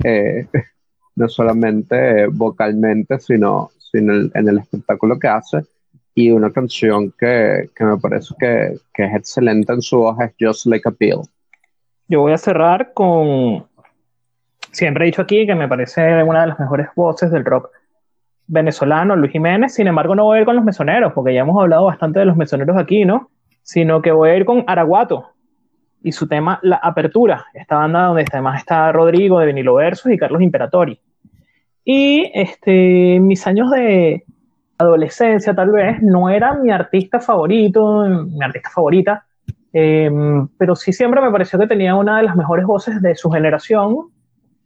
eh, 0.03 0.47
no 1.15 1.29
solamente 1.29 2.27
vocalmente, 2.27 3.19
sino, 3.19 3.69
sino 3.77 4.13
en 4.33 4.47
el 4.47 4.59
espectáculo 4.59 5.19
que 5.19 5.27
hace. 5.27 5.61
Y 6.15 6.29
una 6.29 6.51
canción 6.51 7.11
que, 7.17 7.69
que 7.75 7.83
me 7.83 7.97
parece 7.97 8.35
que, 8.39 8.77
que, 8.93 9.05
es 9.05 9.15
excelente 9.15 9.73
en 9.73 9.81
su 9.81 9.97
voz 9.97 10.15
es 10.19 10.31
Just 10.39 10.67
Like 10.67 10.87
a 10.87 10.91
Pill. 10.91 11.21
Yo 12.07 12.21
voy 12.21 12.33
a 12.33 12.37
cerrar 12.37 12.93
con 12.93 13.65
siempre 14.73 15.05
he 15.05 15.07
dicho 15.07 15.21
aquí 15.21 15.45
que 15.45 15.55
me 15.55 15.67
parece 15.67 16.23
una 16.23 16.41
de 16.41 16.47
las 16.47 16.59
mejores 16.59 16.87
voces 16.95 17.31
del 17.31 17.45
rock 17.45 17.69
venezolano, 18.47 19.15
Luis 19.15 19.31
Jiménez. 19.31 19.73
Sin 19.73 19.87
embargo, 19.87 20.15
no 20.15 20.25
voy 20.25 20.37
a 20.37 20.41
ir 20.41 20.45
con 20.45 20.55
los 20.55 20.65
mesoneros, 20.65 21.13
porque 21.13 21.33
ya 21.33 21.41
hemos 21.41 21.61
hablado 21.61 21.85
bastante 21.85 22.19
de 22.19 22.25
los 22.25 22.37
mesoneros 22.37 22.77
aquí, 22.77 23.05
¿no? 23.05 23.29
Sino 23.61 24.01
que 24.01 24.11
voy 24.11 24.29
a 24.29 24.37
ir 24.37 24.45
con 24.45 24.63
Araguato 24.67 25.29
y 26.01 26.11
su 26.11 26.27
tema 26.27 26.59
La 26.63 26.75
Apertura, 26.77 27.45
esta 27.53 27.77
banda 27.77 28.07
donde 28.07 28.25
además 28.31 28.59
está 28.59 28.91
Rodrigo 28.91 29.39
de 29.39 29.47
Vinilo 29.47 29.75
Versus 29.75 30.11
y 30.11 30.17
Carlos 30.17 30.41
Imperatori. 30.41 30.99
Y 31.85 32.31
este, 32.33 33.19
mis 33.19 33.45
años 33.47 33.71
de 33.71 34.23
adolescencia, 34.77 35.55
tal 35.55 35.71
vez, 35.71 36.01
no 36.01 36.29
era 36.29 36.55
mi 36.55 36.71
artista 36.71 37.19
favorito, 37.19 38.05
mi 38.07 38.43
artista 38.43 38.69
favorita, 38.69 39.25
em, 39.71 40.47
pero 40.57 40.75
sí 40.75 40.91
siempre 40.91 41.21
me 41.21 41.31
pareció 41.31 41.57
que 41.57 41.67
tenía 41.67 41.95
una 41.95 42.17
de 42.17 42.23
las 42.23 42.35
mejores 42.35 42.65
voces 42.65 43.01
de 43.01 43.15
su 43.15 43.29
generación 43.31 44.09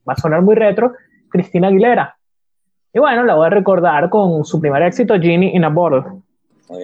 va 0.07 0.13
a 0.13 0.17
sonar 0.17 0.41
muy 0.41 0.55
retro, 0.55 0.93
Cristina 1.29 1.67
Aguilera. 1.67 2.16
Y 2.93 2.99
bueno, 2.99 3.23
la 3.23 3.35
voy 3.35 3.47
a 3.47 3.49
recordar 3.49 4.09
con 4.09 4.45
su 4.45 4.59
primer 4.59 4.81
éxito, 4.83 5.13
Genie 5.19 5.55
in 5.55 5.63
a 5.63 5.69
Bottle. 5.69 6.03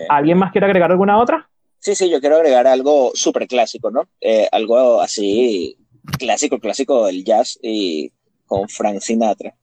¿Alguien 0.10 0.38
más 0.38 0.52
quiere 0.52 0.68
agregar 0.68 0.92
alguna 0.92 1.20
otra? 1.20 1.50
Sí, 1.80 1.96
sí, 1.96 2.10
yo 2.10 2.20
quiero 2.20 2.38
agregar 2.38 2.68
algo 2.68 3.12
súper 3.14 3.48
clásico, 3.48 3.92
¿no? 3.92 4.08
Eh, 4.22 4.48
algo 4.52 5.02
así 5.02 5.78
clásico, 6.18 6.60
clásico 6.60 7.06
del 7.06 7.24
jazz 7.24 7.60
y 7.62 8.12
con 8.46 8.70
Frank 8.70 9.00
Sinatra. 9.00 9.54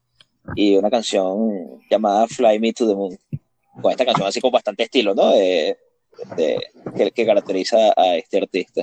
Y 0.54 0.76
una 0.76 0.90
canción 0.90 1.80
llamada 1.90 2.26
Fly 2.26 2.58
Me 2.58 2.72
to 2.72 2.86
the 2.86 2.94
Moon. 2.94 3.18
Con 3.80 3.90
esta 3.90 4.04
canción 4.04 4.26
así 4.26 4.40
con 4.40 4.50
bastante 4.50 4.82
estilo, 4.82 5.14
¿no? 5.14 5.32
que, 5.32 7.10
que 7.14 7.26
caracteriza 7.26 7.92
a 7.96 8.16
este 8.16 8.38
artista. 8.38 8.82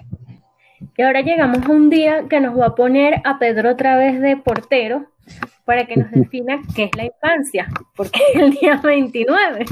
Y 0.96 1.02
ahora 1.02 1.22
llegamos 1.22 1.66
a 1.66 1.72
un 1.72 1.90
día 1.90 2.26
que 2.30 2.40
nos 2.40 2.60
va 2.60 2.68
a 2.68 2.76
poner 2.76 3.22
a 3.24 3.40
Pedro 3.40 3.72
otra 3.72 3.98
vez 3.98 4.20
de 4.22 4.38
portero 4.38 5.06
para 5.66 5.86
que 5.86 5.98
nos 5.98 6.10
defina 6.12 6.62
qué 6.76 6.86
es 6.86 6.96
la 6.96 7.06
infancia, 7.06 7.68
porque 7.96 8.20
es 8.34 8.42
el 8.42 8.52
día 8.52 8.80
29. 8.82 9.66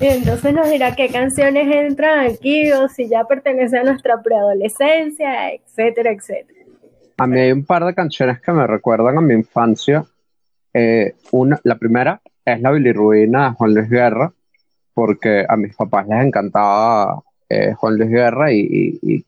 Y 0.00 0.06
entonces 0.06 0.52
nos 0.52 0.68
dirá 0.68 0.94
qué 0.94 1.08
canciones 1.08 1.74
entran 1.74 2.26
aquí 2.26 2.70
o 2.72 2.88
si 2.88 3.08
ya 3.08 3.24
pertenece 3.24 3.78
a 3.78 3.84
nuestra 3.84 4.20
preadolescencia, 4.22 5.52
etcétera, 5.52 6.12
etcétera. 6.12 6.60
A 7.16 7.26
mí 7.26 7.38
hay 7.38 7.52
un 7.52 7.64
par 7.64 7.84
de 7.84 7.94
canciones 7.94 8.40
que 8.40 8.52
me 8.52 8.66
recuerdan 8.66 9.16
a 9.16 9.20
mi 9.20 9.34
infancia. 9.34 10.04
Eh, 10.72 11.14
una, 11.30 11.60
la 11.62 11.76
primera 11.76 12.20
es 12.44 12.60
la 12.60 12.72
bilirruina 12.72 13.50
de 13.50 13.54
Juan 13.54 13.74
Luis 13.74 13.88
Guerra, 13.88 14.32
porque 14.92 15.46
a 15.48 15.56
mis 15.56 15.74
papás 15.74 16.08
les 16.08 16.26
encantaba 16.26 17.22
eh, 17.48 17.72
Juan 17.74 17.96
Luis 17.96 18.10
Guerra 18.10 18.52
y 18.52 18.98
y 19.00 19.24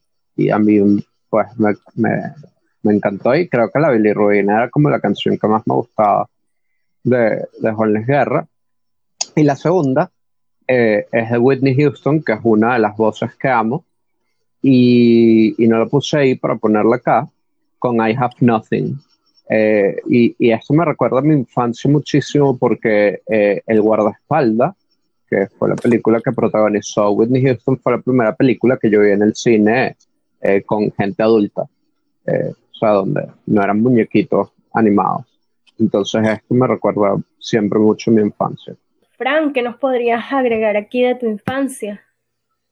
a 0.50 0.58
mí 0.58 1.04
pues 1.28 1.46
me, 1.58 1.74
me, 2.82 2.94
encantó 2.94 3.34
y 3.34 3.48
creo 3.48 3.70
que 3.70 3.80
la 3.80 3.90
bilirruina 3.90 4.58
era 4.58 4.70
como 4.70 4.88
la 4.90 5.00
canción 5.00 5.36
que 5.38 5.48
más 5.48 5.62
me 5.66 5.74
gustaba 5.74 6.28
de, 7.02 7.46
de 7.58 7.72
Luis 7.86 8.06
Guerra. 8.06 8.46
Y 9.34 9.42
la 9.42 9.56
segunda 9.56 10.10
eh, 10.66 11.06
es 11.12 11.30
de 11.30 11.38
Whitney 11.38 11.76
Houston, 11.76 12.22
que 12.22 12.32
es 12.32 12.40
una 12.42 12.74
de 12.74 12.80
las 12.80 12.96
voces 12.96 13.34
que 13.36 13.48
amo, 13.48 13.84
y, 14.62 15.62
y 15.62 15.68
no 15.68 15.78
la 15.78 15.86
puse 15.86 16.18
ahí 16.18 16.34
para 16.34 16.56
ponerla 16.56 16.96
acá, 16.96 17.28
con 17.78 17.96
I 17.96 18.14
Have 18.14 18.36
Nothing. 18.40 18.98
Eh, 19.48 19.96
y, 20.08 20.34
y, 20.38 20.50
esto 20.50 20.74
me 20.74 20.84
recuerda 20.84 21.20
a 21.20 21.22
mi 21.22 21.34
infancia 21.34 21.88
muchísimo 21.88 22.58
porque 22.58 23.20
eh, 23.28 23.62
El 23.64 23.80
guardaespaldas, 23.80 24.74
que 25.28 25.46
fue 25.56 25.68
la 25.68 25.76
película 25.76 26.20
que 26.20 26.32
protagonizó 26.32 27.10
Whitney 27.10 27.42
Houston, 27.42 27.78
fue 27.78 27.92
la 27.92 28.00
primera 28.00 28.34
película 28.34 28.76
que 28.76 28.90
yo 28.90 29.00
vi 29.00 29.10
en 29.10 29.22
el 29.22 29.36
cine 29.36 29.96
eh, 30.40 30.62
con 30.62 30.92
gente 30.92 31.22
adulta, 31.22 31.64
eh, 32.26 32.52
o 32.52 32.78
sea, 32.78 32.90
donde 32.90 33.26
no 33.46 33.62
eran 33.62 33.80
muñequitos 33.80 34.50
animados. 34.72 35.24
Entonces 35.78 36.26
esto 36.26 36.54
me 36.54 36.66
recuerda 36.66 37.16
siempre 37.38 37.78
mucho 37.78 38.10
mi 38.10 38.22
infancia. 38.22 38.74
Frank, 39.16 39.52
¿qué 39.52 39.62
nos 39.62 39.76
podrías 39.76 40.24
agregar 40.32 40.76
aquí 40.76 41.02
de 41.02 41.14
tu 41.14 41.26
infancia? 41.26 42.02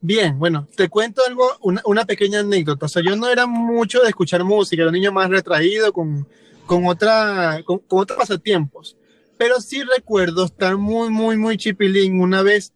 Bien, 0.00 0.38
bueno, 0.38 0.68
te 0.76 0.90
cuento 0.90 1.22
algo, 1.26 1.48
una, 1.62 1.80
una, 1.86 2.04
pequeña 2.04 2.40
anécdota. 2.40 2.84
O 2.84 2.88
sea, 2.88 3.02
yo 3.02 3.16
no 3.16 3.28
era 3.28 3.46
mucho 3.46 4.02
de 4.02 4.08
escuchar 4.08 4.44
música, 4.44 4.82
era 4.82 4.90
un 4.90 4.94
niño 4.94 5.12
más 5.12 5.30
retraído, 5.30 5.94
con, 5.94 6.26
con, 6.66 6.86
otra, 6.86 7.62
con, 7.64 7.80
otros 7.88 8.18
pasatiempos. 8.18 8.98
Pero 9.38 9.60
sí 9.62 9.82
recuerdo 9.82 10.44
estar 10.44 10.76
muy, 10.76 11.08
muy, 11.08 11.38
muy 11.38 11.56
chipilín 11.56 12.20
una 12.20 12.42
vez 12.42 12.74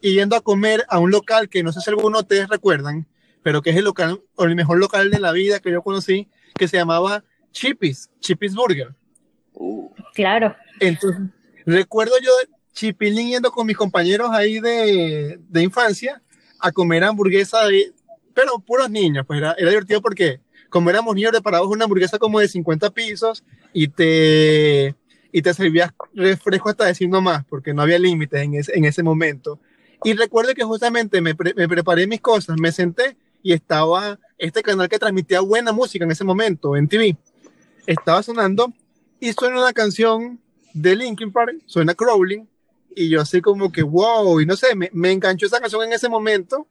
yendo 0.00 0.36
a 0.36 0.40
comer 0.40 0.84
a 0.88 0.98
un 0.98 1.10
local 1.10 1.48
que 1.48 1.62
no 1.62 1.72
sé 1.72 1.80
si 1.80 1.90
alguno 1.90 2.18
de 2.18 2.22
ustedes 2.22 2.48
recuerdan, 2.48 3.06
pero 3.42 3.62
que 3.62 3.70
es 3.70 3.76
el 3.76 3.84
local, 3.84 4.20
o 4.36 4.44
el 4.44 4.54
mejor 4.54 4.78
local 4.78 5.10
de 5.10 5.18
la 5.20 5.32
vida 5.32 5.60
que 5.60 5.70
yo 5.70 5.82
conocí, 5.82 6.28
que 6.54 6.68
se 6.68 6.76
llamaba 6.76 7.24
Chippies, 7.52 8.10
Chippies 8.20 8.54
Burger. 8.54 8.94
Uh. 9.54 9.90
claro. 10.14 10.56
Entonces, 10.80 11.20
recuerdo 11.66 12.14
yo 12.20 12.30
chipilín 12.72 13.28
yendo 13.28 13.50
con 13.50 13.66
mis 13.66 13.76
compañeros 13.76 14.30
ahí 14.32 14.58
de, 14.58 15.38
de 15.48 15.62
infancia 15.62 16.22
a 16.58 16.72
comer 16.72 17.04
hamburguesa 17.04 17.66
de, 17.66 17.92
pero 18.34 18.58
puros 18.58 18.90
niños, 18.90 19.24
pues 19.26 19.38
era, 19.38 19.54
era 19.58 19.68
divertido 19.68 20.00
porque 20.00 20.40
como 20.70 20.88
éramos 20.88 21.14
niños 21.14 21.32
de 21.32 21.42
parados 21.42 21.68
una 21.68 21.84
hamburguesa 21.84 22.18
como 22.18 22.40
de 22.40 22.48
50 22.48 22.90
pisos 22.90 23.44
y 23.72 23.88
te, 23.88 24.94
y 25.30 25.42
te 25.42 25.54
servías 25.54 25.92
refresco 26.14 26.70
hasta 26.70 26.86
decir 26.86 27.08
no 27.08 27.20
más, 27.20 27.44
porque 27.44 27.74
no 27.74 27.82
había 27.82 27.98
límites 27.98 28.42
en 28.42 28.54
ese, 28.54 28.76
en 28.76 28.84
ese 28.84 29.02
momento. 29.02 29.60
Y 30.02 30.14
recuerdo 30.14 30.54
que 30.54 30.64
justamente 30.64 31.20
me, 31.20 31.34
me 31.56 31.68
preparé 31.68 32.06
mis 32.06 32.20
cosas, 32.20 32.56
me 32.58 32.72
senté 32.72 33.16
y 33.42 33.52
estaba 33.52 34.18
este 34.38 34.62
canal 34.62 34.88
que 34.88 34.98
transmitía 34.98 35.40
buena 35.40 35.72
música 35.72 36.04
en 36.04 36.10
ese 36.10 36.24
momento 36.24 36.76
en 36.76 36.88
TV. 36.88 37.16
Estaba 37.86 38.22
sonando 38.22 38.72
y 39.20 39.32
suena 39.32 39.60
una 39.60 39.72
canción 39.72 40.40
de 40.72 40.96
Linkin 40.96 41.32
Park, 41.32 41.56
suena 41.66 41.94
Crawling 41.94 42.48
y 42.94 43.08
yo 43.08 43.20
así 43.20 43.40
como 43.40 43.72
que 43.72 43.82
wow, 43.82 44.40
y 44.40 44.46
no 44.46 44.56
sé, 44.56 44.74
me, 44.74 44.90
me 44.92 45.12
enganchó 45.12 45.46
esa 45.46 45.60
canción 45.60 45.82
en 45.84 45.92
ese 45.92 46.08
momento 46.08 46.66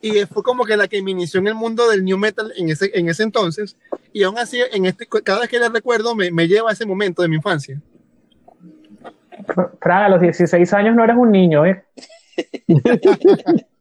y 0.00 0.24
fue 0.26 0.42
como 0.42 0.64
que 0.64 0.76
la 0.76 0.86
que 0.86 1.02
me 1.02 1.12
inició 1.12 1.40
en 1.40 1.48
el 1.48 1.54
mundo 1.54 1.88
del 1.88 2.04
new 2.04 2.18
metal 2.18 2.52
en 2.56 2.68
ese, 2.68 2.90
en 2.94 3.08
ese 3.08 3.22
entonces 3.22 3.76
y 4.12 4.22
aún 4.22 4.38
así 4.38 4.60
en 4.72 4.86
este, 4.86 5.06
cada 5.06 5.40
vez 5.40 5.48
que 5.48 5.58
le 5.58 5.68
recuerdo 5.68 6.14
me, 6.14 6.30
me 6.30 6.46
lleva 6.46 6.70
a 6.70 6.72
ese 6.72 6.86
momento 6.86 7.22
de 7.22 7.28
mi 7.28 7.36
infancia. 7.36 7.80
Fran, 9.80 10.04
a 10.04 10.08
los 10.08 10.20
16 10.20 10.72
años 10.74 10.94
no 10.94 11.04
eres 11.04 11.16
un 11.16 11.30
niño, 11.30 11.66
¿eh? 11.66 11.84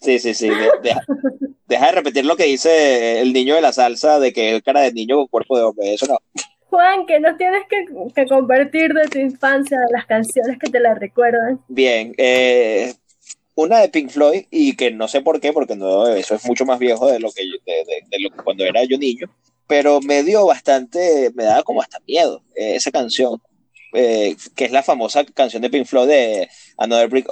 Sí, 0.00 0.18
sí, 0.18 0.34
sí. 0.34 0.50
deja 1.66 1.86
de 1.86 1.92
repetir 1.92 2.24
lo 2.24 2.36
que 2.36 2.44
dice 2.44 3.20
el 3.20 3.32
niño 3.32 3.54
de 3.54 3.60
la 3.60 3.72
salsa 3.72 4.18
de 4.18 4.32
que 4.32 4.56
es 4.56 4.62
cara 4.62 4.80
de 4.80 4.92
niño 4.92 5.16
con 5.16 5.26
cuerpo 5.28 5.56
de 5.56 5.64
hombre. 5.64 5.94
Eso 5.94 6.06
no. 6.06 6.18
Juan, 6.72 7.04
que 7.06 7.20
nos 7.20 7.36
tienes 7.36 7.64
que, 7.68 7.84
que 8.14 8.26
compartir 8.26 8.94
de 8.94 9.06
tu 9.06 9.18
infancia, 9.18 9.78
las 9.90 10.06
canciones 10.06 10.58
que 10.58 10.70
te 10.70 10.80
la 10.80 10.94
recuerdan. 10.94 11.60
Bien, 11.68 12.14
eh, 12.16 12.94
una 13.54 13.80
de 13.80 13.90
Pink 13.90 14.08
Floyd, 14.08 14.46
y 14.50 14.74
que 14.74 14.90
no 14.90 15.06
sé 15.06 15.20
por 15.20 15.38
qué, 15.38 15.52
porque 15.52 15.76
no, 15.76 16.06
eso 16.08 16.34
es 16.34 16.44
mucho 16.46 16.64
más 16.64 16.78
viejo 16.78 17.10
de 17.10 17.20
lo 17.20 17.30
que, 17.30 17.42
de, 17.42 18.18
lo 18.18 18.30
cuando 18.42 18.64
era 18.64 18.84
yo 18.84 18.96
niño, 18.96 19.30
pero 19.66 20.00
me 20.00 20.22
dio 20.22 20.46
bastante, 20.46 21.30
me 21.34 21.44
daba 21.44 21.62
como 21.62 21.82
hasta 21.82 22.00
miedo 22.06 22.42
eh, 22.56 22.76
esa 22.76 22.90
canción, 22.90 23.40
eh, 23.92 24.34
que 24.56 24.64
es 24.64 24.72
la 24.72 24.82
famosa 24.82 25.24
canción 25.24 25.60
de 25.60 25.68
Pink 25.68 25.84
Floyd 25.84 26.08
de 26.08 26.48
Another 26.78 27.08
Brick 27.08 27.26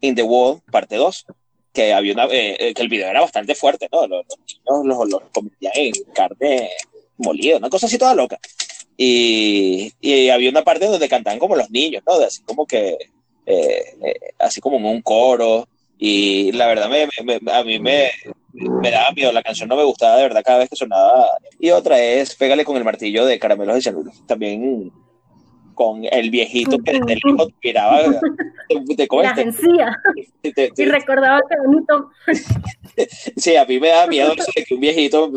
in 0.00 0.14
the 0.14 0.22
Wall, 0.22 0.60
parte 0.70 0.96
2, 0.96 1.26
que, 1.72 1.92
había 1.92 2.12
una, 2.12 2.24
eh, 2.26 2.56
eh, 2.58 2.74
que 2.74 2.82
el 2.82 2.88
video 2.88 3.08
era 3.08 3.20
bastante 3.20 3.54
fuerte, 3.54 3.88
¿no? 3.92 4.06
Los, 4.06 4.24
niños 4.46 4.86
los, 4.86 5.08
los, 5.08 5.22
en 5.74 5.92
carne 6.14 6.70
molida, 7.18 7.56
una 7.56 7.70
cosa 7.70 7.86
así 7.86 7.98
toda 7.98 8.14
loca. 8.14 8.38
Y, 8.96 9.92
y, 10.00 10.28
había 10.28 10.50
una 10.50 10.62
parte 10.62 10.86
donde 10.86 11.08
cantaban 11.08 11.38
como 11.38 11.56
los 11.56 11.70
niños, 11.70 12.02
¿no? 12.06 12.18
De 12.18 12.26
así 12.26 12.42
como 12.42 12.66
que, 12.66 12.98
eh, 13.46 13.84
eh, 14.04 14.20
así 14.38 14.60
como 14.60 14.76
un 14.76 15.02
coro. 15.02 15.68
Y 15.98 16.52
la 16.52 16.66
verdad, 16.66 16.88
me, 16.88 17.08
a 17.52 17.64
mí 17.64 17.78
me, 17.78 18.10
me 18.52 18.90
daba 18.90 19.12
miedo, 19.12 19.32
la 19.32 19.42
canción 19.42 19.68
no 19.68 19.76
me 19.76 19.84
gustaba 19.84 20.16
de 20.16 20.22
verdad 20.22 20.42
cada 20.44 20.58
vez 20.58 20.70
que 20.70 20.76
sonaba. 20.76 21.28
Y 21.60 21.70
otra 21.70 22.00
es 22.00 22.34
Pégale 22.34 22.64
con 22.64 22.76
el 22.76 22.84
martillo 22.84 23.24
de 23.24 23.38
Caramelos 23.38 23.76
de 23.76 23.82
Cianuro. 23.82 24.12
También 24.26 24.92
con 25.78 26.00
el 26.02 26.28
viejito 26.30 26.76
que 26.78 26.90
desde 26.90 27.20
lejos 27.24 27.52
miraba 27.62 28.02
de, 28.02 28.08
de 28.96 29.08
la 29.22 29.30
encía. 29.40 29.96
y 30.42 30.84
recordaba 30.86 31.40
que 31.48 31.56
bonito. 31.64 32.10
sí, 33.36 33.54
a 33.54 33.64
mí 33.64 33.78
me 33.78 33.90
da 33.90 34.08
miedo 34.08 34.32
eso 34.36 34.50
de 34.56 34.64
que 34.64 34.74
un 34.74 34.80
viejito 34.80 35.30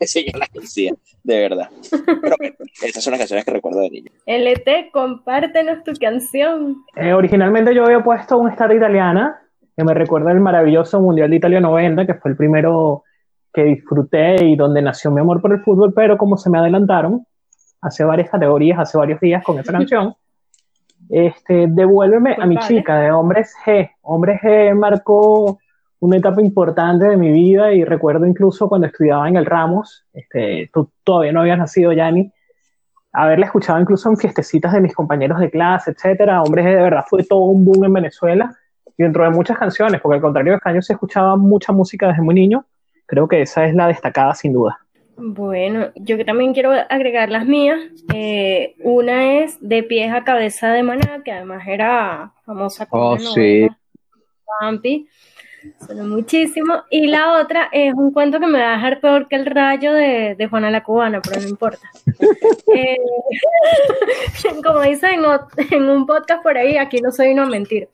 enseña 0.00 0.38
la 0.38 0.48
encía, 0.54 0.94
de 1.22 1.38
verdad. 1.38 1.68
Pero 1.90 2.46
esas 2.80 3.04
son 3.04 3.10
las 3.10 3.18
canciones 3.18 3.44
que 3.44 3.50
recuerdo 3.50 3.80
de 3.80 3.90
niño. 3.90 4.10
LT, 4.24 4.90
compártenos 4.90 5.84
tu 5.84 5.92
canción. 6.00 6.76
Eh, 6.96 7.12
originalmente 7.12 7.74
yo 7.74 7.84
había 7.84 8.02
puesto 8.02 8.38
una 8.38 8.52
star 8.52 8.74
italiana 8.74 9.38
que 9.76 9.84
me 9.84 9.92
recuerda 9.92 10.32
el 10.32 10.40
maravilloso 10.40 10.98
Mundial 10.98 11.28
de 11.28 11.36
Italia 11.36 11.60
90, 11.60 12.06
que 12.06 12.14
fue 12.14 12.30
el 12.30 12.38
primero 12.38 13.04
que 13.52 13.64
disfruté 13.64 14.42
y 14.46 14.56
donde 14.56 14.80
nació 14.80 15.10
mi 15.10 15.20
amor 15.20 15.42
por 15.42 15.52
el 15.52 15.60
fútbol, 15.60 15.92
pero 15.94 16.16
como 16.16 16.38
se 16.38 16.48
me 16.48 16.58
adelantaron, 16.58 17.26
hace 17.80 18.04
varias 18.04 18.30
categorías, 18.30 18.78
hace 18.78 18.98
varios 18.98 19.20
días 19.20 19.42
con 19.44 19.58
esa 19.58 19.72
canción. 19.78 20.14
Este, 21.08 21.66
devuélveme 21.68 22.36
a 22.38 22.46
mi 22.46 22.56
chica 22.58 23.00
de 23.00 23.10
Hombres 23.10 23.54
G. 23.64 23.90
Hombres 24.02 24.40
G 24.42 24.74
marcó 24.74 25.58
una 26.00 26.16
etapa 26.16 26.40
importante 26.40 27.06
de 27.06 27.16
mi 27.16 27.32
vida 27.32 27.72
y 27.72 27.84
recuerdo 27.84 28.26
incluso 28.26 28.68
cuando 28.68 28.86
estudiaba 28.86 29.28
en 29.28 29.36
el 29.36 29.46
Ramos, 29.46 30.06
este, 30.12 30.70
tú 30.72 30.90
todavía 31.02 31.32
no 31.32 31.40
habías 31.40 31.58
nacido, 31.58 31.92
Yanni, 31.92 32.32
haberla 33.12 33.46
escuchado 33.46 33.80
incluso 33.80 34.08
en 34.08 34.16
fiestecitas 34.16 34.72
de 34.72 34.80
mis 34.80 34.94
compañeros 34.94 35.40
de 35.40 35.50
clase, 35.50 35.90
etcétera. 35.92 36.42
Hombres 36.42 36.66
G 36.66 36.68
de 36.68 36.82
verdad 36.82 37.04
fue 37.08 37.24
todo 37.24 37.40
un 37.40 37.64
boom 37.64 37.84
en 37.84 37.92
Venezuela 37.92 38.54
y 38.96 39.02
dentro 39.02 39.24
de 39.24 39.30
muchas 39.30 39.58
canciones, 39.58 40.00
porque 40.00 40.16
al 40.16 40.22
contrario 40.22 40.52
de 40.52 40.60
Caño 40.60 40.82
se 40.82 40.92
escuchaba 40.92 41.36
mucha 41.36 41.72
música 41.72 42.08
desde 42.08 42.22
muy 42.22 42.34
niño, 42.34 42.66
creo 43.06 43.26
que 43.26 43.42
esa 43.42 43.64
es 43.64 43.74
la 43.74 43.86
destacada 43.86 44.34
sin 44.34 44.52
duda. 44.52 44.78
Bueno, 45.20 45.90
yo 45.96 46.24
también 46.24 46.54
quiero 46.54 46.70
agregar 46.88 47.28
las 47.28 47.44
mías. 47.44 47.80
Eh, 48.14 48.76
una 48.84 49.40
es 49.40 49.58
De 49.60 49.82
pies 49.82 50.12
a 50.14 50.22
cabeza 50.22 50.70
de 50.72 50.84
maná, 50.84 51.22
que 51.24 51.32
además 51.32 51.66
era 51.66 52.32
famosa 52.46 52.86
como 52.86 53.10
oh, 53.10 53.18
sí. 53.18 53.68
Sonó 55.84 56.04
muchísimo. 56.04 56.84
Y 56.88 57.08
la 57.08 57.40
otra 57.40 57.68
es 57.72 57.92
un 57.94 58.12
cuento 58.12 58.38
que 58.38 58.46
me 58.46 58.60
va 58.60 58.74
a 58.74 58.76
dejar 58.76 59.00
peor 59.00 59.26
que 59.26 59.34
el 59.34 59.46
rayo 59.46 59.92
de, 59.92 60.36
de 60.36 60.46
Juana 60.46 60.70
la 60.70 60.84
Cubana, 60.84 61.20
pero 61.20 61.40
no 61.40 61.48
importa. 61.48 61.90
Eh, 62.74 62.98
como 64.62 64.82
dicen 64.82 65.20
en, 65.70 65.88
un 65.88 66.06
podcast 66.06 66.42
por 66.42 66.58
ahí, 66.58 66.76
aquí 66.76 67.00
no 67.00 67.10
soy 67.10 67.32
una 67.32 67.46
mentira. 67.46 67.86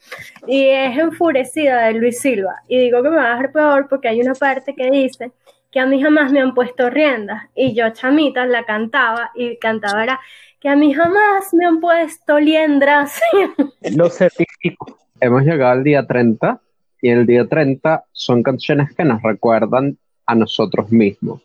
Y 0.49 0.67
es 0.67 0.99
Enfurecida 0.99 1.87
de 1.87 1.95
Luis 1.95 2.21
Silva. 2.21 2.57
Y 2.67 2.79
digo 2.81 3.01
que 3.01 3.09
me 3.09 3.17
va 3.17 3.27
a 3.27 3.37
dejar 3.37 3.53
peor 3.53 3.87
porque 3.89 4.09
hay 4.09 4.21
una 4.21 4.35
parte 4.35 4.75
que 4.75 4.91
dice 4.91 5.31
que 5.75 5.81
a 5.81 5.87
mí 5.87 6.01
jamás 6.01 6.31
me 6.31 6.41
han 6.41 6.55
puesto 6.55 6.89
riendas. 6.89 7.49
Y 7.57 7.75
yo, 7.75 7.91
chamita, 7.91 8.47
la 8.47 8.63
cantaba 8.65 9.33
y 9.35 9.57
cantaba 9.57 10.05
era 10.05 10.21
que 10.61 10.69
a 10.69 10.77
mí 10.77 10.95
jamás 10.95 11.53
me 11.53 11.67
han 11.67 11.81
puesto 11.81 12.39
liendras. 12.39 13.21
Lo 13.97 14.09
certifico. 14.09 15.01
Hemos 15.21 15.43
llegado 15.43 15.73
al 15.73 15.83
día 15.83 16.07
30 16.07 16.61
y 17.03 17.11
el 17.11 17.27
día 17.27 17.49
30 17.49 18.05
son 18.13 18.45
canciones 18.45 18.95
que 18.95 19.05
nos 19.05 19.21
recuerdan 19.21 19.99
a 20.27 20.37
nosotros 20.37 20.93
mismos. 20.93 21.43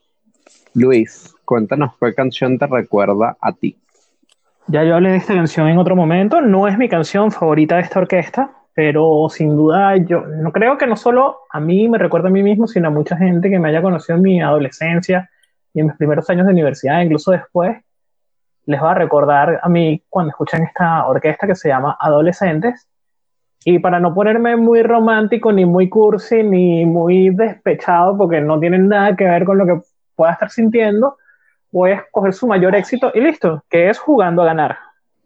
Luis, 0.76 1.34
cuéntanos 1.44 1.94
qué 2.00 2.14
canción 2.14 2.60
te 2.60 2.68
recuerda 2.68 3.36
a 3.42 3.52
ti. 3.52 3.78
Ya 4.68 4.84
yo 4.84 4.94
hablé 4.94 5.10
de 5.10 5.18
esta 5.18 5.34
canción 5.34 5.68
en 5.70 5.80
otro 5.80 5.96
momento, 5.96 6.40
no 6.40 6.68
es 6.68 6.78
mi 6.78 6.88
canción 6.88 7.32
favorita 7.32 7.78
de 7.78 7.82
esta 7.82 7.98
orquesta, 7.98 8.52
pero 8.74 9.28
sin 9.30 9.56
duda 9.56 9.98
yo 9.98 10.22
no 10.22 10.52
creo 10.52 10.78
que 10.78 10.88
no 10.88 10.96
solo 10.96 11.40
a 11.52 11.60
mí 11.60 11.88
me 11.90 11.98
recuerda 11.98 12.30
a 12.30 12.32
mí 12.32 12.44
mismo, 12.44 12.68
sino 12.68 12.88
a 12.88 12.92
mucha 12.92 13.18
gente 13.18 13.50
que 13.50 13.60
me 13.60 13.70
haya 13.70 13.82
conocido 13.82 14.18
en 14.18 14.24
mi 14.24 14.42
adolescencia 14.42 15.30
y 15.74 15.82
en 15.82 15.88
mis 15.88 15.96
primeros 15.98 16.30
años 16.30 16.46
de 16.46 16.54
universidad, 16.54 17.02
incluso 17.02 17.32
después, 17.32 17.78
les 18.66 18.82
va 18.82 18.92
a 18.92 18.96
recordar 18.96 19.60
a 19.62 19.70
mí 19.70 20.04
cuando 20.10 20.30
escuchan 20.30 20.64
esta 20.64 21.08
orquesta 21.08 21.48
que 21.48 21.56
se 21.56 21.70
llama 21.70 21.98
Adolescentes. 22.00 22.88
Y 23.66 23.80
para 23.80 24.00
no 24.00 24.14
ponerme 24.14 24.56
muy 24.56 24.84
romántico, 24.84 25.52
ni 25.52 25.66
muy 25.66 25.90
cursi, 25.90 26.44
ni 26.44 26.86
muy 26.86 27.30
despechado, 27.32 28.18
porque 28.18 28.40
no 28.40 28.60
tienen 28.60 28.88
nada 28.88 29.16
que 29.16 29.26
ver 29.26 29.44
con 29.44 29.58
lo 29.58 29.66
que 29.66 29.82
pueda 30.16 30.34
estar 30.34 30.50
sintiendo, 30.50 31.18
voy 31.72 31.92
a 31.92 31.96
escoger 31.96 32.34
su 32.34 32.48
mayor 32.48 32.76
éxito 32.76 33.12
y 33.14 33.22
listo, 33.22 33.64
que 33.70 33.90
es 33.90 34.00
jugando 34.00 34.44
a 34.44 34.46
ganar. 34.46 34.78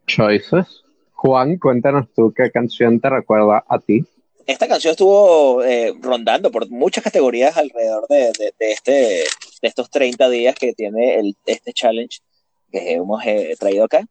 Choices. 0.07 0.82
Juan, 1.23 1.57
cuéntanos 1.57 2.07
tú 2.13 2.33
qué 2.35 2.51
canción 2.51 2.99
te 2.99 3.09
recuerda 3.09 3.63
a 3.69 3.79
ti. 3.79 4.03
Esta 4.45 4.67
canción 4.67 4.91
estuvo 4.91 5.63
eh, 5.63 5.93
rondando 6.01 6.51
por 6.51 6.69
muchas 6.69 7.01
categorías 7.01 7.55
alrededor 7.55 8.05
de, 8.09 8.33
este, 8.59 8.91
de 8.91 9.23
estos 9.61 9.89
30 9.89 10.29
días 10.29 10.53
que 10.53 10.73
tiene 10.73 11.15
el, 11.15 11.37
este 11.45 11.71
challenge 11.71 12.19
que 12.69 12.91
hemos 12.91 13.25
eh, 13.25 13.55
traído 13.57 13.85
acá. 13.85 14.05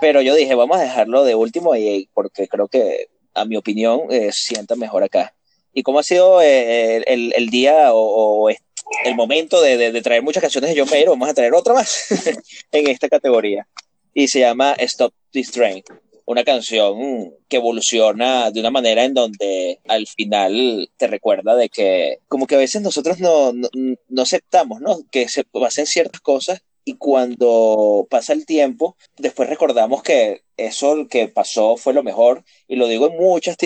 Pero 0.00 0.20
yo 0.20 0.36
dije, 0.36 0.54
vamos 0.54 0.76
a 0.76 0.82
dejarlo 0.82 1.24
de 1.24 1.34
último 1.34 1.74
y, 1.74 2.08
porque 2.14 2.46
creo 2.46 2.68
que, 2.68 3.08
a 3.34 3.44
mi 3.44 3.56
opinión, 3.56 4.02
eh, 4.10 4.30
sienta 4.30 4.76
mejor 4.76 5.02
acá. 5.02 5.34
¿Y 5.74 5.82
cómo 5.82 5.98
ha 5.98 6.04
sido 6.04 6.40
el, 6.40 7.32
el, 7.34 7.50
día 7.50 7.88
o, 7.92 8.50
el 8.50 9.16
momento 9.16 9.60
de, 9.60 9.78
de, 9.90 10.00
traer 10.00 10.22
muchas 10.22 10.42
canciones 10.42 10.72
de 10.72 10.80
John 10.80 10.88
Mayer? 10.90 11.08
Vamos 11.08 11.28
a 11.28 11.34
traer 11.34 11.54
otra 11.54 11.74
más 11.74 12.06
en 12.70 12.86
esta 12.86 13.08
categoría. 13.08 13.66
Y 14.14 14.28
se 14.28 14.38
llama 14.40 14.74
Stop 14.78 15.12
This 15.32 15.50
Train 15.50 15.82
una 16.26 16.44
canción 16.44 17.32
que 17.48 17.56
evoluciona 17.56 18.50
de 18.50 18.60
una 18.60 18.70
manera 18.70 19.04
en 19.04 19.14
donde 19.14 19.80
al 19.86 20.06
final 20.06 20.90
te 20.96 21.06
recuerda 21.06 21.54
de 21.54 21.68
que 21.68 22.18
como 22.28 22.46
que 22.46 22.56
a 22.56 22.58
veces 22.58 22.82
nosotros 22.82 23.20
no, 23.20 23.52
no, 23.52 24.22
aceptamos, 24.22 24.80
¿no? 24.80 24.98
Que 25.10 25.28
se 25.28 25.44
pasen 25.44 25.86
ciertas 25.86 26.20
cosas 26.20 26.60
y 26.84 26.94
cuando 26.94 28.06
pasa 28.10 28.32
el 28.32 28.44
tiempo, 28.44 28.96
después 29.16 29.48
recordamos 29.48 30.02
que 30.02 30.42
eso 30.56 31.06
que 31.08 31.28
pasó 31.28 31.76
fue 31.76 31.94
lo 31.94 32.02
mejor 32.02 32.44
y 32.68 32.76
lo 32.76 32.88
digo 32.88 33.06
en 33.08 33.16
muchos 33.16 33.56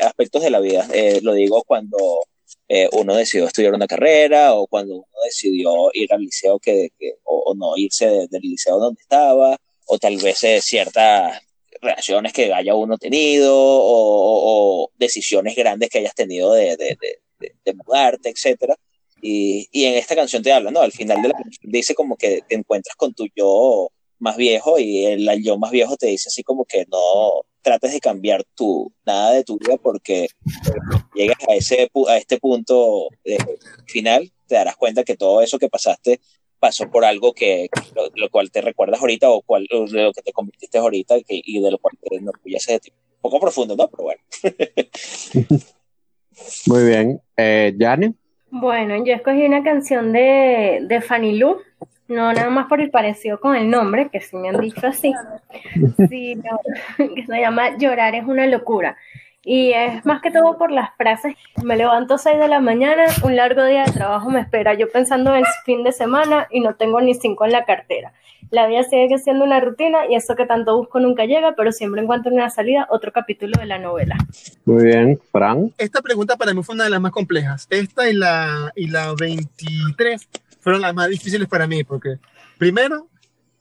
aspectos 0.00 0.42
de 0.42 0.50
la 0.50 0.60
vida. 0.60 0.86
Eh, 0.92 1.20
lo 1.22 1.32
digo 1.32 1.62
cuando 1.66 1.96
eh, 2.68 2.88
uno 2.92 3.16
decidió 3.16 3.46
estudiar 3.46 3.74
una 3.74 3.86
carrera 3.86 4.54
o 4.54 4.66
cuando 4.66 4.94
uno 4.96 5.06
decidió 5.24 5.90
ir 5.94 6.12
al 6.12 6.20
liceo 6.20 6.58
que, 6.58 6.90
o, 7.24 7.54
no 7.54 7.76
irse 7.76 8.06
del 8.30 8.42
liceo 8.42 8.78
donde 8.78 9.00
estaba 9.00 9.56
o 9.86 9.98
tal 9.98 10.16
vez 10.18 10.42
eh, 10.44 10.60
ciertas 10.62 11.40
relaciones 11.84 12.32
que 12.32 12.52
haya 12.52 12.74
uno 12.74 12.98
tenido 12.98 13.52
o, 13.56 14.90
decisiones 14.96 15.54
grandes 15.54 15.90
que 15.90 15.98
hayas 15.98 16.14
tenido 16.14 16.52
de, 16.52 16.76
de, 16.76 16.96
de, 17.64 17.74
mudarte, 17.74 18.30
etcétera. 18.30 18.76
Y, 19.20 19.68
y, 19.72 19.84
en 19.84 19.94
esta 19.94 20.14
canción 20.14 20.42
te 20.42 20.52
habla, 20.52 20.70
¿no? 20.70 20.80
Al 20.80 20.92
final 20.92 21.22
de 21.22 21.28
la 21.28 21.34
canción 21.34 21.72
dice 21.72 21.94
como 21.94 22.16
que 22.16 22.42
te 22.46 22.54
encuentras 22.54 22.96
con 22.96 23.14
tu 23.14 23.26
yo 23.34 23.90
más 24.18 24.36
viejo 24.36 24.78
y 24.78 25.04
el, 25.04 25.42
yo 25.42 25.58
más 25.58 25.70
viejo 25.70 25.96
te 25.96 26.06
dice 26.06 26.28
así 26.28 26.42
como 26.42 26.64
que 26.64 26.86
no 26.90 27.42
trates 27.62 27.92
de 27.92 28.00
cambiar 28.00 28.44
tu, 28.54 28.92
nada 29.06 29.32
de 29.32 29.44
tu 29.44 29.58
vida 29.58 29.76
porque 29.76 30.28
llegas 31.14 31.38
a, 31.48 31.54
ese, 31.54 31.90
a 32.08 32.16
este 32.18 32.38
punto 32.38 33.08
final, 33.86 34.30
te 34.46 34.54
darás 34.54 34.76
cuenta 34.76 35.04
que 35.04 35.16
todo 35.16 35.40
eso 35.40 35.58
que 35.58 35.68
pasaste 35.68 36.20
pasó 36.64 36.90
por 36.90 37.04
algo 37.04 37.34
que, 37.34 37.68
lo, 38.14 38.30
cual 38.30 38.50
te 38.50 38.62
recuerdas 38.62 38.98
ahorita 38.98 39.28
o 39.28 39.42
cual, 39.42 39.66
de 39.70 40.02
lo 40.02 40.14
que 40.14 40.22
te 40.22 40.32
convirtiste 40.32 40.78
ahorita 40.78 41.16
y, 41.28 41.60
de 41.60 41.70
lo 41.70 41.76
cual 41.76 41.94
te 42.00 42.80
ti. 42.80 42.90
Un 42.90 43.20
poco 43.20 43.38
profundo, 43.38 43.76
¿no? 43.76 43.86
Pero 43.88 44.04
bueno. 44.04 44.22
Muy 46.66 46.84
bien. 46.86 47.20
Eh. 47.36 47.76
Bueno, 48.48 49.04
yo 49.04 49.12
escogí 49.12 49.44
una 49.44 49.62
canción 49.62 50.10
de, 50.14 50.86
de 50.88 51.02
Fanny 51.02 51.36
Lu, 51.36 51.58
no 52.08 52.32
nada 52.32 52.48
más 52.48 52.66
por 52.66 52.80
el 52.80 52.90
parecido 52.90 53.38
con 53.38 53.56
el 53.56 53.68
nombre, 53.68 54.08
que 54.08 54.22
sí 54.22 54.34
me 54.34 54.48
han 54.48 54.58
dicho 54.58 54.86
así, 54.86 55.12
sino 56.08 56.60
que 57.14 57.26
se 57.26 57.40
llama 57.40 57.76
Llorar 57.76 58.14
es 58.14 58.24
una 58.24 58.46
locura. 58.46 58.96
Y 59.44 59.72
es 59.72 60.04
más 60.06 60.22
que 60.22 60.30
todo 60.30 60.56
por 60.56 60.70
las 60.70 60.96
frases. 60.96 61.34
Me 61.62 61.76
levanto 61.76 62.14
a 62.14 62.18
6 62.18 62.38
de 62.38 62.48
la 62.48 62.60
mañana, 62.60 63.04
un 63.22 63.36
largo 63.36 63.64
día 63.64 63.84
de 63.84 63.92
trabajo 63.92 64.30
me 64.30 64.40
espera, 64.40 64.74
yo 64.74 64.90
pensando 64.90 65.30
en 65.30 65.38
el 65.40 65.46
fin 65.64 65.84
de 65.84 65.92
semana 65.92 66.48
y 66.50 66.60
no 66.60 66.74
tengo 66.74 67.00
ni 67.00 67.14
5 67.14 67.44
en 67.44 67.52
la 67.52 67.64
cartera. 67.64 68.12
La 68.50 68.66
vida 68.66 68.84
sigue 68.84 69.18
siendo 69.18 69.44
una 69.44 69.60
rutina 69.60 70.06
y 70.08 70.14
eso 70.14 70.36
que 70.36 70.46
tanto 70.46 70.76
busco 70.76 71.00
nunca 71.00 71.24
llega, 71.24 71.54
pero 71.56 71.72
siempre 71.72 72.02
encuentro 72.02 72.32
una 72.32 72.50
salida, 72.50 72.86
otro 72.90 73.12
capítulo 73.12 73.58
de 73.58 73.66
la 73.66 73.78
novela. 73.78 74.16
Muy 74.64 74.84
bien, 74.84 75.18
Fran. 75.32 75.72
Esta 75.76 76.00
pregunta 76.00 76.36
para 76.36 76.54
mí 76.54 76.62
fue 76.62 76.74
una 76.74 76.84
de 76.84 76.90
las 76.90 77.00
más 77.00 77.12
complejas. 77.12 77.66
Esta 77.70 78.08
y 78.08 78.14
la, 78.14 78.72
y 78.76 78.88
la 78.88 79.14
23 79.18 80.28
fueron 80.60 80.82
las 80.82 80.94
más 80.94 81.08
difíciles 81.08 81.48
para 81.48 81.66
mí, 81.66 81.84
porque 81.84 82.18
primero, 82.56 83.08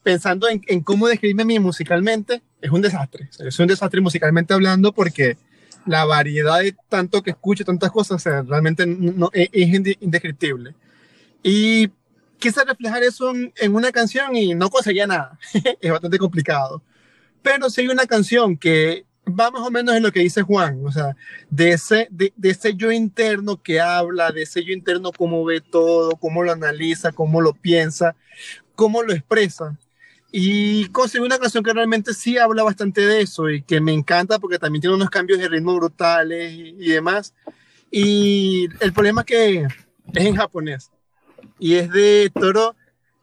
pensando 0.04 0.48
en, 0.48 0.62
en 0.68 0.82
cómo 0.82 1.08
describirme 1.08 1.44
a 1.44 1.46
mí 1.46 1.60
musicalmente, 1.60 2.42
es 2.62 2.72
un 2.72 2.82
desastre. 2.82 3.30
es 3.40 3.60
un 3.60 3.68
desastre 3.68 4.00
musicalmente 4.00 4.54
hablando 4.54 4.92
porque 4.92 5.38
la 5.86 6.06
variedad 6.06 6.60
de 6.60 6.76
tanto 6.90 7.22
que 7.22 7.32
escucho, 7.32 7.66
tantas 7.66 7.92
cosas, 7.92 8.24
realmente 8.48 8.86
no, 8.86 9.30
es, 9.34 9.50
indescriptible. 9.54 10.76
Y 11.42 11.90
quise 12.40 12.64
reflejar 12.64 13.04
eso 13.04 13.32
en, 13.32 13.76
una 13.76 13.92
canción 13.92 14.36
y 14.36 14.56
no 14.56 14.70
conseguía 14.70 15.08
nada. 15.08 15.38
es 15.82 15.92
bastante 15.92 16.18
complicado. 16.18 16.82
Pero 17.42 17.70
sí 17.70 17.82
hay 17.82 17.88
una 17.90 18.06
canción 18.06 18.58
que 18.58 19.06
va 19.28 19.52
más 19.52 19.62
o 19.62 19.72
menos 19.72 19.96
en 19.96 20.04
lo 20.04 20.12
que 20.12 20.20
dice 20.20 20.42
Juan, 20.42 20.86
o 20.86 20.92
sea, 20.92 21.16
de 21.50 21.72
ese, 21.72 22.08
de, 22.12 22.34
ese 22.42 22.76
yo 22.76 22.92
interno 22.92 23.62
que 23.62 23.80
habla, 23.80 24.32
de 24.32 24.44
ese 24.44 24.64
yo 24.64 24.74
interno 24.74 25.12
cómo 25.12 25.44
ve 25.46 25.62
todo, 25.62 26.16
cómo 26.18 26.44
lo 26.44 26.52
analiza, 26.52 27.12
cómo 27.12 27.42
lo 27.42 27.54
piensa, 27.54 28.16
cómo 28.76 29.04
lo 29.04 29.14
expresa. 29.14 29.78
Y 30.36 30.88
conseguí 30.88 31.24
una 31.24 31.38
canción 31.38 31.64
que 31.64 31.74
realmente 31.74 32.14
sí 32.14 32.40
habla 32.40 32.64
bastante 32.64 33.06
de 33.06 33.22
eso 33.22 33.50
y 33.50 33.62
que 33.62 33.80
me 33.80 33.94
encanta 33.94 34.40
porque 34.40 34.58
también 34.58 34.82
tiene 34.82 34.96
unos 34.96 35.12
cambios 35.12 35.40
de 35.40 35.48
ritmo 35.48 35.76
brutales 35.76 36.52
y, 36.52 36.76
y 36.80 36.90
demás. 36.90 37.36
Y 37.92 38.68
el 38.80 38.92
problema 38.92 39.22
es 39.22 39.28
que 39.28 39.68
es 40.14 40.26
en 40.26 40.36
japonés 40.36 40.90
y 41.60 41.76
es 41.76 41.92
de 41.92 42.32
Toro, 42.34 42.76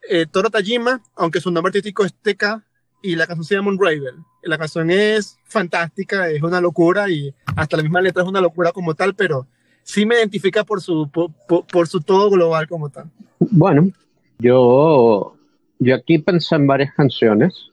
eh, 0.08 0.26
Toro 0.30 0.50
Tajima, 0.50 1.02
aunque 1.16 1.40
su 1.40 1.50
nombre 1.50 1.70
artístico 1.70 2.04
es 2.04 2.14
TK 2.14 2.62
y 3.02 3.16
la 3.16 3.26
canción 3.26 3.44
se 3.44 3.54
llama 3.54 3.70
Unravel. 3.70 4.16
La 4.42 4.58
canción 4.58 4.90
es 4.90 5.38
fantástica, 5.44 6.28
es 6.30 6.42
una 6.42 6.60
locura 6.60 7.10
y 7.10 7.34
hasta 7.56 7.76
la 7.76 7.82
misma 7.82 8.00
letra 8.00 8.22
es 8.22 8.28
una 8.28 8.40
locura 8.40 8.72
como 8.72 8.94
tal, 8.94 9.14
pero 9.14 9.46
sí 9.82 10.06
me 10.06 10.16
identifica 10.16 10.64
por 10.64 10.80
su, 10.80 11.10
por, 11.10 11.88
su 11.88 12.00
todo 12.00 12.30
global 12.30 12.68
como 12.68 12.88
tal. 12.88 13.10
Bueno, 13.38 13.90
yo, 14.38 15.36
yo 15.80 15.94
aquí 15.94 16.18
pensé 16.18 16.56
en 16.56 16.66
varias 16.66 16.94
canciones 16.94 17.70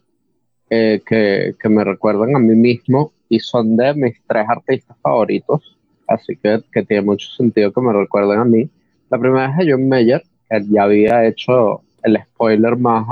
eh, 0.69 1.01
que, 1.05 1.55
que 1.61 1.69
me 1.69 1.83
recuerdan 1.83 2.35
a 2.35 2.39
mí 2.39 2.55
mismo 2.55 3.11
y 3.29 3.39
son 3.39 3.75
de 3.75 3.93
mis 3.93 4.15
tres 4.25 4.45
artistas 4.47 4.97
favoritos, 5.01 5.77
así 6.07 6.37
que, 6.37 6.61
que 6.71 6.83
tiene 6.83 7.03
mucho 7.03 7.29
sentido 7.31 7.71
que 7.71 7.81
me 7.81 7.91
recuerden 7.91 8.39
a 8.39 8.45
mí. 8.45 8.69
La 9.09 9.19
primera 9.19 9.51
es 9.51 9.57
de 9.57 9.71
John 9.71 9.89
Mayer, 9.89 10.23
que 10.49 10.61
ya 10.69 10.83
había 10.83 11.25
hecho 11.25 11.81
el 12.01 12.17
spoiler 12.23 12.77
más, 12.77 13.05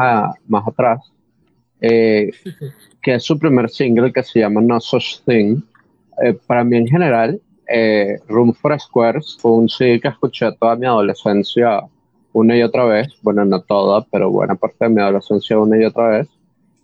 más 0.47 0.67
atrás, 0.67 1.11
eh, 1.81 2.31
que 3.01 3.15
es 3.15 3.23
su 3.23 3.37
primer 3.37 3.69
single 3.69 4.13
que 4.13 4.23
se 4.23 4.39
llama 4.39 4.61
No 4.61 4.79
Such 4.79 5.19
Thing. 5.25 5.61
Eh, 6.23 6.37
para 6.47 6.63
mí 6.63 6.77
en 6.77 6.87
general, 6.87 7.41
Room 8.29 8.53
for 8.53 8.79
Squares 8.79 9.37
fue 9.41 9.51
un 9.51 9.67
CD 9.67 9.99
que 9.99 10.07
escuché 10.07 10.51
toda 10.53 10.77
mi 10.77 10.85
adolescencia 10.85 11.81
una 12.35 12.57
y 12.57 12.63
otra 12.63 12.85
vez, 12.85 13.07
bueno, 13.21 13.45
no 13.45 13.61
toda, 13.61 14.05
pero 14.11 14.29
buena 14.29 14.55
parte 14.55 14.85
de 14.85 14.89
mi 14.89 15.01
adolescencia 15.01 15.57
una 15.59 15.81
y 15.81 15.85
otra 15.85 16.09
vez. 16.09 16.27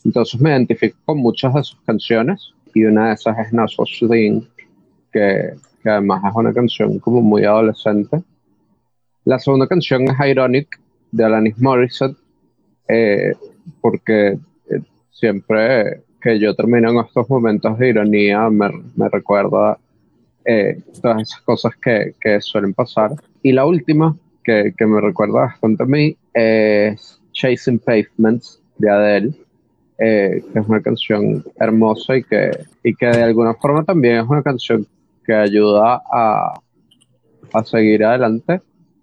Entonces 0.03 0.39
me 0.39 0.49
identifico 0.49 0.97
con 1.05 1.19
muchas 1.19 1.53
de 1.53 1.63
sus 1.63 1.79
canciones 1.81 2.53
y 2.73 2.85
una 2.85 3.09
de 3.09 3.13
esas 3.13 3.37
es 3.37 3.51
Thing, 3.99 4.41
que, 5.11 5.53
que 5.83 5.89
además 5.89 6.23
es 6.27 6.35
una 6.35 6.53
canción 6.53 6.99
como 6.99 7.21
muy 7.21 7.45
adolescente 7.45 8.23
la 9.23 9.37
segunda 9.37 9.67
canción 9.67 10.03
es 10.03 10.15
Ironic 10.27 10.79
de 11.11 11.23
Alanis 11.23 11.59
Morissette, 11.59 12.17
eh, 12.87 13.33
porque 13.81 14.39
eh, 14.67 14.81
siempre 15.11 16.01
que 16.19 16.39
yo 16.39 16.55
termino 16.55 16.89
en 16.89 17.05
estos 17.05 17.29
momentos 17.29 17.77
de 17.77 17.89
ironía 17.89 18.49
me, 18.49 18.69
recuerda 19.11 19.77
eh, 20.43 20.79
todas 21.01 21.21
esas 21.21 21.41
cosas 21.41 21.73
que, 21.75 22.15
suelen 22.41 22.73
pasar. 22.73 23.11
Y 23.43 23.51
la 23.51 23.65
última, 23.65 24.15
que, 24.43 24.73
me 24.79 25.01
recuerda 25.01 25.41
bastante 25.41 25.83
a 25.83 25.85
mí, 25.85 26.17
es 26.33 27.21
Chasing 27.33 27.79
Pavements 27.79 28.61
de 28.77 28.89
Adele, 28.89 29.33
que 29.97 30.43
es 30.55 30.67
una 30.67 30.81
canción 30.81 31.43
hermosa 31.59 32.17
y 32.17 32.23
que, 32.23 32.51
y 32.83 32.95
que 32.95 33.07
de 33.07 33.23
alguna 33.23 33.53
forma 33.53 33.83
también 33.83 34.17
es 34.17 34.27
una 34.27 34.41
canción 34.41 34.87
que 35.25 35.33
ayuda 35.33 36.01
a, 36.11 36.59
a 37.53 37.63
seguir 37.63 38.03
adelante 38.03 38.61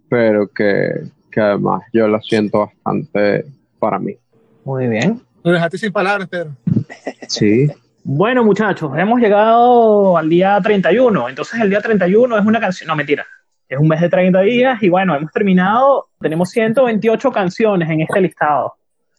pero 0.09 0.49
que, 0.49 1.11
además 1.37 1.83
yo 1.93 2.09
lo 2.09 2.21
siento 2.21 2.67
bastante 2.67 3.45
para 3.79 3.99
mí. 3.99 4.17
Muy 4.65 4.89
bien. 4.89 5.21
Lo 5.45 5.53
dejaste 5.53 5.79
sin 5.79 5.93
palabras, 5.93 6.29
Pedro. 6.29 6.57
Sí. 7.29 7.71
Bueno, 8.03 8.43
muchachos, 8.43 8.91
hemos 8.97 9.21
llegado 9.21 10.17
al 10.17 10.31
día 10.31 10.59
31. 10.63 11.29
Entonces, 11.29 11.61
el 11.61 11.69
día 11.69 11.81
31 11.81 12.39
es 12.39 12.47
una 12.47 12.59
canción. 12.59 12.89
No, 12.89 12.97
mentira. 12.97 13.27
Es 13.69 13.79
un 13.79 13.87
mes 13.87 14.01
de 14.01 14.09
30 14.09 14.41
días 14.41 14.83
y 14.83 14.89
bueno, 14.89 15.15
hemos 15.15 15.31
terminado. 15.31 16.07
Tenemos 16.21 16.49
128 16.51 17.31
canciones 17.31 17.91
en 17.91 18.01
este 18.01 18.21
listado. 18.21 18.75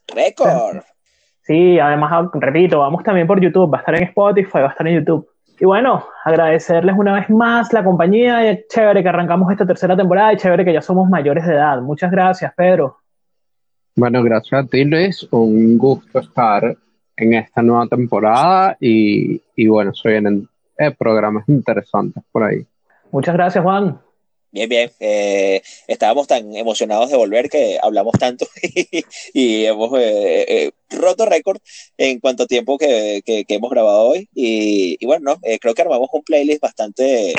¡Récord! 0.08 0.82
Sí, 1.44 1.80
además, 1.80 2.30
repito, 2.34 2.80
vamos 2.80 3.04
también 3.04 3.28
por 3.28 3.40
YouTube. 3.40 3.72
Va 3.72 3.78
a 3.78 3.82
estar 3.82 3.96
en 3.96 4.04
Spotify, 4.04 4.60
va 4.60 4.68
a 4.68 4.72
estar 4.72 4.88
en 4.88 5.00
YouTube. 5.00 5.30
Y 5.60 5.66
bueno, 5.66 6.06
agradecerles 6.24 6.96
una 6.98 7.14
vez 7.14 7.30
más 7.30 7.72
la 7.74 7.84
compañía. 7.84 8.52
Y 8.52 8.66
chévere 8.68 9.04
que 9.04 9.10
arrancamos 9.10 9.52
esta 9.52 9.68
tercera 9.68 9.96
temporada 9.96 10.34
y 10.34 10.38
chévere 10.38 10.66
que 10.66 10.74
ya 10.74 10.82
somos 10.82 11.08
mayores 11.10 11.46
de 11.46 11.54
edad. 11.54 11.80
Muchas 11.82 12.10
gracias, 12.10 12.52
Pedro. 12.56 12.98
Bueno, 13.96 14.24
gracias 14.24 14.66
a 14.66 14.68
ti, 14.68 14.84
Luis. 14.84 15.28
Un 15.32 15.78
gusto 15.78 16.20
estar 16.20 16.76
en 17.16 17.34
esta 17.34 17.62
nueva 17.62 17.86
temporada 17.88 18.78
y, 18.80 19.42
y 19.56 19.68
bueno, 19.68 19.94
soy 19.94 20.16
en 20.16 20.48
eh, 20.78 20.92
programas 20.98 21.48
interesantes 21.50 22.24
por 22.32 22.44
ahí. 22.44 22.66
Muchas 23.12 23.36
gracias, 23.36 23.64
Juan. 23.64 24.00
Bien, 24.52 24.68
bien. 24.68 24.92
Eh, 25.00 25.62
estábamos 25.88 26.28
tan 26.28 26.56
emocionados 26.56 27.12
de 27.12 27.18
volver 27.18 27.50
que 27.50 27.78
hablamos 27.82 28.14
tanto 28.18 28.48
y, 29.34 29.66
hemos 29.66 29.94
eh, 30.00 30.46
eh, 30.48 30.72
roto 30.90 31.26
récord 31.26 31.60
en 31.98 32.20
cuanto 32.20 32.48
tiempo 32.48 32.78
que, 32.80 33.22
que, 33.24 33.46
hemos 33.48 33.70
grabado 33.70 34.10
hoy. 34.10 34.28
Y, 34.34 34.98
y 35.00 35.06
bueno, 35.06 35.40
creo 35.62 35.76
que 35.76 35.82
armamos 35.82 36.10
un 36.14 36.24
playlist 36.24 36.62
bastante 36.62 37.34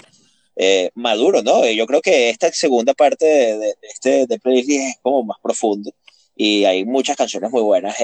maduro, 0.94 1.42
¿no? 1.42 1.68
Yo 1.68 1.86
creo 1.86 2.00
que 2.02 2.28
esta 2.30 2.52
segunda 2.52 2.94
parte 2.94 3.26
de, 3.26 3.74
este 3.82 4.26
de 4.26 4.38
playlist 4.38 4.70
es 4.70 4.96
como 5.02 5.24
más 5.24 5.38
profundo 5.42 5.90
y 6.36 6.64
hay 6.64 6.84
muchas 6.84 7.16
canciones 7.16 7.50
muy 7.50 7.62
buenas 7.62 7.96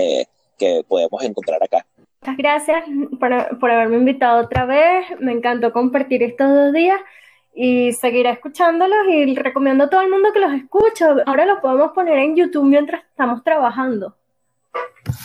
que 0.59 0.83
podemos 0.89 1.23
encontrar 1.23 1.62
acá. 1.62 1.87
Muchas 2.23 2.37
gracias 2.39 2.85
por, 3.20 3.59
por 3.61 3.70
haberme 3.70 3.99
invitado 3.99 4.45
otra 4.45 4.65
vez. 4.65 5.05
Me 5.20 5.33
encantó 5.33 5.73
compartir 5.73 6.23
estos 6.23 6.49
dos 6.49 6.73
días 6.73 6.99
y 7.59 7.95
seguiré 7.95 8.31
escuchándolos 8.31 8.99
y 9.09 9.35
recomiendo 9.35 9.85
a 9.85 9.91
todo 9.91 10.03
el 10.03 10.11
mundo 10.11 10.28
que 10.33 10.41
los 10.41 10.53
escuche. 10.53 11.07
Ahora 11.24 11.47
los 11.47 11.59
podemos 11.61 11.93
poner 11.93 12.19
en 12.19 12.37
YouTube 12.37 12.66
mientras 12.66 13.03
estamos 13.09 13.43
trabajando. 13.43 14.15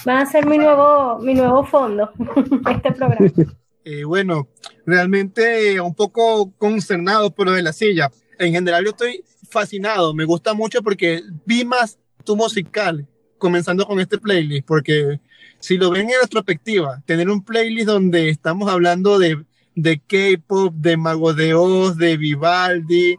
Va 0.07 0.21
a 0.21 0.25
ser 0.25 0.45
mi 0.45 0.57
nuevo, 0.57 1.19
mi 1.19 1.33
nuevo 1.33 1.65
fondo, 1.65 2.09
este 2.71 2.91
programa. 2.93 3.27
Eh, 3.83 4.03
bueno, 4.03 4.47
realmente 4.85 5.81
un 5.81 5.95
poco 5.95 6.51
concernado 6.59 7.33
por 7.33 7.47
lo 7.47 7.53
de 7.53 7.63
la 7.63 7.73
silla. 7.73 8.11
En 8.37 8.53
general 8.53 8.83
yo 8.83 8.91
estoy 8.91 9.23
fascinado, 9.49 10.13
me 10.13 10.23
gusta 10.23 10.53
mucho 10.53 10.83
porque 10.83 11.23
vi 11.47 11.65
más 11.65 11.97
tu 12.23 12.35
musical 12.35 13.07
comenzando 13.39 13.87
con 13.87 13.99
este 13.99 14.19
playlist, 14.19 14.67
porque 14.67 15.19
si 15.57 15.79
lo 15.79 15.89
ven 15.89 16.11
en 16.11 16.21
retrospectiva, 16.21 17.01
tener 17.07 17.27
un 17.27 17.43
playlist 17.43 17.87
donde 17.87 18.29
estamos 18.29 18.71
hablando 18.71 19.17
de 19.17 19.43
de 19.81 19.99
K-pop, 19.99 20.73
de 20.75 20.97
Mago 20.97 21.33
de 21.33 21.53
Oz, 21.53 21.97
de 21.97 22.17
Vivaldi, 22.17 23.17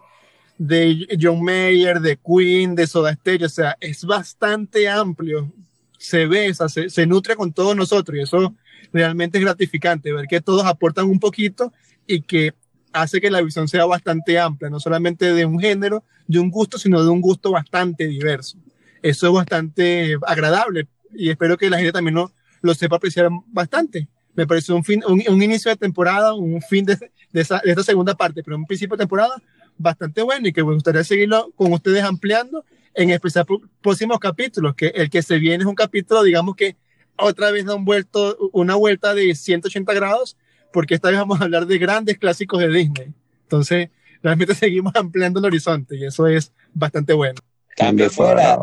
de 0.58 1.08
John 1.20 1.42
Mayer, 1.42 2.00
de 2.00 2.18
Queen, 2.18 2.74
de 2.74 2.86
Soda 2.86 3.14
Stereo, 3.14 3.46
o 3.46 3.50
sea, 3.50 3.76
es 3.80 4.04
bastante 4.04 4.88
amplio, 4.88 5.52
se 5.98 6.26
ve, 6.26 6.54
se, 6.54 6.88
se, 6.88 7.06
nutre 7.06 7.34
con 7.34 7.52
todos 7.52 7.74
nosotros 7.74 8.16
y 8.16 8.22
eso 8.22 8.54
realmente 8.92 9.38
es 9.38 9.44
gratificante, 9.44 10.12
ver 10.12 10.26
que 10.28 10.40
todos 10.40 10.64
aportan 10.64 11.06
un 11.06 11.18
poquito 11.18 11.72
y 12.06 12.22
que 12.22 12.54
hace 12.92 13.20
que 13.20 13.30
la 13.30 13.40
visión 13.40 13.66
sea 13.66 13.86
bastante 13.86 14.38
amplia, 14.38 14.70
no 14.70 14.78
solamente 14.78 15.32
de 15.32 15.44
un 15.44 15.58
género, 15.58 16.04
de 16.28 16.38
un 16.38 16.50
gusto, 16.50 16.78
sino 16.78 17.02
de 17.02 17.10
un 17.10 17.20
gusto 17.20 17.50
bastante 17.50 18.06
diverso. 18.06 18.58
Eso 19.02 19.26
es 19.26 19.32
bastante 19.32 20.16
agradable 20.26 20.86
y 21.12 21.30
espero 21.30 21.56
que 21.56 21.70
la 21.70 21.78
gente 21.78 21.92
también 21.92 22.14
lo, 22.14 22.30
lo 22.60 22.74
sepa 22.74 22.96
apreciar 22.96 23.28
bastante 23.48 24.08
me 24.34 24.46
pareció 24.46 24.74
un, 24.76 24.84
fin, 24.84 25.02
un, 25.06 25.42
inicio 25.42 25.70
de 25.70 25.76
temporada, 25.76 26.34
un 26.34 26.60
fin 26.62 26.84
de, 26.84 26.96
de, 27.32 27.40
esa, 27.40 27.60
de, 27.64 27.70
esta 27.70 27.82
segunda 27.82 28.14
parte, 28.14 28.42
pero 28.42 28.56
un 28.56 28.66
principio 28.66 28.96
de 28.96 29.02
temporada 29.02 29.42
bastante 29.78 30.22
bueno 30.22 30.48
y 30.48 30.52
que 30.52 30.64
me 30.64 30.74
gustaría 30.74 31.04
seguirlo 31.04 31.50
con 31.56 31.72
ustedes 31.72 32.02
ampliando, 32.02 32.64
en 32.94 33.10
especial 33.10 33.46
próximos 33.80 34.18
capítulos, 34.18 34.74
que 34.74 34.88
el 34.88 35.10
que 35.10 35.22
se 35.22 35.38
viene 35.38 35.64
es 35.64 35.68
un 35.68 35.74
capítulo, 35.74 36.22
digamos 36.22 36.56
que 36.56 36.76
otra 37.16 37.50
vez 37.50 37.64
da 37.64 37.74
un 37.74 37.84
vuelto, 37.84 38.36
una 38.52 38.74
vuelta 38.74 39.14
de 39.14 39.34
180 39.34 39.92
grados, 39.94 40.36
porque 40.72 40.94
esta 40.94 41.10
vez 41.10 41.18
vamos 41.18 41.40
a 41.40 41.44
hablar 41.44 41.66
de 41.66 41.78
grandes 41.78 42.18
clásicos 42.18 42.60
de 42.60 42.68
Disney. 42.68 43.12
Entonces, 43.44 43.90
realmente 44.22 44.54
seguimos 44.56 44.94
ampliando 44.96 45.40
el 45.40 45.46
horizonte 45.46 45.96
y 45.96 46.04
eso 46.04 46.26
es 46.26 46.52
bastante 46.72 47.12
bueno. 47.12 47.40
Cambio 47.76 48.10
fuera. 48.10 48.58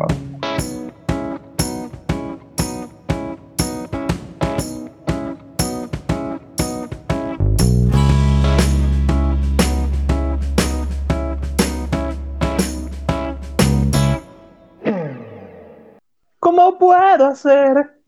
Puedo 16.80 17.26
hacer? 17.26 18.00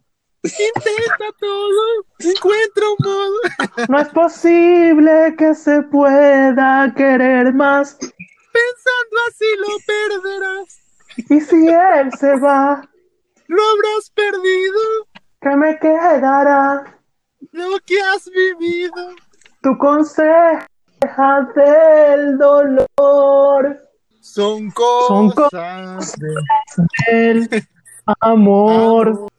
Intenta 0.43 1.27
todo, 1.39 2.05
encuentra 2.19 2.85
un 2.89 2.97
modo. 3.05 3.87
No 3.89 4.01
es 4.01 4.09
posible 4.09 5.37
que 5.39 5.55
se 5.55 5.83
pueda 5.83 6.93
querer 6.97 7.55
más. 7.55 7.97
Pensando 7.97 9.17
así 9.29 9.45
lo 9.59 9.69
perderás. 9.87 10.81
Y 11.17 11.41
si 11.41 11.69
él 11.69 12.11
se 12.19 12.37
va, 12.41 12.83
lo 13.47 13.63
habrás 13.63 14.11
perdido. 14.11 14.81
¿Qué 15.41 15.57
me 15.57 15.79
quedará? 15.79 16.99
Lo 17.53 17.79
que 17.87 18.01
has 18.01 18.29
vivido. 18.29 19.15
Tu 19.63 19.79
conseja 19.79 20.67
del 21.55 22.39
dolor. 22.39 23.79
Son 24.21 24.71
cosas, 24.71 26.15
del 27.11 27.49
amor. 28.21 29.32